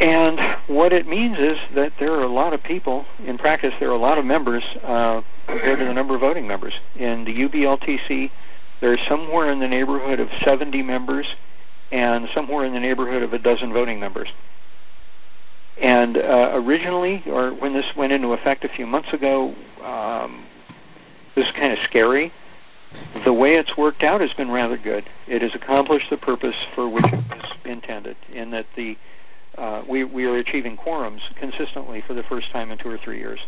and 0.00 0.40
what 0.66 0.92
it 0.92 1.06
means 1.06 1.38
is 1.38 1.60
that 1.74 1.96
there 1.98 2.12
are 2.12 2.22
a 2.22 2.28
lot 2.28 2.54
of 2.54 2.62
people, 2.62 3.06
in 3.26 3.36
practice, 3.38 3.78
there 3.78 3.90
are 3.90 3.94
a 3.94 3.98
lot 3.98 4.18
of 4.18 4.24
members 4.24 4.64
uh, 4.84 5.20
compared 5.46 5.78
to 5.78 5.84
the 5.84 5.94
number 5.94 6.14
of 6.14 6.20
voting 6.20 6.46
members. 6.46 6.80
In 6.96 7.24
the 7.24 7.34
UBLTC, 7.34 8.30
there's 8.80 9.00
somewhere 9.00 9.52
in 9.52 9.58
the 9.58 9.68
neighborhood 9.68 10.18
of 10.18 10.32
70 10.32 10.82
members 10.82 11.36
and 11.92 12.26
somewhere 12.28 12.64
in 12.64 12.72
the 12.72 12.80
neighborhood 12.80 13.22
of 13.22 13.32
a 13.32 13.38
dozen 13.38 13.72
voting 13.72 14.00
members. 14.00 14.32
And 15.82 16.16
uh, 16.16 16.52
originally, 16.54 17.24
or 17.26 17.52
when 17.52 17.72
this 17.72 17.96
went 17.96 18.12
into 18.12 18.32
effect 18.32 18.64
a 18.64 18.68
few 18.68 18.86
months 18.86 19.12
ago, 19.12 19.52
um, 19.84 20.44
this 21.34 21.46
is 21.46 21.52
kind 21.52 21.72
of 21.72 21.78
scary. 21.80 22.30
The 23.24 23.32
way 23.32 23.56
it's 23.56 23.76
worked 23.76 24.04
out 24.04 24.20
has 24.20 24.32
been 24.32 24.50
rather 24.50 24.76
good. 24.76 25.04
It 25.26 25.42
has 25.42 25.56
accomplished 25.56 26.08
the 26.08 26.16
purpose 26.16 26.62
for 26.62 26.88
which 26.88 27.04
it 27.12 27.24
was 27.28 27.56
intended, 27.64 28.16
in 28.32 28.50
that 28.50 28.72
the 28.74 28.96
uh, 29.58 29.82
we, 29.86 30.04
we 30.04 30.26
are 30.26 30.36
achieving 30.36 30.76
quorums 30.76 31.34
consistently 31.34 32.00
for 32.00 32.14
the 32.14 32.22
first 32.22 32.50
time 32.52 32.70
in 32.70 32.78
two 32.78 32.88
or 32.88 32.96
three 32.96 33.18
years. 33.18 33.46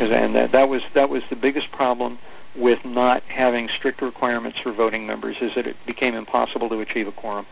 And 0.00 0.34
that, 0.34 0.52
that 0.52 0.68
was 0.68 0.88
that 0.90 1.08
was 1.08 1.26
the 1.26 1.36
biggest 1.36 1.72
problem 1.72 2.18
with 2.54 2.84
not 2.84 3.22
having 3.24 3.68
strict 3.68 4.02
requirements 4.02 4.60
for 4.60 4.72
voting 4.72 5.06
members 5.06 5.40
is 5.40 5.54
that 5.54 5.66
it 5.66 5.76
became 5.86 6.14
impossible 6.14 6.68
to 6.68 6.80
achieve 6.80 7.08
a 7.08 7.12
quorum. 7.12 7.46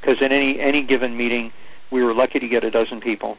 Because 0.00 0.22
in 0.22 0.32
any 0.32 0.60
any 0.60 0.82
given 0.82 1.16
meeting, 1.16 1.52
we 1.90 2.04
were 2.04 2.12
lucky 2.12 2.38
to 2.38 2.48
get 2.48 2.64
a 2.64 2.70
dozen 2.70 3.00
people. 3.00 3.38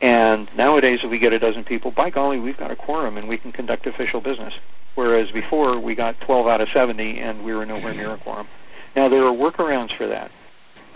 And 0.00 0.50
nowadays, 0.56 1.04
if 1.04 1.10
we 1.10 1.18
get 1.18 1.32
a 1.32 1.38
dozen 1.38 1.62
people, 1.62 1.90
by 1.90 2.10
golly, 2.10 2.40
we've 2.40 2.56
got 2.56 2.70
a 2.70 2.76
quorum 2.76 3.16
and 3.16 3.28
we 3.28 3.36
can 3.36 3.52
conduct 3.52 3.86
official 3.86 4.20
business. 4.20 4.58
Whereas 4.94 5.30
before, 5.30 5.78
we 5.78 5.94
got 5.94 6.20
12 6.20 6.48
out 6.48 6.60
of 6.60 6.68
70 6.68 7.18
and 7.18 7.42
we 7.44 7.54
were 7.54 7.64
nowhere 7.64 7.94
near 7.94 8.10
a 8.10 8.16
quorum. 8.16 8.48
Now, 8.96 9.08
there 9.08 9.24
are 9.24 9.32
workarounds 9.32 9.92
for 9.92 10.06
that. 10.06 10.30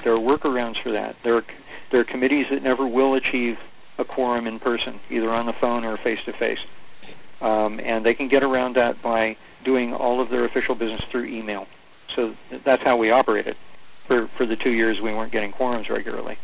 There 0.03 0.13
are 0.13 0.19
workarounds 0.19 0.79
for 0.79 0.91
that. 0.91 1.17
There 1.23 1.37
are, 1.37 1.45
there 1.91 2.01
are 2.01 2.05
committees 2.05 2.49
that 2.51 2.63
never 2.63 2.87
will 2.87 3.15
achieve 3.15 3.63
a 3.99 4.05
quorum 4.05 4.47
in 4.47 4.59
person, 4.59 5.01
either 5.09 5.31
on 5.31 5.47
the 5.47 5.53
phone 5.53 5.85
or 5.85 5.97
face-to-face. 5.97 6.67
Um, 7.41 7.81
and 7.83 8.05
they 8.05 8.13
can 8.15 8.29
get 8.29 8.43
around 8.43 8.75
that 8.75 9.01
by 9.03 9.37
doing 9.63 9.95
all 9.95 10.21
of 10.21 10.31
their 10.31 10.45
official 10.45 10.75
business 10.75 11.05
through 11.05 11.25
email. 11.25 11.67
So 12.09 12.35
that's 12.65 12.83
how 12.83 12.97
we 12.97 13.11
operated 13.11 13.57
for, 14.07 14.27
for 14.29 14.47
the 14.47 14.57
two 14.57 14.73
years 14.73 15.01
we 15.01 15.13
weren't 15.13 15.33
getting 15.33 15.53
quorums 15.53 15.91
regularly, 15.91 16.39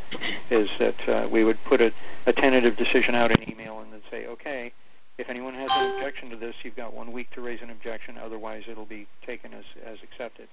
is 0.51 0.71
that 0.79 1.09
uh, 1.09 1.29
we 1.31 1.45
would 1.45 1.63
put 1.65 1.81
a, 1.81 1.93
a 2.27 2.33
tentative 2.33 2.77
decision 2.77 3.15
out 3.15 3.31
in 3.31 3.51
email 3.51 3.81
and 3.81 3.93
then 3.93 4.01
say, 4.11 4.27
okay, 4.27 4.73
if 5.19 5.29
anyone 5.31 5.55
has 5.55 5.71
an 5.77 5.95
objection 5.95 6.31
to 6.31 6.37
this, 6.37 6.65
you've 6.65 6.77
got 6.77 6.93
one 6.95 7.13
week 7.13 7.31
to 7.31 7.41
raise 7.41 7.63
an 7.63 7.71
objection. 7.71 8.17
Otherwise, 8.19 8.65
it'll 8.69 8.87
be 8.87 9.07
taken 9.21 9.53
as, 9.55 9.65
as 9.85 10.03
accepted. 10.03 10.49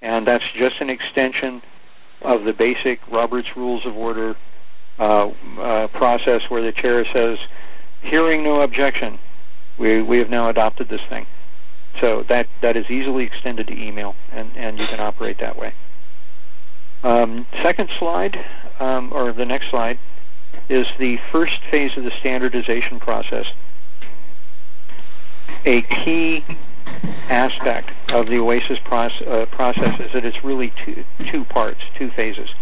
And 0.00 0.26
that's 0.26 0.50
just 0.50 0.80
an 0.80 0.90
extension 0.90 1.62
of 2.22 2.44
the 2.44 2.52
basic 2.52 3.00
Robert's 3.10 3.56
Rules 3.56 3.86
of 3.86 3.96
Order 3.96 4.34
uh, 4.98 5.30
uh, 5.58 5.88
process 5.88 6.50
where 6.50 6.62
the 6.62 6.72
chair 6.72 7.04
says, 7.04 7.46
hearing 8.02 8.42
no 8.42 8.62
objection, 8.62 9.18
we, 9.78 10.02
we 10.02 10.18
have 10.18 10.30
now 10.30 10.48
adopted 10.48 10.88
this 10.88 11.02
thing. 11.02 11.26
So 11.96 12.22
that, 12.24 12.48
that 12.62 12.76
is 12.76 12.90
easily 12.90 13.24
extended 13.24 13.68
to 13.68 13.80
email, 13.80 14.16
and, 14.32 14.50
and 14.56 14.78
you 14.78 14.86
can 14.86 15.00
operate 15.00 15.38
that 15.38 15.56
way. 15.56 15.72
Um, 17.02 17.46
second 17.52 17.90
slide, 17.90 18.38
um, 18.78 19.12
or 19.12 19.32
the 19.32 19.46
next 19.46 19.70
slide, 19.70 19.98
is 20.68 20.94
the 20.96 21.16
first 21.16 21.62
phase 21.64 21.96
of 21.96 22.04
the 22.04 22.10
standardization 22.10 23.00
process. 23.00 23.54
A 25.64 25.82
key 25.82 26.44
aspect 27.28 27.92
of 28.12 28.28
the 28.28 28.38
OASIS 28.38 28.78
process, 28.80 29.26
uh, 29.26 29.46
process 29.46 29.98
is 30.00 30.12
that 30.12 30.24
it's 30.24 30.44
really 30.44 30.70
two, 30.70 31.04
two 31.26 31.44
parts, 31.44 31.90
two 31.94 32.08
phases. 32.08 32.54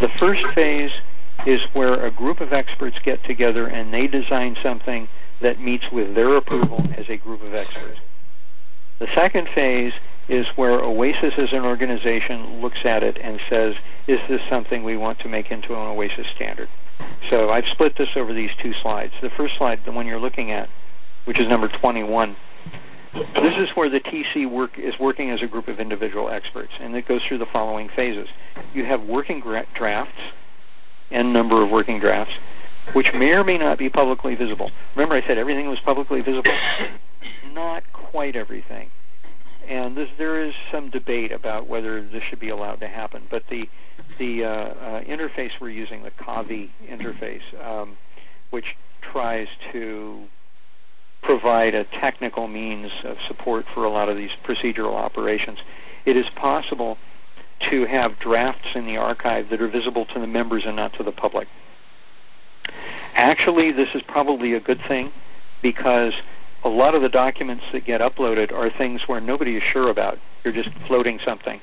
The 0.00 0.08
first 0.08 0.46
phase 0.48 1.00
is 1.46 1.64
where 1.74 2.04
a 2.04 2.10
group 2.10 2.40
of 2.40 2.52
experts 2.52 2.98
get 2.98 3.22
together 3.22 3.68
and 3.68 3.92
they 3.92 4.06
design 4.06 4.56
something 4.56 5.08
that 5.40 5.60
meets 5.60 5.92
with 5.92 6.14
their 6.14 6.36
approval 6.36 6.84
as 6.96 7.08
a 7.08 7.16
group 7.16 7.42
of 7.42 7.54
experts. 7.54 8.00
The 8.98 9.06
second 9.06 9.48
phase 9.48 10.00
is 10.28 10.48
where 10.50 10.80
OASIS 10.82 11.38
as 11.38 11.52
an 11.52 11.64
organization 11.64 12.60
looks 12.60 12.84
at 12.84 13.02
it 13.02 13.18
and 13.22 13.40
says, 13.40 13.76
is 14.06 14.26
this 14.26 14.42
something 14.42 14.82
we 14.82 14.96
want 14.96 15.18
to 15.20 15.28
make 15.28 15.50
into 15.50 15.72
an 15.74 15.86
OASIS 15.86 16.26
standard? 16.26 16.68
So 17.28 17.50
I've 17.50 17.66
split 17.66 17.96
this 17.96 18.16
over 18.16 18.32
these 18.32 18.54
two 18.54 18.72
slides. 18.72 19.20
The 19.20 19.30
first 19.30 19.56
slide, 19.56 19.84
the 19.84 19.92
one 19.92 20.06
you're 20.06 20.18
looking 20.18 20.50
at, 20.50 20.68
which 21.24 21.38
is 21.38 21.48
number 21.48 21.68
21, 21.68 22.34
this 23.34 23.58
is 23.58 23.70
where 23.70 23.88
the 23.88 24.00
TC 24.00 24.46
work 24.46 24.78
is 24.78 24.98
working 24.98 25.30
as 25.30 25.42
a 25.42 25.46
group 25.46 25.68
of 25.68 25.80
individual 25.80 26.28
experts, 26.28 26.78
and 26.80 26.94
it 26.94 27.06
goes 27.06 27.24
through 27.24 27.38
the 27.38 27.46
following 27.46 27.88
phases. 27.88 28.28
You 28.74 28.84
have 28.84 29.04
working 29.04 29.40
drafts, 29.40 30.32
n 31.10 31.32
number 31.32 31.62
of 31.62 31.70
working 31.70 31.98
drafts, 31.98 32.36
which 32.92 33.14
may 33.14 33.36
or 33.36 33.44
may 33.44 33.58
not 33.58 33.78
be 33.78 33.88
publicly 33.88 34.34
visible. 34.34 34.70
Remember 34.94 35.14
I 35.14 35.20
said 35.20 35.38
everything 35.38 35.68
was 35.68 35.80
publicly 35.80 36.20
visible? 36.20 36.52
Not 37.52 37.90
quite 37.92 38.36
everything. 38.36 38.90
And 39.68 39.96
this, 39.96 40.10
there 40.16 40.36
is 40.36 40.54
some 40.70 40.88
debate 40.88 41.32
about 41.32 41.66
whether 41.66 42.00
this 42.00 42.22
should 42.22 42.38
be 42.38 42.50
allowed 42.50 42.80
to 42.80 42.86
happen. 42.86 43.22
But 43.28 43.46
the, 43.48 43.68
the 44.18 44.44
uh, 44.44 44.48
uh, 44.48 45.00
interface 45.02 45.60
we're 45.60 45.70
using, 45.70 46.02
the 46.02 46.12
Kavi 46.12 46.68
interface, 46.86 47.42
um, 47.64 47.96
which 48.50 48.76
tries 49.00 49.48
to 49.72 50.22
provide 51.22 51.74
a 51.74 51.82
technical 51.84 52.46
means 52.46 53.04
of 53.04 53.20
support 53.20 53.66
for 53.66 53.84
a 53.84 53.88
lot 53.88 54.08
of 54.08 54.16
these 54.16 54.36
procedural 54.44 54.94
operations, 54.94 55.64
it 56.04 56.16
is 56.16 56.30
possible 56.30 56.98
to 57.58 57.84
have 57.86 58.18
drafts 58.18 58.76
in 58.76 58.86
the 58.86 58.96
archive 58.96 59.48
that 59.48 59.60
are 59.60 59.66
visible 59.66 60.04
to 60.04 60.20
the 60.20 60.26
members 60.26 60.66
and 60.66 60.76
not 60.76 60.92
to 60.92 61.02
the 61.02 61.10
public. 61.10 61.48
Actually, 63.14 63.72
this 63.72 63.94
is 63.94 64.02
probably 64.02 64.54
a 64.54 64.60
good 64.60 64.80
thing 64.80 65.10
because 65.62 66.22
a 66.66 66.68
lot 66.68 66.96
of 66.96 67.02
the 67.02 67.08
documents 67.08 67.70
that 67.70 67.84
get 67.84 68.00
uploaded 68.00 68.52
are 68.52 68.68
things 68.68 69.06
where 69.06 69.20
nobody 69.20 69.54
is 69.54 69.62
sure 69.62 69.88
about. 69.88 70.18
You're 70.42 70.52
just 70.52 70.70
floating 70.80 71.20
something. 71.20 71.60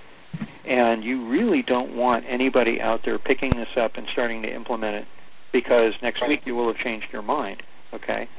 And 0.66 1.04
you 1.04 1.26
really 1.26 1.62
don't 1.62 1.94
want 1.94 2.24
anybody 2.26 2.82
out 2.82 3.04
there 3.04 3.20
picking 3.20 3.52
this 3.52 3.76
up 3.76 3.98
and 3.98 4.08
starting 4.08 4.42
to 4.44 4.54
implement 4.54 4.96
it 4.96 5.06
because 5.52 6.02
next 6.02 6.26
week 6.26 6.44
you 6.46 6.56
will 6.56 6.68
have 6.68 6.78
changed 6.78 7.12
your 7.12 7.22
mind. 7.22 7.64
Okay? 7.94 8.30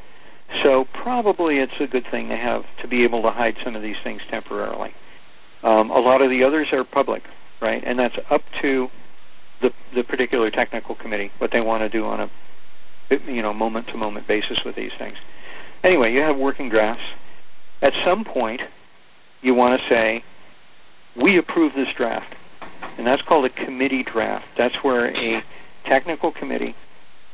So 0.63 0.87
probably 0.87 1.59
it's 1.59 1.83
a 1.83 1.87
good 1.87 2.07
thing 2.07 2.29
to 2.29 2.37
have 2.37 2.65
to 2.79 2.89
be 2.89 3.05
able 3.05 3.21
to 3.23 3.31
hide 3.31 3.59
some 3.59 3.77
of 3.77 3.83
these 3.83 3.99
things 3.99 4.25
temporarily. 4.25 4.95
Um, 5.63 5.91
a 5.91 5.99
lot 5.99 6.23
of 6.23 6.31
the 6.31 6.45
others 6.45 6.73
are 6.73 6.83
public, 6.83 7.25
right? 7.61 7.83
And 7.85 7.99
that's 7.99 8.19
up 8.31 8.43
to 8.63 8.91
the, 9.61 9.71
the 9.93 10.03
particular 10.03 10.49
technical 10.49 10.95
committee, 10.95 11.31
what 11.39 11.51
they 11.51 11.61
want 11.61 11.83
to 11.83 11.91
do 11.91 12.07
on 12.07 12.21
a 12.21 12.31
you 13.29 13.43
know, 13.43 13.53
moment-to-moment 13.53 14.27
basis 14.27 14.65
with 14.65 14.77
these 14.77 14.95
things. 14.95 15.19
Anyway, 15.85 16.15
you 16.15 16.23
have 16.23 16.39
working 16.39 16.71
drafts. 16.71 17.13
At 17.83 17.93
some 17.93 18.25
point, 18.25 18.67
you 19.43 19.55
want 19.55 19.79
to 19.79 19.87
say, 19.87 20.25
we 21.15 21.37
approve 21.37 21.75
this 21.75 21.93
draft. 21.93 22.37
And 22.97 23.07
that's 23.07 23.21
called 23.21 23.45
a 23.45 23.51
committee 23.51 24.03
draft. 24.03 24.49
That's 24.57 24.83
where 24.83 25.15
a 25.15 25.43
technical 25.85 26.31
committee 26.31 26.75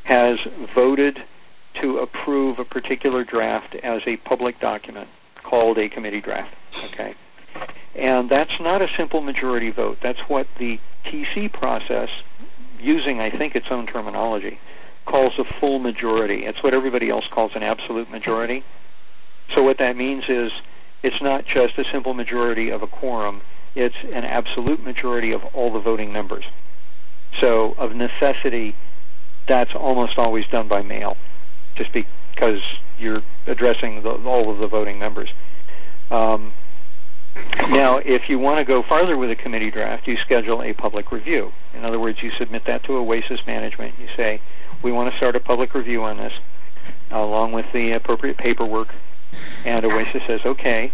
has 0.02 0.40
voted 0.74 1.22
to 1.74 1.98
approve 1.98 2.59
a 2.59 2.64
particular 2.64 3.22
draft 3.22 3.77
as 3.77 4.05
a 4.09 4.16
public 4.16 4.59
document 4.59 5.09
called 5.36 5.78
a 5.78 5.89
committee 5.89 6.20
draft. 6.20 6.52
Okay? 6.86 7.14
And 7.94 8.28
that's 8.28 8.59
not 8.59 8.82
a 8.82 8.89
simple 8.89 9.20
majority 9.20 9.70
vote. 9.70 10.01
That's 10.01 10.22
what 10.22 10.52
the 10.56 10.81
TC 11.05 11.52
process, 11.52 12.24
using, 12.81 13.20
I 13.20 13.31
think, 13.31 13.55
its 13.55 13.70
own 13.70 13.86
terminology, 13.86 14.59
calls 15.05 15.39
a 15.39 15.44
full 15.44 15.78
majority. 15.78 16.44
It's 16.44 16.62
what 16.62 16.74
everybody 16.74 17.10
else 17.10 17.28
calls 17.28 17.56
an 17.56 17.62
absolute 17.62 18.10
majority. 18.10 18.62
So 19.48 19.62
what 19.62 19.78
that 19.78 19.97
means 19.97 20.28
is 20.28 20.62
it's 21.02 21.20
not 21.20 21.44
just 21.44 21.78
a 21.78 21.85
simple 21.85 22.14
majority 22.14 22.70
of 22.70 22.82
a 22.82 22.86
quorum. 22.86 23.40
It's 23.74 24.05
an 24.05 24.24
absolute 24.24 24.85
majority 24.85 25.32
of 25.32 25.44
all 25.55 25.70
the 25.70 25.81
voting 25.81 26.12
members. 26.12 26.48
So 27.32 27.74
of 27.78 27.94
necessity, 27.94 28.74
that's 29.47 29.74
almost 29.74 30.18
always 30.18 30.47
done 30.47 30.68
by 30.68 30.82
mail, 30.82 31.16
just 31.74 31.93
because 31.93 32.81
you're 32.98 33.22
addressing 33.47 34.02
the, 34.02 34.12
all 34.24 34.51
of 34.51 34.59
the 34.59 34.66
voting 34.66 34.98
members. 34.98 35.32
Um, 36.10 36.52
now, 37.70 38.01
if 38.05 38.28
you 38.28 38.39
want 38.39 38.59
to 38.59 38.64
go 38.64 38.82
farther 38.82 39.16
with 39.16 39.31
a 39.31 39.36
committee 39.36 39.70
draft, 39.70 40.09
you 40.09 40.16
schedule 40.16 40.62
a 40.62 40.72
public 40.72 41.12
review. 41.12 41.52
In 41.74 41.85
other 41.85 42.01
words, 42.01 42.22
you 42.22 42.31
submit 42.31 42.64
that 42.64 42.82
to 42.85 42.97
OASIS 42.97 43.47
management. 43.47 43.94
You 44.01 44.09
say, 44.09 44.40
we 44.82 44.93
want 44.93 45.11
to 45.11 45.16
start 45.16 45.36
a 45.36 45.40
public 45.40 45.74
review 45.74 46.02
on 46.02 46.16
this, 46.16 46.40
along 47.11 47.52
with 47.52 47.70
the 47.73 47.93
appropriate 47.93 48.36
paperwork. 48.36 48.94
And 49.65 49.85
OASIS 49.85 50.23
says, 50.24 50.44
okay. 50.47 50.93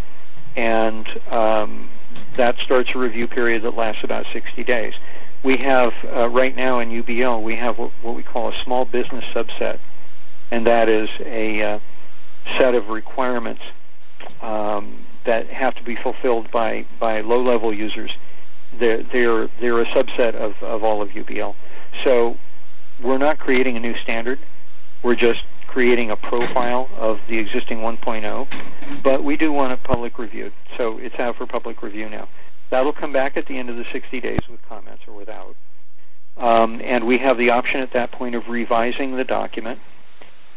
And 0.56 1.06
um, 1.30 1.88
that 2.34 2.58
starts 2.58 2.94
a 2.94 2.98
review 2.98 3.28
period 3.28 3.62
that 3.62 3.76
lasts 3.76 4.04
about 4.04 4.26
60 4.26 4.64
days. 4.64 4.98
We 5.42 5.56
have, 5.58 5.94
uh, 6.04 6.28
right 6.30 6.56
now 6.56 6.80
in 6.80 6.90
UBL, 6.90 7.42
we 7.42 7.54
have 7.56 7.78
what, 7.78 7.92
what, 8.02 8.14
we 8.14 8.22
call 8.22 8.48
a 8.48 8.52
small 8.52 8.84
business 8.84 9.24
subset. 9.26 9.78
And 10.50 10.66
that 10.66 10.88
is 10.88 11.10
a 11.20 11.62
uh, 11.62 11.78
set 12.56 12.74
of 12.74 12.88
requirements 12.88 13.62
um, 14.42 14.98
that 15.24 15.48
have 15.48 15.74
to 15.74 15.84
be 15.84 15.94
fulfilled 15.94 16.50
by, 16.50 16.86
by 16.98 17.20
low-level 17.20 17.72
users. 17.72 18.16
They're, 18.72 19.02
they're, 19.02 19.48
they're 19.60 19.80
a 19.80 19.84
subset 19.84 20.34
of, 20.34 20.60
of 20.62 20.82
all 20.82 21.02
of 21.02 21.10
UBL. 21.10 21.54
So 22.02 22.36
we're 23.02 23.18
not 23.18 23.38
creating 23.38 23.76
a 23.76 23.80
new 23.80 23.94
standard. 23.94 24.38
We're 25.02 25.14
just 25.14 25.44
creating 25.66 26.10
a 26.10 26.16
profile 26.16 26.88
of 26.98 27.20
the 27.28 27.38
existing 27.38 27.78
1.0, 27.78 29.02
but 29.02 29.22
we 29.22 29.36
do 29.36 29.52
want 29.52 29.72
it 29.72 29.82
public 29.82 30.18
reviewed. 30.18 30.52
So 30.76 30.98
it's 30.98 31.18
out 31.18 31.36
for 31.36 31.46
public 31.46 31.82
review 31.82 32.08
now. 32.08 32.28
That'll 32.70 32.92
come 32.92 33.12
back 33.12 33.36
at 33.36 33.46
the 33.46 33.58
end 33.58 33.70
of 33.70 33.76
the 33.76 33.84
60 33.84 34.20
days 34.20 34.48
with 34.48 34.66
comments 34.68 35.06
or 35.06 35.14
without. 35.14 35.54
Um, 36.38 36.80
and 36.82 37.06
we 37.06 37.18
have 37.18 37.38
the 37.38 37.50
option 37.50 37.80
at 37.80 37.92
that 37.92 38.10
point 38.10 38.34
of 38.34 38.48
revising 38.48 39.16
the 39.16 39.24
document. 39.24 39.78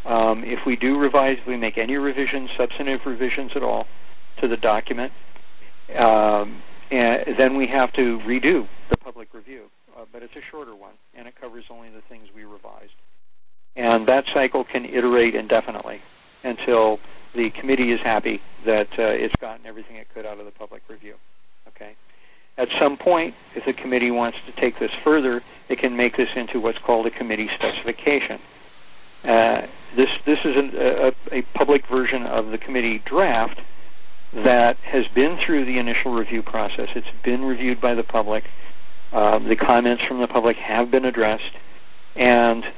Um, 0.05 0.43
if 0.43 0.65
we 0.65 0.75
do 0.75 0.99
revise, 0.99 1.37
if 1.37 1.45
we 1.45 1.57
make 1.57 1.77
any 1.77 1.97
revisions, 1.97 2.51
substantive 2.51 3.05
revisions 3.05 3.55
at 3.55 3.63
all, 3.63 3.87
to 4.37 4.47
the 4.47 4.57
document, 4.57 5.11
um, 5.97 6.55
then 6.89 7.55
we 7.55 7.67
have 7.67 7.91
to 7.93 8.19
redo 8.19 8.67
the 8.89 8.97
public 8.97 9.33
review. 9.33 9.69
Uh, 9.97 10.05
but 10.13 10.23
it's 10.23 10.35
a 10.35 10.41
shorter 10.41 10.73
one, 10.75 10.93
and 11.19 11.27
it 11.27 11.35
covers 11.39 11.65
only 11.69 11.89
the 11.89 12.01
things 12.01 12.29
we 12.33 12.45
revised. 12.45 12.95
And 13.75 14.07
that 14.07 14.25
cycle 14.27 14.63
can 14.63 14.85
iterate 14.85 15.35
indefinitely 15.35 16.01
until 16.43 16.99
the 17.33 17.49
committee 17.51 17.91
is 17.91 18.01
happy 18.01 18.41
that 18.63 18.87
uh, 18.97 19.03
it's 19.03 19.35
gotten 19.35 19.65
everything 19.65 19.97
it 19.97 20.07
could 20.13 20.25
out 20.25 20.39
of 20.39 20.45
the 20.45 20.51
public 20.51 20.81
review. 20.87 21.15
Okay. 21.67 21.91
At 22.57 22.71
some 22.71 22.97
point, 22.97 23.35
if 23.53 23.65
the 23.65 23.73
committee 23.73 24.11
wants 24.11 24.41
to 24.41 24.51
take 24.53 24.79
this 24.79 24.93
further, 24.93 25.43
it 25.67 25.77
can 25.77 25.95
make 25.95 26.17
this 26.17 26.35
into 26.35 26.59
what's 26.59 26.79
called 26.79 27.05
a 27.05 27.11
committee 27.11 27.47
specification. 27.47 28.39
Uh, 29.23 29.67
this 29.95 30.17
this 30.19 30.45
is 30.45 30.55
an, 30.55 30.71
a, 30.75 31.13
a 31.31 31.41
public 31.53 31.85
version 31.87 32.23
of 32.23 32.51
the 32.51 32.57
committee 32.57 32.99
draft 32.99 33.63
that 34.33 34.77
has 34.77 35.07
been 35.07 35.35
through 35.37 35.65
the 35.65 35.79
initial 35.79 36.13
review 36.13 36.43
process. 36.43 36.95
It's 36.95 37.11
been 37.23 37.43
reviewed 37.43 37.81
by 37.81 37.93
the 37.95 38.03
public. 38.03 38.49
Uh, 39.11 39.39
the 39.39 39.55
comments 39.55 40.03
from 40.03 40.19
the 40.19 40.27
public 40.27 40.57
have 40.57 40.91
been 40.91 41.05
addressed, 41.05 41.53
and 42.15 42.71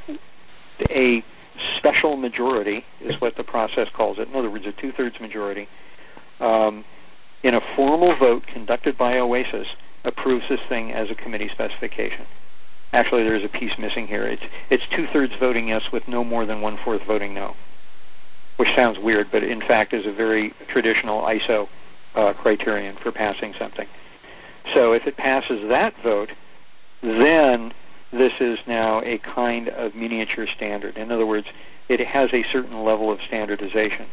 a 0.89 1.23
special 1.57 2.15
majority 2.15 2.85
is 3.01 3.19
what 3.19 3.35
the 3.35 3.43
process 3.43 3.89
calls 3.89 4.17
it. 4.19 4.29
In 4.29 4.35
other 4.35 4.49
words, 4.49 4.65
a 4.65 4.71
two-thirds 4.71 5.19
majority 5.19 5.67
um, 6.39 6.83
in 7.43 7.55
a 7.55 7.61
formal 7.61 8.13
vote 8.13 8.45
conducted 8.47 8.97
by 8.97 9.19
OASIS 9.19 9.75
approves 10.05 10.47
this 10.47 10.61
thing 10.61 10.91
as 10.93 11.11
a 11.11 11.15
committee 11.15 11.47
specification. 11.47 12.25
Actually, 12.93 13.23
there's 13.23 13.43
a 13.43 13.49
piece 13.49 13.77
missing 13.77 14.07
here. 14.07 14.23
It's, 14.23 14.47
it's 14.69 14.87
two-thirds 14.87 15.35
voting 15.35 15.69
yes 15.69 15.91
with 15.91 16.07
no 16.07 16.23
more 16.23 16.45
than 16.45 16.61
one-fourth 16.61 17.03
voting 17.03 17.33
no, 17.33 17.55
which 18.57 18.73
sounds 18.73 18.99
weird, 18.99 19.31
but 19.31 19.43
in 19.43 19.61
fact 19.61 19.93
is 19.93 20.05
a 20.05 20.11
very 20.11 20.53
traditional 20.67 21.21
ISO 21.21 21.69
uh, 22.15 22.33
criterion 22.33 22.95
for 22.95 23.11
passing 23.11 23.53
something. 23.53 23.87
So 24.65 24.93
if 24.93 25.07
it 25.07 25.17
passes 25.17 25.67
that 25.69 25.95
vote, 25.97 26.33
then 27.01 27.71
this 28.11 28.41
is 28.41 28.65
now 28.67 29.01
a 29.03 29.17
kind 29.19 29.69
of 29.69 29.95
miniature 29.95 30.47
standard. 30.47 30.97
In 30.97 31.11
other 31.11 31.25
words, 31.25 31.51
it 31.89 31.99
has 32.01 32.33
a 32.33 32.43
certain 32.43 32.83
level 32.83 33.11
of 33.11 33.21
standardization. 33.21 34.05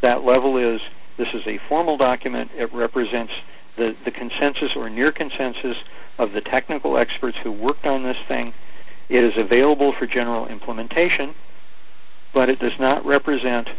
That 0.00 0.24
level 0.24 0.56
is 0.56 0.82
this 1.16 1.34
is 1.34 1.46
a 1.46 1.56
formal 1.56 1.96
document. 1.96 2.50
It 2.56 2.72
represents 2.72 3.42
the, 3.76 3.96
the 4.04 4.10
consensus 4.10 4.76
or 4.76 4.90
near 4.90 5.12
consensus 5.12 5.84
of 6.18 6.32
the 6.32 6.40
technical 6.40 6.98
experts 6.98 7.38
who 7.38 7.52
worked 7.52 7.86
on 7.86 8.02
this 8.02 8.18
thing. 8.18 8.52
It 9.08 9.24
is 9.24 9.36
available 9.36 9.92
for 9.92 10.06
general 10.06 10.46
implementation, 10.46 11.34
but 12.32 12.48
it 12.48 12.58
does 12.58 12.78
not 12.78 13.04
represent 13.04 13.74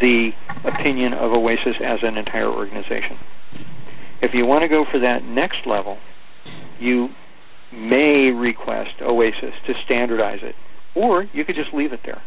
the 0.00 0.32
opinion 0.64 1.12
of 1.12 1.32
OASIS 1.32 1.80
as 1.80 2.02
an 2.02 2.16
entire 2.16 2.48
organization. 2.48 3.18
If 4.22 4.34
you 4.34 4.46
want 4.46 4.62
to 4.62 4.68
go 4.68 4.84
for 4.84 4.98
that 5.00 5.24
next 5.24 5.66
level, 5.66 5.98
you 6.78 7.12
may 7.72 8.30
request 8.30 9.02
OASIS 9.02 9.58
to 9.64 9.74
standardize 9.74 10.42
it, 10.42 10.54
or 10.94 11.26
you 11.32 11.44
could 11.44 11.56
just 11.56 11.74
leave 11.74 11.92
it 11.92 12.04
there, 12.04 12.20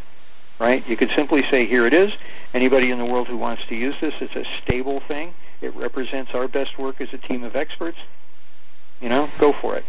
right? 0.60 0.88
You 0.90 0.98
could 0.98 1.10
simply 1.10 1.42
say, 1.42 1.66
here 1.66 1.86
it 1.86 1.94
is. 1.94 2.18
Anybody 2.54 2.92
in 2.92 3.00
the 3.00 3.06
world 3.06 3.28
who 3.28 3.38
wants 3.38 3.66
to 3.68 3.76
use 3.76 4.00
this, 4.00 4.22
it's 4.22 4.36
a 4.36 4.44
stable 4.44 5.00
thing. 5.00 5.34
It 5.62 5.74
represents 5.76 6.36
our 6.36 6.48
best 6.48 6.78
work 6.78 7.00
as 7.00 7.14
a 7.14 7.18
team 7.18 7.44
of 7.44 7.56
experts. 7.56 8.06
You 9.02 9.10
know, 9.10 9.30
go 9.40 9.52
for 9.54 9.76
it. 9.76 9.86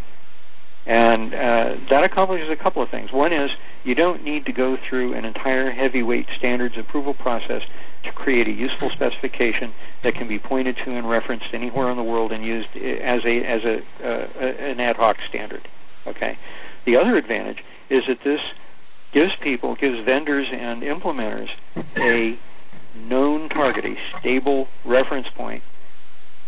And 0.86 1.34
uh, 1.34 1.76
that 1.88 2.04
accomplishes 2.04 2.48
a 2.48 2.56
couple 2.56 2.80
of 2.80 2.88
things. 2.88 3.12
One 3.12 3.32
is 3.32 3.56
you 3.84 3.96
don't 3.96 4.22
need 4.22 4.46
to 4.46 4.52
go 4.52 4.76
through 4.76 5.14
an 5.14 5.24
entire 5.24 5.70
heavyweight 5.70 6.30
standards 6.30 6.78
approval 6.78 7.12
process 7.12 7.66
to 8.04 8.12
create 8.12 8.46
a 8.46 8.52
useful 8.52 8.88
specification 8.88 9.72
that 10.02 10.14
can 10.14 10.28
be 10.28 10.38
pointed 10.38 10.76
to 10.78 10.90
and 10.92 11.08
referenced 11.08 11.52
anywhere 11.54 11.90
in 11.90 11.96
the 11.96 12.04
world 12.04 12.30
and 12.30 12.44
used 12.44 12.76
as 12.76 13.24
a 13.24 13.44
as 13.44 13.64
a 13.64 13.82
uh, 14.04 14.28
an 14.60 14.78
ad 14.78 14.96
hoc 14.96 15.20
standard. 15.20 15.62
Okay. 16.06 16.38
The 16.84 16.96
other 16.96 17.16
advantage 17.16 17.64
is 17.90 18.06
that 18.06 18.20
this 18.20 18.54
gives 19.10 19.34
people, 19.34 19.74
gives 19.74 19.98
vendors 20.00 20.52
and 20.52 20.82
implementers 20.82 21.56
a 21.98 22.38
known 23.08 23.48
target, 23.48 23.84
a 23.84 23.96
stable 24.18 24.68
reference 24.84 25.30
point 25.30 25.62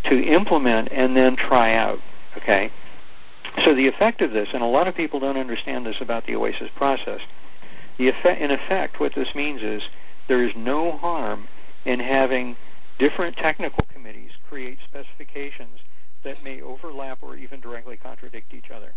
to 0.05 0.23
implement 0.23 0.93
and 0.93 1.17
then 1.17 1.35
try 1.35 1.75
out. 1.75 2.01
Okay. 2.37 2.71
So 3.63 3.75
the 3.75 3.89
effect 3.89 4.23
of 4.23 4.33
this, 4.33 4.55
and 4.55 4.63
a 4.63 4.67
lot 4.67 4.89
of 4.89 4.95
people 4.95 5.21
don't 5.21 5.37
understand 5.37 5.85
this 5.85 6.01
about 6.01 6.25
the 6.25 6.37
OASIS 6.37 6.71
process, 6.71 7.27
the 7.97 8.09
effect, 8.09 8.41
in 8.41 8.51
effect, 8.51 9.01
what 9.01 9.13
this 9.13 9.35
means 9.35 9.63
is 9.63 9.91
there 10.29 10.43
is 10.43 10.55
no 10.55 10.93
harm 10.93 11.49
in 11.85 12.01
having 12.01 12.57
different 12.99 13.37
technical 13.37 13.85
committees 13.93 14.37
create 14.49 14.79
specifications 14.81 15.81
that 16.23 16.43
may 16.43 16.61
overlap 16.63 17.19
or 17.23 17.37
even 17.37 17.61
directly 17.61 17.97
contradict 17.97 18.55
each 18.55 18.71
other. 18.71 18.93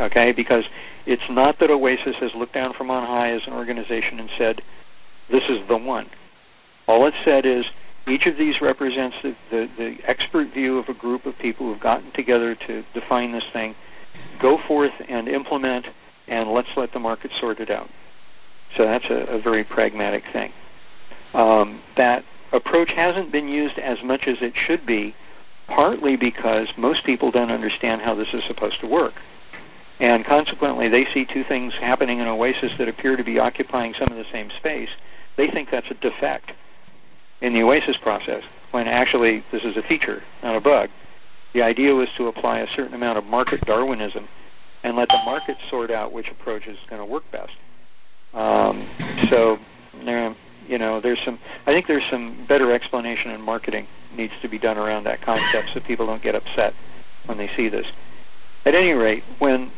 Okay, 0.00 0.32
because 0.32 0.68
it's 1.06 1.30
not 1.30 1.58
that 1.58 1.70
OASIS 1.70 2.16
has 2.16 2.34
looked 2.34 2.54
down 2.54 2.72
from 2.72 2.90
on 2.90 3.06
high 3.06 3.30
as 3.30 3.46
an 3.46 3.52
organization 3.52 4.18
and 4.18 4.28
said, 4.30 4.62
this 5.28 5.48
is 5.48 5.62
the 5.66 5.76
one. 5.76 6.06
All 6.86 7.06
it 7.06 7.14
said 7.14 7.46
is, 7.46 7.70
each 8.06 8.26
of 8.26 8.36
these 8.36 8.60
represents 8.60 9.22
the, 9.22 9.34
the, 9.50 9.68
the 9.78 9.98
expert 10.04 10.48
view 10.48 10.78
of 10.78 10.88
a 10.88 10.94
group 10.94 11.24
of 11.24 11.38
people 11.38 11.66
who've 11.66 11.80
gotten 11.80 12.10
together 12.10 12.54
to 12.54 12.84
define 12.92 13.32
this 13.32 13.48
thing. 13.48 13.74
Go 14.38 14.58
forth 14.58 15.02
and 15.08 15.28
implement, 15.28 15.90
and 16.28 16.50
let's 16.50 16.76
let 16.76 16.92
the 16.92 17.00
market 17.00 17.32
sort 17.32 17.60
it 17.60 17.70
out. 17.70 17.88
So 18.74 18.84
that's 18.84 19.08
a, 19.10 19.24
a 19.26 19.38
very 19.38 19.64
pragmatic 19.64 20.24
thing. 20.24 20.52
Um, 21.34 21.80
that 21.94 22.24
approach 22.52 22.92
hasn't 22.92 23.32
been 23.32 23.48
used 23.48 23.78
as 23.78 24.02
much 24.02 24.28
as 24.28 24.42
it 24.42 24.54
should 24.54 24.84
be, 24.84 25.14
partly 25.66 26.16
because 26.16 26.76
most 26.76 27.04
people 27.04 27.30
don't 27.30 27.50
understand 27.50 28.02
how 28.02 28.14
this 28.14 28.34
is 28.34 28.44
supposed 28.44 28.80
to 28.80 28.86
work. 28.86 29.14
And 30.00 30.24
consequently, 30.24 30.88
they 30.88 31.04
see 31.04 31.24
two 31.24 31.42
things 31.42 31.78
happening 31.78 32.18
in 32.18 32.26
Oasis 32.26 32.76
that 32.76 32.88
appear 32.88 33.16
to 33.16 33.24
be 33.24 33.38
occupying 33.38 33.94
some 33.94 34.10
of 34.10 34.16
the 34.16 34.24
same 34.24 34.50
space. 34.50 34.96
They 35.36 35.46
think 35.48 35.70
that's 35.70 35.90
a 35.90 35.94
defect 35.94 36.54
in 37.40 37.52
the 37.52 37.62
OASIS 37.62 37.98
process, 37.98 38.44
when 38.70 38.86
actually 38.86 39.42
this 39.50 39.64
is 39.64 39.76
a 39.76 39.82
feature, 39.82 40.22
not 40.42 40.56
a 40.56 40.60
bug. 40.60 40.90
The 41.52 41.62
idea 41.62 41.94
was 41.94 42.12
to 42.14 42.26
apply 42.26 42.60
a 42.60 42.66
certain 42.66 42.94
amount 42.94 43.18
of 43.18 43.26
market 43.26 43.60
Darwinism 43.62 44.26
and 44.82 44.96
let 44.96 45.08
the 45.08 45.20
market 45.24 45.60
sort 45.60 45.90
out 45.90 46.12
which 46.12 46.30
approach 46.30 46.66
is 46.66 46.78
going 46.88 47.00
to 47.00 47.06
work 47.06 47.30
best. 47.30 47.56
Um, 48.34 48.82
so, 49.28 49.58
there, 50.02 50.34
you 50.68 50.78
know, 50.78 51.00
there's 51.00 51.20
some. 51.20 51.38
I 51.66 51.72
think 51.72 51.86
there's 51.86 52.04
some 52.04 52.34
better 52.46 52.72
explanation 52.72 53.30
in 53.30 53.40
marketing 53.40 53.86
needs 54.16 54.38
to 54.40 54.48
be 54.48 54.58
done 54.58 54.78
around 54.78 55.04
that 55.04 55.20
concept, 55.20 55.70
so 55.70 55.80
people 55.80 56.06
don't 56.06 56.22
get 56.22 56.34
upset 56.34 56.74
when 57.26 57.38
they 57.38 57.48
see 57.48 57.68
this. 57.68 57.92
At 58.66 58.74
any 58.74 58.92
rate, 58.92 59.22
when 59.38 59.70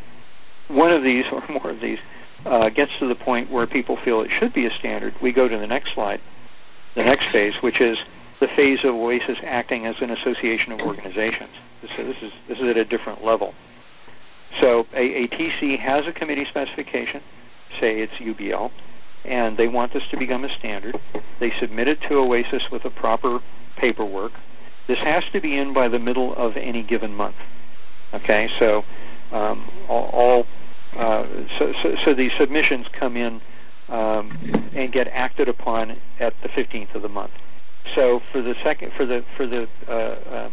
one 0.67 0.91
of 0.91 1.03
these 1.03 1.31
or 1.31 1.43
more 1.49 1.69
of 1.69 1.79
these 1.79 1.99
uh, 2.45 2.69
gets 2.69 2.97
to 2.99 3.07
the 3.07 3.15
point 3.15 3.49
where 3.49 3.67
people 3.67 3.95
feel 3.95 4.21
it 4.21 4.31
should 4.31 4.53
be 4.53 4.65
a 4.65 4.71
standard, 4.71 5.13
we 5.21 5.31
go 5.31 5.47
to 5.47 5.57
the 5.57 5.67
next 5.67 5.93
slide, 5.93 6.21
the 6.97 7.03
next 7.03 7.27
phase, 7.27 7.61
which 7.61 7.79
is 7.79 8.03
the 8.39 8.47
phase 8.47 8.83
of 8.83 8.95
OASIS 8.95 9.41
acting 9.43 9.85
as 9.85 10.01
an 10.01 10.09
association 10.09 10.73
of 10.73 10.81
organizations. 10.81 11.51
So 11.87 12.03
this 12.03 12.23
is 12.23 12.33
this 12.47 12.59
is 12.59 12.67
at 12.69 12.77
a 12.77 12.83
different 12.83 13.23
level. 13.23 13.53
So 14.53 14.87
a, 14.95 15.23
a 15.23 15.27
TC 15.27 15.77
has 15.77 16.07
a 16.07 16.11
committee 16.11 16.43
specification 16.43 17.21
say 17.69 17.99
it's 17.99 18.15
UBL, 18.15 18.71
and 19.25 19.55
they 19.55 19.67
want 19.67 19.91
this 19.91 20.07
to 20.07 20.17
become 20.17 20.43
a 20.43 20.49
standard. 20.49 20.95
They 21.37 21.51
submit 21.51 21.87
it 21.87 22.01
to 22.01 22.15
OASIS 22.15 22.71
with 22.71 22.81
the 22.81 22.89
proper 22.89 23.41
paperwork. 23.75 24.33
This 24.87 24.99
has 25.03 25.29
to 25.29 25.39
be 25.39 25.59
in 25.59 25.73
by 25.73 25.89
the 25.89 25.99
middle 25.99 26.33
of 26.33 26.57
any 26.57 26.81
given 26.81 27.13
month. 27.13 27.45
Okay, 28.15 28.47
so 28.57 28.83
um, 29.31 29.63
all, 29.87 30.09
all 30.13 30.47
uh, 30.97 31.27
so, 31.47 31.71
so, 31.73 31.93
so 31.93 32.13
these 32.15 32.33
submissions 32.33 32.89
come 32.89 33.15
in 33.15 33.39
um, 33.89 34.31
and 34.73 34.91
get 34.91 35.07
acted 35.09 35.49
upon 35.49 35.95
at 36.19 36.39
the 36.41 36.49
15th 36.49 36.95
of 36.95 37.01
the 37.01 37.09
month. 37.09 37.31
So 37.85 38.19
for 38.19 38.41
the 38.41 38.55
second 38.55 38.91
for 38.91 39.05
the 39.05 39.21
for 39.21 39.45
the 39.45 39.67
uh, 39.87 40.15
uh, 40.29 40.49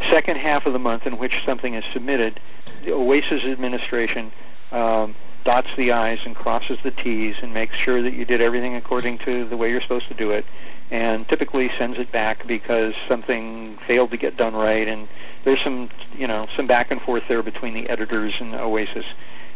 second 0.00 0.36
half 0.36 0.66
of 0.66 0.72
the 0.72 0.78
month 0.78 1.06
in 1.06 1.16
which 1.16 1.44
something 1.44 1.74
is 1.74 1.84
submitted, 1.84 2.40
the 2.84 2.92
OASIS 2.92 3.44
administration 3.44 4.32
um, 4.72 5.14
dots 5.44 5.74
the 5.76 5.92
I's 5.92 6.26
and 6.26 6.34
crosses 6.34 6.80
the 6.82 6.90
T's 6.90 7.42
and 7.42 7.52
makes 7.52 7.76
sure 7.76 8.02
that 8.02 8.14
you 8.14 8.24
did 8.24 8.40
everything 8.40 8.76
according 8.76 9.18
to 9.18 9.44
the 9.44 9.56
way 9.56 9.70
you're 9.70 9.80
supposed 9.80 10.08
to 10.08 10.14
do 10.14 10.30
it 10.30 10.44
and 10.90 11.28
typically 11.28 11.68
sends 11.68 11.98
it 11.98 12.10
back 12.10 12.46
because 12.46 12.96
something 12.96 13.76
failed 13.76 14.10
to 14.10 14.16
get 14.16 14.36
done 14.36 14.54
right 14.54 14.88
and 14.88 15.06
there's 15.44 15.60
some 15.60 15.88
you 16.16 16.26
know 16.26 16.46
some 16.56 16.66
back 16.66 16.90
and 16.90 17.00
forth 17.00 17.28
there 17.28 17.42
between 17.42 17.74
the 17.74 17.88
editors 17.88 18.40
and 18.40 18.54
Oasis 18.54 19.14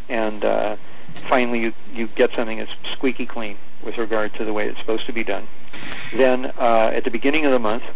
and 0.08 0.44
uh, 0.44 0.76
finally 1.20 1.60
you, 1.60 1.72
you 1.92 2.06
get 2.08 2.32
something 2.32 2.58
that's 2.58 2.76
squeaky 2.84 3.26
clean 3.26 3.56
with 3.82 3.98
regard 3.98 4.32
to 4.34 4.44
the 4.44 4.52
way 4.52 4.66
it's 4.66 4.78
supposed 4.78 5.06
to 5.06 5.12
be 5.12 5.24
done. 5.24 5.46
Then 6.14 6.46
uh, 6.58 6.90
at 6.94 7.04
the 7.04 7.10
beginning 7.10 7.46
of 7.46 7.52
the 7.52 7.58
month 7.58 7.94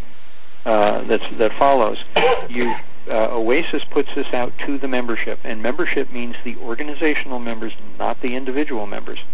uh, 0.64 1.02
that's, 1.02 1.28
that 1.30 1.52
follows, 1.52 2.04
you 2.48 2.74
uh, 3.10 3.28
OASIS 3.30 3.84
puts 3.84 4.14
this 4.14 4.32
out 4.32 4.56
to 4.58 4.78
the 4.78 4.88
membership, 4.88 5.40
and 5.44 5.60
membership 5.62 6.12
means 6.12 6.36
the 6.44 6.56
organizational 6.56 7.40
members, 7.40 7.76
not 7.98 8.20
the 8.20 8.36
individual 8.36 8.86
members. 8.86 9.24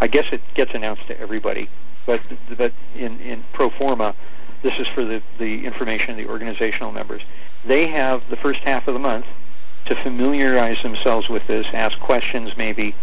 I 0.00 0.06
guess 0.06 0.32
it 0.32 0.42
gets 0.54 0.74
announced 0.74 1.06
to 1.08 1.20
everybody, 1.20 1.68
but 2.06 2.22
but 2.56 2.72
in, 2.96 3.18
in 3.20 3.44
pro 3.52 3.68
forma, 3.68 4.14
this 4.62 4.78
is 4.78 4.88
for 4.88 5.04
the, 5.04 5.22
the 5.38 5.64
information 5.64 6.12
of 6.12 6.16
the 6.16 6.28
organizational 6.28 6.92
members. 6.92 7.24
They 7.64 7.88
have 7.88 8.28
the 8.28 8.36
first 8.36 8.64
half 8.64 8.88
of 8.88 8.94
the 8.94 9.00
month 9.00 9.26
to 9.84 9.94
familiarize 9.94 10.82
themselves 10.82 11.28
with 11.28 11.46
this, 11.46 11.72
ask 11.74 11.98
questions 11.98 12.56
maybe, 12.56 12.94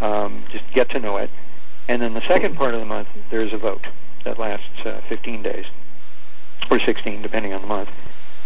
um, 0.00 0.42
just 0.48 0.68
get 0.72 0.88
to 0.90 1.00
know 1.00 1.16
it. 1.16 1.30
And 1.88 2.00
then 2.00 2.14
the 2.14 2.20
second 2.22 2.56
part 2.56 2.74
of 2.74 2.80
the 2.80 2.86
month, 2.86 3.08
there's 3.30 3.52
a 3.52 3.58
vote 3.58 3.90
that 4.24 4.38
lasts 4.38 4.86
uh, 4.86 5.00
15 5.08 5.42
days, 5.42 5.70
or 6.70 6.78
16, 6.78 7.22
depending 7.22 7.52
on 7.52 7.60
the 7.60 7.66
month. 7.66 7.92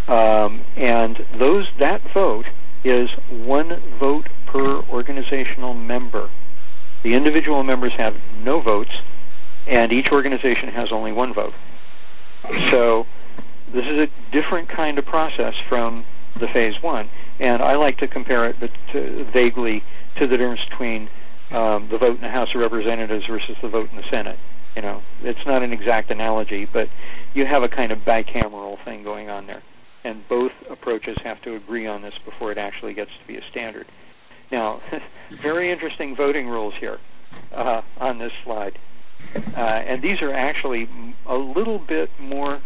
Um, 0.09 0.63
and 0.77 1.17
those 1.33 1.73
that 1.79 2.01
vote 2.03 2.51
is 2.85 3.13
one 3.29 3.69
vote 3.99 4.29
per 4.47 4.83
organizational 4.91 5.75
member. 5.75 6.31
The 7.03 7.15
individual 7.15 7.63
members 7.63 7.95
have 7.95 8.17
no 8.45 8.61
votes, 8.61 9.03
and 9.67 9.93
each 9.93 10.13
organization 10.13 10.69
has 10.71 10.93
only 10.93 11.13
one 11.13 11.33
vote. 11.33 11.55
So 12.71 13.07
this 13.73 13.89
is 13.89 13.99
a 13.99 14.09
different 14.31 14.69
kind 14.69 14.99
of 14.99 15.05
process 15.05 15.59
from 15.59 16.05
the 16.37 16.47
phase 16.47 16.83
one, 16.83 17.09
and 17.41 17.63
I 17.63 17.77
like 17.77 17.97
to 17.99 18.09
compare 18.09 18.51
it 18.51 18.57
to, 18.89 19.25
vaguely 19.25 19.83
to 20.17 20.27
the 20.27 20.39
difference 20.39 20.65
between 20.65 21.09
um, 21.53 21.87
the 21.89 21.99
vote 21.99 22.17
in 22.17 22.21
the 22.21 22.29
House 22.29 22.55
of 22.55 22.61
Representatives 22.61 23.27
versus 23.27 23.57
the 23.61 23.69
vote 23.69 23.91
in 23.91 23.97
the 23.97 24.03
Senate. 24.03 24.39
You 24.75 24.83
know, 24.83 25.03
it's 25.23 25.47
not 25.47 25.63
an 25.63 25.73
exact 25.73 26.11
analogy, 26.11 26.67
but 26.71 26.89
you 27.35 27.47
have 27.47 27.63
a 27.63 27.69
kind 27.69 27.93
of 27.93 28.05
bicameral 28.05 28.79
thing 28.79 29.03
going 29.03 29.31
on 29.31 29.47
there, 29.47 29.63
and 30.05 30.27
both 30.29 30.71
approaches 30.71 31.19
have 31.19 31.41
to 31.43 31.57
agree 31.57 31.87
on 31.87 32.03
this 32.03 32.19
before 32.19 32.53
it 32.53 32.59
actually 32.59 32.95
gets 32.95 33.17
to 33.17 33.27
be 33.27 33.37
a 33.37 33.43
standard. 33.43 33.87
Now, 34.51 34.81
very 35.31 35.71
interesting 35.71 36.15
voting 36.15 36.49
rules 36.49 36.75
here 36.75 36.99
uh, 37.53 37.83
on 38.01 38.19
this 38.19 38.33
slide. 38.45 38.79
Uh, 39.57 39.83
and 39.87 40.03
these 40.03 40.23
are 40.23 40.33
actually 40.33 40.89
a 41.27 41.37
little 41.37 41.79
bit 41.79 42.11
more 42.21 42.61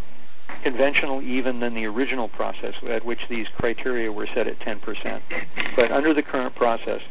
conventional 0.63 1.23
even 1.23 1.61
than 1.61 1.75
the 1.75 1.87
original 1.87 2.29
process 2.29 2.83
at 2.85 3.05
which 3.05 3.29
these 3.29 3.49
criteria 3.49 4.11
were 4.11 4.27
set 4.27 4.47
at 4.47 4.59
10%. 4.59 5.21
But 5.77 5.91
under 5.91 6.13
the 6.13 6.23
current 6.23 6.55
process, 6.55 7.03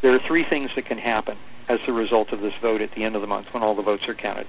there 0.00 0.14
are 0.14 0.18
three 0.18 0.42
things 0.42 0.74
that 0.74 0.84
can 0.84 0.98
happen 0.98 1.36
as 1.68 1.84
the 1.86 1.92
result 1.92 2.32
of 2.32 2.40
this 2.40 2.56
vote 2.56 2.80
at 2.80 2.92
the 2.92 3.04
end 3.04 3.14
of 3.14 3.22
the 3.22 3.28
month 3.28 3.52
when 3.54 3.62
all 3.62 3.74
the 3.74 3.82
votes 3.82 4.08
are 4.08 4.14
counted. 4.14 4.46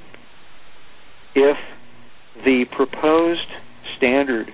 If 1.36 1.78
the 2.44 2.66
proposed 2.66 3.50
standard 3.84 4.52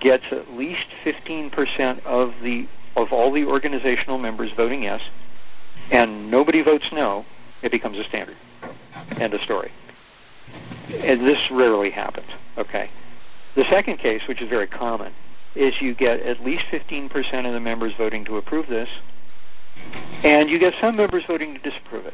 gets 0.00 0.32
at 0.32 0.54
least 0.54 0.88
15% 1.04 2.04
of 2.04 2.40
the 2.42 2.66
of 2.96 3.12
all 3.12 3.30
the 3.30 3.44
organizational 3.44 4.16
members 4.16 4.52
voting 4.52 4.84
yes, 4.84 5.10
and 5.90 6.30
nobody 6.30 6.62
votes 6.62 6.92
no, 6.92 7.26
it 7.62 7.70
becomes 7.70 7.98
a 7.98 8.04
standard. 8.04 8.36
End 9.20 9.34
of 9.34 9.42
story. 9.42 9.70
And 11.02 11.20
this 11.20 11.50
rarely 11.50 11.90
happens, 11.90 12.30
okay? 12.56 12.88
The 13.56 13.64
second 13.64 13.96
case, 13.96 14.28
which 14.28 14.42
is 14.42 14.48
very 14.48 14.66
common, 14.66 15.12
is 15.54 15.80
you 15.80 15.94
get 15.94 16.20
at 16.20 16.44
least 16.44 16.66
15% 16.66 17.46
of 17.46 17.54
the 17.54 17.60
members 17.60 17.94
voting 17.94 18.22
to 18.26 18.36
approve 18.36 18.66
this, 18.66 19.00
and 20.22 20.50
you 20.50 20.58
get 20.58 20.74
some 20.74 20.94
members 20.94 21.24
voting 21.24 21.54
to 21.54 21.60
disapprove 21.62 22.04
it. 22.04 22.12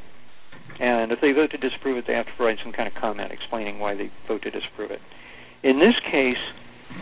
And 0.79 1.11
if 1.11 1.21
they 1.21 1.33
vote 1.33 1.51
to 1.51 1.59
disapprove 1.59 1.97
it, 1.97 2.07
they 2.07 2.15
have 2.15 2.27
to 2.27 2.33
provide 2.35 2.61
some 2.61 2.71
kind 2.71 2.87
of 2.87 2.95
comment 2.95 3.33
explaining 3.33 3.81
why 3.81 3.95
they 3.95 4.09
vote 4.29 4.43
to 4.43 4.53
disapprove 4.53 4.93
it. 4.93 5.03
In 5.65 5.81
this 5.81 5.99
case, 5.99 6.53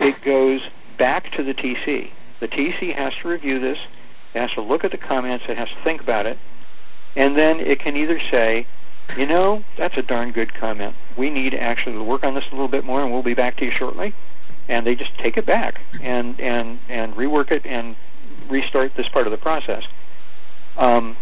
it 0.01 0.19
goes 0.23 0.71
back 0.97 1.29
to 1.33 1.43
the 1.43 1.53
TC. 1.53 2.11
The 2.41 2.49
TC 2.49 2.95
has 2.95 3.15
to 3.17 3.29
review 3.29 3.59
this, 3.59 3.89
it 4.35 4.39
has 4.39 4.53
to 4.53 4.63
look 4.63 4.85
at 4.85 4.91
the 4.91 4.97
comments, 4.97 5.51
it 5.51 5.59
has 5.59 5.69
to 5.69 5.77
think 5.77 6.01
about 6.01 6.25
it, 6.25 6.39
and 7.15 7.37
then 7.37 7.61
it 7.61 7.79
can 7.79 7.95
either 7.95 8.19
say, 8.19 8.67
you 9.19 9.27
know, 9.27 9.63
that's 9.77 9.99
a 9.99 10.03
darn 10.03 10.31
good 10.31 10.55
comment. 10.55 10.95
We 11.17 11.29
need 11.29 11.51
to 11.51 11.63
actually 11.63 11.97
to 11.97 12.03
work 12.03 12.25
on 12.25 12.33
this 12.33 12.49
a 12.49 12.53
little 12.53 12.69
bit 12.69 12.87
more, 12.87 13.03
and 13.03 13.13
we'll 13.13 13.23
be 13.23 13.35
back 13.35 13.57
to 13.57 13.67
you 13.67 13.71
shortly. 13.71 14.15
And 14.71 14.87
they 14.87 14.95
just 14.95 15.19
take 15.19 15.37
it 15.37 15.45
back 15.45 15.83
and 16.01 16.41
and 16.41 16.79
and 16.89 17.15
rework 17.15 17.51
it 17.51 17.67
and 17.67 17.97
restart 18.49 18.95
this 18.95 19.09
part 19.09 19.27
of 19.27 19.33
the 19.33 19.39
process. 19.39 19.89
Um, 20.79 21.17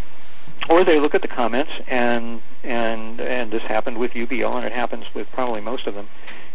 or 0.71 0.85
they 0.85 1.01
look 1.01 1.15
at 1.15 1.23
the 1.23 1.29
comments 1.29 1.81
and 1.89 2.41
and 2.63 3.21
and 3.21 3.51
this 3.51 3.65
happened 3.65 3.99
with 3.99 4.13
UBL 4.13 4.55
and 4.55 4.65
it 4.65 4.73
happens 4.73 5.13
with 5.15 5.31
probably 5.33 5.61
most 5.61 5.87
of 5.87 5.95
them. 5.95 6.07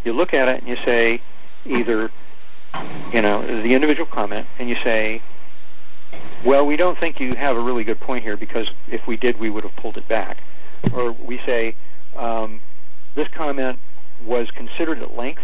You 0.05 0.13
look 0.13 0.33
at 0.33 0.47
it 0.47 0.59
and 0.59 0.67
you 0.69 0.75
say 0.75 1.19
either 1.65 2.11
you 3.11 3.21
know 3.21 3.41
the 3.41 3.73
individual 3.73 4.07
comment 4.07 4.47
and 4.59 4.69
you 4.69 4.75
say 4.75 5.21
well, 6.43 6.65
we 6.65 6.75
don't 6.75 6.97
think 6.97 7.21
you 7.21 7.35
have 7.35 7.55
a 7.55 7.59
really 7.59 7.85
good 7.85 8.01
point 8.01 8.23
here 8.23 8.35
because 8.35 8.73
if 8.89 9.07
we 9.07 9.15
did, 9.15 9.39
we 9.39 9.49
would 9.49 9.63
have 9.63 9.75
pulled 9.77 9.97
it 9.97 10.07
back. 10.09 10.43
Or 10.93 11.13
we 11.13 11.37
say, 11.37 11.75
um, 12.17 12.59
this 13.15 13.29
comment 13.29 13.79
was 14.25 14.51
considered 14.51 14.99
at 14.99 15.15
length 15.15 15.43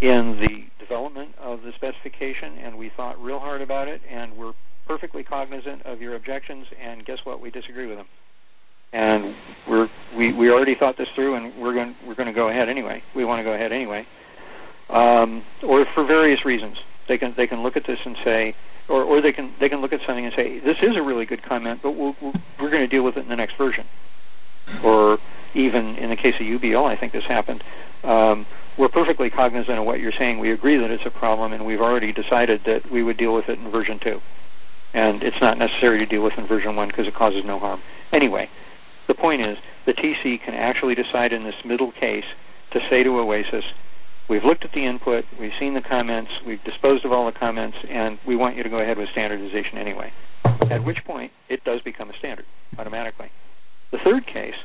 in 0.00 0.38
the 0.38 0.64
development 0.78 1.34
of 1.38 1.62
the 1.62 1.72
specification, 1.72 2.56
and 2.58 2.76
we 2.76 2.88
thought 2.88 3.20
real 3.22 3.38
hard 3.38 3.60
about 3.60 3.88
it, 3.88 4.00
and 4.08 4.34
we're 4.36 4.54
perfectly 4.86 5.22
cognizant 5.22 5.82
of 5.82 6.00
your 6.00 6.14
objections, 6.14 6.68
and 6.80 7.04
guess 7.04 7.24
what? 7.24 7.40
We 7.40 7.50
disagree 7.50 7.86
with 7.86 7.98
them. 7.98 8.06
And 8.92 9.34
we're, 9.68 9.88
we, 10.16 10.32
we 10.32 10.50
already 10.50 10.74
thought 10.74 10.96
this 10.96 11.10
through, 11.10 11.36
and 11.36 11.54
we're 11.56 11.74
going, 11.74 11.94
we're 12.04 12.14
going 12.14 12.28
to 12.28 12.34
go 12.34 12.48
ahead 12.48 12.68
anyway. 12.68 13.02
We 13.14 13.24
want 13.24 13.38
to 13.38 13.44
go 13.44 13.54
ahead 13.54 13.72
anyway. 13.72 14.04
Um, 14.88 15.42
or 15.62 15.84
for 15.84 16.02
various 16.02 16.44
reasons. 16.44 16.82
They 17.06 17.18
can, 17.18 17.32
they 17.34 17.46
can 17.46 17.62
look 17.62 17.76
at 17.76 17.84
this 17.84 18.06
and 18.06 18.16
say, 18.16 18.54
or, 18.88 19.04
or 19.04 19.20
they 19.20 19.32
can 19.32 19.52
they 19.58 19.68
can 19.68 19.80
look 19.80 19.92
at 19.92 20.02
something 20.02 20.24
and 20.24 20.34
say 20.34 20.58
this 20.58 20.82
is 20.82 20.96
a 20.96 21.02
really 21.02 21.24
good 21.24 21.42
comment, 21.42 21.80
but 21.82 21.92
we'll, 21.92 22.16
we're 22.20 22.70
going 22.70 22.82
to 22.82 22.88
deal 22.88 23.04
with 23.04 23.16
it 23.16 23.20
in 23.20 23.28
the 23.28 23.36
next 23.36 23.54
version. 23.54 23.86
Or 24.84 25.18
even 25.54 25.96
in 25.96 26.10
the 26.10 26.16
case 26.16 26.40
of 26.40 26.46
UBL, 26.46 26.84
I 26.84 26.96
think 26.96 27.12
this 27.12 27.26
happened. 27.26 27.62
Um, 28.04 28.46
we're 28.80 28.88
perfectly 28.88 29.28
cognizant 29.28 29.78
of 29.78 29.84
what 29.84 30.00
you're 30.00 30.10
saying. 30.10 30.38
We 30.38 30.52
agree 30.52 30.76
that 30.76 30.90
it's 30.90 31.04
a 31.04 31.10
problem, 31.10 31.52
and 31.52 31.66
we've 31.66 31.82
already 31.82 32.12
decided 32.12 32.64
that 32.64 32.90
we 32.90 33.02
would 33.02 33.18
deal 33.18 33.34
with 33.34 33.50
it 33.50 33.58
in 33.58 33.70
version 33.70 33.98
two. 33.98 34.22
And 34.94 35.22
it's 35.22 35.42
not 35.42 35.58
necessary 35.58 35.98
to 35.98 36.06
deal 36.06 36.22
with 36.22 36.38
in 36.38 36.46
version 36.46 36.74
one 36.76 36.88
because 36.88 37.06
it 37.06 37.12
causes 37.12 37.44
no 37.44 37.58
harm. 37.58 37.82
Anyway, 38.14 38.48
the 39.06 39.14
point 39.14 39.42
is 39.42 39.58
the 39.84 39.92
TC 39.92 40.40
can 40.40 40.54
actually 40.54 40.94
decide 40.94 41.34
in 41.34 41.44
this 41.44 41.62
middle 41.62 41.92
case 41.92 42.34
to 42.70 42.80
say 42.80 43.04
to 43.04 43.18
Oasis, 43.18 43.74
We've 44.28 44.44
looked 44.44 44.64
at 44.64 44.72
the 44.72 44.86
input, 44.86 45.26
we've 45.38 45.52
seen 45.52 45.74
the 45.74 45.82
comments, 45.82 46.42
we've 46.42 46.62
disposed 46.64 47.04
of 47.04 47.12
all 47.12 47.26
the 47.26 47.32
comments, 47.32 47.84
and 47.90 48.16
we 48.24 48.34
want 48.34 48.56
you 48.56 48.62
to 48.62 48.68
go 48.68 48.78
ahead 48.78 48.96
with 48.96 49.10
standardization 49.10 49.76
anyway. 49.76 50.10
At 50.70 50.84
which 50.84 51.04
point, 51.04 51.32
it 51.48 51.64
does 51.64 51.82
become 51.82 52.08
a 52.08 52.14
standard 52.14 52.46
automatically. 52.78 53.30
The 53.90 53.98
third 53.98 54.24
case 54.24 54.62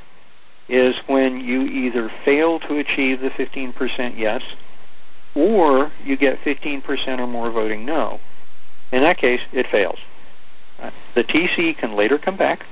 is 0.68 1.00
when 1.08 1.40
you 1.40 1.62
either 1.64 2.10
fail 2.10 2.60
to 2.60 2.78
achieve 2.78 3.22
the 3.22 3.30
15% 3.30 4.18
yes, 4.18 4.56
or 5.36 5.92
you 6.04 6.16
get 6.16 6.40
15% 6.40 7.20
or 7.20 7.28
more 7.28 7.52
voting 7.52 7.86
no. 7.86 8.20
In 8.92 9.02
that 9.02 9.18
case, 9.18 9.46
it 9.52 9.68
fails. 9.68 10.00
Uh, 10.82 10.92
the 11.14 11.24
TC 11.24 11.78
can 11.78 11.96
later 11.96 12.18
come 12.18 12.36
back 12.36 12.66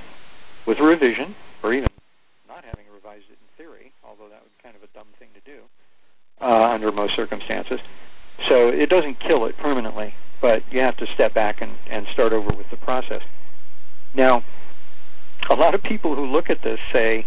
with 0.66 0.80
a 0.80 0.82
revision, 0.82 1.34
or 1.62 1.72
even 1.72 1.88
not 2.48 2.64
having 2.64 2.84
revised 2.92 3.30
it 3.30 3.38
in 3.40 3.64
theory, 3.64 3.92
although 4.04 4.28
that 4.28 4.42
would 4.42 4.56
be 4.56 4.62
kind 4.62 4.76
of 4.76 4.82
a 4.82 4.86
dumb 4.94 5.06
thing 5.18 5.28
to 5.34 5.50
do 5.50 5.58
uh, 6.40 6.70
under 6.70 6.90
most 6.92 7.14
circumstances. 7.14 7.80
So 8.40 8.68
it 8.68 8.90
doesn't 8.90 9.18
kill 9.18 9.46
it 9.46 9.56
permanently, 9.56 10.14
but 10.40 10.62
you 10.70 10.80
have 10.80 10.96
to 10.98 11.06
step 11.06 11.34
back 11.34 11.62
and, 11.62 11.72
and 11.90 12.06
start 12.06 12.32
over 12.32 12.52
with 12.54 12.68
the 12.70 12.76
process. 12.76 13.22
Now, 14.14 14.44
a 15.50 15.54
lot 15.54 15.74
of 15.74 15.82
people 15.82 16.14
who 16.14 16.26
look 16.26 16.50
at 16.50 16.62
this 16.62 16.80
say, 16.92 17.26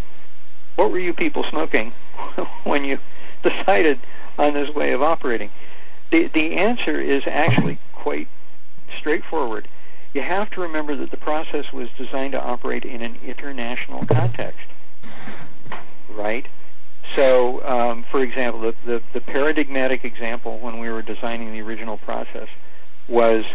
what 0.77 0.91
were 0.91 0.99
you 0.99 1.13
people 1.13 1.43
smoking 1.43 1.91
when 2.63 2.85
you 2.85 2.99
decided 3.43 3.99
on 4.39 4.53
this 4.53 4.69
way 4.73 4.93
of 4.93 5.01
operating? 5.01 5.49
The, 6.11 6.27
the 6.27 6.55
answer 6.55 6.91
is 6.91 7.27
actually 7.27 7.79
quite 7.91 8.29
straightforward. 8.87 9.67
You 10.13 10.21
have 10.21 10.49
to 10.51 10.61
remember 10.61 10.95
that 10.95 11.11
the 11.11 11.17
process 11.17 11.73
was 11.73 11.89
designed 11.91 12.31
to 12.31 12.43
operate 12.43 12.85
in 12.85 13.01
an 13.01 13.17
international 13.23 14.05
context, 14.05 14.67
right? 16.09 16.47
So, 17.03 17.63
um, 17.65 18.03
for 18.03 18.21
example, 18.21 18.61
the, 18.61 18.75
the, 18.85 19.03
the 19.13 19.21
paradigmatic 19.21 20.05
example 20.05 20.59
when 20.59 20.79
we 20.79 20.89
were 20.89 21.01
designing 21.01 21.51
the 21.53 21.61
original 21.61 21.97
process 21.97 22.49
was 23.07 23.45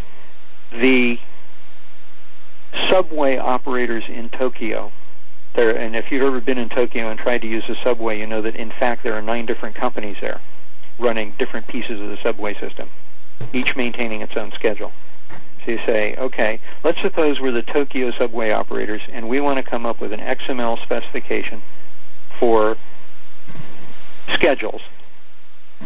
the 0.71 1.19
subway 2.73 3.39
operators 3.39 4.09
in 4.09 4.29
Tokyo. 4.29 4.93
There, 5.55 5.77
and 5.77 5.95
if 5.95 6.11
you've 6.11 6.23
ever 6.23 6.41
been 6.41 6.59
in 6.59 6.69
Tokyo 6.69 7.09
and 7.09 7.19
tried 7.19 7.43
to 7.43 7.47
use 7.47 7.67
the 7.67 7.75
subway, 7.75 8.19
you 8.19 8.27
know 8.27 8.41
that 8.41 8.57
in 8.57 8.71
fact 8.71 9.03
there 9.03 9.15
are 9.15 9.23
nine 9.23 9.47
different 9.47 9.75
companies 9.75 10.21
there 10.21 10.41
running 10.99 11.33
different 11.33 11.67
pieces 11.67 12.01
of 12.01 12.09
the 12.09 12.17
subway 12.17 12.55
system, 12.55 12.89
each 13.53 13.77
maintaining 13.77 14.21
its 14.21 14.37
own 14.37 14.53
schedule. 14.53 14.93
So 15.65 15.73
you 15.73 15.79
say, 15.79 16.17
okay, 16.17 16.61
let's 16.83 17.01
suppose 17.01 17.41
we're 17.41 17.51
the 17.51 17.63
Tokyo 17.63 18.11
subway 18.11 18.51
operators 18.51 19.03
and 19.13 19.29
we 19.29 19.41
want 19.41 19.59
to 19.59 19.65
come 19.65 19.87
up 19.87 20.01
with 20.01 20.13
an 20.13 20.21
XML 20.21 20.79
specification 20.79 21.63
for 22.31 22.77
schedules 24.27 24.83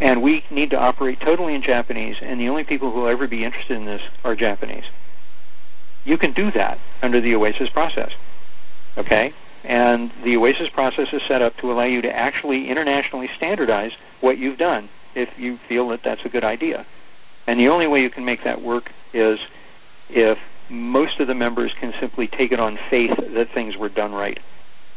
and 0.00 0.22
we 0.22 0.44
need 0.50 0.70
to 0.70 0.80
operate 0.80 1.20
totally 1.20 1.54
in 1.54 1.62
Japanese, 1.62 2.20
and 2.20 2.40
the 2.40 2.48
only 2.48 2.64
people 2.64 2.90
who 2.90 3.00
will 3.00 3.08
ever 3.08 3.26
be 3.26 3.44
interested 3.44 3.76
in 3.76 3.84
this 3.84 4.10
are 4.24 4.34
Japanese. 4.34 4.90
You 6.04 6.18
can 6.18 6.32
do 6.32 6.50
that 6.52 6.78
under 7.02 7.20
the 7.20 7.34
OASIS 7.34 7.70
process, 7.70 8.14
okay? 8.98 9.32
And 9.64 10.10
the 10.22 10.36
OASIS 10.36 10.70
process 10.70 11.12
is 11.12 11.22
set 11.22 11.42
up 11.42 11.56
to 11.58 11.72
allow 11.72 11.84
you 11.84 12.02
to 12.02 12.16
actually 12.16 12.68
internationally 12.68 13.26
standardize 13.28 13.96
what 14.20 14.38
you've 14.38 14.58
done 14.58 14.88
if 15.14 15.38
you 15.38 15.56
feel 15.56 15.88
that 15.88 16.02
that's 16.02 16.24
a 16.24 16.28
good 16.28 16.44
idea. 16.44 16.86
And 17.46 17.58
the 17.58 17.68
only 17.68 17.86
way 17.86 18.02
you 18.02 18.10
can 18.10 18.24
make 18.24 18.42
that 18.42 18.60
work 18.60 18.92
is 19.12 19.48
if 20.08 20.38
most 20.68 21.20
of 21.20 21.26
the 21.26 21.34
members 21.34 21.74
can 21.74 21.92
simply 21.92 22.26
take 22.26 22.52
it 22.52 22.60
on 22.60 22.76
faith 22.76 23.16
that 23.34 23.48
things 23.48 23.76
were 23.76 23.88
done 23.88 24.12
right. 24.12 24.38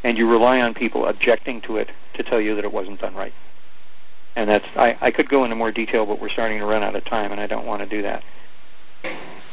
And 0.02 0.16
you 0.16 0.30
rely 0.30 0.60
on 0.62 0.74
people 0.74 1.06
objecting 1.06 1.60
to 1.62 1.76
it 1.76 1.92
to 2.14 2.22
tell 2.22 2.40
you 2.40 2.54
that 2.56 2.64
it 2.64 2.72
wasn't 2.72 3.00
done 3.00 3.14
right. 3.14 3.32
And 4.36 4.48
that's, 4.48 4.68
I, 4.76 4.96
I 5.00 5.10
could 5.10 5.28
go 5.28 5.44
into 5.44 5.56
more 5.56 5.72
detail, 5.72 6.06
but 6.06 6.20
we're 6.20 6.28
starting 6.28 6.58
to 6.58 6.66
run 6.66 6.82
out 6.82 6.94
of 6.94 7.04
time, 7.04 7.32
and 7.32 7.40
I 7.40 7.46
don't 7.46 7.66
want 7.66 7.82
to 7.82 7.88
do 7.88 8.02
that. 8.02 8.24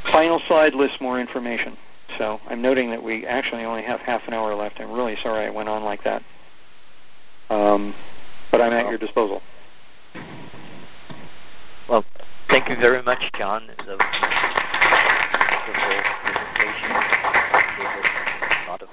Final 0.03 0.39
slide 0.39 0.73
lists 0.73 1.01
more 1.01 1.19
information. 1.19 1.75
So 2.09 2.39
I'm 2.47 2.61
noting 2.61 2.89
that 2.91 3.03
we 3.03 3.25
actually 3.25 3.63
only 3.65 3.83
have 3.83 4.01
half 4.01 4.27
an 4.27 4.33
hour 4.33 4.53
left. 4.55 4.79
I'm 4.79 4.91
really 4.91 5.15
sorry 5.15 5.45
I 5.45 5.49
went 5.49 5.69
on 5.69 5.83
like 5.83 6.03
that. 6.03 6.23
Um, 7.49 7.93
but 8.51 8.61
I'm 8.61 8.73
at 8.73 8.89
your 8.89 8.97
disposal. 8.97 9.41
Well, 11.87 12.05
thank 12.47 12.69
you 12.69 12.75
very 12.75 13.01
much, 13.03 13.31
Jon. 13.33 13.67
The 13.67 13.97
wonderful 15.57 16.03
presentation 16.23 16.89
gave 17.77 17.95
us 17.95 18.09
a 18.67 18.69
lot 18.69 18.81
of 18.81 18.89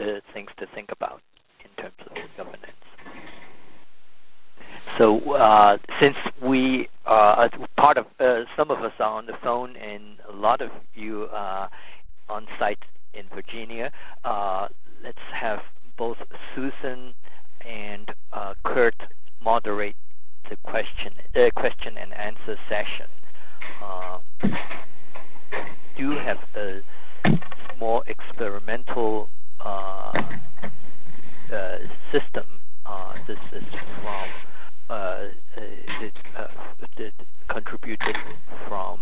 uh, 0.00 0.20
things 0.32 0.52
to 0.56 0.66
think 0.66 0.92
about 0.92 1.20
in 1.64 1.70
terms 1.76 1.94
of 2.06 2.36
governance. 2.36 2.72
So 4.96 5.20
uh, 5.34 5.78
since 5.98 6.18
we 6.40 6.88
are 7.06 7.48
part 7.76 7.98
of, 7.98 8.06
uh, 8.20 8.46
some 8.56 8.70
of 8.70 8.82
us 8.82 8.92
are 9.00 9.16
on 9.16 9.26
the 9.26 9.34
phone 9.34 9.76
and 9.76 10.18
a 10.28 10.32
lot 10.32 10.60
of 10.60 10.72
you 10.94 11.28
are 11.32 11.68
on 12.28 12.46
site 12.58 12.86
in 13.14 13.26
Virginia, 13.34 13.90
uh, 14.24 14.68
let's 15.02 15.30
have 15.30 15.70
both 15.96 16.24
Susan 16.54 17.14
and 17.66 18.12
uh, 18.32 18.54
Kurt 18.62 19.08
moderate 19.42 19.96
the 20.48 20.56
question 20.62 21.12
uh, 21.36 21.50
question 21.54 21.96
and 21.98 22.12
answer 22.14 22.56
session. 22.68 23.06
Uh, 23.82 24.18
do 25.96 26.10
have 26.10 26.46
a 26.56 26.80
more 27.78 28.02
experimental 28.06 29.28
uh, 29.64 30.12
uh, 31.52 31.78
system. 32.10 32.44
Uh, 32.86 33.14
this 33.26 33.38
is 33.52 33.64
from 34.02 34.28
uh, 34.90 35.26
it, 35.56 37.14
contributed 37.48 38.16
from 38.66 39.00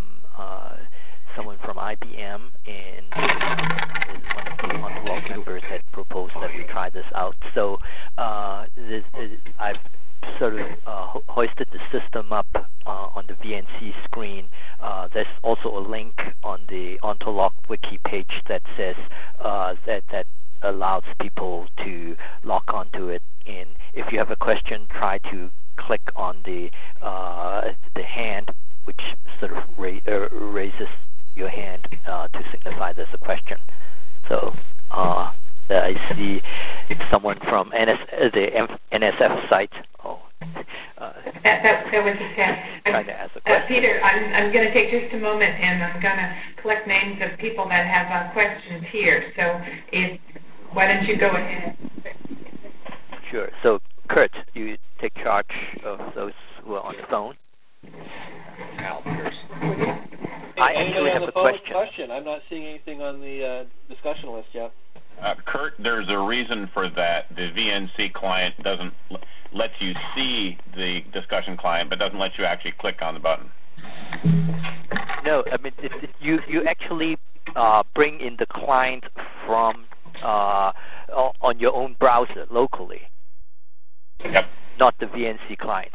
someone 1.37 1.59
from 1.59 1.77
IBM 1.77 2.41
and 2.67 3.05
one 4.33 4.91
of 4.91 5.05
the 5.05 5.29
members 5.29 5.63
had 5.65 5.83
proposed 5.93 6.35
that 6.41 6.51
we 6.57 6.63
try 6.63 6.89
this 6.89 7.05
out. 7.15 7.37
So 7.53 7.79
uh, 8.17 8.65
this, 8.75 9.05
this, 9.13 9.39
I've 9.61 9.79
sort 10.39 10.55
of 10.55 10.77
uh, 10.87 11.21
hoisted 11.29 11.69
the 11.73 11.79
system 11.79 12.33
up 12.33 12.47
uh, 12.87 13.09
on 13.15 13.27
the 13.27 13.35
VNC 13.35 13.93
screen. 14.03 14.49
Uh, 14.81 15.09
there's 15.09 15.29
also 15.43 15.77
a 15.77 15.79
link 15.79 16.33
on 16.43 16.61
the 16.69 16.99
Ontolog 17.03 17.53
wiki 17.69 17.99
page 18.03 18.43
that 18.47 18.67
says 18.75 18.97
uh, 19.39 19.75
that 19.85 20.09
that 20.09 20.27
allows 20.63 21.05
people 21.19 21.67
to 21.77 22.17
log 22.45 22.73
onto 22.73 23.09
it. 23.09 23.21
And 23.47 23.69
if 23.93 24.11
you 24.11 24.19
have 24.19 24.31
a 24.31 24.37
question, 24.37 24.87
try 24.89 25.19
to 25.25 25.51
click 25.77 26.11
on 26.17 26.39
the 26.45 26.71
uh, 27.03 27.73
the 27.93 28.03
hand, 28.05 28.53
which 28.85 29.15
sort 29.39 29.53
of 29.53 29.69
ra- 29.79 30.01
uh, 30.09 30.29
raises 30.33 30.89
your 31.37 31.49
hand 31.49 31.87
uh, 32.07 32.29
to 32.29 32.43
signify 32.45 32.93
there's 32.93 33.13
a 33.13 33.19
question. 33.19 33.59
So 34.29 34.55
uh, 34.91 35.31
I 35.71 35.95
see 36.15 36.41
someone 37.11 37.37
from 37.37 37.69
NS, 37.69 38.05
the 38.33 38.69
NSF 38.93 39.49
site. 39.49 39.83
Oh, 40.05 40.21
uh, 40.99 41.13
that, 41.43 41.63
that, 41.63 41.89
that 41.93 42.05
was 42.05 42.19
just 42.19 42.85
trying 42.85 43.07
to 43.07 43.21
ask 43.21 43.37
a 43.37 43.41
question. 43.41 43.63
Uh, 43.63 43.67
Peter, 43.69 44.01
I'm, 44.03 44.45
I'm 44.45 44.53
going 44.53 44.67
to 44.67 44.73
take 44.73 44.91
just 44.91 45.15
a 45.15 45.19
moment 45.19 45.53
and 45.61 45.83
I'm 45.83 46.01
going 46.01 46.17
to 46.17 46.35
collect 46.57 46.87
names 46.87 47.23
of 47.25 47.39
people 47.39 47.67
that 47.67 47.87
have 47.87 48.09
uh, 48.11 48.33
questions 48.33 48.87
here. 48.87 49.33
So 49.37 49.61
if, 49.93 50.19
why 50.71 50.89
don't 50.89 51.07
you 51.07 51.17
go 51.17 51.29
ahead? 51.31 51.77
Sure. 53.25 53.51
So 53.63 53.81
Kurt, 54.09 54.45
you 54.55 54.77
take 54.99 55.15
charge 55.15 55.79
of 55.85 56.15
those 56.15 56.33
who 56.65 56.75
are 56.75 56.85
on 56.85 56.97
the 56.97 57.03
phone. 57.03 57.35
I 60.59 60.73
actually 60.73 61.11
have 61.11 61.29
a 61.29 61.33
question. 61.33 61.75
question. 61.75 62.11
I'm 62.11 62.25
not 62.25 62.43
seeing 62.49 62.65
anything 62.65 63.03
on 63.03 63.21
the 63.21 63.45
uh, 63.45 63.65
discussion 63.89 64.33
list 64.33 64.49
yet. 64.53 64.73
Uh, 65.21 65.35
Kurt, 65.45 65.75
there's 65.79 66.11
a 66.11 66.19
reason 66.19 66.67
for 66.67 66.89
that. 66.89 67.35
The 67.35 67.49
VNC 67.49 68.13
client 68.13 68.55
doesn't 68.63 68.93
let 69.53 69.81
you 69.81 69.95
see 70.15 70.59
the 70.73 71.03
discussion 71.13 71.57
client, 71.57 71.91
but 71.91 71.99
doesn't 71.99 72.19
let 72.19 72.39
you 72.39 72.45
actually 72.45 72.73
click 72.73 73.05
on 73.05 73.15
the 73.15 73.21
button. 73.21 73.51
No, 75.25 75.43
I 75.53 75.57
mean 75.63 75.73
it, 75.83 76.03
it, 76.03 76.11
you 76.21 76.41
you 76.47 76.65
actually 76.65 77.17
uh, 77.55 77.83
bring 77.95 78.21
in 78.21 78.37
the 78.37 78.47
client 78.47 79.09
from 79.17 79.85
uh, 80.23 80.73
on 81.41 81.59
your 81.59 81.75
own 81.75 81.95
browser 81.99 82.47
locally. 82.51 83.03
Yep. 84.25 84.47
Not 84.79 84.99
the 84.99 85.07
VNC 85.07 85.59
client. 85.59 85.95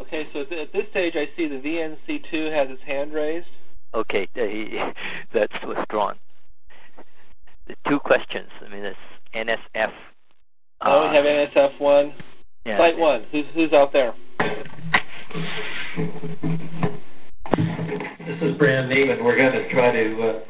Okay, 0.00 0.26
so 0.32 0.40
at 0.40 0.72
this 0.72 0.86
stage 0.88 1.16
I 1.16 1.26
see 1.36 1.46
the 1.46 1.60
VNC2 1.60 2.52
has 2.52 2.70
its 2.70 2.82
hand 2.82 3.12
raised. 3.12 3.48
Okay, 3.92 4.26
that's 5.32 5.64
withdrawn. 5.64 6.16
The 7.66 7.76
two 7.84 7.98
questions. 7.98 8.50
I 8.64 8.68
mean, 8.72 8.84
it's 8.84 8.98
NSF. 9.32 9.92
Oh, 10.82 11.06
uh, 11.06 11.10
we 11.10 11.16
have 11.16 11.50
NSF1. 11.50 12.12
Yeah, 12.64 12.76
Site 12.76 12.98
1. 12.98 13.24
Who's, 13.32 13.46
who's 13.48 13.72
out 13.72 13.92
there? 13.92 14.14
This 18.26 18.42
is 18.42 18.54
Brand 18.56 18.88
Niemann. 18.88 19.24
We're 19.24 19.36
going 19.36 19.52
to 19.52 19.68
try 19.68 19.90
to 19.92 20.22
uh, 20.22 20.40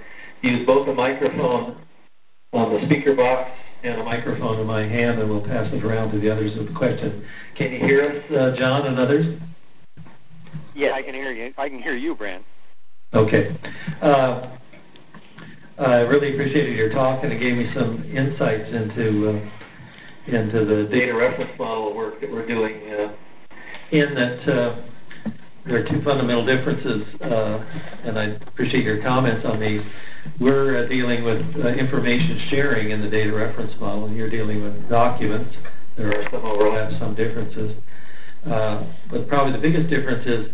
use 0.43 0.67
both 0.67 0.89
a 0.89 0.95
microphone 0.95 1.77
on 2.53 2.73
the 2.73 2.81
speaker 2.81 3.15
box 3.15 3.51
and 3.83 3.99
a 4.01 4.05
microphone 4.05 4.59
in 4.59 4.67
my 4.67 4.83
hand, 4.83 5.19
and 5.19 5.31
we'll 5.31 5.41
pass 5.41 5.73
it 5.73 5.83
around 5.83 6.11
to 6.11 6.19
the 6.19 6.31
others 6.31 6.57
with 6.57 6.69
the 6.69 6.75
question. 6.75 7.25
Can 7.55 7.73
you 7.73 7.79
hear 7.79 8.03
us, 8.03 8.31
uh, 8.31 8.55
Jon 8.57 8.87
and 8.87 8.99
others? 8.99 9.37
Yes, 10.75 10.95
I 10.95 11.03
can 11.03 11.15
hear 11.15 11.33
you. 11.33 11.55
I 11.57 11.69
can 11.69 11.79
hear 11.79 11.95
you, 11.95 12.15
Brand. 12.15 12.45
Okay. 13.13 13.53
Uh, 14.03 14.47
I 15.79 16.03
really 16.03 16.33
appreciated 16.35 16.77
your 16.77 16.91
talk, 16.91 17.25
and 17.25 17.33
it 17.33 17.41
gave 17.41 17.57
me 17.57 17.67
some 17.67 18.05
insights 18.05 18.71
into 18.71 19.31
uh, 19.31 19.41
into 20.29 20.65
the 20.65 20.85
data 20.85 21.15
reference 21.15 21.59
model 21.59 21.93
work 21.95 22.21
that 22.21 22.31
we're 22.31 22.47
doing. 22.47 22.77
Uh, 22.93 23.11
in 23.91 24.15
that 24.15 24.47
uh, 24.47 25.31
there 25.65 25.81
are 25.81 25.85
two 25.85 26.01
fundamental 26.03 26.45
differences, 26.45 27.21
uh, 27.23 27.65
and 28.05 28.17
I 28.17 28.25
appreciate 28.27 28.85
your 28.85 28.99
comments 28.99 29.45
on 29.45 29.59
these. 29.59 29.83
We're 30.39 30.85
uh, 30.85 30.87
dealing 30.87 31.25
with 31.25 31.67
information 31.79 32.39
sharing 32.39 32.91
in 32.91 33.01
the 33.01 33.11
data 33.11 33.35
reference 33.35 33.79
model, 33.81 34.05
and 34.05 34.17
you're 34.17 34.31
dealing 34.31 34.63
with 34.63 34.89
documents. 34.89 35.57
There 35.97 36.09
are 36.09 36.23
some 36.31 36.45
overlaps, 36.45 36.97
some 36.99 37.15
differences. 37.15 37.75
But 38.45 39.27
probably 39.27 39.51
the 39.53 39.59
biggest 39.59 39.89
difference 39.89 40.27
is 40.27 40.53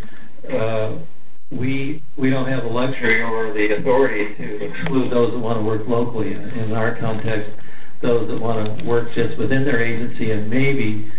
we 1.50 2.02
we 2.16 2.30
don't 2.30 2.48
have 2.48 2.62
the 2.62 2.68
luxury 2.68 3.22
or 3.22 3.52
the 3.52 3.76
authority 3.76 4.34
to 4.34 4.64
exclude 4.64 5.10
those 5.10 5.32
that 5.32 5.38
want 5.38 5.58
to 5.58 5.64
work 5.64 5.86
locally. 5.86 6.32
In, 6.34 6.72
our 6.72 6.94
context, 6.94 7.52
those 8.00 8.28
that 8.28 8.40
want 8.40 8.78
to 8.78 8.84
work 8.84 9.12
just 9.12 9.38
within 9.38 9.64
their 9.64 9.78
agency 9.78 10.32
and 10.32 10.50
maybe 10.50 11.10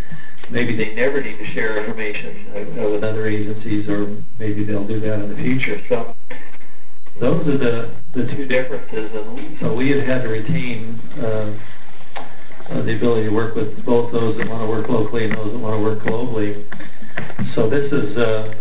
maybe 0.50 0.76
they 0.76 0.94
never 0.96 1.22
need 1.22 1.38
to 1.38 1.46
share 1.46 1.78
information 1.78 2.46
uh, 2.52 2.90
with 2.90 3.04
other 3.04 3.26
agencies, 3.26 3.90
or 3.90 4.22
maybe 4.38 4.64
they'll 4.64 4.88
do 4.88 5.00
that 5.00 5.20
in 5.20 5.30
the 5.30 5.36
future. 5.36 5.80
So 5.88 6.16
those 7.20 7.48
are 7.48 7.58
the 7.58 7.90
the 8.12 8.28
two 8.28 8.46
differences. 8.46 9.14
And 9.16 9.58
so 9.60 9.74
we 9.74 9.92
have 9.92 10.06
had 10.06 10.24
to 10.24 10.30
retain. 10.30 11.00
Uh, 11.22 11.54
uh, 12.70 12.82
the 12.82 12.98
ability 12.98 13.30
to 13.30 13.34
work 13.34 13.56
with 13.56 13.86
both 13.86 14.12
those 14.12 14.36
that 14.36 14.50
want 14.50 14.62
to 14.62 14.68
work 14.68 14.90
locally 14.90 15.24
and 15.24 15.34
those 15.36 15.54
that 15.54 15.58
want 15.58 15.74
to 15.74 15.82
work 15.82 16.00
globally. 16.00 16.66
So 17.54 17.70
this 17.70 17.94
is 17.94 18.18
uh, 18.18 18.54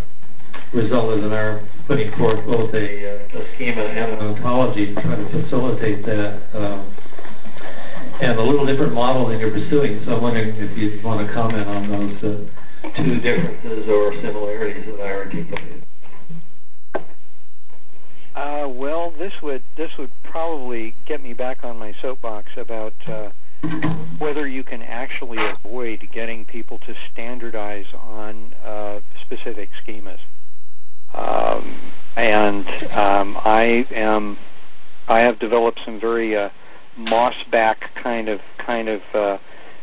resulted 0.77 1.25
in 1.25 1.33
our 1.33 1.63
putting 1.87 2.11
forth 2.13 2.45
both 2.47 2.75
a, 2.75 3.15
uh, 3.15 3.39
a 3.39 3.45
schema 3.55 3.81
and 3.81 4.13
an 4.13 4.29
ontology 4.29 4.95
to 4.95 5.01
try 5.01 5.17
to 5.17 5.25
facilitate 5.27 6.05
that. 6.05 6.43
Um, 6.55 6.87
and 8.21 8.39
a 8.39 8.43
little 8.43 8.65
different 8.65 8.95
model 8.95 9.27
than 9.27 9.41
you're 9.41 9.51
pursuing. 9.51 10.03
So 10.05 10.17
I'm 10.17 10.23
wondering 10.23 10.55
if 10.57 10.77
you 10.79 11.01
want 11.03 11.27
to 11.27 11.33
comment 11.33 11.67
on 11.69 11.89
those 11.89 12.25
uh, 12.25 12.47
two 12.95 13.21
differences 13.21 13.89
or 13.89 14.13
similarities 14.15 14.87
that 14.87 15.01
I 15.01 15.15
articulated. 15.17 15.83
Uh, 18.35 18.69
well, 18.69 19.11
this 19.11 19.41
would 19.43 19.63
this 19.77 19.97
would 19.97 20.11
probably 20.23 20.95
get 21.05 21.23
me 21.23 21.33
back 21.35 21.65
on 21.65 21.79
my 21.79 21.93
soapbox 21.93 22.57
about 22.57 22.95
uh, 23.07 23.31
whether 24.19 24.47
you 24.47 24.63
can 24.63 24.83
actually 24.83 25.39
avoid 25.39 26.09
getting 26.11 26.45
people 26.45 26.79
to 26.79 26.95
standardize 26.95 27.93
on 27.95 28.53
uh, 28.65 29.01
specific 29.21 29.71
schemas. 29.73 30.19
Um, 31.17 31.65
and 32.17 32.67
um, 32.93 33.37
I 33.45 33.87
am 33.93 34.37
I 35.09 35.21
have 35.21 35.39
developed 35.39 35.81
some 35.81 36.01
very 36.01 36.37
uh, 36.37 36.51
moss 36.97 37.45
back 37.45 37.91
kind 37.95 38.29
of 38.29 38.43
kind 38.59 38.89
of 38.89 39.03
uh, 39.15 39.39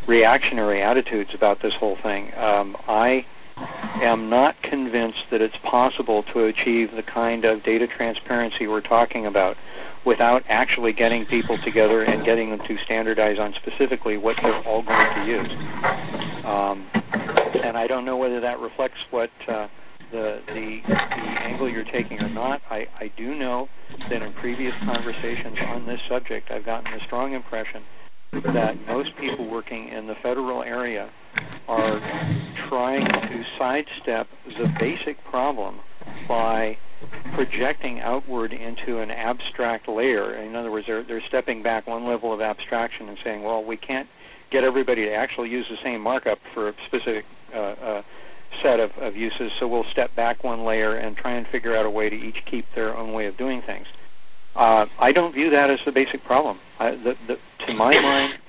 reactionary 0.08 0.82
attitudes 0.82 1.34
about 1.34 1.60
this 1.60 1.76
whole 1.76 1.96
thing. 1.96 2.32
Um, 2.38 2.76
I 2.88 3.26
am 4.02 4.30
not 4.30 4.62
convinced 4.62 5.30
that 5.30 5.42
it's 5.42 5.58
possible 5.60 6.24
to 6.24 6.46
achieve 6.46 6.96
the 6.96 7.04
kind 7.04 7.46
of 7.46 7.64
data 7.64 7.88
transparency 7.88 8.68
we're 8.68 8.82
talking 8.82 9.26
about 9.28 9.58
without 10.04 10.44
actually 10.50 10.92
getting 10.92 11.26
people 11.26 11.58
together 11.58 12.04
and 12.04 12.24
getting 12.26 12.50
them 12.50 12.60
to 12.60 12.76
standardize 12.78 13.40
on 13.40 13.54
specifically 13.54 14.18
what 14.18 14.36
they're 14.38 14.52
all 14.68 14.82
going 14.82 15.08
to 15.10 15.22
use. 15.22 15.56
Um, 16.44 16.86
and 17.64 17.78
I 17.78 17.88
don't 17.88 18.04
know 18.04 18.18
whether 18.18 18.42
that 18.42 18.60
reflects 18.60 19.06
what 19.12 19.32
uh, 19.48 19.68
the, 20.14 20.42
the, 20.54 20.80
the 20.82 21.42
angle 21.42 21.68
you're 21.68 21.84
taking 21.84 22.22
or 22.22 22.30
not. 22.30 22.62
I, 22.70 22.88
I 23.00 23.12
do 23.18 23.36
know 23.36 23.68
that 24.10 24.22
in 24.22 24.32
previous 24.34 24.78
conversations 24.86 25.60
on 25.70 25.86
this 25.86 26.02
subject, 26.04 26.52
I've 26.52 26.66
gotten 26.66 26.90
the 26.94 27.00
strong 27.00 27.34
impression 27.34 27.82
that 28.32 28.78
most 28.88 29.18
people 29.18 29.46
working 29.46 29.90
in 29.90 30.06
the 30.08 30.16
federal 30.16 30.64
area 30.64 31.10
are 31.68 32.00
trying 32.54 33.06
to 33.06 33.44
sidestep 33.58 34.28
the 34.58 34.72
basic 34.80 35.22
problem 35.24 35.80
by 36.28 36.78
projecting 37.34 38.00
outward 38.02 38.54
into 38.54 39.00
an 39.00 39.10
abstract 39.10 39.88
layer. 39.88 40.36
In 40.36 40.56
other 40.56 40.72
words, 40.72 40.86
they're, 40.86 41.02
they're 41.02 41.22
stepping 41.22 41.64
back 41.64 41.88
one 41.88 42.06
level 42.06 42.32
of 42.32 42.42
abstraction 42.42 43.10
and 43.10 43.18
saying, 43.18 43.42
well, 43.42 43.64
we 43.64 43.78
can't 43.78 44.08
get 44.52 44.64
everybody 44.64 45.06
to 45.06 45.14
actually 45.14 45.50
use 45.50 45.68
the 45.70 45.78
same 45.78 46.02
markup 46.02 46.40
for 46.40 46.70
a 46.70 46.74
specific 46.86 47.26
uh, 47.56 47.76
uh, 47.82 48.02
set 48.56 48.80
of, 48.80 48.98
of 49.00 49.18
uses, 49.18 49.52
so 49.54 49.68
we'll 49.68 49.84
step 49.84 50.16
back 50.16 50.44
one 50.44 50.64
layer 50.64 50.96
and 50.96 51.16
try 51.16 51.32
and 51.32 51.46
figure 51.46 51.74
out 51.74 51.86
a 51.86 51.90
way 51.90 52.10
to 52.10 52.16
each 52.16 52.46
keep 52.46 52.70
their 52.74 52.96
own 52.96 53.14
way 53.14 53.28
of 53.28 53.38
doing 53.38 53.62
things. 53.62 53.88
Uh, 54.56 54.86
I 55.00 55.12
don't 55.12 55.34
view 55.34 55.50
that 55.50 55.70
as 55.70 55.84
the 55.84 55.92
basic 55.92 56.24
problem. 56.24 56.60
I, 56.80 56.92
the, 56.92 57.18
the, 57.28 57.40
to 57.60 57.74
my 57.74 57.94
mind, 58.02 58.40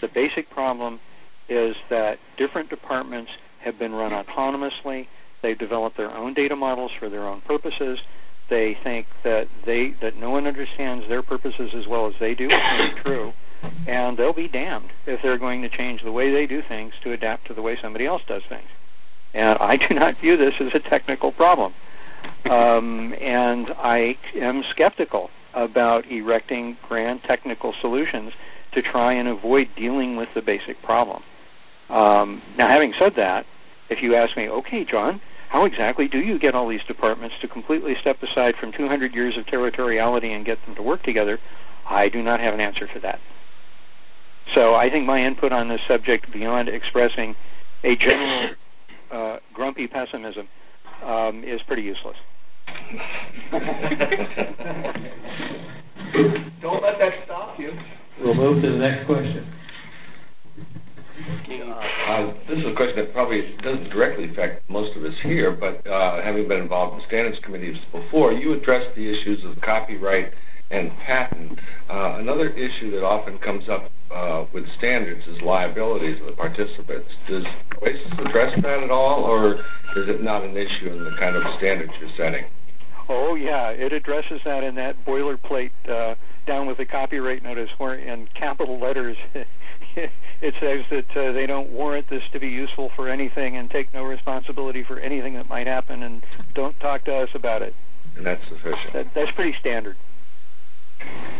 the 0.00 0.08
basic 0.08 0.50
problem 0.50 1.00
is 1.48 1.76
that 1.88 2.18
different 2.36 2.68
departments 2.68 3.38
have 3.60 3.78
been 3.78 3.94
run 3.94 4.12
autonomously. 4.12 5.06
They've 5.42 5.56
developed 5.56 5.96
their 5.96 6.14
own 6.14 6.34
data 6.34 6.56
models 6.56 6.92
for 6.92 7.08
their 7.08 7.22
own 7.22 7.40
purposes. 7.42 8.02
They 8.48 8.74
think 8.74 9.06
that 9.22 9.48
they 9.64 9.90
that 10.00 10.16
no 10.16 10.30
one 10.30 10.46
understands 10.46 11.06
their 11.06 11.22
purposes 11.22 11.74
as 11.74 11.88
well 11.88 12.06
as 12.06 12.16
they 12.18 12.34
do, 12.34 12.48
may 12.48 12.90
true, 12.94 13.32
and 13.86 14.18
they'll 14.18 14.34
be 14.34 14.48
damned 14.48 14.92
if 15.06 15.22
they're 15.22 15.38
going 15.38 15.62
to 15.62 15.68
change 15.68 16.02
the 16.02 16.12
way 16.12 16.30
they 16.30 16.46
do 16.46 16.60
things 16.60 16.94
to 17.00 17.12
adapt 17.12 17.46
to 17.46 17.54
the 17.54 17.62
way 17.62 17.74
somebody 17.74 18.04
else 18.04 18.22
does 18.24 18.44
things. 18.44 18.68
And 19.34 19.58
I 19.58 19.76
do 19.76 19.94
not 19.94 20.16
view 20.18 20.36
this 20.36 20.60
as 20.60 20.74
a 20.74 20.80
technical 20.80 21.32
problem. 21.32 21.74
Um, 22.50 23.14
and 23.20 23.74
I 23.78 24.16
am 24.34 24.62
skeptical 24.62 25.30
about 25.54 26.06
erecting 26.06 26.76
grand 26.82 27.22
technical 27.22 27.72
solutions 27.72 28.32
to 28.72 28.82
try 28.82 29.14
and 29.14 29.28
avoid 29.28 29.68
dealing 29.76 30.16
with 30.16 30.32
the 30.34 30.42
basic 30.42 30.80
problem. 30.82 31.22
Um, 31.90 32.42
now, 32.56 32.68
having 32.68 32.92
said 32.92 33.14
that, 33.14 33.46
if 33.88 34.02
you 34.02 34.14
ask 34.14 34.36
me, 34.36 34.48
okay, 34.48 34.84
Jon, 34.84 35.20
how 35.48 35.64
exactly 35.64 36.08
do 36.08 36.20
you 36.20 36.38
get 36.38 36.54
all 36.54 36.66
these 36.66 36.84
departments 36.84 37.38
to 37.38 37.48
completely 37.48 37.94
step 37.94 38.22
aside 38.22 38.56
from 38.56 38.72
200 38.72 39.14
years 39.14 39.36
of 39.36 39.46
territoriality 39.46 40.30
and 40.30 40.44
get 40.44 40.64
them 40.64 40.74
to 40.74 40.82
work 40.82 41.02
together? 41.02 41.38
I 41.88 42.08
do 42.08 42.22
not 42.22 42.40
have 42.40 42.54
an 42.54 42.60
answer 42.60 42.86
for 42.86 42.98
that. 43.00 43.20
So 44.46 44.74
I 44.74 44.90
think 44.90 45.06
my 45.06 45.22
input 45.22 45.52
on 45.52 45.68
this 45.68 45.82
subject, 45.82 46.30
beyond 46.32 46.68
expressing 46.68 47.36
a 47.84 47.96
general 47.96 48.56
uh, 49.14 49.38
grumpy 49.52 49.86
pessimism, 49.86 50.48
um, 51.04 51.44
is 51.44 51.62
pretty 51.62 51.82
useless. 51.82 52.16
Don't 56.60 56.82
let 56.82 56.98
that 56.98 57.14
stop 57.24 57.58
you. 57.58 57.72
We'll 58.20 58.34
move 58.34 58.62
to 58.62 58.70
the 58.70 58.78
next 58.78 59.04
question. 59.04 59.46
Uh, 62.06 62.32
this 62.46 62.58
is 62.58 62.70
a 62.70 62.74
question 62.74 62.96
that 62.96 63.14
probably 63.14 63.42
doesn't 63.58 63.88
directly 63.90 64.24
affect 64.24 64.68
most 64.68 64.94
of 64.96 65.04
us 65.04 65.18
here, 65.20 65.52
but 65.52 65.86
uh, 65.86 66.20
having 66.22 66.46
been 66.48 66.60
involved 66.60 66.96
in 66.96 67.00
standards 67.00 67.38
committees 67.38 67.78
before, 67.92 68.32
you 68.32 68.52
addressed 68.52 68.94
the 68.94 69.10
issues 69.10 69.44
of 69.44 69.60
copyright 69.60 70.32
and 70.70 70.96
patent. 70.98 71.60
Uh, 71.88 72.16
another 72.18 72.48
issue 72.50 72.90
that 72.90 73.04
often 73.04 73.38
comes 73.38 73.68
up 73.68 73.90
uh, 74.14 74.46
with 74.52 74.70
standards 74.70 75.26
is 75.26 75.42
liabilities 75.42 76.20
of 76.20 76.26
the 76.26 76.32
participants. 76.32 77.16
Does 77.26 77.46
OASIS 77.82 78.12
address 78.20 78.54
that 78.56 78.82
at 78.82 78.90
all, 78.90 79.24
or 79.24 79.56
is 79.96 80.08
it 80.08 80.22
not 80.22 80.44
an 80.44 80.56
issue 80.56 80.88
in 80.88 81.02
the 81.02 81.10
kind 81.12 81.36
of 81.36 81.44
standards 81.48 81.92
you're 82.00 82.08
setting? 82.10 82.44
Oh 83.08 83.34
yeah, 83.34 83.70
it 83.70 83.92
addresses 83.92 84.42
that 84.44 84.64
in 84.64 84.74
that 84.76 85.04
boilerplate 85.04 85.72
uh, 85.88 86.14
down 86.46 86.66
with 86.66 86.78
the 86.78 86.86
copyright 86.86 87.42
notice, 87.42 87.72
where 87.78 87.96
in 87.96 88.26
capital 88.32 88.78
letters 88.78 89.18
it 89.96 90.54
says 90.54 90.84
that 90.88 91.16
uh, 91.16 91.32
they 91.32 91.46
don't 91.46 91.68
warrant 91.70 92.08
this 92.08 92.28
to 92.30 92.40
be 92.40 92.48
useful 92.48 92.88
for 92.88 93.08
anything 93.08 93.56
and 93.56 93.70
take 93.70 93.92
no 93.92 94.04
responsibility 94.04 94.82
for 94.82 94.98
anything 95.00 95.34
that 95.34 95.48
might 95.50 95.66
happen, 95.66 96.02
and 96.02 96.24
don't 96.54 96.78
talk 96.80 97.04
to 97.04 97.14
us 97.14 97.34
about 97.34 97.62
it. 97.62 97.74
And 98.16 98.24
that's 98.24 98.46
sufficient. 98.46 98.92
That, 98.92 99.12
that's 99.12 99.32
pretty 99.32 99.52
standard. 99.52 99.96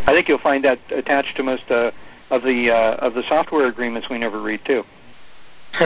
I 0.06 0.12
think 0.12 0.28
you'll 0.28 0.38
find 0.38 0.64
that 0.64 0.80
attached 0.90 1.36
to 1.36 1.42
most 1.42 1.70
uh, 1.70 1.92
of 2.34 2.42
the 2.42 2.70
uh, 2.70 2.96
of 3.06 3.14
the 3.14 3.22
software 3.22 3.68
agreements 3.68 4.10
we 4.10 4.18
never 4.18 4.40
read 4.40 4.64
too. 4.64 4.84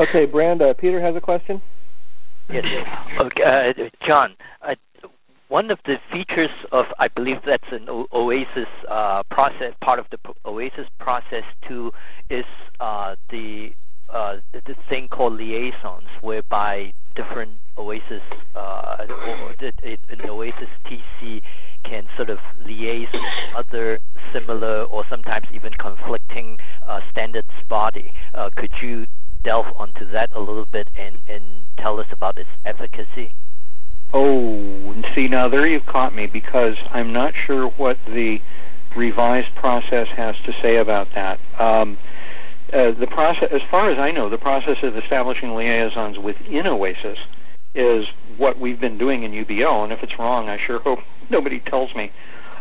okay, 0.00 0.26
Brand. 0.26 0.62
Uh, 0.62 0.74
Peter 0.74 1.00
has 1.00 1.16
a 1.16 1.20
question. 1.20 1.60
Yes. 2.50 2.64
Okay, 3.20 3.42
uh, 3.44 3.88
Jon, 4.00 4.36
uh, 4.62 4.74
one 5.48 5.70
of 5.70 5.82
the 5.84 5.96
features 5.96 6.64
of, 6.70 6.92
I 6.98 7.08
believe 7.08 7.42
that's 7.42 7.72
an 7.72 7.86
o- 7.88 8.06
OASIS 8.12 8.68
uh, 8.88 9.22
process, 9.28 9.74
part 9.80 9.98
of 9.98 10.08
the 10.10 10.18
OASIS 10.44 10.88
process 10.98 11.44
too, 11.62 11.92
is 12.30 12.44
uh, 12.78 13.16
the 13.30 13.72
uh, 14.08 14.36
the 14.52 14.74
thing 14.74 15.08
called 15.08 15.32
liaisons, 15.34 16.08
whereby 16.20 16.92
different 17.14 17.52
OASIS 17.76 18.22
uh, 18.54 19.06
or 19.08 19.54
an 19.58 20.20
OASIS 20.28 20.68
TC 20.84 21.42
can 21.86 22.08
sort 22.16 22.30
of 22.30 22.40
liaise 22.64 23.12
with 23.12 23.54
other 23.56 23.98
similar 24.32 24.82
or 24.90 25.04
sometimes 25.04 25.46
even 25.52 25.72
conflicting 25.72 26.58
uh, 26.86 27.00
standards 27.00 27.62
body. 27.68 28.12
Uh, 28.34 28.50
could 28.56 28.82
you 28.82 29.06
delve 29.44 29.72
onto 29.78 30.04
that 30.04 30.28
a 30.34 30.40
little 30.40 30.66
bit 30.66 30.90
and, 30.98 31.16
and 31.28 31.44
tell 31.76 32.00
us 32.00 32.10
about 32.10 32.36
its 32.38 32.50
efficacy? 32.64 33.30
Oh, 34.12 34.94
see 35.16 35.28
now 35.28 35.48
there 35.48 35.66
you've 35.66 35.86
caught 35.86 36.14
me 36.14 36.26
because 36.26 36.78
I'm 36.90 37.12
not 37.12 37.34
sure 37.34 37.68
what 37.70 38.04
the 38.04 38.40
revised 38.94 39.54
process 39.54 40.08
has 40.08 40.38
to 40.40 40.52
say 40.52 40.76
about 40.76 41.10
that. 41.12 41.38
Um, 41.58 41.96
uh, 42.72 42.90
the 42.90 43.06
process, 43.06 43.50
as 43.52 43.62
far 43.62 43.88
as 43.88 43.98
I 43.98 44.10
know, 44.10 44.28
the 44.28 44.38
process 44.38 44.82
of 44.82 44.96
establishing 44.96 45.54
liaisons 45.54 46.18
within 46.18 46.66
OASIS 46.66 47.26
is 47.74 48.10
what 48.36 48.58
we've 48.58 48.80
been 48.80 48.98
doing 48.98 49.22
in 49.22 49.32
UBL, 49.32 49.84
and 49.84 49.92
if 49.92 50.02
it's 50.02 50.18
wrong, 50.18 50.48
I 50.48 50.56
sure 50.56 50.80
hope 50.80 51.00
nobody 51.30 51.58
tells 51.58 51.94
me. 51.94 52.10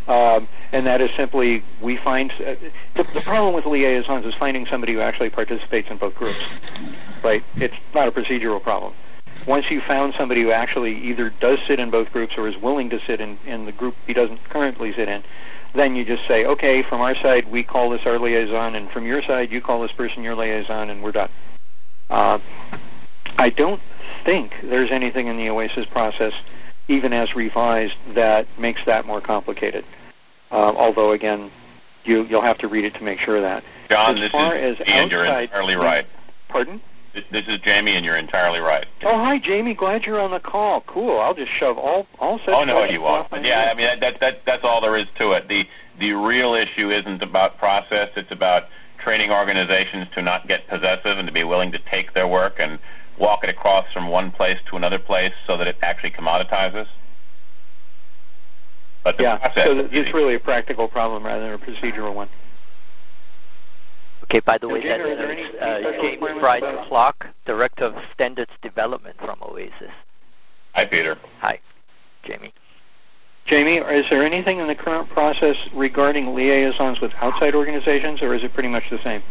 Um, 0.08 0.48
and 0.72 0.86
that 0.86 1.02
is 1.02 1.10
simply 1.12 1.64
we 1.82 1.96
find 1.96 2.32
uh, 2.34 2.56
the, 2.94 3.04
the 3.14 3.22
problem 3.22 3.56
with 3.56 3.66
liaisons 3.66 4.26
is 4.26 4.36
finding 4.36 4.66
somebody 4.66 4.94
who 4.94 5.00
actually 5.00 5.32
participates 5.32 5.90
in 5.90 5.98
both 5.98 6.14
groups. 6.16 6.48
Right? 7.24 7.44
It's 7.56 7.80
not 7.94 8.08
a 8.08 8.12
procedural 8.12 8.62
problem. 8.62 8.94
Once 9.48 9.70
you've 9.72 9.84
found 9.84 10.14
somebody 10.14 10.42
who 10.42 10.52
actually 10.52 10.96
either 10.96 11.32
does 11.40 11.60
sit 11.62 11.80
in 11.80 11.90
both 11.90 12.12
groups 12.12 12.38
or 12.38 12.48
is 12.48 12.58
willing 12.58 12.90
to 12.90 13.00
sit 13.00 13.20
in, 13.22 13.38
in 13.46 13.66
the 13.66 13.72
group 13.72 13.96
he 14.06 14.14
doesn't 14.14 14.44
currently 14.50 14.92
sit 14.92 15.10
in, 15.10 15.24
then 15.74 15.96
you 15.96 16.06
just 16.06 16.26
say, 16.26 16.46
okay, 16.46 16.82
from 16.82 17.02
our 17.02 17.16
side 17.16 17.50
we 17.52 17.64
call 17.64 17.90
this 17.90 18.06
our 18.06 18.18
liaison, 18.18 18.76
and 18.76 18.90
from 18.90 19.06
your 19.06 19.22
side 19.22 19.52
you 19.52 19.62
call 19.62 19.82
this 19.82 19.92
person 19.92 20.24
your 20.24 20.36
liaison, 20.36 20.90
and 20.90 21.02
we're 21.02 21.12
done. 21.12 21.30
Uh, 22.10 22.40
I 23.38 23.50
don't 23.50 23.82
think 24.24 24.60
there's 24.62 24.92
anything 24.92 25.28
in 25.28 25.38
the 25.38 25.50
OASIS 25.50 25.86
process, 25.86 26.34
even 26.88 27.14
as 27.14 27.36
revised, 27.36 27.98
that 28.14 28.48
makes 28.58 28.84
that 28.86 29.06
more 29.06 29.22
complicated. 29.22 29.86
Uh, 30.52 30.74
although, 30.78 31.12
again, 31.12 31.50
you, 32.04 32.24
you'll 32.24 32.42
have 32.42 32.58
to 32.60 32.68
read 32.68 32.86
it 32.86 32.94
to 32.96 33.04
make 33.04 33.20
sure 33.20 33.36
of 33.38 33.42
that. 33.42 33.64
Jon, 33.90 34.16
as 34.16 34.20
this 34.22 34.32
far 34.32 34.56
is 34.56 34.80
as 34.82 34.88
and 34.88 35.12
you're 35.12 35.26
entirely 35.26 35.76
right. 35.76 36.06
Pardon? 36.48 36.82
This 37.32 37.48
is 37.48 37.60
Jamie, 37.60 37.96
and 37.96 38.06
you're 38.06 38.18
entirely 38.18 38.60
right. 38.60 38.86
Oh, 39.04 39.24
hi, 39.24 39.40
Jamie. 39.40 39.74
Glad 39.74 40.06
you're 40.06 40.20
on 40.20 40.32
the 40.32 40.40
call. 40.40 40.82
Cool. 40.82 41.18
I'll 41.20 41.34
just 41.34 41.52
shove 41.52 41.78
all 41.78 42.08
all 42.20 42.38
such 42.40 42.54
Oh 42.54 42.66
no, 42.66 42.84
you 42.84 43.02
won't. 43.02 43.26
off 43.26 43.32
my 43.32 43.38
But 43.38 43.48
yeah. 43.48 43.70
I 43.72 43.76
mean 43.76 43.88
that 44.02 44.20
that 44.20 44.46
that's 44.46 44.66
all 44.66 44.82
there 44.82 44.98
is 44.98 45.08
to 45.16 45.32
it. 45.32 45.48
The 45.48 45.66
the 45.98 46.12
real 46.12 46.56
issue 46.56 46.90
isn't 46.90 47.24
about 47.24 47.58
process; 47.58 48.10
it's 48.18 48.34
about 48.34 48.68
training 48.98 49.32
organizations 49.32 50.10
to 50.10 50.22
not 50.22 50.48
get 50.48 50.68
possessive 50.68 51.18
and 51.18 51.28
to 51.28 51.34
be 51.34 51.46
willing 51.46 51.72
to 51.72 51.80
take 51.80 52.12
their 52.12 52.28
work 52.28 52.58
and 52.60 52.80
walk 53.18 53.44
it 53.44 53.50
across 53.50 53.92
from 53.92 54.08
one 54.08 54.32
place 54.32 54.62
to 54.64 54.76
another 54.76 55.00
place 55.00 55.34
so 55.46 55.58
that 55.58 55.68
it 55.68 55.78
actually 55.82 56.12
commoditizes. 56.12 56.88
But 59.04 59.20
yeah, 59.20 59.38
process 59.38 59.64
so 59.66 59.74
th- 59.74 59.90
it's 59.92 60.14
really 60.14 60.36
a 60.36 60.40
practical 60.40 60.88
problem 60.88 61.24
rather 61.24 61.42
than 61.42 61.54
a 61.54 61.58
procedural 61.58 62.14
one. 62.14 62.28
Okay, 64.24 64.40
by 64.40 64.58
the 64.58 64.68
way, 64.68 64.82
Jamie, 64.82 65.14
that's 65.14 65.54
are 65.60 65.60
there 65.62 65.92
uh, 65.92 66.02
James 66.02 66.22
requirements 66.22 66.42
Bryce 66.42 66.88
Clark, 66.88 67.34
Director 67.46 67.86
of 67.86 68.04
Standards 68.12 68.58
Development 68.62 69.16
from 69.18 69.38
OASIS. 69.44 69.92
Hi, 70.74 70.86
Peter. 70.86 71.16
Hi, 71.40 71.60
Jamie. 72.24 72.52
Jamie, 73.46 73.76
is 73.76 74.10
there 74.10 74.24
anything 74.24 74.58
in 74.58 74.66
the 74.68 74.74
current 74.74 75.08
process 75.08 75.70
regarding 75.72 76.34
liaisons 76.34 77.00
with 77.00 77.14
outside 77.22 77.54
organizations, 77.54 78.24
or 78.24 78.34
is 78.34 78.44
it 78.44 78.52
pretty 78.54 78.70
much 78.70 78.90
the 78.90 78.98
same? 78.98 79.22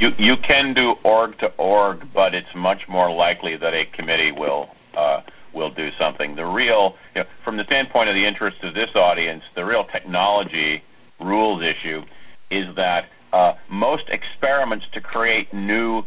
You 0.00 0.14
you 0.16 0.38
can 0.38 0.72
do 0.72 0.98
org 1.02 1.36
to 1.38 1.52
org, 1.58 2.06
but 2.14 2.34
it's 2.34 2.54
much 2.54 2.88
more 2.88 3.12
likely 3.12 3.56
that 3.56 3.74
a 3.74 3.84
committee 3.84 4.32
will 4.32 4.74
uh, 4.96 5.20
will 5.52 5.68
do 5.68 5.90
something. 5.90 6.34
The 6.34 6.46
real, 6.46 6.96
you 7.14 7.22
know, 7.22 7.28
from 7.42 7.58
the 7.58 7.64
standpoint 7.64 8.08
of 8.08 8.14
the 8.14 8.24
interest 8.24 8.64
of 8.64 8.72
this 8.72 8.96
audience, 8.96 9.44
the 9.54 9.62
real 9.62 9.84
technology 9.84 10.82
rules 11.20 11.62
issue 11.62 12.02
is 12.48 12.72
that 12.74 13.10
uh, 13.34 13.52
most 13.68 14.08
experiments 14.08 14.88
to 14.88 15.02
create 15.02 15.52
new 15.52 16.06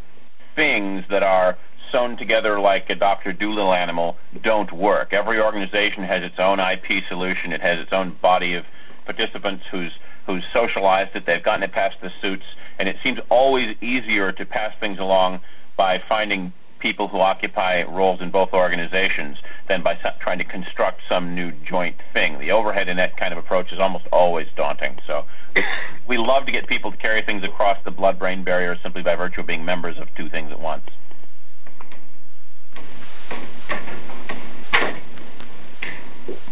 things 0.55 1.05
that 1.07 1.21
are 1.21 1.59
sewn 1.91 2.15
together 2.15 2.59
like 2.59 2.89
a 2.89 2.95
Dr. 2.95 3.31
Dolittle 3.31 3.73
animal 3.73 4.17
don't 4.41 4.71
work. 4.71 5.13
Every 5.13 5.39
organization 5.39 6.03
has 6.03 6.23
its 6.23 6.39
own 6.39 6.59
IP 6.59 7.03
solution. 7.03 7.53
It 7.53 7.61
has 7.61 7.79
its 7.79 7.93
own 7.93 8.09
body 8.23 8.55
of 8.55 8.65
participants 9.05 9.67
who's 9.67 9.99
who's 10.25 10.45
socialized 10.47 11.15
it. 11.15 11.25
They've 11.25 11.43
gotten 11.43 11.63
it 11.63 11.71
past 11.71 12.01
the 12.01 12.09
suits, 12.09 12.55
and 12.79 12.87
it 12.87 12.97
seems 12.99 13.19
always 13.29 13.75
easier 13.81 14.31
to 14.31 14.45
pass 14.45 14.73
things 14.75 14.99
along 14.99 15.41
by 15.75 15.97
finding 15.97 16.53
people 16.83 17.07
who 17.07 17.17
occupy 17.17 17.83
roles 17.83 18.21
in 18.21 18.29
both 18.29 18.53
organizations 18.53 19.41
than 19.67 19.81
by 19.81 19.93
trying 20.19 20.37
to 20.37 20.43
construct 20.43 21.01
some 21.07 21.33
new 21.33 21.49
joint 21.63 21.95
thing. 22.13 22.37
The 22.39 22.51
overhead 22.51 22.89
in 22.89 22.97
that 22.97 23.15
kind 23.15 23.31
of 23.31 23.39
approach 23.39 23.71
is 23.71 23.79
almost 23.79 24.05
always 24.11 24.51
daunting. 24.51 24.99
So 25.07 25.25
we 26.07 26.17
love 26.17 26.45
to 26.45 26.51
get 26.51 26.67
people 26.67 26.91
to 26.91 26.97
carry 26.97 27.21
things 27.21 27.45
across 27.45 27.79
the 27.83 27.91
blood-brain 27.91 28.43
barrier 28.43 28.75
simply 28.75 29.01
by 29.01 29.15
virtue 29.15 29.41
of 29.41 29.47
being 29.47 29.63
members 29.63 29.97
of 29.97 30.13
two 30.13 30.27
things 30.27 30.51
at 30.51 30.59
once. 30.59 30.83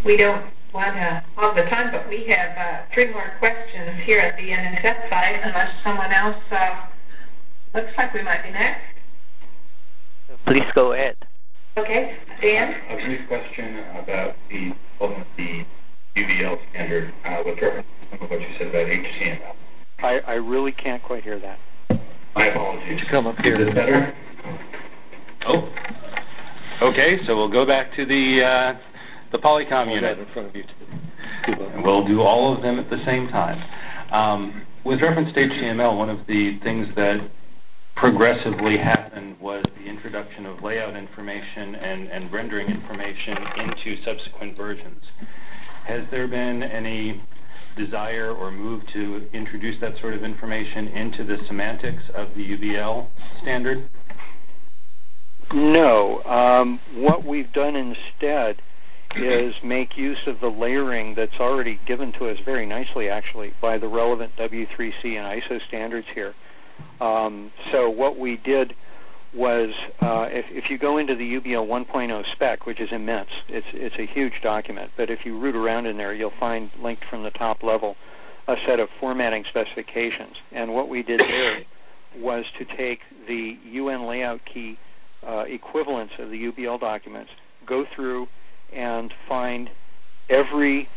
We 0.05 0.15
don't 0.15 0.45
want 0.73 0.95
to 0.95 1.23
hog 1.35 1.55
the 1.55 1.63
time, 1.63 1.91
but 1.91 2.07
we 2.09 2.25
have 2.25 2.55
uh, 2.57 2.85
three 2.91 3.11
more 3.11 3.29
questions 3.39 3.99
here 3.99 4.19
at 4.19 4.37
the 4.37 4.49
NSF 4.49 5.09
side, 5.09 5.39
unless 5.43 5.73
someone 5.83 6.11
else 6.11 6.37
uh, 6.51 6.87
looks 7.73 7.97
like 7.97 8.13
we 8.13 8.23
might 8.23 8.43
be 8.43 8.51
next. 8.51 8.81
Please 10.45 10.71
go 10.71 10.93
ahead. 10.93 11.15
Okay, 11.77 12.15
Dan? 12.41 12.75
A 12.89 12.95
brief 13.05 13.27
question 13.27 13.77
about 13.95 14.35
the 14.49 14.73
of 14.99 15.25
the 15.37 15.65
UBL 16.15 16.59
standard 16.69 17.13
uh, 17.25 17.41
with 17.45 17.61
reference 17.61 17.87
to 18.11 18.17
what 18.25 18.41
you 18.41 18.47
said 18.57 18.67
about 18.67 18.87
HTML. 18.87 19.55
I, 20.03 20.21
I 20.27 20.35
really 20.35 20.71
can't 20.71 21.01
quite 21.01 21.23
hear 21.23 21.37
that. 21.39 21.59
My 22.35 22.45
apologies. 22.47 23.03
Come 23.05 23.27
up 23.27 23.41
here. 23.41 23.53
Is 23.53 23.67
it 23.67 23.75
better? 23.75 24.13
Oh. 25.45 25.69
Okay, 26.81 27.17
so 27.17 27.35
we'll 27.35 27.47
go 27.47 27.65
back 27.65 27.91
to 27.93 28.05
the 28.05 28.43
uh, 28.43 28.73
the 29.31 29.39
Polycom 29.39 29.93
unit. 29.93 30.19
in 30.19 30.25
front 30.25 30.49
of 30.49 30.55
you. 30.55 30.63
And 31.47 31.83
we'll 31.83 32.05
do 32.05 32.21
all 32.21 32.53
of 32.53 32.61
them 32.61 32.77
at 32.77 32.89
the 32.89 32.99
same 32.99 33.27
time. 33.27 33.57
Um, 34.11 34.53
with 34.83 35.01
reference 35.01 35.31
to 35.31 35.47
HTML, 35.47 35.97
one 35.97 36.09
of 36.09 36.27
the 36.27 36.53
things 36.55 36.93
that 36.95 37.21
progressively 37.95 38.77
happened 38.77 39.39
was 39.39 39.63
the 39.77 39.89
introduction 39.89 40.45
of 40.45 40.61
layout 40.63 40.95
information 40.95 41.75
and, 41.75 42.09
and 42.09 42.31
rendering 42.31 42.67
information 42.67 43.37
into 43.59 43.95
subsequent 44.01 44.57
versions. 44.57 45.11
Has 45.85 46.05
there 46.07 46.27
been 46.27 46.63
any 46.63 47.21
desire 47.75 48.31
or 48.31 48.51
move 48.51 48.85
to 48.87 49.27
introduce 49.33 49.77
that 49.77 49.97
sort 49.97 50.13
of 50.13 50.23
information 50.23 50.89
into 50.89 51.23
the 51.23 51.37
semantics 51.45 52.09
of 52.09 52.33
the 52.35 52.57
UBL 52.57 53.07
standard? 53.41 53.87
No. 55.53 56.21
Um, 56.25 56.79
what 56.95 57.23
we've 57.23 57.51
done 57.53 57.75
instead 57.75 58.61
is 59.15 59.61
make 59.63 59.97
use 59.97 60.27
of 60.27 60.39
the 60.39 60.49
layering 60.49 61.13
that's 61.13 61.39
already 61.39 61.79
given 61.85 62.11
to 62.13 62.25
us 62.25 62.39
very 62.39 62.65
nicely, 62.65 63.09
actually, 63.09 63.53
by 63.61 63.77
the 63.77 63.87
relevant 63.87 64.35
W3C 64.37 65.15
and 65.15 65.41
ISO 65.41 65.61
standards 65.61 66.09
here. 66.09 66.33
Um, 66.99 67.51
so 67.71 67.89
what 67.89 68.17
we 68.17 68.37
did 68.37 68.75
was, 69.33 69.75
uh, 70.01 70.29
if, 70.31 70.51
if 70.51 70.69
you 70.69 70.77
go 70.77 70.97
into 70.97 71.15
the 71.15 71.39
UBL 71.39 71.67
1.0 71.67 72.25
spec, 72.25 72.65
which 72.65 72.79
is 72.79 72.91
immense, 72.91 73.43
it's, 73.47 73.73
it's 73.73 73.97
a 73.97 74.03
huge 74.03 74.41
document, 74.41 74.91
but 74.97 75.09
if 75.09 75.25
you 75.25 75.37
root 75.37 75.55
around 75.55 75.85
in 75.85 75.97
there, 75.97 76.13
you'll 76.13 76.29
find 76.29 76.69
linked 76.79 77.05
from 77.05 77.23
the 77.23 77.31
top 77.31 77.63
level 77.63 77.95
a 78.47 78.57
set 78.57 78.79
of 78.79 78.89
formatting 78.89 79.45
specifications. 79.45 80.41
And 80.51 80.73
what 80.73 80.89
we 80.89 81.03
did 81.03 81.21
there 81.21 81.61
was 82.17 82.51
to 82.51 82.65
take 82.65 83.05
the 83.27 83.57
UN 83.65 84.05
layout 84.05 84.43
key 84.43 84.77
uh, 85.25 85.45
equivalents 85.47 86.19
of 86.19 86.29
the 86.29 86.51
UBL 86.51 86.79
documents, 86.79 87.31
go 87.65 87.85
through 87.85 88.27
and 88.73 89.11
find 89.13 89.69
every 90.29 90.87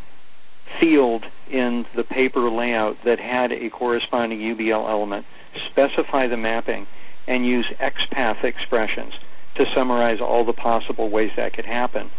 field 0.65 1.29
in 1.51 1.85
the 1.95 2.05
paper 2.05 2.49
layout 2.51 3.01
that 3.03 3.21
had 3.21 3.53
a 3.53 3.69
corresponding 3.69 4.41
UBL 4.41 4.89
element, 4.89 5.27
specify 5.55 6.27
the 6.27 6.37
mapping, 6.37 6.87
and 7.29 7.47
use 7.47 7.69
XPath 7.71 8.45
expressions 8.45 9.19
to 9.55 9.67
summarize 9.67 10.21
all 10.21 10.45
the 10.45 10.53
possible 10.53 11.09
ways 11.09 11.35
that 11.37 11.53
could 11.53 11.67
happen. 11.67 12.11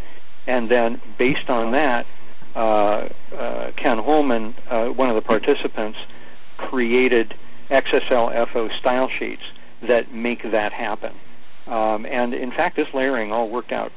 And 0.47 0.69
then 0.69 1.01
based 1.17 1.49
on 1.49 1.71
that, 1.71 2.05
uh, 2.55 3.09
uh, 3.35 3.71
Ken 3.75 3.97
Holman, 3.97 4.55
uh, 4.69 4.87
one 4.87 5.09
of 5.09 5.15
the 5.15 5.21
participants, 5.21 6.05
created 6.57 7.35
XSLFO 7.69 8.71
style 8.71 9.09
sheets 9.09 9.51
that 9.81 10.11
make 10.11 10.43
that 10.43 10.71
happen. 10.71 11.13
Um, 11.67 12.05
and 12.05 12.33
in 12.33 12.51
fact, 12.51 12.75
this 12.75 12.93
layering 12.93 13.31
all 13.31 13.49
worked 13.49 13.71
out 13.71 13.91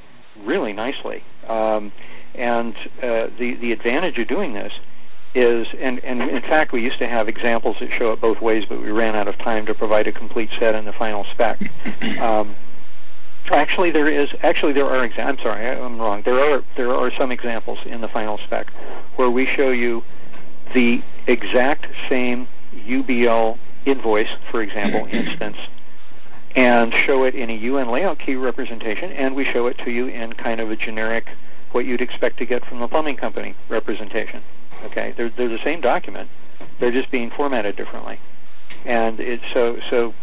really 0.44 0.72
nicely. 0.72 1.22
Um, 1.48 1.92
and 2.34 2.74
uh, 3.02 3.28
the 3.38 3.54
the 3.54 3.72
advantage 3.72 4.18
of 4.18 4.28
doing 4.28 4.52
this 4.52 4.80
is, 5.34 5.74
and, 5.74 6.00
and 6.04 6.22
in 6.22 6.40
fact, 6.40 6.72
we 6.72 6.80
used 6.80 6.98
to 6.98 7.06
have 7.06 7.28
examples 7.28 7.78
that 7.80 7.92
show 7.92 8.12
it 8.12 8.20
both 8.20 8.40
ways, 8.40 8.66
but 8.66 8.80
we 8.80 8.90
ran 8.90 9.14
out 9.14 9.28
of 9.28 9.38
time 9.38 9.66
to 9.66 9.74
provide 9.74 10.06
a 10.06 10.12
complete 10.12 10.50
set 10.50 10.74
in 10.74 10.84
the 10.84 10.92
final 10.92 11.24
spec. 11.24 11.58
Um, 12.20 12.54
actually, 13.52 13.90
there 13.90 14.08
is 14.08 14.34
actually 14.42 14.72
there 14.72 14.86
are. 14.86 15.06
Exa- 15.06 15.24
I'm 15.24 15.38
sorry, 15.38 15.66
I'm 15.66 15.98
wrong. 15.98 16.22
There 16.22 16.34
are 16.34 16.64
there 16.74 16.90
are 16.90 17.10
some 17.12 17.30
examples 17.30 17.84
in 17.86 18.00
the 18.00 18.08
final 18.08 18.38
spec 18.38 18.70
where 19.16 19.30
we 19.30 19.46
show 19.46 19.70
you 19.70 20.02
the 20.72 21.02
exact 21.26 21.90
same 22.08 22.48
UBL 22.74 23.58
invoice, 23.86 24.34
for 24.34 24.62
example, 24.62 25.06
instance, 25.12 25.68
and 26.56 26.92
show 26.92 27.24
it 27.24 27.34
in 27.34 27.50
a 27.50 27.54
UN 27.54 27.88
layout 27.88 28.18
key 28.18 28.36
representation, 28.36 29.12
and 29.12 29.34
we 29.34 29.44
show 29.44 29.66
it 29.66 29.78
to 29.78 29.90
you 29.90 30.06
in 30.06 30.32
kind 30.32 30.60
of 30.60 30.70
a 30.70 30.76
generic, 30.76 31.30
what 31.72 31.84
you'd 31.84 32.00
expect 32.00 32.38
to 32.38 32.46
get 32.46 32.64
from 32.64 32.78
the 32.78 32.88
plumbing 32.88 33.16
company 33.16 33.54
representation. 33.68 34.42
Okay, 34.84 35.12
they're 35.16 35.28
they're 35.28 35.48
the 35.48 35.58
same 35.58 35.80
document, 35.80 36.28
they're 36.78 36.92
just 36.92 37.10
being 37.10 37.30
formatted 37.30 37.76
differently, 37.76 38.18
and 38.84 39.20
it's 39.20 39.46
so 39.48 39.78
so. 39.78 40.14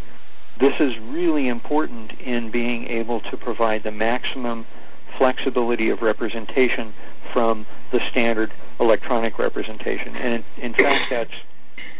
This 0.57 0.79
is 0.79 0.97
really 0.99 1.49
important 1.49 2.13
in 2.21 2.49
being 2.49 2.87
able 2.87 3.19
to 3.19 3.35
provide 3.35 3.83
the 3.83 3.91
maximum 3.91 4.65
flexibility 5.05 5.89
of 5.89 6.01
representation 6.01 6.93
from 7.21 7.65
the 7.91 7.99
standard 7.99 8.53
electronic 8.79 9.37
representation, 9.37 10.15
and 10.15 10.45
in, 10.57 10.63
in 10.63 10.73
fact, 10.73 11.09
that's 11.09 11.43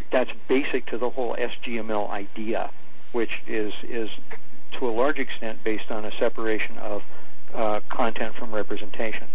that's 0.10 0.34
basic 0.48 0.86
to 0.86 0.98
the 0.98 1.10
whole 1.10 1.36
SGML 1.36 2.10
idea, 2.10 2.70
which 3.16 3.42
is 3.48 3.74
is 3.86 4.10
to 4.74 4.86
a 4.86 4.92
large 4.92 5.20
extent 5.20 5.64
based 5.64 5.90
on 5.90 6.04
a 6.04 6.12
separation 6.12 6.78
of 6.80 7.02
uh, 7.54 7.80
content 7.88 8.36
from 8.36 8.54
representation. 8.54 9.26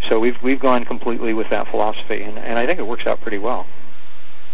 So 0.00 0.20
we've 0.20 0.40
we've 0.40 0.60
gone 0.60 0.84
completely 0.84 1.34
with 1.34 1.50
that 1.50 1.66
philosophy, 1.66 2.22
and, 2.22 2.38
and 2.38 2.56
I 2.56 2.64
think 2.64 2.78
it 2.78 2.86
works 2.86 3.08
out 3.08 3.20
pretty 3.20 3.38
well. 3.38 3.66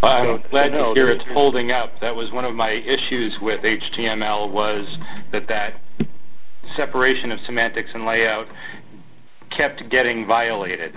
I'm 0.03 0.24
So- 0.43 0.49
glad 0.49 0.73
so 0.73 0.78
no, 0.78 0.95
to 0.95 1.01
hear 1.01 1.11
it's 1.11 1.24
holding 1.31 1.73
up. 1.73 2.01
That 2.01 2.16
was 2.16 2.32
one 2.32 2.47
of 2.47 2.55
my 2.55 2.70
issues 2.70 3.39
with 3.39 3.62
HTML 3.62 4.51
was 4.51 4.99
that 5.31 5.47
that 5.49 5.74
separation 6.66 7.31
of 7.32 7.41
semantics 7.41 7.95
and 7.95 8.07
layout 8.07 8.49
kept 9.51 9.86
getting 9.91 10.24
violated. 10.27 10.97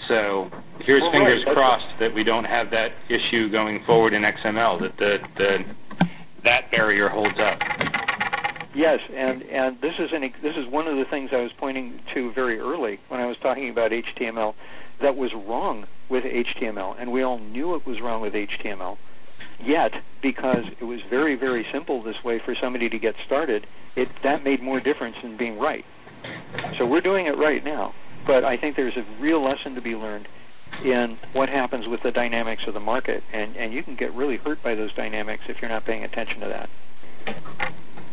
So 0.00 0.50
here's 0.82 1.02
Well, 1.02 1.12
fingers 1.12 1.44
that's- 1.44 1.54
crossed 1.54 1.98
that 1.98 2.12
we 2.14 2.24
don't 2.24 2.46
have 2.46 2.70
that 2.70 2.92
issue 3.10 3.48
going 3.50 3.80
forward 3.80 4.14
in 4.14 4.22
XML, 4.24 4.78
that 4.80 4.96
the, 4.96 5.20
the 5.34 5.64
that 6.42 6.70
barrier 6.70 7.08
holds 7.08 7.38
up. 7.38 7.62
Yes, 8.74 9.02
and 9.14 9.42
and 9.44 9.80
this 9.80 9.98
is 9.98 10.12
an 10.12 10.32
this 10.40 10.56
is 10.56 10.66
one 10.66 10.86
of 10.86 10.96
the 10.96 11.04
things 11.04 11.32
I 11.32 11.42
was 11.42 11.52
pointing 11.52 11.98
to 12.08 12.30
very 12.32 12.58
early 12.58 12.98
when 13.08 13.20
I 13.20 13.26
was 13.26 13.36
talking 13.36 13.68
about 13.68 13.90
HTML 13.90 14.54
that 15.00 15.16
was 15.16 15.34
wrong 15.34 15.84
with 16.08 16.24
HTML, 16.24 16.96
and 16.98 17.12
we 17.12 17.22
all 17.22 17.38
knew 17.38 17.74
it 17.74 17.86
was 17.86 18.00
wrong 18.00 18.20
with 18.22 18.34
HTML. 18.34 18.96
Yet, 19.62 20.00
because 20.22 20.68
it 20.80 20.84
was 20.84 21.02
very 21.02 21.34
very 21.34 21.64
simple 21.64 22.00
this 22.00 22.24
way 22.24 22.38
for 22.38 22.54
somebody 22.54 22.88
to 22.88 22.98
get 22.98 23.18
started, 23.18 23.66
it 23.94 24.14
that 24.22 24.42
made 24.42 24.62
more 24.62 24.80
difference 24.80 25.20
than 25.20 25.36
being 25.36 25.58
right. 25.58 25.84
So 26.74 26.86
we're 26.86 27.02
doing 27.02 27.26
it 27.26 27.36
right 27.36 27.62
now, 27.64 27.92
but 28.26 28.44
I 28.44 28.56
think 28.56 28.76
there's 28.76 28.96
a 28.96 29.04
real 29.20 29.42
lesson 29.42 29.74
to 29.74 29.82
be 29.82 29.94
learned 29.94 30.28
in 30.84 31.16
what 31.32 31.48
happens 31.48 31.88
with 31.88 32.00
the 32.02 32.12
dynamics 32.12 32.66
of 32.66 32.74
the 32.74 32.80
market, 32.80 33.22
and, 33.32 33.56
and 33.56 33.72
you 33.72 33.82
can 33.82 33.94
get 33.94 34.12
really 34.14 34.36
hurt 34.36 34.62
by 34.62 34.74
those 34.74 34.92
dynamics 34.92 35.48
if 35.48 35.60
you're 35.60 35.70
not 35.70 35.84
paying 35.84 36.04
attention 36.04 36.40
to 36.40 36.48
that. 36.48 36.68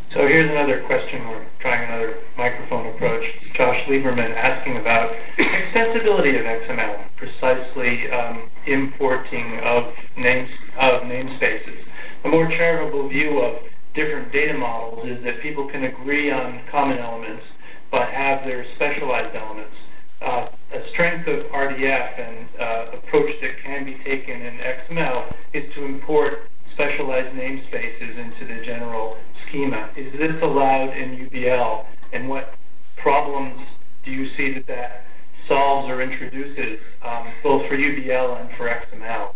So 0.10 0.28
here's 0.28 0.50
another 0.50 0.82
question. 0.84 1.28
We're 1.28 1.46
trying 1.60 1.88
another 1.88 2.18
microphone 2.38 2.88
approach. 2.88 3.40
Josh 3.54 3.84
Lieberman 3.86 4.36
asking 4.38 4.78
about 4.78 5.16
accessibility 5.38 6.36
of 6.38 6.46
XML, 6.46 7.16
precisely 7.16 8.10
um, 8.12 8.50
importing 8.66 9.60
of 9.64 9.96
names 10.18 10.50
of 10.80 11.02
namespaces. 11.02 11.78
A 12.26 12.30
more 12.30 12.48
charitable 12.48 13.08
view 13.08 13.42
of 13.42 13.70
different 13.94 14.32
data 14.32 14.58
models 14.58 15.06
is 15.06 15.22
that 15.22 15.40
people 15.42 15.66
can 15.66 15.84
agree 15.84 16.32
on 16.32 16.60
common 16.68 16.98
elements, 16.98 17.46
but 17.92 18.08
have 18.10 18.44
their 18.44 18.64
specialized 18.66 19.36
elements. 19.36 19.76
Uh, 20.22 20.48
a 20.74 20.82
strength 20.82 21.28
of 21.28 21.46
RDF 21.52 22.20
and 22.20 22.48
uh, 22.60 22.86
approach 22.94 23.40
that 23.42 23.58
can 23.58 23.86
be 23.86 23.94
taken 23.96 24.42
in 24.42 24.54
XML 24.56 25.34
is 25.54 25.74
to 25.74 25.86
import 25.86 26.50
specialized 26.72 27.32
namespaces 27.34 28.18
into 28.18 28.46
the 28.46 28.62
general 28.64 29.18
schema. 29.46 29.90
Is 29.96 30.12
this 30.14 30.42
allowed 30.42 30.96
in 30.96 31.28
UBL, 31.28 31.86
and 32.14 32.30
what 32.30 32.56
problems 32.96 33.62
do 34.04 34.12
you 34.12 34.26
see 34.28 34.52
that 34.52 34.68
that 34.68 35.06
solves 35.48 35.90
or 35.90 36.02
introduces, 36.02 36.80
um, 37.02 37.28
both 37.44 37.66
for 37.68 37.76
UBL 37.76 38.40
and 38.40 38.52
for 38.52 38.68
XML? 38.68 39.34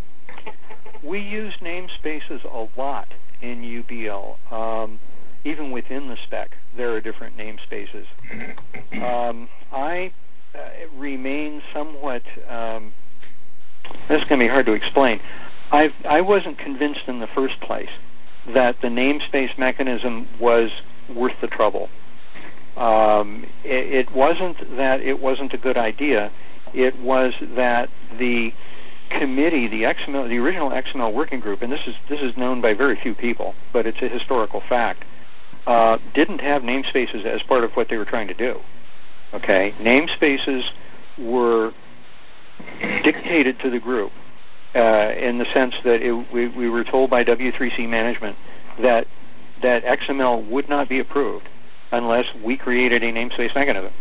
We 1.02 1.20
use 1.20 1.58
namespaces 1.58 2.44
a 2.46 2.80
lot 2.80 3.14
in 3.42 3.62
UBL. 3.62 4.38
Um, 4.52 5.00
even 5.44 5.72
within 5.72 6.08
the 6.08 6.16
spec, 6.16 6.58
there 6.76 6.92
are 6.92 7.02
different 7.02 7.36
namespaces. 7.38 8.06
Um, 9.02 9.50
I 9.74 10.14
remain 10.96 11.62
somewhat, 11.72 12.24
um, 12.50 12.94
this 14.08 14.22
is 14.22 14.26
going 14.26 14.40
to 14.40 14.46
be 14.46 14.50
hard 14.50 14.66
to 14.68 14.74
explain. 14.74 15.20
I, 15.72 15.92
I 16.08 16.22
wasn't 16.22 16.58
convinced 16.58 17.08
in 17.08 17.20
the 17.20 17.28
first 17.28 17.60
place 17.60 17.92
that 18.48 18.82
the 18.82 18.90
namespace 18.90 19.58
mechanism 19.58 20.28
was 20.40 20.82
worth 21.10 21.40
the 21.42 21.48
trouble. 21.48 21.90
Um, 22.78 23.46
it, 23.64 23.94
it 23.94 24.12
wasn't 24.12 24.78
that 24.78 25.02
it 25.02 25.20
wasn't 25.20 25.54
a 25.54 25.58
good 25.58 25.78
idea. 25.78 26.32
It 26.74 26.98
was 27.00 27.38
that 27.40 27.90
the 28.18 28.54
committee, 29.10 29.68
the 29.68 29.84
XML, 29.84 30.28
the 30.28 30.40
original 30.40 30.72
XML 30.72 31.14
working 31.14 31.40
group, 31.40 31.62
and 31.62 31.72
this 31.72 31.88
is 31.88 31.96
this 32.08 32.22
is 32.22 32.36
known 32.36 32.62
by 32.62 32.74
very 32.74 32.96
few 32.96 33.14
people, 33.14 33.54
but 33.72 33.86
it's 33.86 34.02
a 34.02 34.08
historical 34.08 34.60
fact, 34.60 35.06
uh, 35.68 35.98
didn't 36.14 36.42
have 36.42 36.64
namespaces 36.64 37.24
as 37.24 37.44
part 37.44 37.64
of 37.64 37.76
what 37.76 37.90
they 37.90 37.98
were 37.98 38.06
trying 38.06 38.28
to 38.28 38.34
do. 38.34 38.60
Okay, 39.34 39.74
namespaces 39.80 40.72
were 41.18 41.74
dictated 43.02 43.60
to 43.60 43.70
the 43.70 43.80
group 43.80 44.12
uh, 44.76 45.14
in 45.18 45.38
the 45.38 45.46
sense 45.46 45.80
that 45.82 46.02
it, 46.02 46.14
we, 46.32 46.48
we 46.50 46.70
were 46.70 46.84
told 46.84 47.10
by 47.10 47.24
W3C 47.24 47.90
management 47.90 48.36
that 48.80 49.08
that 49.62 49.86
XML 49.86 50.46
would 50.48 50.68
not 50.68 50.90
be 50.90 51.00
approved 51.00 51.48
unless 51.92 52.36
we 52.36 52.58
created 52.58 53.02
a 53.04 53.14
namespace 53.14 53.56
mechanism. 53.56 53.94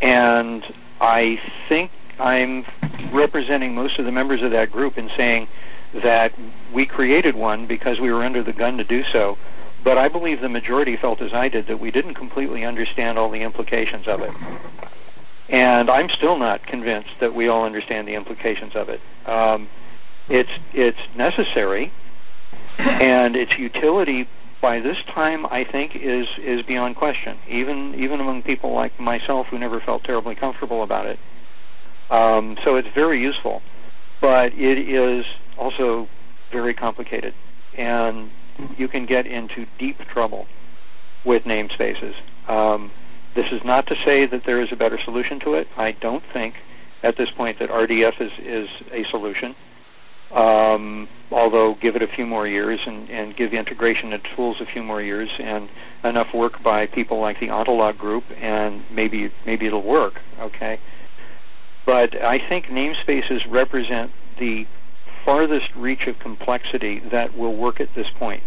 And 0.00 0.64
I 1.00 1.36
think 1.68 1.90
I'm 2.20 2.64
representing 3.10 3.74
most 3.74 3.98
of 3.98 4.04
the 4.04 4.12
members 4.12 4.42
of 4.42 4.52
that 4.52 4.70
group 4.70 4.96
in 4.96 5.08
saying 5.08 5.48
that 5.92 6.32
we 6.72 6.86
created 6.86 7.34
one 7.34 7.66
because 7.66 8.00
we 8.00 8.12
were 8.12 8.22
under 8.22 8.42
the 8.42 8.52
gun 8.52 8.78
to 8.78 8.84
do 8.84 9.02
so, 9.02 9.36
but 9.84 9.98
I 9.98 10.08
believe 10.08 10.40
the 10.40 10.48
majority 10.48 10.96
felt 10.96 11.20
as 11.20 11.34
I 11.34 11.48
did 11.48 11.66
that 11.66 11.78
we 11.78 11.90
didn't 11.90 12.14
completely 12.14 12.64
understand 12.64 13.18
all 13.18 13.28
the 13.28 13.42
implications 13.42 14.08
of 14.08 14.22
it. 14.22 14.32
And 15.50 15.90
I'm 15.90 16.08
still 16.08 16.38
not 16.38 16.66
convinced 16.66 17.20
that 17.20 17.32
we 17.32 17.48
all 17.48 17.64
understand 17.64 18.08
the 18.08 18.14
implications 18.14 18.74
of 18.74 18.88
it. 18.88 19.00
Um, 19.26 19.68
it's 20.30 20.58
it's 20.72 21.14
necessary, 21.14 21.92
and 22.78 23.36
its 23.36 23.58
utility 23.58 24.26
by 24.62 24.80
this 24.80 25.04
time 25.04 25.44
I 25.50 25.64
think 25.64 25.96
is 25.96 26.38
is 26.38 26.62
beyond 26.62 26.96
question. 26.96 27.36
Even 27.46 27.94
even 27.94 28.20
among 28.20 28.42
people 28.42 28.72
like 28.72 28.98
myself 28.98 29.48
who 29.48 29.58
never 29.58 29.80
felt 29.80 30.02
terribly 30.02 30.34
comfortable 30.34 30.82
about 30.82 31.04
it. 31.04 31.18
Um, 32.10 32.56
so 32.56 32.76
it's 32.76 32.88
very 32.88 33.18
useful, 33.18 33.62
but 34.22 34.54
it 34.54 34.78
is 34.78 35.26
also 35.58 36.08
very 36.50 36.72
complicated, 36.72 37.34
and 37.76 38.30
you 38.76 38.88
can 38.88 39.04
get 39.04 39.26
into 39.26 39.66
deep 39.78 39.98
trouble 40.06 40.46
with 41.24 41.44
namespaces. 41.44 42.14
Um, 42.48 42.90
this 43.34 43.52
is 43.52 43.64
not 43.64 43.86
to 43.88 43.96
say 43.96 44.26
that 44.26 44.44
there 44.44 44.60
is 44.60 44.72
a 44.72 44.76
better 44.76 44.98
solution 44.98 45.38
to 45.40 45.54
it. 45.54 45.68
I 45.76 45.92
don't 45.92 46.22
think 46.22 46.62
at 47.02 47.16
this 47.16 47.30
point 47.30 47.58
that 47.58 47.70
RDF 47.70 48.20
is, 48.20 48.38
is 48.38 48.70
a 48.92 49.02
solution. 49.02 49.54
Um, 50.32 51.08
although 51.30 51.74
give 51.74 51.96
it 51.96 52.02
a 52.02 52.06
few 52.06 52.26
more 52.26 52.46
years 52.46 52.86
and, 52.86 53.08
and 53.10 53.36
give 53.36 53.52
integration 53.52 54.12
of 54.12 54.22
tools 54.22 54.60
a 54.60 54.66
few 54.66 54.82
more 54.82 55.00
years 55.00 55.36
and 55.38 55.68
enough 56.04 56.34
work 56.34 56.62
by 56.62 56.86
people 56.86 57.20
like 57.20 57.38
the 57.38 57.48
Ontolog 57.48 57.98
group 57.98 58.24
and 58.40 58.82
maybe 58.90 59.30
maybe 59.46 59.66
it'll 59.66 59.82
work. 59.82 60.22
Okay. 60.40 60.78
But 61.86 62.14
I 62.16 62.38
think 62.38 62.68
namespaces 62.68 63.50
represent 63.50 64.10
the 64.38 64.66
farthest 65.24 65.74
reach 65.74 66.06
of 66.06 66.18
complexity 66.18 66.98
that 67.00 67.36
will 67.36 67.54
work 67.54 67.80
at 67.80 67.92
this 67.94 68.10
point, 68.10 68.42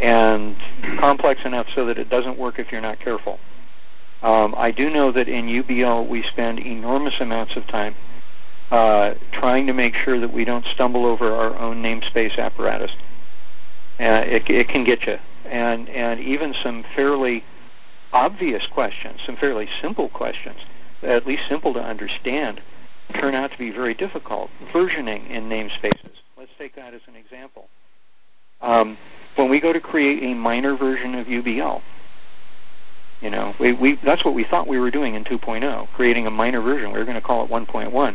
and 0.00 0.56
complex 0.96 1.44
enough 1.44 1.68
so 1.70 1.86
that 1.86 1.98
it 1.98 2.08
doesn't 2.08 2.38
work 2.38 2.58
if 2.58 2.72
you're 2.72 2.80
not 2.80 2.98
careful. 2.98 3.38
Um, 4.22 4.54
I 4.56 4.70
do 4.70 4.90
know 4.90 5.10
that 5.10 5.28
in 5.28 5.46
UBL 5.46 6.06
we 6.06 6.22
spend 6.22 6.60
enormous 6.60 7.20
amounts 7.20 7.56
of 7.56 7.66
time 7.66 7.94
uh, 8.70 9.14
trying 9.32 9.66
to 9.66 9.72
make 9.72 9.94
sure 9.94 10.18
that 10.18 10.30
we 10.30 10.44
don't 10.44 10.64
stumble 10.64 11.04
over 11.04 11.26
our 11.26 11.58
own 11.58 11.82
namespace 11.82 12.38
apparatus. 12.38 12.96
Uh, 14.00 14.24
it, 14.26 14.48
it 14.48 14.68
can 14.68 14.84
get 14.84 15.06
you, 15.06 15.18
and 15.44 15.88
and 15.90 16.20
even 16.20 16.54
some 16.54 16.82
fairly 16.82 17.44
obvious 18.12 18.66
questions, 18.66 19.20
some 19.22 19.36
fairly 19.36 19.66
simple 19.66 20.08
questions 20.08 20.64
at 21.04 21.26
least 21.26 21.46
simple 21.46 21.72
to 21.74 21.82
understand, 21.82 22.60
turn 23.12 23.34
out 23.34 23.50
to 23.52 23.58
be 23.58 23.70
very 23.70 23.94
difficult. 23.94 24.50
Versioning 24.72 25.28
in 25.30 25.48
namespaces. 25.48 26.22
Let's 26.36 26.54
take 26.58 26.74
that 26.76 26.94
as 26.94 27.02
an 27.06 27.16
example. 27.16 27.68
Um, 28.60 28.96
when 29.36 29.48
we 29.48 29.60
go 29.60 29.72
to 29.72 29.80
create 29.80 30.22
a 30.22 30.34
minor 30.34 30.74
version 30.74 31.14
of 31.14 31.26
UBL, 31.26 31.82
you 33.20 33.30
know, 33.30 33.54
we, 33.58 33.72
we, 33.72 33.94
that's 33.94 34.24
what 34.24 34.34
we 34.34 34.44
thought 34.44 34.66
we 34.66 34.78
were 34.78 34.90
doing 34.90 35.14
in 35.14 35.24
2.0, 35.24 35.88
creating 35.88 36.26
a 36.26 36.30
minor 36.30 36.60
version. 36.60 36.92
We 36.92 36.98
were 36.98 37.04
going 37.04 37.16
to 37.16 37.22
call 37.22 37.44
it 37.44 37.50
1.1. 37.50 38.14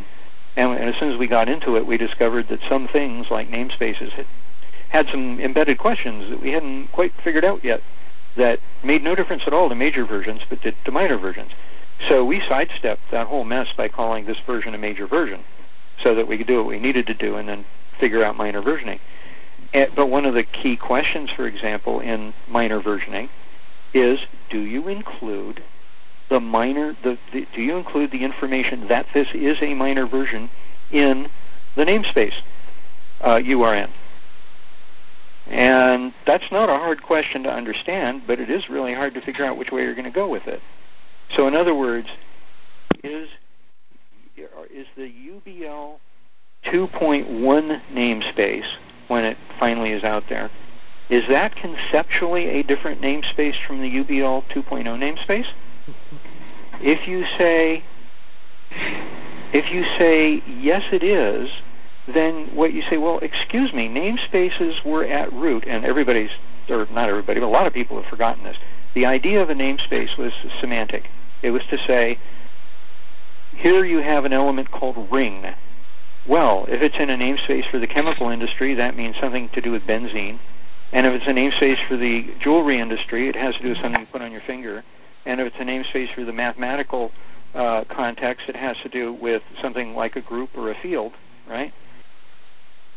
And, 0.57 0.71
and 0.73 0.83
as 0.83 0.95
soon 0.97 1.11
as 1.11 1.17
we 1.17 1.27
got 1.27 1.49
into 1.49 1.77
it, 1.77 1.85
we 1.85 1.97
discovered 1.97 2.47
that 2.49 2.61
some 2.61 2.87
things 2.87 3.31
like 3.31 3.49
namespaces 3.49 4.09
had, 4.11 4.27
had 4.89 5.07
some 5.07 5.39
embedded 5.39 5.77
questions 5.77 6.29
that 6.29 6.39
we 6.39 6.51
hadn't 6.51 6.91
quite 6.91 7.13
figured 7.13 7.45
out 7.45 7.63
yet 7.63 7.81
that 8.35 8.59
made 8.83 9.03
no 9.03 9.15
difference 9.15 9.47
at 9.47 9.53
all 9.53 9.69
to 9.69 9.75
major 9.75 10.05
versions, 10.05 10.45
but 10.47 10.61
did 10.61 10.75
to 10.85 10.91
minor 10.91 11.17
versions. 11.17 11.51
So 11.99 12.23
we 12.23 12.39
sidestepped 12.39 13.11
that 13.11 13.27
whole 13.27 13.43
mess 13.43 13.73
by 13.73 13.87
calling 13.87 14.25
this 14.25 14.39
version 14.39 14.73
a 14.73 14.77
major 14.77 15.05
version 15.05 15.43
so 15.97 16.15
that 16.15 16.27
we 16.27 16.37
could 16.37 16.47
do 16.47 16.57
what 16.57 16.67
we 16.67 16.79
needed 16.79 17.07
to 17.07 17.13
do 17.13 17.35
and 17.35 17.47
then 17.47 17.65
figure 17.93 18.23
out 18.23 18.37
minor 18.37 18.61
versioning. 18.61 18.99
And, 19.73 19.93
but 19.95 20.09
one 20.09 20.25
of 20.25 20.33
the 20.33 20.43
key 20.43 20.75
questions, 20.75 21.29
for 21.29 21.45
example, 21.45 21.99
in 21.99 22.33
minor 22.47 22.79
versioning 22.79 23.29
is 23.93 24.27
do 24.49 24.59
you 24.59 24.87
include 24.87 25.61
the 26.29 26.39
minor, 26.39 26.95
the, 27.01 27.17
the, 27.31 27.45
do 27.53 27.61
you 27.61 27.75
include 27.75 28.11
the 28.11 28.23
information 28.23 28.87
that 28.87 29.11
this 29.13 29.33
is 29.35 29.61
a 29.61 29.73
minor 29.73 30.05
version 30.05 30.49
in 30.91 31.27
the 31.75 31.85
namespace 31.85 32.41
uh, 33.21 33.41
URN? 33.43 33.89
And 35.49 36.13
that's 36.25 36.51
not 36.51 36.69
a 36.69 36.73
hard 36.73 37.01
question 37.01 37.43
to 37.43 37.51
understand, 37.51 38.21
but 38.27 38.39
it 38.39 38.49
is 38.49 38.69
really 38.69 38.93
hard 38.93 39.15
to 39.15 39.21
figure 39.21 39.45
out 39.45 39.57
which 39.57 39.71
way 39.71 39.83
you're 39.83 39.95
going 39.95 40.05
to 40.05 40.11
go 40.11 40.27
with 40.27 40.47
it. 40.47 40.61
So 41.29 41.47
in 41.47 41.55
other 41.55 41.75
words, 41.75 42.09
is 43.03 43.29
is 44.71 44.87
the 44.95 45.09
UBL 45.09 45.99
2.1 46.63 47.81
namespace 47.93 48.77
when 49.07 49.25
it 49.25 49.35
finally 49.57 49.91
is 49.91 50.03
out 50.03 50.27
there, 50.27 50.49
is 51.09 51.27
that 51.27 51.55
conceptually 51.55 52.47
a 52.47 52.63
different 52.63 53.01
namespace 53.01 53.55
from 53.55 53.81
the 53.81 54.03
UBL 54.03 54.43
2.0 54.43 54.83
namespace? 54.83 55.51
If 56.81 57.07
you 57.07 57.23
say 57.23 57.83
if 59.51 59.71
you 59.73 59.83
say 59.83 60.43
yes 60.47 60.93
it 60.93 61.03
is, 61.03 61.61
then 62.05 62.45
what 62.55 62.73
you 62.73 62.81
say, 62.81 62.97
well, 62.97 63.19
excuse 63.19 63.73
me, 63.73 63.89
namespaces 63.89 64.83
were 64.83 65.03
at 65.03 65.31
root, 65.33 65.65
and 65.67 65.85
everybody's, 65.85 66.37
or 66.69 66.87
not 66.93 67.09
everybody, 67.09 67.39
but 67.39 67.47
a 67.47 67.51
lot 67.51 67.67
of 67.67 67.73
people 67.73 67.97
have 67.97 68.05
forgotten 68.05 68.43
this. 68.43 68.59
The 68.93 69.05
idea 69.05 69.41
of 69.41 69.49
a 69.49 69.55
namespace 69.55 70.17
was 70.17 70.33
semantic. 70.33 71.09
It 71.41 71.51
was 71.51 71.65
to 71.67 71.77
say, 71.77 72.17
here 73.55 73.83
you 73.83 73.99
have 73.99 74.25
an 74.25 74.33
element 74.33 74.71
called 74.71 75.11
ring. 75.11 75.45
Well, 76.25 76.65
if 76.69 76.81
it's 76.81 76.99
in 76.99 77.09
a 77.09 77.17
namespace 77.17 77.65
for 77.65 77.79
the 77.79 77.87
chemical 77.87 78.29
industry, 78.29 78.73
that 78.75 78.95
means 78.95 79.17
something 79.17 79.49
to 79.49 79.61
do 79.61 79.71
with 79.71 79.85
benzene. 79.87 80.37
And 80.93 81.05
if 81.05 81.13
it's 81.15 81.27
a 81.27 81.33
namespace 81.33 81.83
for 81.83 81.95
the 81.95 82.33
jewelry 82.39 82.77
industry, 82.77 83.27
it 83.27 83.35
has 83.35 83.55
to 83.57 83.63
do 83.63 83.69
with 83.69 83.79
something 83.79 84.01
you 84.01 84.07
put 84.07 84.21
on 84.21 84.31
your 84.31 84.41
finger. 84.41 84.83
And 85.25 85.39
if 85.41 85.47
it's 85.47 85.59
a 85.59 85.65
namespace 85.65 86.09
for 86.09 86.23
the 86.23 86.33
mathematical 86.33 87.11
uh, 87.55 87.83
context, 87.87 88.49
it 88.49 88.55
has 88.55 88.77
to 88.81 88.89
do 88.89 89.13
with 89.13 89.43
something 89.57 89.95
like 89.95 90.15
a 90.15 90.21
group 90.21 90.57
or 90.57 90.69
a 90.71 90.75
field, 90.75 91.13
right? 91.47 91.73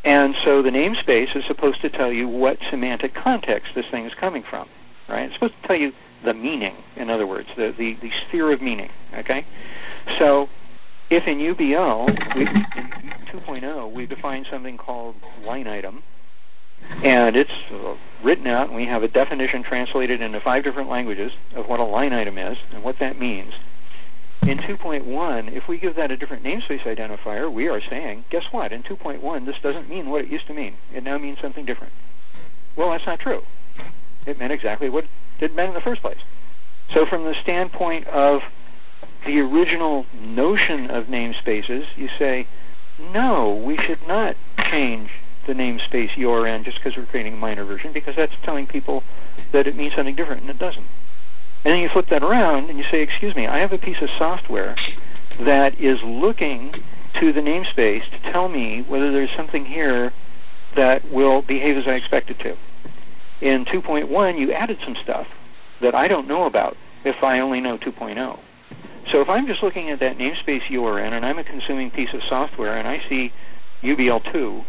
And 0.05 0.35
so 0.35 0.62
the 0.62 0.70
namespace 0.70 1.36
is 1.36 1.44
supposed 1.44 1.81
to 1.82 1.89
tell 1.89 2.12
you 2.12 2.28
what 2.28 2.62
semantic 2.62 3.14
context 3.14 3.74
this 3.74 3.86
thing 3.86 4.05
is 4.05 4.14
coming 4.14 4.43
from, 4.43 4.69
right? 5.09 5.24
It's 5.24 5.35
supposed 5.35 5.60
to 5.62 5.69
tell 5.69 5.77
you 5.77 5.93
the 6.23 6.35
meaning, 6.35 6.74
in 6.97 7.11
other 7.11 7.27
words, 7.27 7.55
the, 7.55 7.73
the, 7.73 7.94
the 7.94 8.11
sphere 8.11 8.53
of 8.53 8.62
meaning, 8.62 8.90
okay? 9.19 9.44
So 10.19 10.49
if 11.11 11.28
in 11.28 11.39
UBL, 11.39 12.35
we, 12.35 12.43
in 12.43 12.86
2.0, 13.27 13.93
we 13.93 14.07
define 14.07 14.44
something 14.44 14.77
called 14.77 15.16
line 15.44 15.66
item, 15.66 16.03
and 17.05 17.36
it's 17.36 17.70
uh, 17.70 17.94
written 18.23 18.47
out, 18.47 18.69
and 18.69 18.77
we 18.77 18.85
have 18.85 19.03
a 19.03 19.09
definition 19.09 19.62
translated 19.62 20.20
into 20.20 20.40
five 20.40 20.65
different 20.65 20.89
languages 20.89 21.36
of 21.55 21.69
what 21.69 21.81
a 21.81 21.85
line 21.85 22.12
item 22.12 22.39
is 22.39 22.59
and 22.73 22.82
what 22.82 22.99
that 22.99 23.19
means. 23.19 23.55
In 24.43 24.59
2.1, 24.59 25.53
if 25.53 25.69
we 25.69 25.78
give 25.78 25.94
that 25.97 26.11
a 26.11 26.16
different 26.16 26.43
namespace 26.43 26.81
identifier, 26.81 27.51
we 27.51 27.69
are 27.69 27.81
saying, 27.81 28.24
guess 28.28 28.47
what? 28.53 28.73
In 28.73 28.82
2.1, 28.82 29.44
this 29.47 29.61
doesn't 29.61 29.89
mean 29.89 30.11
what 30.11 30.23
it 30.23 30.31
used 30.31 30.47
to 30.49 30.55
mean. 30.55 30.77
It 30.93 31.05
now 31.05 31.16
means 31.19 31.39
something 31.40 31.65
different. 31.65 31.93
Well, 32.74 32.90
that's 32.90 33.07
not 33.07 33.20
true. 33.20 33.44
It 34.27 34.39
meant 34.39 34.53
exactly 34.53 34.89
what 34.89 35.05
it 35.43 35.55
meant 35.55 35.69
in 35.69 35.74
the 35.74 35.81
first 35.81 36.02
place. 36.02 36.24
So 36.89 37.05
from 37.06 37.24
the 37.24 37.35
standpoint 37.35 38.06
of 38.09 38.51
the 39.24 39.40
original 39.40 40.06
notion 40.20 40.90
of 40.90 41.06
namespaces, 41.06 41.97
you 41.97 42.09
say, 42.09 42.47
no, 43.12 43.55
we 43.55 43.77
should 43.77 44.06
not 44.06 44.36
change 44.59 45.20
the 45.47 45.55
namespace 45.55 46.16
URN 46.16 46.64
just 46.64 46.78
because 46.78 46.97
we're 46.97 47.06
creating 47.06 47.35
a 47.35 47.36
minor 47.36 47.64
version 47.64 47.93
because 47.93 48.14
that's 48.14 48.36
telling 48.43 48.66
people 48.66 49.02
that 49.51 49.66
it 49.66 49.77
means 49.77 49.94
something 49.94 50.14
different 50.14 50.43
and 50.43 50.51
it 50.51 50.59
doesn't. 50.59 50.86
And 51.64 51.73
then 51.73 51.82
you 51.82 51.89
flip 51.89 52.06
that 52.06 52.23
around 52.23 52.69
and 52.69 52.78
you 52.78 52.85
say, 52.85 53.02
excuse 53.02 53.35
me, 53.35 53.47
I 53.47 53.59
have 53.59 53.73
a 53.73 53.78
piece 53.78 54.02
of 54.02 54.10
software 54.10 54.74
that 55.40 55.78
is 55.81 56.02
looking 56.02 56.74
to 57.14 57.32
the 57.32 57.40
namespace 57.40 58.09
to 58.10 58.23
tell 58.23 58.48
me 58.48 58.82
whether 58.82 59.10
there's 59.10 59.31
something 59.31 59.64
here 59.64 60.12
that 60.74 61.05
will 61.10 61.43
behave 61.43 61.77
as 61.77 61.86
I 61.86 61.94
expect 61.94 62.31
it 62.31 62.39
to. 62.40 62.56
In 63.43 63.64
2.1, 63.64 64.39
you 64.39 64.52
added 64.52 64.81
some 64.81 64.94
stuff 64.94 65.36
that 65.81 65.97
I 65.97 66.06
don't 66.06 66.28
know 66.28 66.47
about 66.47 66.77
if 67.05 67.24
I 67.24 67.40
only 67.40 67.60
know 67.60 67.77
2.0. 67.77 68.39
So 69.05 69.20
if 69.20 69.28
I'm 69.28 69.48
just 69.48 69.64
looking 69.64 69.90
at 69.90 69.98
that 69.98 70.16
namespace 70.16 70.70
URN 70.70 71.12
and 71.12 71.24
I'm 71.24 71.40
a 71.40 71.44
consuming 71.44 71.90
piece 71.90 72.14
of 72.14 72.23
software 72.23 72.74
and 72.74 72.86
I 72.86 72.98
see 72.98 73.32
UBL2, 73.82 74.64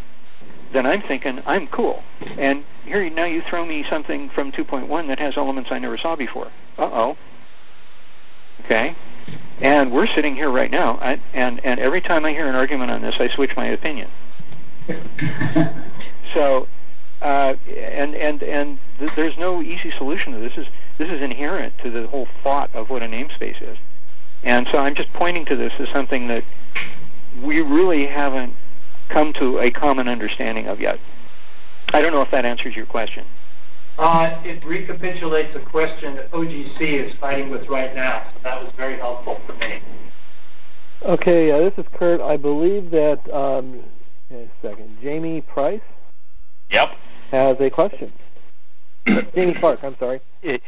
then 0.71 0.87
I'm 0.87 1.01
thinking 1.01 1.39
I'm 1.45 1.67
cool. 1.67 2.03
And 2.39 2.65
here 2.83 3.07
now 3.11 3.25
you 3.25 3.41
throw 3.41 3.63
me 3.63 3.83
something 3.83 4.27
from 4.27 4.51
2.1 4.51 5.05
that 5.05 5.19
has 5.19 5.37
elements 5.37 5.71
I 5.71 5.77
never 5.77 5.95
saw 5.95 6.15
before. 6.15 6.47
Uh-oh. 6.79 7.15
Okay? 8.61 8.95
And 9.61 9.91
we're 9.91 10.07
sitting 10.07 10.35
here 10.35 10.49
right 10.49 10.71
now, 10.71 10.97
I, 10.99 11.19
and, 11.35 11.63
and 11.63 11.79
every 11.79 12.01
time 12.01 12.25
I 12.25 12.31
hear 12.31 12.47
an 12.47 12.55
argument 12.55 12.89
on 12.89 13.01
this, 13.03 13.19
I 13.19 13.27
switch 13.27 13.55
my 13.55 13.67
opinion. 13.67 14.09
so, 16.33 16.67
uh, 17.23 17.55
and, 17.67 18.15
and, 18.15 18.43
and 18.43 18.77
th- 18.99 19.11
there's 19.15 19.37
no 19.37 19.61
easy 19.61 19.89
solution 19.89 20.33
to 20.33 20.39
this. 20.39 20.55
This 20.55 20.67
is, 20.67 20.73
this 20.97 21.11
is 21.11 21.21
inherent 21.21 21.77
to 21.79 21.89
the 21.89 22.07
whole 22.07 22.25
thought 22.25 22.69
of 22.75 22.89
what 22.89 23.01
a 23.01 23.05
namespace 23.05 23.61
is. 23.61 23.77
And 24.43 24.67
so 24.67 24.77
I'm 24.77 24.93
just 24.93 25.11
pointing 25.13 25.45
to 25.45 25.55
this 25.55 25.79
as 25.79 25.87
something 25.89 26.27
that 26.27 26.43
we 27.41 27.61
really 27.61 28.05
haven't 28.05 28.53
come 29.07 29.31
to 29.33 29.59
a 29.59 29.71
common 29.71 30.09
understanding 30.09 30.67
of 30.67 30.81
yet. 30.81 30.99
I 31.93 32.01
don't 32.01 32.11
know 32.11 32.21
if 32.21 32.31
that 32.31 32.43
answers 32.43 32.75
your 32.75 32.85
question. 32.85 33.25
Uh, 33.97 34.35
it 34.43 34.63
recapitulates 34.65 35.55
a 35.55 35.59
question 35.59 36.15
that 36.15 36.29
OGC 36.31 36.81
is 36.81 37.13
fighting 37.13 37.49
with 37.49 37.69
right 37.69 37.95
now, 37.95 38.21
so 38.23 38.39
that 38.43 38.61
was 38.61 38.71
very 38.73 38.95
helpful 38.95 39.35
for 39.35 39.53
me. 39.53 39.79
Okay, 41.03 41.51
uh, 41.51 41.59
this 41.59 41.77
is 41.77 41.85
Kurt. 41.93 42.19
I 42.19 42.35
believe 42.37 42.91
that, 42.91 43.31
um, 43.31 43.81
a 44.31 44.49
second, 44.61 44.97
Jamie 45.01 45.41
Price 45.41 45.81
Yep. 46.73 46.95
Has 47.33 47.59
a 47.59 47.69
question. 47.71 48.13
Jamie 49.35 49.55
Clark, 49.55 49.83
I'm 49.83 49.97
sorry. 49.97 50.19
Hey, 50.43 50.61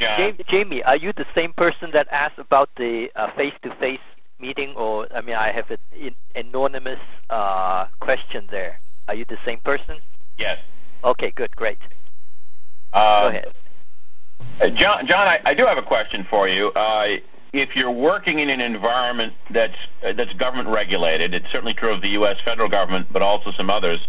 Jon. 0.00 0.34
Jamie, 0.48 0.82
are 0.82 0.96
you 0.96 1.12
the 1.12 1.24
same 1.26 1.52
person 1.52 1.92
that 1.92 2.08
asked 2.10 2.40
about 2.40 2.74
the 2.74 3.12
uh, 3.14 3.28
face-to-face 3.28 4.00
meeting, 4.40 4.74
or 4.74 5.06
I 5.14 5.20
mean, 5.20 5.36
I 5.36 5.50
have 5.50 5.70
an 5.70 6.16
anonymous 6.34 6.98
uh, 7.30 7.86
question 8.00 8.48
there. 8.50 8.80
Are 9.06 9.14
you 9.14 9.26
the 9.26 9.36
same 9.36 9.60
person? 9.60 10.00
Yes. 10.38 10.58
Okay, 11.04 11.30
good, 11.30 11.54
great. 11.54 11.78
Uh, 12.92 13.22
Go 13.22 13.28
ahead. 13.28 13.46
Uh, 14.60 14.68
Jon, 14.70 15.06
Jon, 15.06 15.20
I, 15.20 15.38
I 15.46 15.54
do 15.54 15.66
have 15.66 15.78
a 15.78 15.82
question 15.82 16.24
for 16.24 16.48
you. 16.48 16.72
Uh, 16.74 17.18
if 17.52 17.76
you're 17.76 17.92
working 17.92 18.40
in 18.40 18.50
an 18.50 18.60
environment 18.60 19.34
that's 19.50 19.86
uh, 20.04 20.12
that's 20.14 20.34
government 20.34 20.68
regulated, 20.68 21.32
it's 21.32 21.48
certainly 21.48 21.74
true 21.74 21.92
of 21.92 22.02
the 22.02 22.08
U.S. 22.08 22.40
federal 22.40 22.68
government, 22.68 23.06
but 23.12 23.22
also 23.22 23.52
some 23.52 23.70
others. 23.70 24.08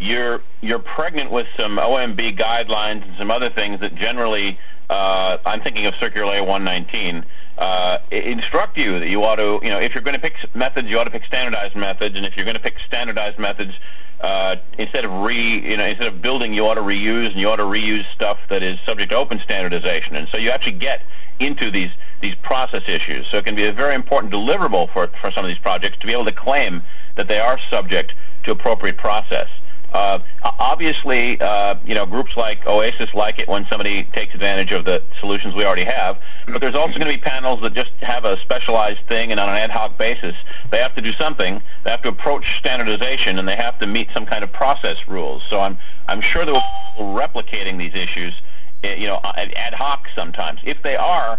You're 0.00 0.42
you're 0.60 0.78
pregnant 0.78 1.30
with 1.30 1.48
some 1.56 1.76
OMB 1.76 2.36
guidelines 2.36 3.04
and 3.04 3.14
some 3.16 3.30
other 3.30 3.48
things 3.48 3.78
that 3.80 3.94
generally, 3.94 4.58
uh, 4.90 5.38
I'm 5.44 5.60
thinking 5.60 5.86
of 5.86 5.94
Circular 5.94 6.26
119, 6.26 7.24
uh, 7.58 7.98
instruct 8.10 8.78
you 8.78 8.98
that 8.98 9.08
you 9.08 9.22
ought 9.24 9.36
to, 9.36 9.60
you 9.62 9.70
know, 9.70 9.80
if 9.80 9.94
you're 9.94 10.02
going 10.02 10.14
to 10.14 10.20
pick 10.20 10.36
methods, 10.54 10.90
you 10.90 10.98
ought 10.98 11.04
to 11.04 11.10
pick 11.10 11.24
standardized 11.24 11.76
methods, 11.76 12.16
and 12.16 12.26
if 12.26 12.36
you're 12.36 12.46
going 12.46 12.56
to 12.56 12.62
pick 12.62 12.78
standardized 12.78 13.38
methods, 13.38 13.78
uh, 14.20 14.56
instead 14.78 15.04
of 15.04 15.12
re, 15.22 15.34
you 15.34 15.76
know, 15.76 15.84
instead 15.84 16.06
of 16.06 16.22
building, 16.22 16.54
you 16.54 16.64
ought 16.64 16.76
to 16.76 16.80
reuse, 16.82 17.26
and 17.26 17.36
you 17.36 17.48
ought 17.48 17.56
to 17.56 17.64
reuse 17.64 18.04
stuff 18.04 18.46
that 18.48 18.62
is 18.62 18.78
subject 18.80 19.10
to 19.10 19.16
open 19.16 19.38
standardization. 19.38 20.16
And 20.16 20.28
so 20.28 20.38
you 20.38 20.50
actually 20.50 20.78
get 20.78 21.02
into 21.40 21.70
these 21.70 21.94
these 22.20 22.36
process 22.36 22.88
issues. 22.88 23.26
So 23.26 23.38
it 23.38 23.44
can 23.44 23.56
be 23.56 23.66
a 23.66 23.72
very 23.72 23.94
important 23.94 24.32
deliverable 24.32 24.88
for 24.88 25.08
for 25.08 25.30
some 25.30 25.44
of 25.44 25.48
these 25.48 25.58
projects 25.58 25.96
to 25.98 26.06
be 26.06 26.12
able 26.12 26.24
to 26.26 26.32
claim 26.32 26.82
that 27.16 27.28
they 27.28 27.40
are 27.40 27.58
subject 27.58 28.14
to 28.44 28.52
appropriate 28.52 28.96
process. 28.96 29.48
Uh, 29.92 30.18
obviously, 30.58 31.36
uh, 31.40 31.74
you 31.84 31.94
know, 31.94 32.06
groups 32.06 32.36
like 32.36 32.66
OASIS 32.66 33.14
like 33.14 33.38
it 33.38 33.48
when 33.48 33.64
somebody 33.66 34.04
takes 34.04 34.34
advantage 34.34 34.72
of 34.72 34.84
the 34.84 35.02
solutions 35.18 35.54
we 35.54 35.64
already 35.64 35.84
have. 35.84 36.20
But 36.46 36.60
there's 36.60 36.74
also 36.74 36.98
going 36.98 37.12
to 37.12 37.18
be 37.18 37.22
panels 37.22 37.60
that 37.60 37.74
just 37.74 37.92
have 38.00 38.24
a 38.24 38.36
specialized 38.36 39.06
thing, 39.06 39.32
and 39.32 39.40
on 39.40 39.48
an 39.48 39.56
ad 39.56 39.70
hoc 39.70 39.98
basis, 39.98 40.34
they 40.70 40.78
have 40.78 40.94
to 40.94 41.02
do 41.02 41.12
something. 41.12 41.62
They 41.84 41.90
have 41.90 42.02
to 42.02 42.08
approach 42.08 42.58
standardization, 42.58 43.38
and 43.38 43.46
they 43.46 43.56
have 43.56 43.78
to 43.80 43.86
meet 43.86 44.10
some 44.10 44.24
kind 44.24 44.42
of 44.42 44.52
process 44.52 45.08
rules. 45.08 45.44
So 45.44 45.60
I'm 45.60 45.76
I'm 46.08 46.20
sure 46.20 46.44
that 46.44 46.54
we're 46.98 47.20
replicating 47.20 47.78
these 47.78 47.94
issues, 47.94 48.40
eh, 48.84 48.96
you 48.96 49.06
know, 49.06 49.20
ad 49.24 49.74
hoc 49.74 50.08
sometimes. 50.08 50.60
If 50.64 50.82
they 50.82 50.96
are, 50.96 51.38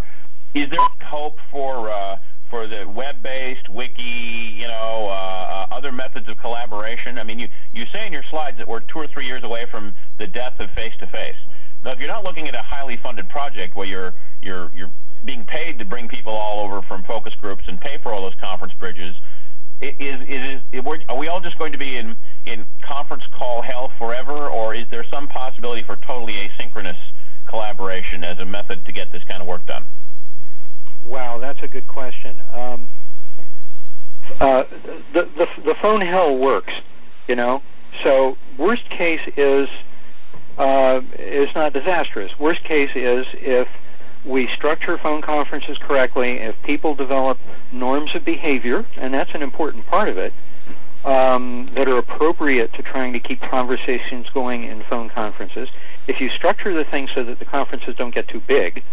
is 0.53 0.69
there 0.69 0.80
hope 1.01 1.39
for 1.51 1.89
uh, 1.89 2.17
for 2.53 2.67
the 2.67 2.88
web-based 2.88 3.67
wiki, 3.67 4.03
you 4.03 4.67
know, 4.67 5.07
uh, 5.09 5.65
uh, 5.71 5.75
other 5.75 5.91
methods 5.91 6.30
of 6.30 6.38
collaboration? 6.38 7.17
I 7.17 7.23
mean, 7.23 7.39
you, 7.39 7.47
you 7.73 7.84
say 7.88 8.05
in 8.05 8.13
your 8.13 8.21
slides 8.21 8.59
that 8.59 8.67
we're 8.67 8.81
two 8.81 8.99
or 8.99 9.07
three 9.07 9.25
years 9.25 9.41
away 9.41 9.65
from 9.65 9.91
the 10.19 10.27
death 10.27 10.59
of 10.59 10.69
face-to-face. 10.69 11.47
Now, 11.84 11.93
if 11.93 11.99
you're 11.99 12.09
not 12.09 12.23
looking 12.23 12.47
at 12.47 12.53
a 12.53 12.61
highly 12.61 12.95
funded 12.95 13.27
project 13.27 13.75
where 13.75 13.88
you're 13.88 14.13
you're 14.43 14.69
you're 14.75 14.91
being 15.25 15.43
paid 15.45 15.80
to 15.80 15.85
bring 15.85 16.07
people 16.07 16.31
all 16.31 16.63
over 16.63 16.84
from 16.84 17.01
focus 17.01 17.34
groups 17.34 17.67
and 17.67 17.81
pay 17.81 17.97
for 17.97 18.11
all 18.11 18.21
those 18.21 18.35
conference 18.35 18.75
bridges, 18.75 19.15
is 19.81 20.21
is, 20.21 20.61
is 20.71 21.05
are 21.09 21.17
we 21.17 21.30
all 21.30 21.41
just 21.41 21.57
going 21.57 21.71
to 21.71 21.80
be 21.80 21.97
in 21.97 22.15
in 22.45 22.67
conference 22.81 23.25
call 23.25 23.63
hell 23.63 23.88
forever, 23.97 24.47
or 24.47 24.75
is 24.75 24.88
there 24.89 25.03
some 25.03 25.27
possibility 25.27 25.81
for 25.81 25.95
totally 25.95 26.34
asynchronous 26.34 26.99
collaboration 27.47 28.23
as 28.23 28.38
a 28.38 28.45
method 28.45 28.85
to 28.85 28.91
get 28.91 29.11
this 29.11 29.23
kind 29.23 29.41
of 29.41 29.47
work 29.47 29.65
done? 29.65 29.84
Wow, 31.05 31.38
that's 31.38 31.63
a 31.63 31.67
good 31.67 31.88
question. 31.88 32.41
Um, 32.51 32.89
uh, 34.39 34.63
the, 35.11 35.23
the 35.35 35.61
the 35.63 35.75
phone 35.75 36.01
hell 36.01 36.38
works, 36.38 36.81
you 37.27 37.35
know. 37.35 37.61
So 38.01 38.38
worst 38.57 38.89
case 38.89 39.27
is 39.38 39.69
uh, 40.57 41.01
is 41.19 41.53
not 41.55 41.73
disastrous. 41.73 42.39
Worst 42.39 42.63
case 42.63 42.95
is 42.95 43.27
if 43.35 43.69
we 44.25 44.47
structure 44.47 44.97
phone 44.97 45.21
conferences 45.21 45.77
correctly, 45.77 46.39
if 46.39 46.61
people 46.63 46.95
develop 46.95 47.38
norms 47.71 48.15
of 48.15 48.23
behavior, 48.23 48.85
and 48.97 49.13
that's 49.13 49.35
an 49.35 49.41
important 49.41 49.85
part 49.85 50.07
of 50.07 50.17
it, 50.17 50.34
um, 51.03 51.65
that 51.73 51.89
are 51.89 51.97
appropriate 51.97 52.71
to 52.73 52.81
trying 52.81 53.11
to 53.13 53.19
keep 53.19 53.41
conversations 53.41 54.30
going 54.30 54.63
in 54.63 54.80
phone 54.80 55.09
conferences. 55.09 55.69
If 56.07 56.21
you 56.21 56.30
structure 56.30 56.73
the 56.73 56.85
thing 56.85 57.07
so 57.07 57.23
that 57.23 57.39
the 57.39 57.45
conferences 57.45 57.95
don't 57.95 58.15
get 58.15 58.27
too 58.27 58.39
big, 58.39 58.84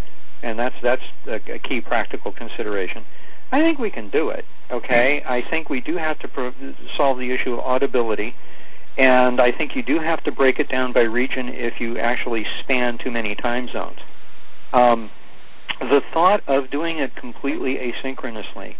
and 0.42 0.58
that's 0.58 0.80
that's 0.80 1.12
a, 1.26 1.38
key 1.38 1.80
practical 1.80 2.32
consideration. 2.32 3.04
I 3.52 3.62
think 3.62 3.78
we 3.78 3.90
can 3.90 4.08
do 4.08 4.30
it. 4.30 4.44
Okay, 4.70 5.22
I 5.28 5.40
think 5.40 5.68
we 5.68 5.80
do 5.80 5.96
have 5.96 6.18
to 6.20 6.28
pro- 6.28 6.54
solve 6.88 7.18
the 7.18 7.30
issue 7.32 7.54
of 7.54 7.60
audibility, 7.60 8.34
and 8.96 9.40
I 9.40 9.50
think 9.50 9.74
you 9.74 9.82
do 9.82 9.98
have 9.98 10.22
to 10.24 10.32
break 10.32 10.60
it 10.60 10.68
down 10.68 10.92
by 10.92 11.02
region 11.02 11.48
if 11.48 11.80
you 11.80 11.98
actually 11.98 12.44
span 12.44 12.98
too 12.98 13.10
many 13.10 13.34
time 13.34 13.66
zones. 13.66 13.98
Um, 14.72 15.10
the 15.80 16.00
thought 16.00 16.42
of 16.46 16.70
doing 16.70 16.98
it 16.98 17.14
completely 17.14 17.76
asynchronously, 17.76 18.76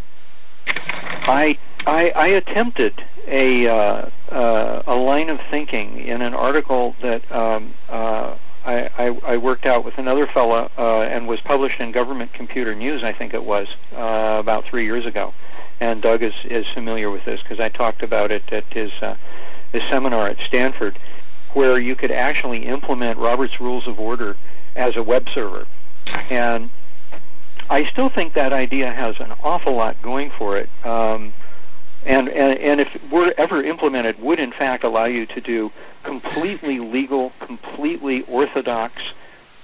I 1.27 1.59
I, 1.87 2.13
I 2.15 2.29
attempted 2.29 3.05
a 3.27 3.67
uh, 3.67 4.07
uh, 4.31 4.83
a 4.87 4.95
line 4.95 5.29
of 5.29 5.41
thinking 5.41 5.99
in 5.99 6.23
an 6.23 6.35
article 6.35 6.95
that 7.01 7.31
um, 7.33 7.75
uh, 7.89 8.35
I 8.65 9.17
I, 9.27 9.37
worked 9.37 9.67
out 9.67 9.85
with 9.85 9.99
another 9.99 10.27
fella 10.27 10.71
uh, 10.77 11.03
and 11.03 11.27
was 11.27 11.41
published 11.41 11.81
in 11.81 11.93
Government 11.93 12.33
Computer 12.33 12.75
News, 12.75 13.03
I 13.03 13.13
think 13.13 13.35
it 13.35 13.43
was, 13.43 13.77
uh, 13.95 14.37
about 14.41 14.65
three 14.65 14.85
years 14.85 15.07
ago. 15.07 15.33
And 15.81 16.03
Doug 16.03 16.23
is, 16.23 16.45
is 16.45 16.69
familiar 16.69 17.11
with 17.11 17.25
this 17.25 17.43
because 17.43 17.59
I 17.59 17.69
talked 17.69 18.03
about 18.03 18.31
it 18.31 18.53
at 18.53 18.65
his, 18.73 18.93
uh, 19.01 19.17
his 19.73 19.83
seminar 19.85 20.29
at 20.29 20.39
Stanford, 20.41 20.99
where 21.55 21.81
you 21.81 21.97
could 21.97 22.11
actually 22.11 22.67
implement 22.67 23.19
Robert's 23.19 23.61
Rules 23.61 23.87
of 23.87 23.99
Order 23.99 24.37
as 24.77 24.97
a 24.97 25.03
web 25.03 25.29
server. 25.29 25.67
And 26.29 26.71
I 27.71 27.85
still 27.85 28.09
think 28.09 28.35
that 28.35 28.53
idea 28.53 28.91
has 28.91 29.21
an 29.21 29.33
awful 29.43 29.75
lot 29.75 30.01
going 30.03 30.31
for 30.31 30.57
it. 30.59 30.69
Um, 30.85 31.33
and, 32.05 32.29
and, 32.29 32.59
and 32.59 32.81
if 32.81 32.97
it 32.97 33.11
were 33.11 33.33
ever 33.39 33.63
implemented, 33.63 34.21
would 34.21 34.41
in 34.41 34.53
fact 34.53 34.85
allow 34.85 35.05
you 35.05 35.27
to 35.27 35.41
do 35.41 35.73
completely 36.03 36.79
legal, 36.79 37.33
completely 37.39 38.23
orthodox, 38.23 39.15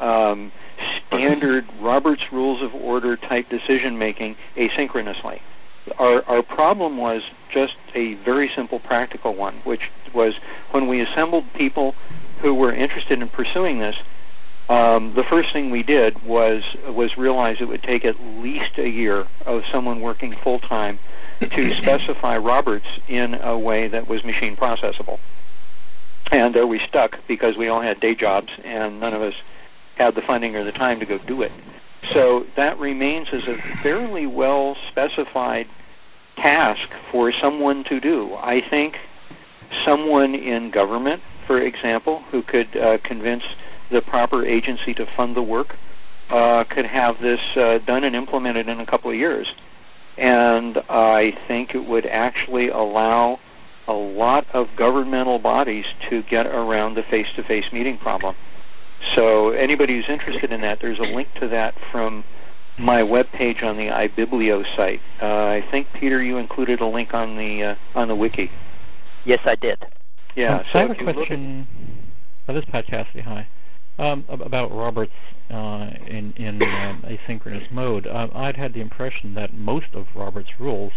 um, 0.00 0.52
standard 0.78 1.64
Robert's 1.80 2.32
Rules 2.32 2.62
of 2.62 2.74
Order 2.74 3.16
type 3.16 3.48
decision 3.48 3.98
making 3.98 4.36
asynchronously. 4.56 5.40
Our, 5.98 6.22
our 6.28 6.42
problem 6.42 6.96
was 6.96 7.30
just 7.48 7.76
a 7.94 8.14
very 8.14 8.48
simple 8.48 8.80
practical 8.80 9.34
one, 9.34 9.54
which 9.64 9.90
was 10.12 10.38
when 10.72 10.88
we 10.88 11.00
assembled 11.00 11.52
people 11.54 11.94
who 12.40 12.54
were 12.54 12.72
interested 12.72 13.22
in 13.22 13.28
pursuing 13.28 13.78
this, 13.78 14.02
um, 14.68 15.14
the 15.14 15.22
first 15.22 15.52
thing 15.52 15.70
we 15.70 15.84
did 15.84 16.20
was 16.24 16.76
was 16.88 17.16
realize 17.16 17.60
it 17.60 17.68
would 17.68 17.84
take 17.84 18.04
at 18.04 18.20
least 18.38 18.78
a 18.78 18.88
year 18.88 19.24
of 19.46 19.64
someone 19.64 20.00
working 20.00 20.32
full 20.32 20.58
time 20.58 20.98
to 21.40 21.70
specify 21.74 22.36
Roberts 22.38 22.98
in 23.06 23.38
a 23.42 23.56
way 23.56 23.86
that 23.86 24.08
was 24.08 24.24
machine 24.24 24.56
processable. 24.56 25.20
And 26.32 26.54
there 26.54 26.66
we 26.66 26.78
stuck 26.78 27.26
because 27.26 27.56
we 27.56 27.68
all 27.68 27.80
had 27.80 28.00
day 28.00 28.14
jobs 28.14 28.58
and 28.64 29.00
none 29.00 29.14
of 29.14 29.22
us 29.22 29.42
had 29.96 30.14
the 30.14 30.22
funding 30.22 30.56
or 30.56 30.64
the 30.64 30.72
time 30.72 31.00
to 31.00 31.06
go 31.06 31.18
do 31.18 31.42
it. 31.42 31.52
So 32.02 32.46
that 32.54 32.78
remains 32.78 33.32
as 33.32 33.48
a 33.48 33.54
fairly 33.54 34.26
well 34.26 34.74
specified 34.74 35.66
task 36.36 36.92
for 36.92 37.32
someone 37.32 37.84
to 37.84 38.00
do. 38.00 38.36
I 38.42 38.60
think 38.60 39.00
someone 39.70 40.34
in 40.34 40.70
government, 40.70 41.22
for 41.46 41.58
example, 41.58 42.20
who 42.30 42.42
could 42.42 42.76
uh, 42.76 42.98
convince 42.98 43.56
the 43.90 44.02
proper 44.02 44.44
agency 44.44 44.92
to 44.94 45.06
fund 45.06 45.34
the 45.34 45.42
work, 45.42 45.76
uh, 46.30 46.64
could 46.68 46.86
have 46.86 47.20
this 47.20 47.56
uh, 47.56 47.78
done 47.86 48.04
and 48.04 48.14
implemented 48.14 48.68
in 48.68 48.80
a 48.80 48.86
couple 48.86 49.10
of 49.10 49.16
years 49.16 49.54
and 50.18 50.78
I 50.88 51.32
think 51.32 51.74
it 51.74 51.84
would 51.84 52.06
actually 52.06 52.68
allow 52.68 53.38
a 53.88 53.92
lot 53.92 54.46
of 54.52 54.74
governmental 54.76 55.38
bodies 55.38 55.94
to 56.00 56.22
get 56.22 56.46
around 56.46 56.94
the 56.94 57.02
face-to-face 57.02 57.72
meeting 57.72 57.96
problem. 57.96 58.34
So 59.00 59.50
anybody 59.50 59.96
who's 59.96 60.08
interested 60.08 60.52
in 60.52 60.60
that, 60.62 60.80
there's 60.80 60.98
a 60.98 61.14
link 61.14 61.32
to 61.34 61.48
that 61.48 61.78
from 61.78 62.24
my 62.78 63.02
webpage 63.02 63.66
on 63.66 63.76
the 63.76 63.88
iBiblio 63.88 64.64
site. 64.66 65.00
Uh, 65.20 65.48
I 65.48 65.60
think 65.60 65.92
Peter, 65.92 66.22
you 66.22 66.38
included 66.38 66.80
a 66.80 66.86
link 66.86 67.14
on 67.14 67.36
the 67.36 67.62
uh, 67.62 67.74
on 67.94 68.08
the 68.08 68.14
wiki. 68.14 68.50
Yes, 69.24 69.46
I 69.46 69.54
did. 69.54 69.78
Yeah. 70.34 70.56
Um, 70.56 70.64
so 70.64 70.78
I 70.78 70.82
have 70.82 70.90
a 70.90 70.94
if 70.94 71.08
at- 71.08 71.14
question. 71.14 71.66
Oh, 72.48 72.52
this 72.52 72.64
is 72.64 72.70
Pat 72.70 72.86
Cassidy. 72.86 73.20
Hi. 73.20 73.48
Um, 73.98 74.24
about 74.28 74.72
Roberts 74.72 75.14
uh, 75.50 75.90
in 76.06 76.34
in 76.36 76.62
um, 76.62 77.02
asynchronous 77.02 77.70
mode. 77.70 78.06
Uh, 78.06 78.28
I'd 78.34 78.56
had 78.56 78.74
the 78.74 78.82
impression 78.82 79.34
that 79.34 79.54
most 79.54 79.94
of 79.94 80.14
Robert's 80.14 80.60
rules 80.60 80.92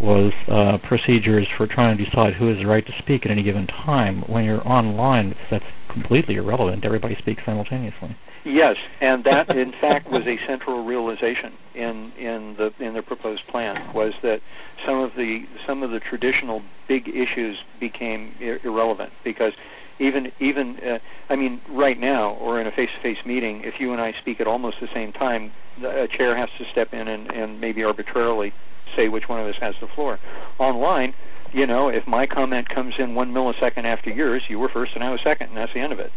was 0.00 0.32
uh, 0.48 0.78
procedures 0.78 1.48
for 1.48 1.66
trying 1.66 1.96
to 1.96 2.04
decide 2.04 2.34
who 2.34 2.46
has 2.46 2.58
the 2.58 2.66
right 2.66 2.84
to 2.86 2.92
speak 2.92 3.26
at 3.26 3.32
any 3.32 3.42
given 3.42 3.66
time. 3.66 4.22
When 4.22 4.44
you're 4.44 4.66
online, 4.66 5.34
that's 5.50 5.66
completely 5.88 6.36
irrelevant. 6.36 6.84
Everybody 6.84 7.14
speaks 7.14 7.44
simultaneously. 7.44 8.10
Yes, 8.44 8.78
and 9.02 9.22
that 9.24 9.54
in 9.54 9.70
fact 9.70 10.10
was 10.10 10.26
a 10.26 10.36
central 10.38 10.82
realization 10.84 11.52
in 11.74 12.10
in 12.18 12.54
the 12.54 12.72
in 12.80 12.94
the 12.94 13.02
proposed 13.02 13.46
plan 13.46 13.76
was 13.92 14.18
that 14.20 14.40
some 14.78 14.98
of 14.98 15.14
the 15.14 15.46
some 15.66 15.82
of 15.82 15.90
the 15.90 16.00
traditional 16.00 16.62
big 16.88 17.08
issues 17.14 17.62
became 17.78 18.34
ir- 18.40 18.58
irrelevant 18.64 19.12
because 19.24 19.52
even 19.98 20.32
even 20.40 20.78
uh, 20.80 20.98
I 21.28 21.36
mean 21.36 21.60
right 21.68 22.00
now 22.00 22.30
or 22.40 22.58
in 22.60 22.66
a 22.66 22.70
face-to-face 22.70 23.26
meeting, 23.26 23.60
if 23.62 23.78
you 23.78 23.92
and 23.92 24.00
I 24.00 24.12
speak 24.12 24.40
at 24.40 24.46
almost 24.46 24.80
the 24.80 24.88
same 24.88 25.12
time, 25.12 25.52
a 25.84 26.06
chair 26.06 26.34
has 26.34 26.50
to 26.56 26.64
step 26.64 26.94
in 26.94 27.08
and, 27.08 27.30
and 27.34 27.60
maybe 27.60 27.84
arbitrarily 27.84 28.54
say 28.90 29.08
which 29.08 29.28
one 29.28 29.40
of 29.40 29.46
us 29.46 29.58
has 29.58 29.78
the 29.78 29.86
floor. 29.86 30.18
Online, 30.58 31.14
you 31.52 31.66
know, 31.66 31.88
if 31.88 32.06
my 32.06 32.26
comment 32.26 32.68
comes 32.68 32.98
in 32.98 33.14
one 33.14 33.32
millisecond 33.32 33.84
after 33.84 34.10
yours, 34.10 34.48
you 34.48 34.58
were 34.58 34.68
first 34.68 34.94
and 34.94 35.02
I 35.02 35.10
was 35.10 35.20
second, 35.20 35.48
and 35.48 35.56
that's 35.56 35.72
the 35.72 35.80
end 35.80 35.92
of 35.92 35.98
it. 35.98 36.12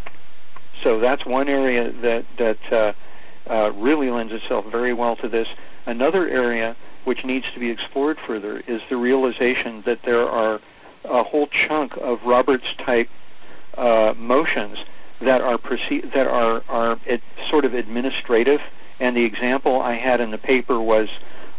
So 0.82 1.00
that's 1.00 1.26
one 1.26 1.48
area 1.48 1.90
that 1.90 2.26
that 2.38 2.74
uh, 2.74 2.94
uh, 3.48 3.72
really 3.76 4.10
lends 4.10 4.34
itself 4.34 4.70
very 4.72 4.94
well 4.94 5.16
to 5.18 5.28
this. 5.28 5.56
Another 5.86 6.28
area 6.28 6.76
which 7.04 7.26
needs 7.26 7.52
to 7.52 7.60
be 7.60 7.70
explored 7.70 8.18
further 8.18 8.62
is 8.68 8.82
the 8.88 8.98
realization 8.98 9.82
that 9.82 10.02
there 10.04 10.26
are 10.28 10.62
a 11.06 11.24
whole 11.24 11.48
chunk 11.48 11.98
of 11.98 12.26
Roberts 12.26 12.74
type 12.76 13.10
uh, 13.78 14.14
motions 14.18 14.86
that 15.20 15.41
are 15.41 15.58
proce- 15.58 16.10
that 16.12 16.28
are 16.28 16.64
are 16.70 16.98
sort 17.45 17.66
of 17.66 17.74
administrative. 17.74 18.72
And 19.00 19.18
the 19.18 19.26
example 19.26 19.82
I 19.82 19.94
had 19.94 20.22
in 20.22 20.32
the 20.32 20.38
paper 20.38 20.80
was 20.80 21.10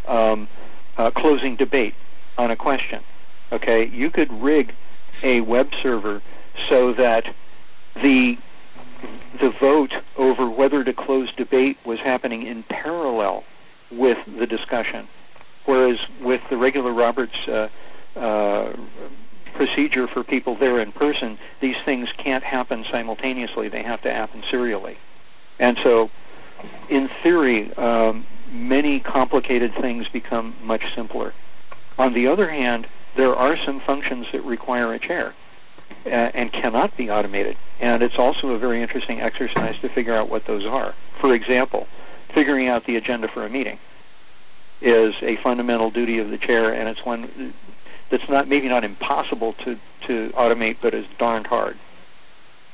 um, 0.07 0.49
uh, 0.97 1.11
closing 1.11 1.57
debate 1.57 1.95
on 2.39 2.51
a 2.51 2.57
question. 2.57 3.03
Okay, 3.53 3.87
you 3.87 4.11
could 4.11 4.33
rig 4.33 4.75
a 5.23 5.41
web 5.41 5.73
server 5.75 6.23
so 6.69 6.93
that 6.93 7.33
the 8.03 8.39
the 9.39 9.51
vote 9.51 10.03
over 10.17 10.49
whether 10.49 10.85
to 10.85 10.93
close 10.93 11.33
debate 11.33 11.77
was 11.85 12.01
happening 12.01 12.45
in 12.45 12.63
parallel 12.65 13.45
with 13.91 14.25
the 14.39 14.47
discussion, 14.47 15.07
whereas 15.65 16.09
with 16.21 16.49
the 16.49 16.57
regular 16.57 16.93
Roberts 16.93 17.47
uh, 17.49 17.69
uh, 18.17 18.73
procedure 19.55 20.07
for 20.07 20.23
people 20.23 20.55
there 20.55 20.81
in 20.81 20.93
person, 20.93 21.39
these 21.61 21.81
things 21.81 22.13
can't 22.13 22.45
happen 22.45 22.85
simultaneously. 22.85 23.69
They 23.69 23.83
have 23.83 24.03
to 24.03 24.11
happen 24.11 24.43
serially. 24.43 24.97
And 25.59 25.79
so, 25.79 26.11
in 26.89 27.09
theory, 27.09 27.73
um, 27.75 28.27
many 28.55 29.01
complicated 29.01 29.73
things 29.75 30.09
become 30.09 30.55
much 30.63 30.95
simpler. 30.95 31.33
On 31.99 32.13
the 32.13 32.29
other 32.29 32.49
hand, 32.49 32.87
there 33.15 33.35
are 33.35 33.57
some 33.57 33.81
functions 33.81 34.31
that 34.33 34.43
require 34.43 34.93
a 34.93 34.99
chair 34.99 35.35
uh, 36.07 36.31
and 36.35 36.53
cannot 36.53 36.97
be 36.97 37.11
automated. 37.11 37.57
And 37.81 38.03
it's 38.03 38.19
also 38.19 38.55
a 38.55 38.59
very 38.59 38.81
interesting 38.81 39.21
exercise 39.21 39.79
to 39.81 39.89
figure 39.89 40.15
out 40.15 40.29
what 40.29 40.45
those 40.45 40.65
are. 40.65 40.95
For 41.13 41.35
example, 41.35 41.89
figuring 42.29 42.69
out 42.69 42.85
the 42.85 42.97
agenda 42.97 43.29
for 43.29 43.45
a 43.45 43.51
meeting 43.51 43.79
is 44.81 45.21
a 45.23 45.37
fundamental 45.37 45.91
duty 45.91 46.19
of 46.19 46.31
the 46.31 46.39
chair, 46.39 46.75
and 46.75 46.89
it's 46.89 47.05
one 47.05 47.55
that's 48.11 48.29
not 48.29 48.49
maybe 48.49 48.69
not 48.69 48.85
impossible 48.85 49.53
to, 49.55 49.79
to 50.03 50.29
automate, 50.31 50.77
but 50.81 50.95
is 50.95 51.07
darned 51.19 51.47
hard. 51.47 51.77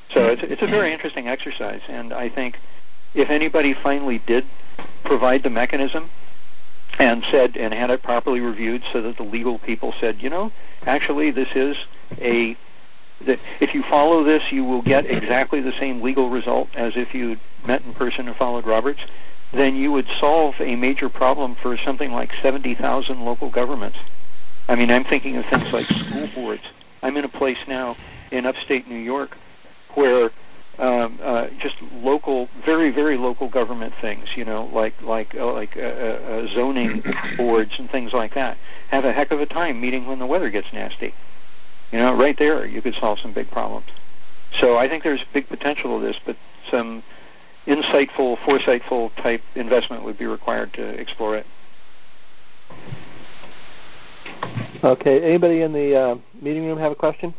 So 0.09 0.25
it's, 0.25 0.43
it's 0.43 0.61
a 0.61 0.67
very 0.67 0.91
interesting 0.91 1.27
exercise, 1.27 1.81
and 1.87 2.13
I 2.13 2.27
think 2.27 2.59
if 3.13 3.29
anybody 3.29 3.73
finally 3.73 4.19
did 4.19 4.45
provide 5.11 5.43
the 5.43 5.49
mechanism 5.49 6.09
and 6.97 7.21
said 7.21 7.57
and 7.57 7.73
had 7.73 7.89
it 7.89 8.01
properly 8.01 8.39
reviewed 8.39 8.81
so 8.85 9.01
that 9.01 9.17
the 9.17 9.23
legal 9.23 9.59
people 9.59 9.91
said, 9.91 10.23
you 10.23 10.29
know, 10.29 10.49
actually 10.87 11.31
this 11.31 11.53
is 11.53 11.85
a 12.21 12.55
that 13.19 13.37
if 13.59 13.75
you 13.75 13.83
follow 13.83 14.23
this, 14.23 14.53
you 14.53 14.63
will 14.63 14.81
get 14.81 15.05
exactly 15.05 15.59
the 15.59 15.73
same 15.73 16.01
legal 16.01 16.29
result 16.29 16.73
as 16.77 16.95
if 16.95 17.13
you 17.13 17.37
met 17.67 17.83
in 17.83 17.93
person 17.93 18.25
and 18.27 18.37
followed 18.37 18.65
Roberts, 18.65 19.05
then 19.51 19.75
you 19.75 19.91
would 19.91 20.07
solve 20.07 20.59
a 20.61 20.77
major 20.77 21.09
problem 21.09 21.55
for 21.55 21.75
something 21.75 22.13
like 22.13 22.31
70,000 22.31 23.19
local 23.19 23.49
governments. 23.49 23.99
I 24.69 24.77
mean, 24.77 24.89
I'm 24.89 25.03
thinking 25.03 25.35
of 25.35 25.45
things 25.45 25.73
like 25.73 25.87
school 25.87 26.27
boards. 26.27 26.71
I'm 27.03 27.17
in 27.17 27.25
a 27.25 27.29
place 27.29 27.67
now 27.67 27.97
in 28.31 28.45
upstate 28.45 28.87
New 28.87 28.95
York 28.95 29.37
where 29.89 30.31
um, 30.79 31.19
uh, 31.21 31.47
just 31.59 31.81
local, 32.01 32.47
very, 32.61 32.89
very 32.89 33.17
local 33.17 33.47
government 33.47 33.93
things, 33.93 34.35
you 34.35 34.45
know, 34.45 34.65
like 34.73 34.99
like 35.01 35.35
uh, 35.35 35.53
like 35.53 35.77
uh, 35.77 35.81
uh, 35.81 36.47
zoning 36.47 37.03
boards 37.37 37.79
and 37.79 37.89
things 37.89 38.13
like 38.13 38.33
that, 38.33 38.57
have 38.89 39.05
a 39.05 39.11
heck 39.11 39.31
of 39.31 39.41
a 39.41 39.45
time 39.45 39.79
meeting 39.79 40.05
when 40.05 40.19
the 40.19 40.25
weather 40.25 40.49
gets 40.49 40.73
nasty. 40.73 41.13
You 41.91 41.99
know, 41.99 42.15
right 42.15 42.37
there, 42.37 42.65
you 42.65 42.81
could 42.81 42.95
solve 42.95 43.19
some 43.19 43.33
big 43.33 43.51
problems. 43.51 43.87
So 44.51 44.77
I 44.77 44.87
think 44.87 45.03
there's 45.03 45.23
big 45.25 45.47
potential 45.47 45.95
of 45.95 46.01
this, 46.01 46.19
but 46.19 46.35
some 46.65 47.03
insightful, 47.67 48.37
foresightful 48.37 49.13
type 49.15 49.41
investment 49.55 50.03
would 50.03 50.17
be 50.17 50.25
required 50.25 50.73
to 50.73 50.99
explore 50.99 51.35
it. 51.35 51.45
Okay. 54.83 55.21
Anybody 55.21 55.61
in 55.61 55.73
the 55.73 55.95
uh, 55.95 56.15
meeting 56.41 56.65
room 56.65 56.79
have 56.79 56.91
a 56.91 56.95
question? 56.95 57.33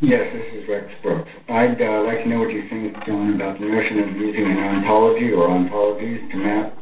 Yes, 0.00 0.30
this 0.32 0.52
is 0.52 0.68
Rex 0.68 0.94
Brooks. 1.00 1.30
I'd 1.48 1.80
uh, 1.80 2.02
like 2.04 2.22
to 2.24 2.28
know 2.28 2.40
what 2.40 2.52
you 2.52 2.62
think, 2.62 3.02
Jon, 3.06 3.34
about 3.34 3.58
the 3.58 3.66
notion 3.66 3.98
of 4.00 4.14
using 4.16 4.44
an 4.46 4.76
ontology 4.76 5.32
or 5.32 5.48
ontologies 5.48 6.30
to 6.30 6.36
map 6.36 6.72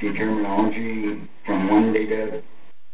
the 0.00 0.12
terminology 0.12 1.20
from 1.44 1.68
one 1.68 1.92
data 1.92 2.42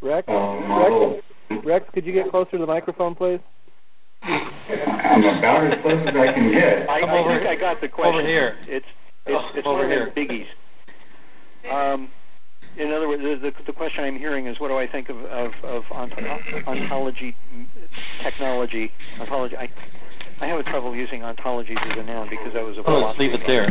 Rex? 0.02 0.28
uh, 0.28 0.32
model. 0.66 1.22
Rex? 1.50 1.64
Rex, 1.64 1.90
could 1.90 2.06
you 2.06 2.12
get 2.12 2.28
closer 2.30 2.50
to 2.52 2.58
the 2.58 2.66
microphone, 2.66 3.14
please? 3.14 3.40
I 4.22 4.50
I'm 5.04 5.20
about 5.38 5.62
as 5.64 5.76
close 5.76 5.94
as 6.06 6.16
I 6.16 6.32
can 6.32 6.50
get. 6.52 6.88
I, 6.90 7.02
I 7.02 7.22
think 7.22 7.46
I 7.46 7.56
got 7.56 7.80
the 7.80 7.88
question. 7.88 8.20
Over 8.20 8.26
here. 8.26 8.56
It's 8.66 8.86
it's, 9.26 9.36
Oh, 9.36 9.52
it's 9.54 9.66
over 9.66 9.82
one 9.82 9.90
here. 9.90 10.06
of 10.08 10.14
the 10.14 10.26
biggies. 10.26 10.46
Um, 11.70 12.08
in 12.76 12.90
other 12.92 13.08
words, 13.08 13.22
the, 13.22 13.34
the, 13.36 13.62
the 13.64 13.72
question 13.72 14.04
I'm 14.04 14.16
hearing 14.18 14.46
is, 14.46 14.58
what 14.60 14.68
do 14.68 14.76
I 14.76 14.86
think 14.86 15.08
of 15.08 15.22
of, 15.26 15.64
of 15.64 15.90
ont- 15.92 16.14
ontology 16.66 17.36
technology? 18.18 18.92
Ontology. 19.20 19.56
I 19.56 19.68
I 20.42 20.46
have 20.46 20.58
a 20.58 20.62
trouble 20.62 20.96
using 20.96 21.20
ontologies 21.20 21.84
as 21.90 21.96
a 21.98 22.02
noun 22.04 22.26
because 22.30 22.56
I 22.56 22.62
was 22.62 22.78
a 22.78 22.80
Oh, 22.80 22.84
philosopher. 22.84 23.22
leave 23.22 23.34
it 23.34 23.44
there. 23.46 23.66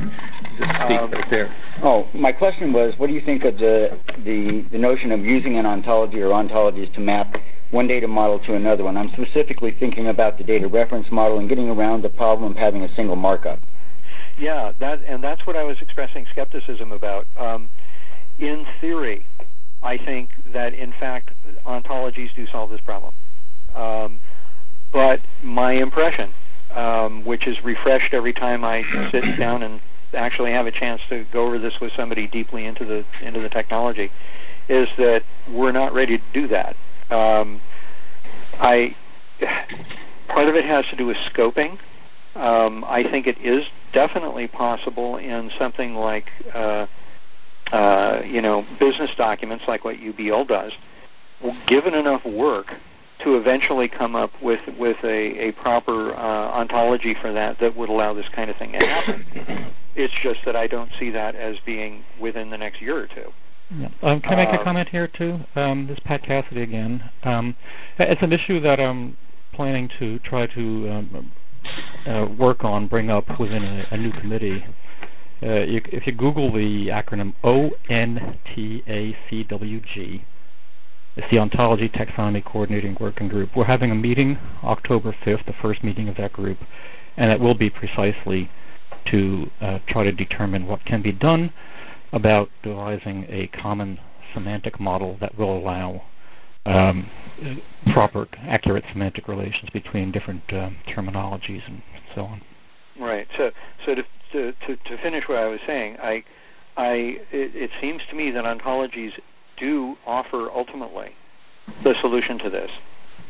Just 0.56 0.70
speak 0.82 1.02
Um, 1.02 1.10
right 1.10 1.30
there. 1.30 1.50
Oh, 1.82 2.08
my 2.14 2.32
question 2.32 2.72
was, 2.74 2.98
what 3.00 3.08
do 3.08 3.14
you 3.14 3.22
think 3.22 3.44
of 3.44 3.58
the, 3.58 3.98
the, 4.24 4.62
the 4.62 4.78
notion 4.78 5.12
of 5.12 5.26
using 5.26 5.58
an 5.58 5.66
ontology 5.66 6.22
or 6.22 6.30
ontologies 6.30 6.92
to 6.94 7.00
map 7.00 7.40
one 7.72 7.88
data 7.88 8.08
model 8.08 8.38
to 8.40 8.54
another 8.54 8.84
one? 8.84 8.98
I'm 8.98 9.10
specifically 9.10 9.72
thinking 9.72 10.10
about 10.10 10.38
the 10.38 10.44
data 10.44 10.68
reference 10.68 11.12
model 11.12 11.40
and 11.40 11.50
getting 11.50 11.72
around 11.72 12.04
the 12.04 12.10
problem 12.10 12.52
of 12.52 12.58
having 12.60 12.84
a 12.84 12.90
single 12.90 13.16
markup. 13.16 13.60
Yeah, 14.38 14.72
that 14.78 15.00
and 15.08 15.24
that's 15.24 15.48
what 15.48 15.56
I 15.56 15.64
was 15.64 15.82
expressing 15.82 16.28
skepticism 16.28 16.92
about. 16.92 17.26
Um, 17.36 17.68
in 18.38 18.64
theory, 18.80 19.26
I 19.82 19.98
think 19.98 20.30
that 20.52 20.74
in 20.76 20.92
fact 20.92 21.34
ontologies 21.66 22.34
do 22.36 22.46
solve 22.46 22.70
this 22.70 22.82
problem. 22.82 23.14
Um, 23.76 24.20
but 24.92 25.22
my 25.44 25.74
impression, 25.74 26.30
um, 26.76 27.24
which 27.24 27.48
is 27.48 27.64
refreshed 27.64 28.14
every 28.14 28.34
time 28.34 28.64
I 28.64 28.82
sit 29.12 29.38
down 29.38 29.64
and 29.64 29.80
actually 30.14 30.52
have 30.52 30.66
a 30.66 30.72
chance 30.72 31.06
to 31.08 31.24
go 31.32 31.46
over 31.46 31.60
this 31.60 31.80
with 31.80 31.94
somebody 31.94 32.28
deeply 32.28 32.66
into 32.66 32.86
the 32.86 33.06
into 33.22 33.40
the 33.40 33.50
technology, 33.50 34.12
is 34.68 34.94
that 34.98 35.24
we're 35.52 35.72
not 35.72 35.94
ready 35.94 36.18
to 36.18 36.24
do 36.34 36.48
that. 36.48 36.76
Um, 37.12 37.62
I 38.60 38.96
part 40.28 40.48
of 40.48 40.56
it 40.56 40.66
has 40.66 40.88
to 40.88 40.96
do 40.96 41.06
with 41.06 41.18
scoping. 41.18 41.80
Um, 42.36 42.86
I 42.88 43.04
think 43.04 43.28
it 43.28 43.38
is 43.40 43.70
definitely 43.92 44.48
possible 44.48 45.18
in 45.18 45.50
something 45.50 45.96
like 45.96 46.32
uh, 46.54 46.86
uh, 47.72 48.22
you 48.26 48.42
know 48.42 48.66
business 48.80 49.14
documents, 49.16 49.68
like 49.68 49.84
what 49.84 49.98
UBL 49.98 50.48
does. 50.48 50.78
Given 51.68 51.94
enough 51.94 52.26
work 52.26 52.78
to 53.20 53.36
eventually 53.38 53.88
come 53.88 54.16
up 54.16 54.32
with 54.42 54.68
with 54.78 55.04
a, 55.04 55.50
a 55.50 55.52
proper 55.54 56.14
uh, 56.14 56.52
ontology 56.54 57.14
for 57.14 57.32
that 57.32 57.58
that 57.60 57.76
would 57.76 57.90
allow 57.90 58.14
this 58.14 58.30
kind 58.30 58.50
of 58.50 58.56
thing 58.56 58.72
to 58.74 58.86
happen. 58.86 59.26
It's 59.96 60.14
just 60.14 60.46
that 60.46 60.56
I 60.56 60.68
don't 60.68 60.94
see 60.94 61.10
that 61.10 61.36
as 61.36 61.60
being 61.60 62.06
within 62.20 62.50
the 62.50 62.58
next 62.58 62.80
year 62.82 62.98
or 62.98 63.08
two. 63.08 63.34
Yeah. 63.78 63.90
Um, 64.02 64.22
can 64.22 64.40
I 64.40 64.46
make 64.46 64.54
a 64.54 64.64
comment 64.64 64.88
here 64.88 65.08
too? 65.08 65.42
Um, 65.58 65.88
this 65.88 65.98
is 65.98 66.04
Pat 66.04 66.24
Cassidy 66.24 66.62
again. 66.62 67.04
Um, 67.24 67.56
it's 67.98 68.24
an 68.24 68.32
issue 68.32 68.62
that 68.62 68.80
I'm 68.80 69.18
planning 69.52 69.90
to 70.00 70.18
try 70.20 70.48
to 70.48 70.90
um, 70.90 71.32
uh, 72.08 72.28
work 72.38 72.64
on, 72.64 72.88
bring 72.88 73.12
up 73.12 73.40
within 73.40 73.64
a, 73.64 73.86
a 73.92 73.98
new 73.98 74.12
committee. 74.12 74.64
Uh, 75.44 75.66
you, 75.68 75.82
if 75.92 76.08
you 76.08 76.14
Google 76.14 76.50
the 76.50 76.88
acronym 76.88 77.34
ONTACWG, 77.44 78.22
it's 81.20 81.28
the 81.28 81.40
Ontology 81.40 81.90
Taxonomy 81.90 82.42
Coordinating 82.42 82.96
Working 82.98 83.28
Group. 83.28 83.54
We're 83.54 83.66
having 83.66 83.92
a 83.92 83.96
meeting 83.96 84.38
October 84.64 85.12
5th, 85.12 85.44
the 85.44 85.52
first 85.52 85.84
meeting 85.84 86.08
of 86.08 86.16
that 86.16 86.32
group, 86.32 86.64
and 87.18 87.30
it 87.30 87.42
will 87.42 87.56
be 87.56 87.70
precisely 87.70 88.48
to 89.04 89.52
uh, 89.60 89.80
try 89.86 90.06
to 90.06 90.14
determine 90.14 90.66
what 90.66 90.86
can 90.86 91.02
be 91.02 91.12
done 91.12 91.52
about 92.14 92.50
devising 92.62 93.26
a 93.28 93.48
common 93.48 94.00
semantic 94.32 94.80
model 94.80 95.18
that 95.20 95.38
will 95.38 95.58
allow 95.58 96.04
um, 96.66 97.06
proper, 97.88 98.26
accurate 98.44 98.86
semantic 98.86 99.28
relations 99.28 99.70
between 99.72 100.12
different 100.12 100.54
um, 100.54 100.78
terminologies 100.88 101.68
and 101.68 101.82
so 102.16 102.24
on. 102.28 102.40
Right. 102.98 103.28
So, 103.34 103.52
so 103.78 103.96
to, 103.96 104.06
to, 104.54 104.76
to, 104.78 104.98
finish 104.98 105.28
what 105.28 105.40
I 105.40 105.50
was 105.50 105.60
saying, 105.60 105.98
I, 106.02 106.24
I, 106.78 107.20
it, 107.30 107.54
it 107.54 107.72
seems 107.74 108.06
to 108.06 108.16
me 108.16 108.32
that 108.32 108.46
ontologies 108.46 109.20
do 109.60 109.98
offer 110.08 110.50
ultimately 110.56 111.12
the 111.84 111.94
solution 111.94 112.38
to 112.40 112.50
this. 112.50 112.72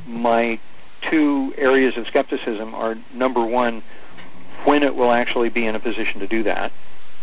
My 0.07 0.59
two 1.01 1.53
areas 1.57 1.97
of 1.97 2.07
skepticism 2.07 2.73
are 2.73 2.97
number 3.13 3.43
one, 3.43 3.81
when 4.65 4.83
it 4.83 4.95
will 4.95 5.11
actually 5.11 5.49
be 5.49 5.65
in 5.65 5.75
a 5.75 5.79
position 5.79 6.19
to 6.21 6.27
do 6.27 6.43
that, 6.43 6.71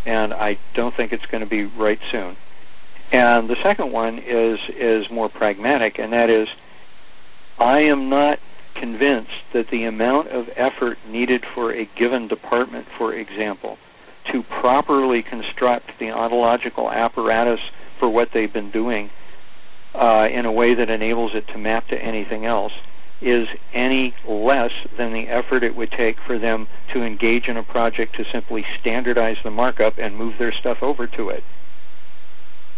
and 0.05 0.33
I 0.35 0.59
don't 0.74 0.95
think 0.95 1.12
it's 1.12 1.27
going 1.27 1.43
to 1.43 1.49
be 1.49 1.65
right 1.65 2.03
soon. 2.03 2.37
And 3.12 3.49
the 3.49 3.57
second 3.57 3.93
one 3.93 4.19
is 4.19 4.69
is 4.70 5.11
more 5.11 5.28
pragmatic, 5.28 5.99
and 5.99 6.12
that 6.12 6.28
is, 6.28 6.57
I 7.59 7.81
am 7.81 8.09
not 8.09 8.41
convinced 8.74 9.45
that 9.53 9.69
the 9.69 9.85
amount 9.85 10.28
of 10.28 10.51
effort 10.57 10.99
needed 11.09 11.45
for 11.45 11.73
a 11.73 11.85
given 11.95 12.27
department, 12.27 12.87
for 12.87 13.15
example, 13.15 13.78
to 14.24 14.43
properly 14.43 15.23
construct 15.23 15.99
the 15.99 16.11
ontological 16.11 16.91
apparatus 16.91 17.70
for 17.97 18.09
what 18.09 18.31
they've 18.32 18.52
been 18.52 18.70
doing 18.70 19.10
uh, 19.94 20.28
in 20.31 20.44
a 20.44 20.52
way 20.52 20.74
that 20.74 20.90
enables 20.90 21.35
it 21.35 21.47
to 21.48 21.59
map 21.59 21.86
to 21.89 22.02
anything 22.02 22.44
else 22.44 22.81
is 23.23 23.48
any 23.73 24.14
less 24.27 24.86
than 24.97 25.12
the 25.12 25.27
effort 25.28 25.62
it 25.62 25.74
would 25.74 25.90
take 25.90 26.18
for 26.18 26.39
them 26.39 26.68
to 26.89 27.02
engage 27.02 27.48
in 27.48 27.56
a 27.56 27.62
project 27.62 28.14
to 28.14 28.24
simply 28.24 28.62
standardize 28.62 29.43
the 29.43 29.51
markup 29.51 29.94
and 29.98 30.14
move 30.14 30.36
their 30.36 30.52
stuff 30.52 30.82
over 30.82 31.06
to 31.06 31.31
it. 31.31 31.43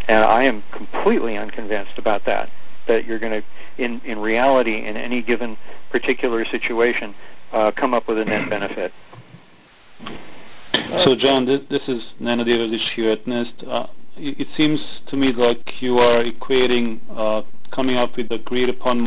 And 0.09 0.25
I 0.25 0.45
am 0.45 0.63
completely 0.71 1.37
unconvinced 1.37 1.99
about 1.99 2.25
that, 2.25 2.51
that 2.87 3.05
you're 3.05 3.19
going 3.19 3.43
to, 3.43 3.83
in, 3.83 4.01
in 4.05 4.19
reality, 4.21 4.87
in 4.87 4.97
any 4.97 5.23
given 5.23 5.57
particular 5.91 6.45
situation, 6.45 7.15
uh, 7.53 7.73
come 7.75 7.93
up 7.93 8.07
with 8.07 8.19
a 8.19 8.25
net 8.25 8.49
benefit. 8.49 8.93
So, 11.05 11.15
Jon, 11.15 11.45
this, 11.45 11.61
this 11.69 11.89
is 11.89 12.15
Nenad 12.21 12.47
here 12.47 13.13
at 13.13 13.25
NIST. 13.25 13.67
Uh, 13.67 13.87
it, 14.21 14.49
seems 14.49 15.01
to 15.07 15.17
me 15.17 15.33
like 15.33 15.81
you 15.83 15.99
are 15.99 16.23
equating 16.23 17.01
uh, 17.11 17.43
coming 17.71 17.97
up 17.97 18.17
with 18.17 18.31
agreed 18.33 18.69
upon, 18.69 19.07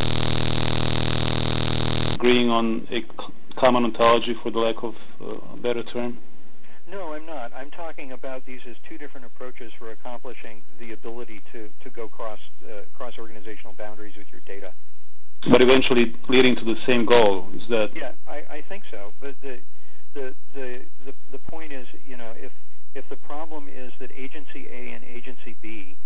agreeing 2.12 2.50
on 2.50 2.86
a 2.90 3.02
common 3.54 3.84
ontology, 3.84 4.34
for 4.34 4.50
the 4.50 4.58
lack 4.58 4.82
of 4.82 4.96
uh, 5.20 5.54
a 5.54 5.56
better 5.56 5.82
term. 5.82 6.18
No, 6.90 7.14
I'm 7.14 7.24
not. 7.26 7.52
I'm 7.56 7.70
talking 7.70 8.12
about 8.12 8.44
these 8.44 8.66
as 8.66 8.76
two 8.80 8.98
different 8.98 9.26
approaches 9.26 9.72
for 9.72 9.90
accomplishing 9.90 10.62
the 10.78 10.92
ability 10.92 11.40
to, 11.52 11.70
to 11.80 11.90
go 11.90 12.08
cross 12.08 12.40
uh, 12.66 12.82
cross 12.94 13.18
organizational 13.18 13.74
boundaries 13.74 14.16
with 14.16 14.30
your 14.32 14.42
data. 14.44 14.72
But 15.48 15.60
eventually 15.60 16.14
leading 16.28 16.54
to 16.56 16.64
the 16.64 16.76
same 16.76 17.04
goal. 17.04 17.48
Is 17.54 17.66
that 17.68 17.96
Yeah, 17.96 18.12
I, 18.28 18.44
I 18.50 18.60
think 18.60 18.84
so. 18.84 19.12
But 19.20 19.40
the, 19.40 19.60
the 20.14 20.34
the 20.54 20.82
the 21.06 21.14
the 21.30 21.38
point 21.38 21.72
is, 21.72 21.88
you 22.06 22.16
know, 22.16 22.32
if 22.36 22.52
if 22.94 23.08
the 23.08 23.16
problem 23.16 23.68
is 23.68 23.92
that 23.98 24.10
agency 24.14 24.68
A 24.70 24.92
and 24.92 25.04
agency 25.04 25.56
B 25.62 25.96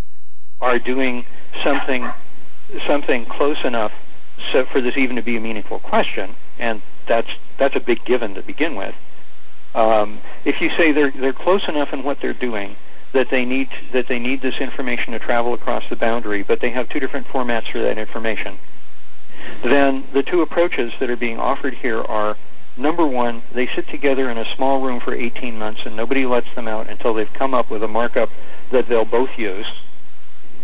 are 0.61 0.79
doing 0.79 1.25
something 1.53 2.05
something 2.79 3.25
close 3.25 3.65
enough 3.65 4.03
so 4.37 4.63
for 4.65 4.81
this 4.81 4.97
even 4.97 5.15
to 5.15 5.21
be 5.21 5.37
a 5.37 5.41
meaningful 5.41 5.79
question, 5.79 6.35
and 6.59 6.81
that's 7.05 7.37
that's 7.57 7.75
a 7.75 7.79
big 7.79 8.03
given 8.05 8.35
to 8.35 8.41
begin 8.41 8.75
with. 8.75 8.95
Um, 9.75 10.19
if 10.45 10.61
you 10.61 10.69
say 10.69 10.91
they're 10.91 11.11
they're 11.11 11.33
close 11.33 11.67
enough 11.67 11.93
in 11.93 12.03
what 12.03 12.21
they're 12.21 12.33
doing 12.33 12.75
that 13.13 13.29
they 13.29 13.45
need 13.45 13.69
that 13.91 14.07
they 14.07 14.19
need 14.19 14.41
this 14.41 14.61
information 14.61 15.13
to 15.13 15.19
travel 15.19 15.53
across 15.53 15.89
the 15.89 15.95
boundary, 15.95 16.43
but 16.43 16.59
they 16.59 16.69
have 16.69 16.87
two 16.87 16.99
different 16.99 17.27
formats 17.27 17.71
for 17.71 17.79
that 17.79 17.97
information, 17.97 18.57
then 19.61 20.03
the 20.13 20.23
two 20.23 20.41
approaches 20.41 20.97
that 20.99 21.09
are 21.09 21.17
being 21.17 21.39
offered 21.39 21.73
here 21.73 22.01
are 22.03 22.37
number 22.77 23.05
one, 23.05 23.41
they 23.51 23.65
sit 23.67 23.87
together 23.87 24.29
in 24.29 24.37
a 24.37 24.45
small 24.45 24.81
room 24.81 24.99
for 24.99 25.13
18 25.13 25.57
months 25.57 25.85
and 25.85 25.95
nobody 25.95 26.25
lets 26.25 26.53
them 26.53 26.67
out 26.67 26.89
until 26.89 27.13
they've 27.13 27.31
come 27.33 27.53
up 27.53 27.69
with 27.69 27.83
a 27.83 27.87
markup 27.87 28.29
that 28.71 28.87
they'll 28.87 29.05
both 29.05 29.37
use. 29.37 29.81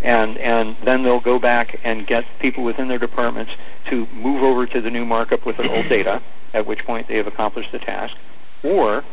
And, 0.04 0.38
and 0.40 0.76
then 0.78 1.02
they'll 1.02 1.22
go 1.22 1.40
back 1.40 1.80
and 1.84 2.06
get 2.06 2.26
people 2.40 2.64
within 2.64 2.88
their 2.88 3.00
departments 3.00 3.56
to 3.86 4.06
move 4.14 4.44
over 4.44 4.66
to 4.66 4.82
the 4.82 4.92
new 4.92 5.06
markup 5.06 5.46
with 5.46 5.58
their 5.58 5.72
old 5.72 5.88
data, 5.88 6.22
at 6.54 6.66
which 6.66 6.86
point 6.86 7.08
they 7.08 7.18
have 7.18 7.28
accomplished 7.28 7.72
the 7.72 7.80
task. 7.80 8.18
Or 8.64 9.04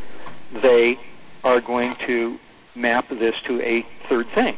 they 0.52 0.98
are 1.44 1.60
going 1.60 1.94
to 1.96 2.38
map 2.74 3.08
this 3.08 3.40
to 3.42 3.60
a 3.62 3.82
third 3.82 4.26
thing 4.26 4.56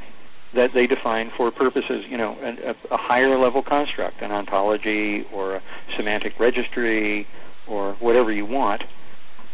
that 0.54 0.72
they 0.72 0.86
define 0.86 1.28
for 1.28 1.50
purposes, 1.50 2.06
you 2.08 2.18
know, 2.18 2.36
a, 2.42 2.74
a 2.90 2.96
higher 2.96 3.36
level 3.36 3.62
construct, 3.62 4.20
an 4.22 4.30
ontology 4.30 5.24
or 5.32 5.56
a 5.56 5.62
semantic 5.88 6.38
registry 6.38 7.26
or 7.66 7.92
whatever 7.94 8.32
you 8.32 8.44
want, 8.44 8.86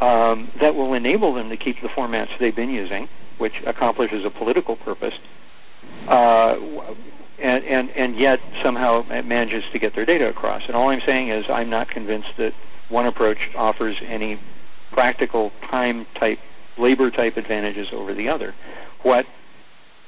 um, 0.01 0.49
that 0.57 0.75
will 0.75 0.95
enable 0.95 1.33
them 1.33 1.49
to 1.51 1.57
keep 1.57 1.81
the 1.81 1.89
formats 1.89 2.39
they've 2.39 2.55
been 2.55 2.71
using, 2.71 3.09
which 3.39 3.63
accomplishes 3.67 4.25
a 4.25 4.31
political 4.31 4.77
purpose, 4.77 5.19
uh, 6.09 6.57
and, 7.41 7.65
and, 7.65 7.91
and 7.91 8.17
yet 8.17 8.41
somehow 8.63 9.05
it 9.11 9.27
manages 9.27 9.69
to 9.71 9.79
get 9.79 9.95
their 9.95 10.07
data 10.07 10.29
across. 10.29 10.67
And 10.67 10.75
all 10.75 10.89
I'm 10.89 11.01
saying 11.01 11.29
is 11.29 11.49
I'm 11.49 11.71
not 11.71 11.89
convinced 11.89 12.37
that 12.37 12.55
one 12.89 13.07
approach 13.07 13.55
offers 13.55 14.01
any 14.07 14.39
practical 14.91 15.53
time 15.63 16.07
type, 16.15 16.39
labor 16.77 17.11
type 17.11 17.37
advantages 17.37 17.93
over 17.93 18.15
the 18.15 18.29
other. 18.29 18.55
What 19.03 19.27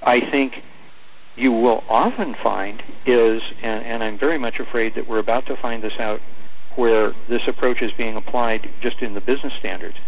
I 0.02 0.20
think 0.20 0.64
you 1.36 1.52
will 1.52 1.84
often 1.88 2.34
find 2.34 2.82
is, 3.06 3.54
and, 3.62 3.84
and 3.84 4.02
I'm 4.02 4.18
very 4.18 4.38
much 4.38 4.60
afraid 4.60 4.94
that 4.94 5.06
we're 5.06 5.20
about 5.20 5.46
to 5.46 5.56
find 5.56 5.82
this 5.82 5.98
out 6.00 6.20
where 6.76 7.12
this 7.28 7.48
approach 7.48 7.82
is 7.82 7.92
being 7.92 8.16
applied 8.16 8.68
just 8.80 9.02
in 9.02 9.14
the 9.14 9.20
business 9.20 9.52
standards 9.54 9.98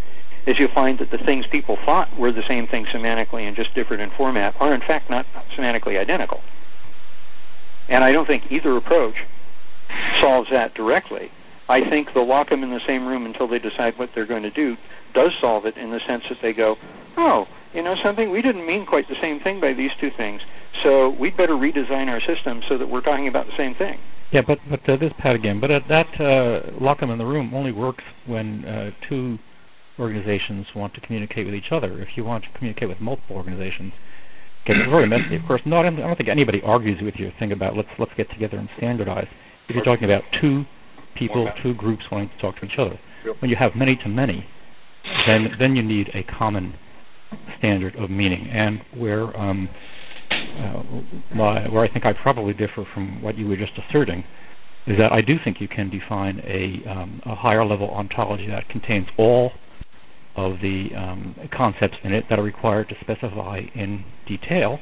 is 0.45 0.59
you 0.59 0.67
find 0.67 0.97
that 0.97 1.09
the 1.09 1.17
things 1.17 1.47
people 1.47 1.75
thought 1.75 2.13
were 2.17 2.31
the 2.31 2.43
same 2.43 2.67
thing 2.67 2.85
semantically 2.85 3.41
and 3.41 3.55
just 3.55 3.73
different 3.73 4.01
in 4.01 4.09
format 4.09 4.55
are 4.59 4.73
in 4.73 4.81
fact 4.81 5.09
not 5.09 5.25
semantically 5.49 5.97
identical. 5.97 6.41
And 7.89 8.03
I 8.03 8.11
don't 8.11 8.25
think 8.25 8.51
either 8.51 8.75
approach 8.75 9.25
solves 10.19 10.49
that 10.49 10.73
directly. 10.73 11.31
I 11.69 11.81
think 11.81 12.13
the 12.13 12.21
lock 12.21 12.49
them 12.49 12.63
in 12.63 12.69
the 12.69 12.79
same 12.79 13.05
room 13.05 13.25
until 13.25 13.47
they 13.47 13.59
decide 13.59 13.97
what 13.97 14.13
they're 14.13 14.25
going 14.25 14.43
to 14.43 14.49
do 14.49 14.77
does 15.13 15.33
solve 15.35 15.65
it 15.65 15.77
in 15.77 15.91
the 15.91 15.99
sense 15.99 16.27
that 16.29 16.41
they 16.41 16.53
go, 16.53 16.77
oh, 17.17 17.47
you 17.73 17.81
know 17.81 17.95
something, 17.95 18.29
we 18.29 18.41
didn't 18.41 18.65
mean 18.65 18.85
quite 18.85 19.07
the 19.07 19.15
same 19.15 19.39
thing 19.39 19.59
by 19.59 19.73
these 19.73 19.95
two 19.95 20.09
things, 20.09 20.45
so 20.73 21.09
we'd 21.11 21.37
better 21.37 21.53
redesign 21.53 22.07
our 22.09 22.19
system 22.19 22.61
so 22.61 22.77
that 22.77 22.87
we're 22.87 23.01
talking 23.01 23.27
about 23.27 23.45
the 23.45 23.53
same 23.53 23.73
thing. 23.73 23.97
Yeah, 24.33 24.41
but 24.41 24.59
but 24.67 24.89
uh, 24.89 24.95
this 24.95 25.13
Pat 25.13 25.35
again. 25.35 25.59
But 25.59 25.69
uh, 25.69 25.79
that 25.87 26.19
uh, 26.19 26.61
lock 26.79 26.97
them 26.97 27.11
in 27.11 27.19
the 27.19 27.25
room 27.25 27.53
only 27.53 27.71
works 27.71 28.03
when 28.25 28.65
uh, 28.65 28.89
two 28.99 29.37
organizations 29.99 30.73
want 30.73 30.95
to 30.95 31.01
communicate 31.01 31.45
with 31.45 31.53
each 31.53 31.71
other. 31.71 31.99
If 31.99 32.17
you 32.17 32.23
want 32.23 32.45
to 32.45 32.49
communicate 32.49 32.89
with 32.89 32.99
multiple 32.99 33.35
organizations, 33.35 33.93
okay, 34.63 34.73
it's 34.73 34.87
very 34.87 35.07
messy. 35.07 35.35
Of 35.35 35.45
course, 35.45 35.63
not. 35.67 35.85
I 35.85 35.91
don't 35.91 36.15
think 36.15 36.29
anybody 36.29 36.63
argues 36.63 36.99
with 37.03 37.19
your 37.19 37.29
thing 37.29 37.51
about 37.51 37.77
let's 37.77 37.99
let's 37.99 38.15
get 38.15 38.29
together 38.29 38.57
and 38.57 38.67
standardize. 38.71 39.27
If 39.69 39.75
you're 39.75 39.85
talking 39.85 40.05
about 40.05 40.23
two 40.31 40.65
people, 41.13 41.45
two 41.49 41.75
groups 41.75 42.09
wanting 42.09 42.29
to 42.29 42.37
talk 42.39 42.55
to 42.55 42.65
each 42.65 42.79
other, 42.79 42.97
when 43.37 43.51
you 43.51 43.55
have 43.55 43.75
many 43.75 43.95
to 43.97 44.09
many, 44.09 44.47
then 45.27 45.51
then 45.59 45.75
you 45.75 45.83
need 45.83 46.09
a 46.15 46.23
common 46.23 46.73
standard 47.57 47.95
of 47.97 48.09
meaning. 48.09 48.47
And 48.51 48.79
where 48.95 49.39
um, 49.39 49.69
my, 51.33 51.61
where 51.69 51.83
I 51.83 51.87
think 51.87 52.05
I 52.05 52.13
probably 52.13 52.53
differ 52.53 52.83
from 52.83 53.21
what 53.21 53.37
you 53.37 53.47
were 53.47 53.55
just 53.55 53.77
asserting 53.77 54.23
is 54.85 54.97
that 54.97 55.11
I 55.11 55.21
do 55.21 55.37
think 55.37 55.61
you 55.61 55.67
can 55.67 55.89
define 55.89 56.41
a, 56.45 56.83
um, 56.85 57.21
a 57.25 57.35
higher 57.35 57.63
level 57.63 57.89
ontology 57.91 58.47
that 58.47 58.67
contains 58.67 59.07
all 59.17 59.53
of 60.35 60.59
the 60.59 60.93
um, 60.95 61.35
concepts 61.51 61.99
in 62.03 62.11
it 62.11 62.27
that 62.27 62.39
are 62.39 62.43
required 62.43 62.89
to 62.89 62.95
specify 62.95 63.61
in 63.75 64.03
detail 64.25 64.79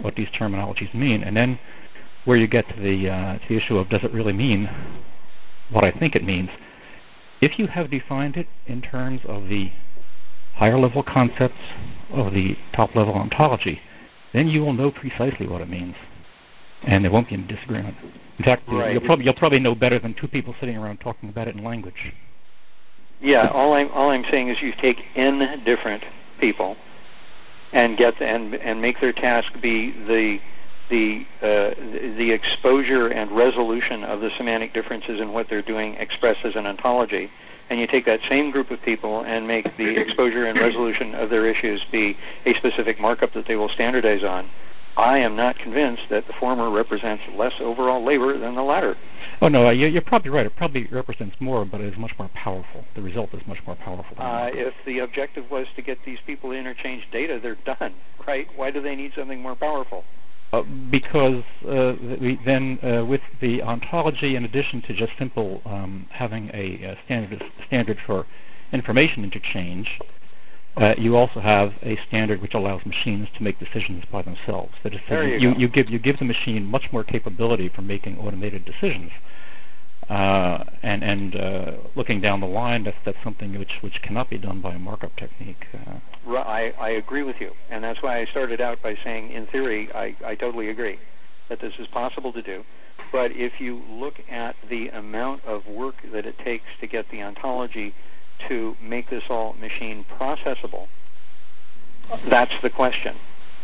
what 0.00 0.14
these 0.16 0.30
terminologies 0.30 0.92
mean. 0.94 1.22
And 1.22 1.36
then 1.36 1.58
where 2.24 2.36
you 2.36 2.46
get 2.46 2.68
to 2.68 2.80
the, 2.80 3.10
uh, 3.10 3.38
to 3.38 3.48
the 3.48 3.56
issue 3.56 3.78
of 3.78 3.88
does 3.88 4.02
it 4.02 4.12
really 4.12 4.32
mean 4.32 4.68
what 5.70 5.84
I 5.84 5.90
think 5.90 6.16
it 6.16 6.24
means, 6.24 6.50
if 7.40 7.58
you 7.58 7.66
have 7.66 7.90
defined 7.90 8.36
it 8.36 8.48
in 8.66 8.80
terms 8.82 9.24
of 9.24 9.48
the 9.48 9.70
higher 10.54 10.78
level 10.78 11.02
concepts 11.02 11.60
of 12.12 12.34
the 12.34 12.56
top 12.72 12.96
level 12.96 13.14
ontology, 13.14 13.80
then 14.32 14.48
you 14.48 14.64
will 14.64 14.72
know 14.72 14.90
precisely 14.90 15.46
what 15.46 15.60
it 15.60 15.68
means, 15.68 15.96
and 16.84 17.04
there 17.04 17.10
won't 17.12 17.28
be 17.28 17.34
any 17.34 17.44
disagreement. 17.44 17.96
In 18.38 18.44
fact, 18.44 18.62
right. 18.68 18.92
you'll 18.92 19.02
probably 19.02 19.24
you'll 19.24 19.34
probably 19.34 19.58
know 19.58 19.74
better 19.74 19.98
than 19.98 20.14
two 20.14 20.28
people 20.28 20.54
sitting 20.54 20.76
around 20.76 21.00
talking 21.00 21.28
about 21.28 21.48
it 21.48 21.56
in 21.56 21.64
language. 21.64 22.12
Yeah, 23.20 23.50
all 23.52 23.72
I'm 23.72 23.90
all 23.94 24.10
I'm 24.10 24.24
saying 24.24 24.48
is 24.48 24.62
you 24.62 24.72
take 24.72 25.06
n 25.16 25.60
different 25.64 26.04
people 26.38 26.76
and 27.72 27.96
get 27.96 28.20
and 28.22 28.54
and 28.56 28.80
make 28.80 29.00
their 29.00 29.12
task 29.12 29.60
be 29.60 29.90
the 29.90 30.40
the 30.88 31.24
uh, 31.42 31.70
the 32.16 32.30
exposure 32.32 33.08
and 33.12 33.30
resolution 33.32 34.04
of 34.04 34.20
the 34.20 34.30
semantic 34.30 34.72
differences 34.72 35.20
in 35.20 35.32
what 35.32 35.48
they're 35.48 35.62
doing 35.62 35.94
expressed 35.94 36.44
as 36.44 36.56
an 36.56 36.66
ontology, 36.66 37.30
and 37.70 37.78
you 37.78 37.86
take 37.86 38.04
that 38.06 38.22
same 38.22 38.50
group 38.50 38.70
of 38.70 38.82
people 38.82 39.24
and 39.24 39.46
make 39.46 39.76
the 39.76 39.96
exposure 39.96 40.46
and 40.46 40.58
resolution 40.58 41.14
of 41.16 41.30
their 41.30 41.46
issues 41.46 41.84
be 41.84 42.16
a 42.46 42.54
specific 42.54 43.00
markup 43.00 43.32
that 43.32 43.46
they 43.46 43.56
will 43.56 43.68
standardize 43.68 44.24
on, 44.24 44.46
I 44.96 45.18
am 45.18 45.36
not 45.36 45.56
convinced 45.56 46.08
that 46.08 46.26
the 46.26 46.32
former 46.32 46.70
represents 46.70 47.22
less 47.36 47.60
overall 47.60 48.02
labor 48.02 48.32
than 48.36 48.56
the 48.56 48.64
latter. 48.64 48.96
Oh 49.40 49.48
no, 49.48 49.70
you're 49.70 50.02
probably 50.02 50.32
right. 50.32 50.44
It 50.44 50.56
probably 50.56 50.88
represents 50.90 51.40
more, 51.40 51.64
but 51.64 51.80
it 51.80 51.86
is 51.86 51.98
much 51.98 52.18
more 52.18 52.28
powerful. 52.30 52.84
The 52.94 53.02
result 53.02 53.32
is 53.34 53.46
much 53.46 53.64
more 53.64 53.76
powerful. 53.76 54.16
Uh, 54.18 54.50
if 54.52 54.84
the 54.84 55.00
objective 55.00 55.48
was 55.50 55.68
to 55.74 55.82
get 55.82 56.02
these 56.04 56.20
people 56.20 56.50
to 56.50 56.58
interchange 56.58 57.08
data, 57.12 57.38
they're 57.38 57.54
done, 57.64 57.94
right? 58.26 58.48
Why 58.56 58.72
do 58.72 58.80
they 58.80 58.96
need 58.96 59.12
something 59.12 59.40
more 59.40 59.54
powerful? 59.54 60.04
Uh, 60.50 60.62
because 60.90 61.44
uh, 61.66 61.94
then 62.44 62.78
uh, 62.82 63.04
with 63.04 63.20
the 63.40 63.62
ontology, 63.62 64.34
in 64.34 64.46
addition 64.46 64.80
to 64.80 64.94
just 64.94 65.16
simple 65.18 65.60
um, 65.66 66.06
having 66.08 66.50
a, 66.54 66.82
a, 66.84 66.96
standard 66.96 67.42
standard 67.60 67.98
for 68.00 68.24
information 68.72 69.24
interchange, 69.24 70.00
uh, 70.78 70.94
you 70.96 71.16
also 71.16 71.40
have 71.40 71.74
a 71.82 71.96
standard 71.96 72.40
which 72.40 72.54
allows 72.54 72.86
machines 72.86 73.28
to 73.28 73.42
make 73.42 73.58
decisions 73.58 74.06
by 74.06 74.22
themselves. 74.22 74.74
That 74.84 74.94
is, 74.94 75.02
there 75.06 75.28
you, 75.28 75.50
you, 75.50 75.54
you, 75.58 75.68
give 75.68 75.90
you 75.90 75.98
give 75.98 76.18
the 76.18 76.24
machine 76.24 76.64
much 76.64 76.92
more 76.94 77.04
capability 77.04 77.68
for 77.68 77.82
making 77.82 78.18
automated 78.18 78.64
decisions. 78.64 79.12
Uh, 80.08 80.64
and 80.82 81.04
and 81.04 81.36
uh, 81.36 81.72
looking 81.94 82.22
down 82.22 82.40
the 82.40 82.46
line, 82.46 82.84
that's 82.84 82.98
that's 83.04 83.22
something 83.22 83.58
which 83.58 83.82
which 83.82 84.00
cannot 84.00 84.30
be 84.30 84.38
done 84.38 84.60
by 84.60 84.72
a 84.72 84.78
markup 84.78 85.14
technique. 85.16 85.66
I, 86.26 86.72
I 86.80 86.90
agree 86.90 87.22
with 87.22 87.40
you, 87.40 87.54
and 87.70 87.82
that's 87.82 88.02
why 88.02 88.16
I 88.16 88.24
started 88.24 88.60
out 88.60 88.80
by 88.82 88.94
saying, 88.94 89.30
in 89.30 89.46
theory, 89.46 89.88
I, 89.94 90.14
I 90.24 90.34
totally 90.34 90.70
agree 90.70 90.98
that 91.48 91.60
this 91.60 91.78
is 91.78 91.86
possible 91.86 92.32
to 92.32 92.42
do. 92.42 92.64
But 93.12 93.32
if 93.32 93.60
you 93.60 93.82
look 93.88 94.20
at 94.30 94.56
the 94.68 94.88
amount 94.90 95.44
of 95.44 95.66
work 95.66 96.02
that 96.12 96.26
it 96.26 96.38
takes 96.38 96.76
to 96.80 96.86
get 96.86 97.08
the 97.08 97.22
ontology 97.22 97.94
to 98.40 98.76
make 98.80 99.08
this 99.08 99.30
all 99.30 99.54
machine 99.54 100.04
processable, 100.04 100.88
that's 102.26 102.60
the 102.60 102.70
question. 102.70 103.14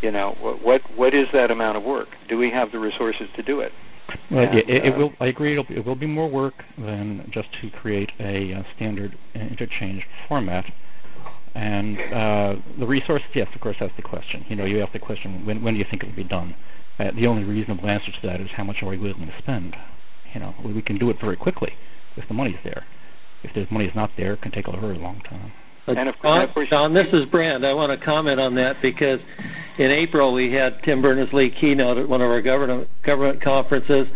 You 0.02 0.12
know, 0.12 0.36
what 0.40 0.62
what, 0.62 0.82
what 0.96 1.14
is 1.14 1.30
that 1.32 1.50
amount 1.50 1.76
of 1.76 1.84
work? 1.84 2.16
Do 2.28 2.38
we 2.38 2.50
have 2.50 2.72
the 2.72 2.78
resources 2.78 3.28
to 3.32 3.42
do 3.42 3.60
it? 3.60 3.72
Well, 4.30 4.46
and, 4.46 4.58
it, 4.58 4.68
it 4.68 4.94
uh, 4.94 4.98
will. 4.98 5.12
I 5.20 5.26
agree. 5.26 5.52
It'll, 5.52 5.66
it 5.72 5.84
will 5.84 5.94
be 5.94 6.06
more 6.06 6.28
work 6.28 6.64
than 6.76 7.28
just 7.30 7.52
to 7.54 7.70
create 7.70 8.12
a 8.20 8.54
uh, 8.54 8.62
standard 8.64 9.16
interchange 9.34 10.06
format. 10.28 10.70
And 11.54 12.00
uh, 12.12 12.56
the 12.78 12.86
resources, 12.86 13.28
yes, 13.32 13.54
of 13.54 13.60
course, 13.60 13.78
that's 13.78 13.94
the 13.94 14.02
question. 14.02 14.44
You 14.48 14.56
know, 14.56 14.64
you 14.64 14.80
ask 14.80 14.92
the 14.92 14.98
question, 14.98 15.46
when, 15.46 15.62
when 15.62 15.74
do 15.74 15.78
you 15.78 15.84
think 15.84 16.02
it 16.02 16.06
will 16.06 16.16
be 16.16 16.24
done? 16.24 16.54
Uh, 16.98 17.10
the 17.12 17.26
only 17.26 17.44
reasonable 17.44 17.88
answer 17.88 18.12
to 18.12 18.22
that 18.22 18.40
is 18.40 18.50
how 18.52 18.64
much 18.64 18.82
are 18.82 18.86
we 18.86 18.98
willing 18.98 19.26
to 19.26 19.32
spend? 19.32 19.76
You 20.32 20.40
know, 20.40 20.54
we 20.62 20.82
can 20.82 20.96
do 20.96 21.10
it 21.10 21.18
very 21.18 21.36
quickly 21.36 21.74
if 22.16 22.26
the 22.26 22.34
money's 22.34 22.60
there. 22.62 22.84
If 23.44 23.52
the 23.52 23.66
money 23.70 23.84
is 23.84 23.94
not 23.94 24.16
there, 24.16 24.32
it 24.32 24.40
can 24.40 24.50
take 24.50 24.68
a 24.68 24.76
very 24.76 24.96
long 24.96 25.20
time. 25.20 25.52
And 25.86 26.08
of 26.08 26.18
course, 26.18 26.48
Jon, 26.48 26.66
Jon, 26.66 26.92
this 26.94 27.12
is 27.12 27.26
Brand. 27.26 27.64
I 27.64 27.74
want 27.74 27.92
to 27.92 27.98
comment 27.98 28.40
on 28.40 28.54
that 28.54 28.80
because 28.80 29.20
in 29.76 29.90
April 29.90 30.32
we 30.32 30.50
had 30.50 30.82
Tim 30.82 31.02
Berners-Lee 31.02 31.50
keynote 31.50 31.98
at 31.98 32.08
one 32.08 32.22
of 32.22 32.30
our 32.30 32.40
government 32.40 32.88
government 33.02 33.40
conferences. 33.40 34.08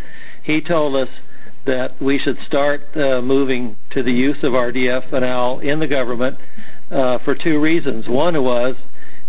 He 0.42 0.62
told 0.62 0.96
us 0.96 1.10
that 1.66 2.00
we 2.00 2.16
should 2.16 2.38
start 2.38 2.96
uh, 2.96 3.20
moving 3.20 3.76
to 3.90 4.02
the 4.02 4.12
use 4.12 4.42
of 4.44 4.54
RDF 4.54 5.12
and 5.12 5.24
OWL 5.24 5.60
in 5.60 5.78
the 5.78 5.86
government 5.86 6.38
uh, 6.90 7.18
for 7.18 7.34
two 7.34 7.60
reasons. 7.60 8.08
One 8.08 8.42
was 8.42 8.76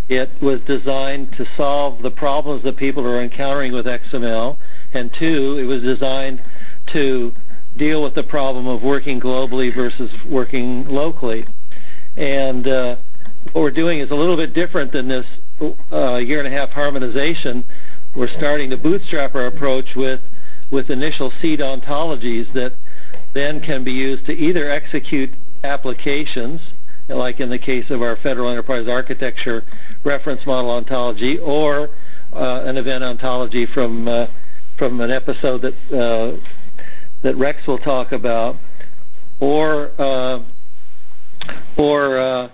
it 0.10 0.30
was 0.42 0.60
designed 0.62 1.34
to 1.34 1.46
solve 1.46 2.02
the 2.02 2.10
problems 2.10 2.64
that 2.64 2.78
people 2.78 3.06
are 3.06 3.22
encountering 3.22 3.72
with 3.72 3.86
XML, 3.86 4.58
and 4.94 5.14
two, 5.14 5.58
it 5.60 5.66
was 5.66 5.84
designed 5.84 6.42
to 6.88 7.34
deal 7.78 8.02
with 8.02 8.16
the 8.16 8.24
problem 8.24 8.68
of 8.68 8.84
working 8.84 9.20
globally 9.20 9.72
versus 9.72 10.26
working 10.26 10.86
locally. 10.88 11.46
And 12.18 12.68
uh, 12.68 12.96
what 13.52 13.62
we're 13.62 13.72
doing 13.72 14.00
is 14.00 14.10
a 14.10 14.16
little 14.16 14.36
bit 14.36 14.54
different 14.54 14.92
than 14.92 15.08
this 15.08 15.28
uh, 15.92 16.16
year 16.16 16.40
and 16.40 16.48
a 16.48 16.52
half 16.52 16.74
harmonization. 16.74 17.64
We're 18.16 18.28
starting 18.28 18.72
to 18.72 18.78
bootstrap 18.78 19.36
our 19.36 19.46
approach 19.46 19.96
with 19.96 20.22
with 20.72 20.90
initial 20.92 21.32
seed 21.32 21.60
ontologies 21.60 22.52
that 22.54 22.74
then 23.34 23.60
can 23.60 23.84
be 23.84 23.92
used 23.92 24.26
to 24.28 24.36
either 24.36 24.70
execute 24.70 25.32
applications 25.64 26.74
like 27.10 27.40
in 27.40 27.50
the 27.50 27.58
case 27.58 27.90
of 27.90 28.02
our 28.02 28.16
Federal 28.16 28.50
Enterprise 28.50 28.88
Architecture 28.88 29.64
reference 30.04 30.46
model 30.46 30.72
ontology, 30.72 31.40
or 31.40 31.90
uh, 32.34 32.64
an 32.66 32.78
event 32.78 33.04
ontology 33.04 33.66
from 33.66 34.08
uh, 34.08 34.28
from 34.78 35.02
an 35.02 35.12
episode 35.12 35.62
that 35.62 35.92
uh, 35.92 36.38
that 37.22 37.36
Rex 37.36 37.66
will 37.68 37.78
talk 37.78 38.12
about, 38.12 38.58
or 39.40 39.92
uh, 39.98 40.40
or 41.78 42.18
uh, 42.18 42.50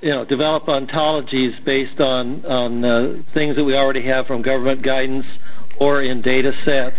you 0.00 0.10
know 0.10 0.24
develop 0.24 0.66
ontologies 0.66 1.62
based 1.62 2.00
on 2.00 2.44
on 2.46 2.84
uh, 2.84 3.22
things 3.32 3.56
that 3.56 3.64
we 3.64 3.76
already 3.76 4.02
have 4.02 4.26
from 4.26 4.42
government 4.42 4.82
guidance 4.82 5.26
or 5.78 6.02
in 6.02 6.20
data 6.20 6.52
sets. 6.52 6.98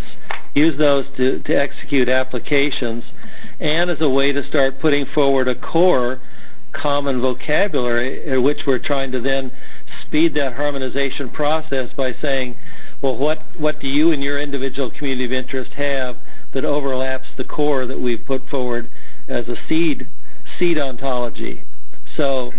Use 0.53 0.75
those 0.75 1.07
to, 1.11 1.39
to 1.39 1.53
execute 1.53 2.09
applications, 2.09 3.05
and 3.61 3.89
as 3.89 4.01
a 4.01 4.09
way 4.09 4.33
to 4.33 4.43
start 4.43 4.79
putting 4.79 5.05
forward 5.05 5.47
a 5.47 5.55
core 5.55 6.19
common 6.71 7.19
vocabulary 7.19 8.39
which 8.39 8.65
we're 8.65 8.79
trying 8.79 9.11
to 9.11 9.19
then 9.19 9.51
speed 10.01 10.33
that 10.35 10.53
harmonization 10.53 11.29
process 11.29 11.93
by 11.93 12.11
saying, 12.13 12.55
well, 13.01 13.15
what, 13.17 13.39
what 13.57 13.79
do 13.79 13.87
you 13.87 14.11
and 14.11 14.23
your 14.23 14.39
individual 14.39 14.89
community 14.89 15.25
of 15.25 15.33
interest 15.33 15.73
have 15.73 16.17
that 16.51 16.65
overlaps 16.65 17.31
the 17.35 17.43
core 17.43 17.85
that 17.85 17.99
we've 17.99 18.23
put 18.25 18.47
forward 18.47 18.89
as 19.27 19.47
a 19.47 19.55
seed, 19.55 20.07
seed 20.57 20.77
ontology? 20.77 21.63
So 22.15 22.53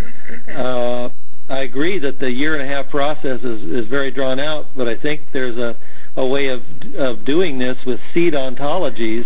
uh, 0.49 1.09
I 1.49 1.59
agree 1.59 1.99
that 1.99 2.19
the 2.19 2.31
year 2.31 2.53
and 2.53 2.61
a 2.61 2.65
half 2.65 2.89
process 2.89 3.43
is, 3.43 3.63
is 3.63 3.85
very 3.85 4.11
drawn 4.11 4.39
out, 4.39 4.67
but 4.75 4.87
I 4.87 4.95
think 4.95 5.21
there's 5.31 5.57
a, 5.57 5.75
a 6.15 6.25
way 6.25 6.47
of, 6.47 6.63
of 6.95 7.23
doing 7.23 7.59
this 7.59 7.85
with 7.85 8.01
seed 8.13 8.33
ontologies 8.33 9.25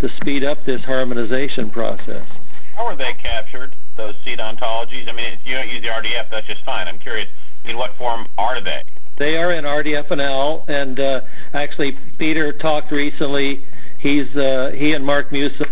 to 0.00 0.08
speed 0.08 0.42
up 0.42 0.64
this 0.64 0.84
harmonization 0.84 1.70
process. 1.70 2.26
How 2.74 2.86
are 2.86 2.96
they 2.96 3.12
captured, 3.12 3.74
those 4.00 4.16
seed 4.24 4.38
ontologies? 4.38 5.08
I 5.08 5.12
mean, 5.12 5.32
if 5.32 5.40
you 5.44 5.54
don't 5.54 5.68
use 5.68 5.80
the 5.82 5.88
RDF, 5.88 6.30
that's 6.30 6.46
just 6.46 6.64
fine. 6.64 6.88
I'm 6.88 6.98
curious, 6.98 7.28
in 7.66 7.76
what 7.76 7.92
form 7.92 8.26
are 8.38 8.60
they? 8.60 8.82
They 9.16 9.36
are 9.36 9.52
in 9.52 9.64
RDF&L, 9.64 10.64
and 10.68 10.98
uh, 10.98 11.20
actually 11.52 11.96
Peter 12.18 12.52
talked 12.52 12.90
recently. 12.90 13.64
He's 13.98 14.34
uh, 14.34 14.72
he 14.74 14.94
and 14.94 15.04
Mark 15.04 15.30
Musen, 15.30 15.68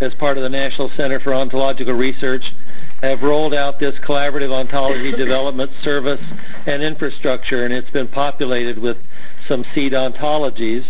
as 0.00 0.14
part 0.14 0.36
of 0.36 0.42
the 0.42 0.48
National 0.48 0.88
Center 0.88 1.20
for 1.20 1.32
Ontological 1.32 1.94
Research, 1.94 2.54
have 3.02 3.22
rolled 3.22 3.54
out 3.54 3.78
this 3.78 4.00
collaborative 4.00 4.50
ontology 4.50 5.12
development 5.16 5.72
service 5.74 6.22
and 6.66 6.82
infrastructure, 6.82 7.64
and 7.64 7.72
it's 7.72 7.90
been 7.90 8.08
populated 8.08 8.78
with 8.78 9.00
some 9.46 9.62
seed 9.62 9.92
ontologies 9.92 10.84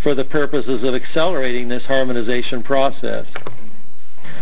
for 0.00 0.14
the 0.14 0.24
purposes 0.24 0.84
of 0.84 0.94
accelerating 0.94 1.68
this 1.68 1.86
harmonization 1.86 2.62
process, 2.62 3.26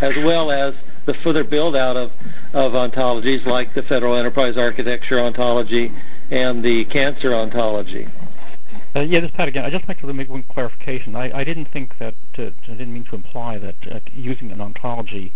as 0.01 0.17
well 0.17 0.51
as 0.51 0.75
the 1.05 1.13
further 1.13 1.43
build-out 1.43 1.97
of, 1.97 2.11
of 2.53 2.73
ontologies 2.73 3.45
like 3.45 3.73
the 3.73 3.81
Federal 3.81 4.15
Enterprise 4.15 4.57
Architecture 4.57 5.19
ontology 5.19 5.91
and 6.31 6.63
the 6.63 6.85
cancer 6.85 7.33
ontology. 7.33 8.07
Uh, 8.95 8.99
yeah, 8.99 9.19
this 9.19 9.29
is 9.29 9.35
Pat 9.35 9.47
again. 9.47 9.65
I'd 9.65 9.71
just 9.71 9.87
like 9.87 9.99
to 9.99 10.13
make 10.13 10.29
one 10.29 10.43
clarification. 10.43 11.15
I, 11.15 11.31
I 11.39 11.43
didn't 11.43 11.65
think 11.65 11.97
that, 11.97 12.15
uh, 12.37 12.43
I 12.43 12.75
didn't 12.75 12.93
mean 12.93 13.03
to 13.05 13.15
imply 13.15 13.57
that 13.57 13.75
uh, 13.91 13.99
using 14.15 14.51
an 14.51 14.61
ontology 14.61 15.33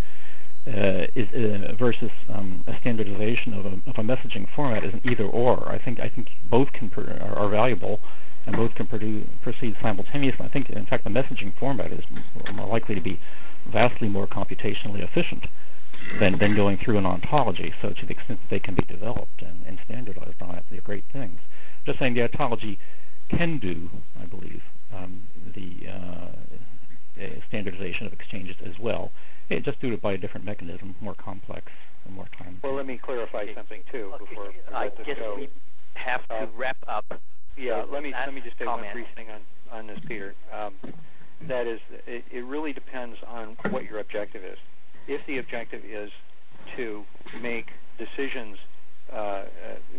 uh, 0.67 1.07
is, 1.15 1.31
uh, 1.33 1.73
versus 1.75 2.11
um, 2.29 2.63
a 2.67 2.73
standardization 2.73 3.53
of 3.53 3.65
a, 3.65 3.89
of 3.89 3.97
a 3.97 4.03
messaging 4.03 4.47
format 4.47 4.83
is 4.83 4.93
an 4.93 5.01
either 5.05 5.23
or. 5.23 5.67
I 5.69 5.77
think 5.77 5.99
I 5.99 6.07
think 6.07 6.29
both 6.49 6.73
can 6.73 6.89
pr- 6.89 7.09
are, 7.21 7.39
are 7.39 7.49
valuable 7.49 7.99
and 8.45 8.55
both 8.55 8.75
can 8.75 8.85
produce, 8.85 9.25
proceed 9.41 9.75
simultaneously. 9.81 10.45
I 10.45 10.49
think, 10.49 10.69
in 10.69 10.85
fact, 10.85 11.03
the 11.03 11.09
messaging 11.09 11.53
format 11.53 11.91
is 11.91 12.05
more 12.53 12.67
likely 12.67 12.95
to 12.95 13.01
be 13.01 13.19
vastly 13.67 14.09
more 14.09 14.27
computationally 14.27 15.01
efficient 15.03 15.47
than, 16.19 16.37
than 16.37 16.55
going 16.55 16.77
through 16.77 16.97
an 16.97 17.05
ontology. 17.05 17.73
So 17.81 17.91
to 17.91 18.05
the 18.05 18.11
extent 18.13 18.41
that 18.41 18.49
they 18.49 18.59
can 18.59 18.73
be 18.75 18.83
developed 18.83 19.41
and, 19.41 19.63
and 19.65 19.79
standardized 19.79 20.41
on 20.41 20.55
it, 20.55 20.63
they're 20.69 20.81
great 20.81 21.05
things. 21.05 21.39
Just 21.85 21.99
saying 21.99 22.13
the 22.13 22.23
ontology 22.23 22.79
can 23.29 23.57
do, 23.57 23.89
I 24.21 24.25
believe, 24.25 24.63
um, 24.95 25.23
the 25.53 25.89
uh, 25.89 26.27
standardization 27.47 28.07
of 28.07 28.13
exchanges 28.13 28.55
as 28.63 28.79
well. 28.79 29.11
It 29.49 29.63
just 29.63 29.79
do 29.79 29.93
it 29.93 30.01
by 30.01 30.13
a 30.13 30.17
different 30.17 30.45
mechanism, 30.45 30.95
more 31.01 31.13
complex 31.13 31.71
and 32.05 32.15
more 32.15 32.27
time. 32.37 32.59
Well, 32.63 32.73
let 32.73 32.85
me 32.85 32.97
clarify 32.97 33.47
something 33.53 33.81
too 33.91 34.11
Okay, 34.15 34.25
before 34.25 34.49
we 34.49 34.75
I 34.75 34.89
guess 35.03 35.19
go. 35.19 35.35
we 35.37 35.49
have 35.95 36.27
to 36.27 36.43
Uh, 36.43 36.47
wrap 36.55 36.77
up. 36.87 37.05
Yeah, 37.55 37.85
let 37.89 38.03
me 38.03 38.11
let 38.11 38.33
me 38.33 38.41
just 38.41 38.59
say 38.59 38.65
one 38.67 38.83
brief 38.93 39.07
thing 39.15 39.27
on 39.31 39.41
on 39.71 39.87
this, 39.87 39.99
Peter. 39.99 40.35
Um, 40.53 40.73
that 41.41 41.67
is, 41.67 41.79
it, 42.05 42.23
it 42.31 42.43
really 42.45 42.73
depends 42.73 43.21
on 43.23 43.57
what 43.69 43.85
your 43.85 43.99
objective 43.99 44.43
is. 44.43 44.57
If 45.07 45.25
the 45.25 45.37
objective 45.37 45.83
is 45.85 46.11
to 46.75 47.05
make 47.41 47.73
decisions, 47.97 48.59
uh, 49.11 49.15
uh, 49.15 49.45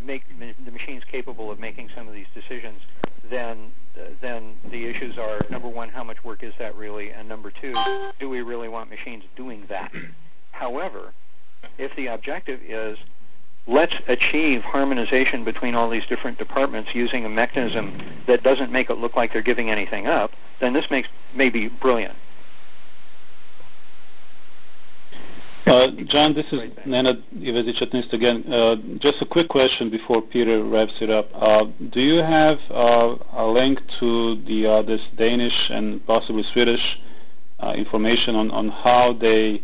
make 0.05 0.25
ma- 0.39 0.53
the 0.65 0.73
machines 0.73 1.05
capable 1.05 1.51
of 1.51 1.59
making 1.59 1.89
some 1.89 2.09
of 2.09 2.15
these 2.15 2.29
decisions, 2.35 2.83
then 3.25 3.73
then 4.21 4.57
the 4.71 4.87
issues 4.87 5.19
are 5.19 5.45
number 5.51 5.69
one, 5.69 5.89
how 5.89 6.05
much 6.05 6.23
work 6.23 6.45
is 6.45 6.55
that 6.57 6.75
really, 6.77 7.11
and 7.11 7.29
number 7.29 7.51
two, 7.51 7.75
do 8.21 8.29
we 8.29 8.43
really 8.43 8.69
want 8.69 8.91
machines 8.91 9.25
doing 9.35 9.65
that? 9.67 9.93
However, 10.53 11.13
if 11.79 11.97
the 11.97 12.09
objective 12.09 12.61
is 12.63 12.99
let's 13.69 14.01
achieve 14.09 14.65
harmonization 14.65 15.45
between 15.45 15.75
all 15.75 15.89
these 15.89 16.07
different 16.07 16.39
departments 16.39 16.95
using 16.95 17.27
a 17.27 17.29
mechanism 17.29 17.93
that 18.27 18.43
doesn't 18.43 18.73
make 18.73 18.89
it 18.91 18.95
look 18.95 19.15
like 19.15 19.33
they're 19.33 19.43
giving 19.43 19.71
anything 19.71 20.07
up, 20.07 20.35
then 20.59 20.73
this 20.73 20.91
makes 20.91 21.09
may 21.35 21.51
be 21.51 21.69
brilliant. 21.69 22.15
Uh, 25.67 25.91
Jon, 25.91 26.33
this 26.33 26.51
is 26.51 26.63
Nenad 26.87 27.21
Ivezic 27.39 28.13
again. 28.15 28.43
Uh, 28.51 28.77
just 28.97 29.21
a 29.21 29.27
quick 29.27 29.49
question 29.49 29.91
before 29.91 30.23
Peter 30.23 30.65
wraps 30.65 31.03
it 31.03 31.11
up. 31.11 31.29
Uh, 31.35 31.67
do 31.91 32.01
you 32.01 32.23
have 32.23 32.59
uh, 32.71 33.17
a 33.35 33.47
link 33.47 33.87
to 33.87 34.37
the 34.37 34.67
uh, 34.67 34.83
this 34.83 35.09
Danish 35.09 35.69
and 35.69 36.05
possibly 36.07 36.43
Swedish 36.43 36.99
uh, 37.61 37.75
information 37.77 38.35
on, 38.35 38.51
on 38.51 38.71
how 38.71 39.13
they 39.13 39.61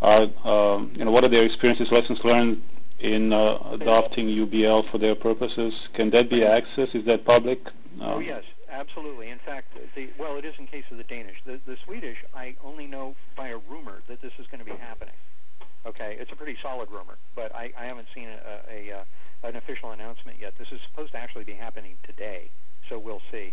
are, 0.00 0.22
you 0.22 1.04
know, 1.04 1.10
what 1.10 1.22
are 1.22 1.28
their 1.28 1.44
experiences, 1.44 1.92
lessons 1.92 2.24
learned 2.24 2.62
in 3.02 3.32
uh, 3.32 3.58
adopting 3.72 4.28
UBL 4.28 4.84
for 4.84 4.98
their 4.98 5.14
purposes? 5.14 5.88
Can 5.92 6.10
that 6.10 6.30
be 6.30 6.40
accessed? 6.40 6.94
Is 6.94 7.04
that 7.04 7.24
public? 7.24 7.68
Oh 8.00 8.20
yes, 8.20 8.44
absolutely. 8.70 9.28
In 9.28 9.38
fact, 9.38 9.76
the 9.94 10.08
well, 10.18 10.36
it 10.36 10.44
is 10.44 10.58
in 10.58 10.66
case 10.66 10.84
of 10.90 10.98
the 10.98 11.04
Danish. 11.04 11.42
The, 11.44 11.60
the 11.66 11.76
Swedish, 11.76 12.24
I 12.34 12.56
only 12.64 12.86
know 12.86 13.14
by 13.36 13.48
a 13.48 13.58
rumor 13.68 14.02
that 14.06 14.22
this 14.22 14.38
is 14.38 14.46
going 14.46 14.64
to 14.64 14.70
be 14.70 14.76
happening. 14.78 15.14
Okay, 15.84 16.16
it's 16.18 16.30
a 16.32 16.36
pretty 16.36 16.54
solid 16.54 16.90
rumor, 16.90 17.18
but 17.34 17.54
I, 17.56 17.72
I 17.76 17.84
haven't 17.84 18.08
seen 18.14 18.28
a, 18.28 18.72
a, 18.72 18.90
a 18.90 19.04
an 19.48 19.56
official 19.56 19.90
announcement 19.90 20.38
yet. 20.40 20.56
This 20.56 20.70
is 20.70 20.80
supposed 20.82 21.12
to 21.12 21.18
actually 21.18 21.44
be 21.44 21.52
happening 21.52 21.96
today, 22.04 22.48
so 22.88 22.98
we'll 22.98 23.22
see. 23.32 23.52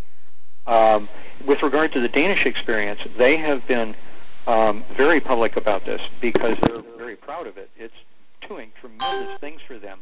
Um, 0.67 1.09
with 1.45 1.63
regard 1.63 1.91
to 1.93 1.99
the 1.99 2.07
Danish 2.07 2.45
experience, 2.45 3.03
they 3.17 3.37
have 3.37 3.65
been 3.67 3.95
um, 4.47 4.83
very 4.89 5.19
public 5.19 5.57
about 5.57 5.85
this 5.85 6.07
because 6.21 6.57
they're 6.59 6.83
very 6.97 7.15
proud 7.15 7.47
of 7.47 7.57
it. 7.57 7.71
It's 7.75 8.03
doing 8.47 8.71
tremendous 8.75 9.37
things 9.37 9.61
for 9.61 9.77
them. 9.77 9.99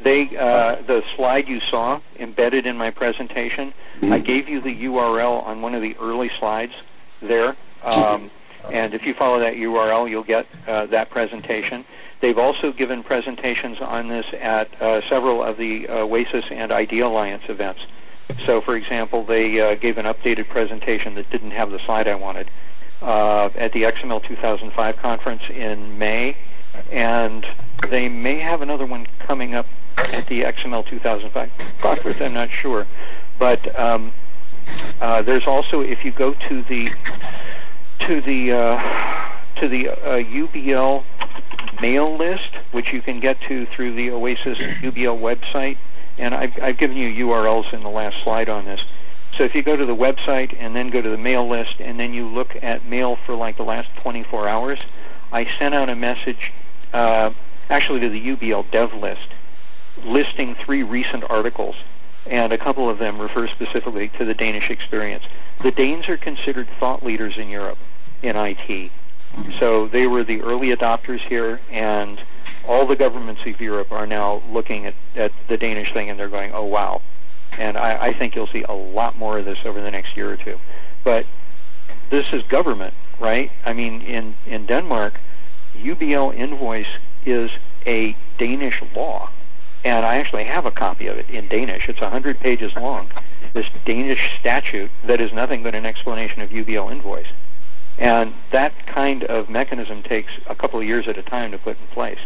They, 0.00 0.30
uh, 0.38 0.76
the 0.82 1.02
slide 1.02 1.48
you 1.48 1.60
saw 1.60 2.00
embedded 2.18 2.66
in 2.66 2.76
my 2.76 2.90
presentation, 2.90 3.74
I 4.02 4.18
gave 4.18 4.48
you 4.48 4.60
the 4.60 4.74
URL 4.84 5.44
on 5.44 5.60
one 5.60 5.74
of 5.74 5.82
the 5.82 5.96
early 6.00 6.28
slides 6.28 6.82
there. 7.20 7.54
Um, 7.84 8.30
and 8.70 8.94
if 8.94 9.06
you 9.06 9.12
follow 9.12 9.38
that 9.40 9.54
URL, 9.54 10.08
you'll 10.08 10.22
get 10.22 10.46
uh, 10.66 10.86
that 10.86 11.10
presentation. 11.10 11.84
They've 12.20 12.38
also 12.38 12.72
given 12.72 13.02
presentations 13.02 13.80
on 13.80 14.08
this 14.08 14.32
at 14.34 14.80
uh, 14.80 15.00
several 15.02 15.42
of 15.42 15.56
the 15.56 15.88
uh, 15.88 16.06
OASIS 16.06 16.50
and 16.52 16.70
IDEA 16.72 17.06
Alliance 17.06 17.48
events. 17.48 17.86
So, 18.38 18.60
for 18.60 18.76
example, 18.76 19.24
they 19.24 19.60
uh, 19.60 19.74
gave 19.74 19.98
an 19.98 20.06
updated 20.06 20.48
presentation 20.48 21.14
that 21.16 21.28
didn't 21.30 21.50
have 21.50 21.70
the 21.70 21.78
slide 21.80 22.08
I 22.08 22.14
wanted 22.14 22.50
uh, 23.02 23.50
at 23.56 23.72
the 23.72 23.82
XML 23.82 24.22
2005 24.22 24.96
conference 24.96 25.50
in 25.50 25.98
May, 25.98 26.36
and 26.90 27.46
they 27.88 28.08
may 28.08 28.36
have 28.36 28.62
another 28.62 28.86
one 28.86 29.06
coming 29.18 29.54
up 29.54 29.66
at 30.12 30.26
the 30.26 30.42
XML 30.42 30.84
2005 30.84 31.50
conference. 31.80 32.20
I'm 32.20 32.34
not 32.34 32.50
sure, 32.50 32.86
but 33.38 33.78
um, 33.78 34.12
uh, 35.00 35.22
there's 35.22 35.46
also 35.46 35.80
if 35.80 36.04
you 36.04 36.10
go 36.10 36.32
to 36.32 36.62
the 36.62 36.88
to 38.00 38.20
the 38.20 38.52
uh, 38.52 39.38
to 39.56 39.68
the 39.68 39.88
uh, 39.88 40.22
UBL 40.22 41.04
mail 41.80 42.16
list, 42.16 42.56
which 42.72 42.92
you 42.92 43.00
can 43.00 43.20
get 43.20 43.40
to 43.42 43.64
through 43.66 43.92
the 43.92 44.10
Oasis 44.10 44.58
UBL 44.58 45.18
website, 45.18 45.76
and 46.18 46.34
I've, 46.34 46.60
I've 46.62 46.78
given 46.78 46.96
you 46.96 47.26
URLs 47.26 47.72
in 47.72 47.82
the 47.82 47.88
last 47.88 48.22
slide 48.22 48.48
on 48.48 48.64
this. 48.64 48.84
So 49.32 49.44
if 49.44 49.54
you 49.54 49.62
go 49.62 49.76
to 49.76 49.86
the 49.86 49.96
website 49.96 50.54
and 50.58 50.76
then 50.76 50.90
go 50.90 51.00
to 51.00 51.08
the 51.08 51.18
mail 51.18 51.46
list 51.46 51.80
and 51.80 51.98
then 51.98 52.12
you 52.12 52.26
look 52.26 52.56
at 52.62 52.84
mail 52.84 53.16
for 53.16 53.34
like 53.34 53.56
the 53.56 53.64
last 53.64 53.94
24 53.96 54.46
hours, 54.46 54.80
I 55.32 55.44
sent 55.44 55.74
out 55.74 55.88
a 55.88 55.96
message 55.96 56.52
uh, 56.92 57.30
actually 57.70 58.00
to 58.00 58.08
the 58.08 58.36
UBL 58.36 58.70
dev 58.70 58.94
list 58.94 59.34
listing 60.04 60.54
three 60.54 60.82
recent 60.82 61.24
articles, 61.30 61.84
and 62.26 62.52
a 62.52 62.58
couple 62.58 62.88
of 62.88 62.98
them 62.98 63.18
refer 63.20 63.46
specifically 63.46 64.08
to 64.08 64.24
the 64.24 64.34
Danish 64.34 64.70
experience. 64.70 65.24
The 65.60 65.70
Danes 65.70 66.08
are 66.08 66.16
considered 66.16 66.68
thought 66.68 67.02
leaders 67.02 67.38
in 67.38 67.48
Europe 67.48 67.78
in 68.22 68.36
IT. 68.36 68.90
So 69.58 69.86
they 69.86 70.06
were 70.06 70.22
the 70.22 70.42
early 70.42 70.68
adopters 70.68 71.20
here, 71.20 71.60
and 71.70 72.22
all 72.66 72.86
the 72.86 72.96
governments 72.96 73.44
of 73.46 73.60
Europe 73.60 73.90
are 73.90 74.06
now 74.06 74.42
looking 74.50 74.86
at, 74.86 74.94
at 75.16 75.32
the 75.48 75.56
Danish 75.56 75.92
thing 75.92 76.10
and 76.10 76.18
they're 76.18 76.28
going, 76.28 76.52
oh, 76.54 76.64
wow. 76.64 77.02
And 77.58 77.76
I, 77.76 78.06
I 78.06 78.12
think 78.12 78.34
you'll 78.34 78.46
see 78.46 78.64
a 78.68 78.72
lot 78.72 79.18
more 79.18 79.38
of 79.38 79.44
this 79.44 79.66
over 79.66 79.80
the 79.80 79.90
next 79.90 80.16
year 80.16 80.30
or 80.30 80.36
two. 80.36 80.58
But 81.04 81.26
this 82.10 82.32
is 82.32 82.42
government, 82.44 82.94
right? 83.18 83.50
I 83.66 83.72
mean, 83.72 84.02
in, 84.02 84.36
in 84.46 84.66
Denmark, 84.66 85.20
UBL 85.76 86.34
invoice 86.34 86.98
is 87.24 87.58
a 87.86 88.16
Danish 88.38 88.82
law. 88.94 89.30
And 89.84 90.06
I 90.06 90.16
actually 90.16 90.44
have 90.44 90.64
a 90.64 90.70
copy 90.70 91.08
of 91.08 91.18
it 91.18 91.28
in 91.28 91.48
Danish. 91.48 91.88
It's 91.88 92.00
100 92.00 92.38
pages 92.38 92.74
long, 92.76 93.08
this 93.52 93.68
Danish 93.84 94.38
statute 94.38 94.90
that 95.04 95.20
is 95.20 95.32
nothing 95.32 95.62
but 95.62 95.74
an 95.74 95.84
explanation 95.84 96.40
of 96.42 96.50
UBL 96.50 96.92
invoice. 96.92 97.32
And 97.98 98.32
that 98.50 98.86
kind 98.86 99.24
of 99.24 99.50
mechanism 99.50 100.02
takes 100.02 100.38
a 100.48 100.54
couple 100.54 100.78
of 100.80 100.86
years 100.86 101.08
at 101.08 101.18
a 101.18 101.22
time 101.22 101.50
to 101.50 101.58
put 101.58 101.78
in 101.78 101.86
place. 101.88 102.24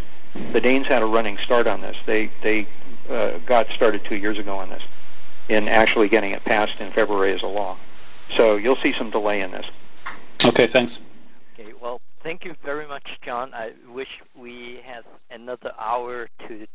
The 0.53 0.61
Danes 0.61 0.87
had 0.87 1.01
a 1.01 1.05
running 1.05 1.37
start 1.37 1.67
on 1.67 1.81
this. 1.81 1.97
They, 2.05 2.29
they 2.41 2.67
uh, 3.09 3.39
got 3.45 3.69
started 3.69 4.03
two 4.03 4.17
years 4.17 4.37
ago 4.37 4.55
on 4.55 4.69
this 4.69 4.87
in 5.49 5.67
actually 5.67 6.09
getting 6.09 6.31
it 6.31 6.43
passed 6.43 6.79
in 6.79 6.91
February 6.91 7.31
as 7.31 7.41
a 7.41 7.47
law. 7.47 7.77
So 8.29 8.57
you'll 8.57 8.75
see 8.75 8.91
some 8.91 9.09
delay 9.09 9.41
in 9.41 9.51
this. 9.51 9.71
Okay, 10.45 10.67
thanks. 10.67 10.99
Thank 12.19 12.45
you 12.45 12.53
very 12.63 12.85
much, 12.87 13.19
Jon. 13.21 13.51
I 13.53 13.73
wish 13.87 14.21
we 14.35 14.75
had 14.83 15.03
another 15.31 15.71
hour 15.79 16.27
to 16.39 16.67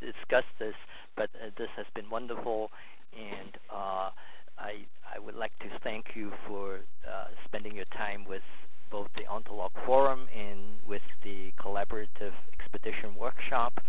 discuss 0.00 0.44
this, 0.58 0.76
but 1.16 1.28
uh, 1.42 1.50
this 1.56 1.70
has 1.70 1.86
been 1.94 2.08
wonderful, 2.10 2.70
and 3.18 3.58
uh, 3.70 4.10
I 4.58 4.86
I 5.14 5.18
would 5.18 5.34
like 5.34 5.58
to 5.60 5.68
thank 5.68 6.14
you 6.14 6.30
for 6.30 6.80
uh, 7.08 7.26
spending 7.44 7.74
your 7.74 7.86
time 7.86 8.24
with 8.24 8.42
both 8.90 9.12
the 9.14 9.24
Ontolog 9.24 9.72
Forum 9.74 10.28
and 10.36 10.78
with 10.86 11.02
the 11.22 11.52
Collaborative 11.52 12.32
Expedition 12.52 13.14
Workshop. 13.16 13.80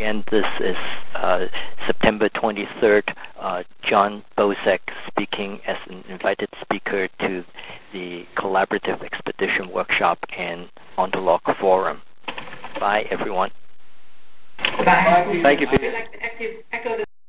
And 0.00 0.24
this 0.24 0.60
is 0.62 0.78
uh, 1.14 1.46
September 1.84 2.30
23rd, 2.30 3.14
uh, 3.38 3.62
Jon 3.82 4.24
Bosak 4.34 4.80
speaking 5.06 5.60
as 5.66 5.76
an 5.88 6.02
invited 6.08 6.48
speaker 6.54 7.06
to 7.18 7.44
the 7.92 8.24
Collaborative 8.34 9.02
Expedition 9.02 9.68
Workshop 9.70 10.24
and 10.38 10.70
Ontolog 10.96 11.42
Forum. 11.54 12.00
Bye, 12.80 13.06
everyone. 13.10 13.50
Bye. 14.78 15.38
Thank 15.42 15.60
you, 15.60 15.68
I'd 16.72 17.04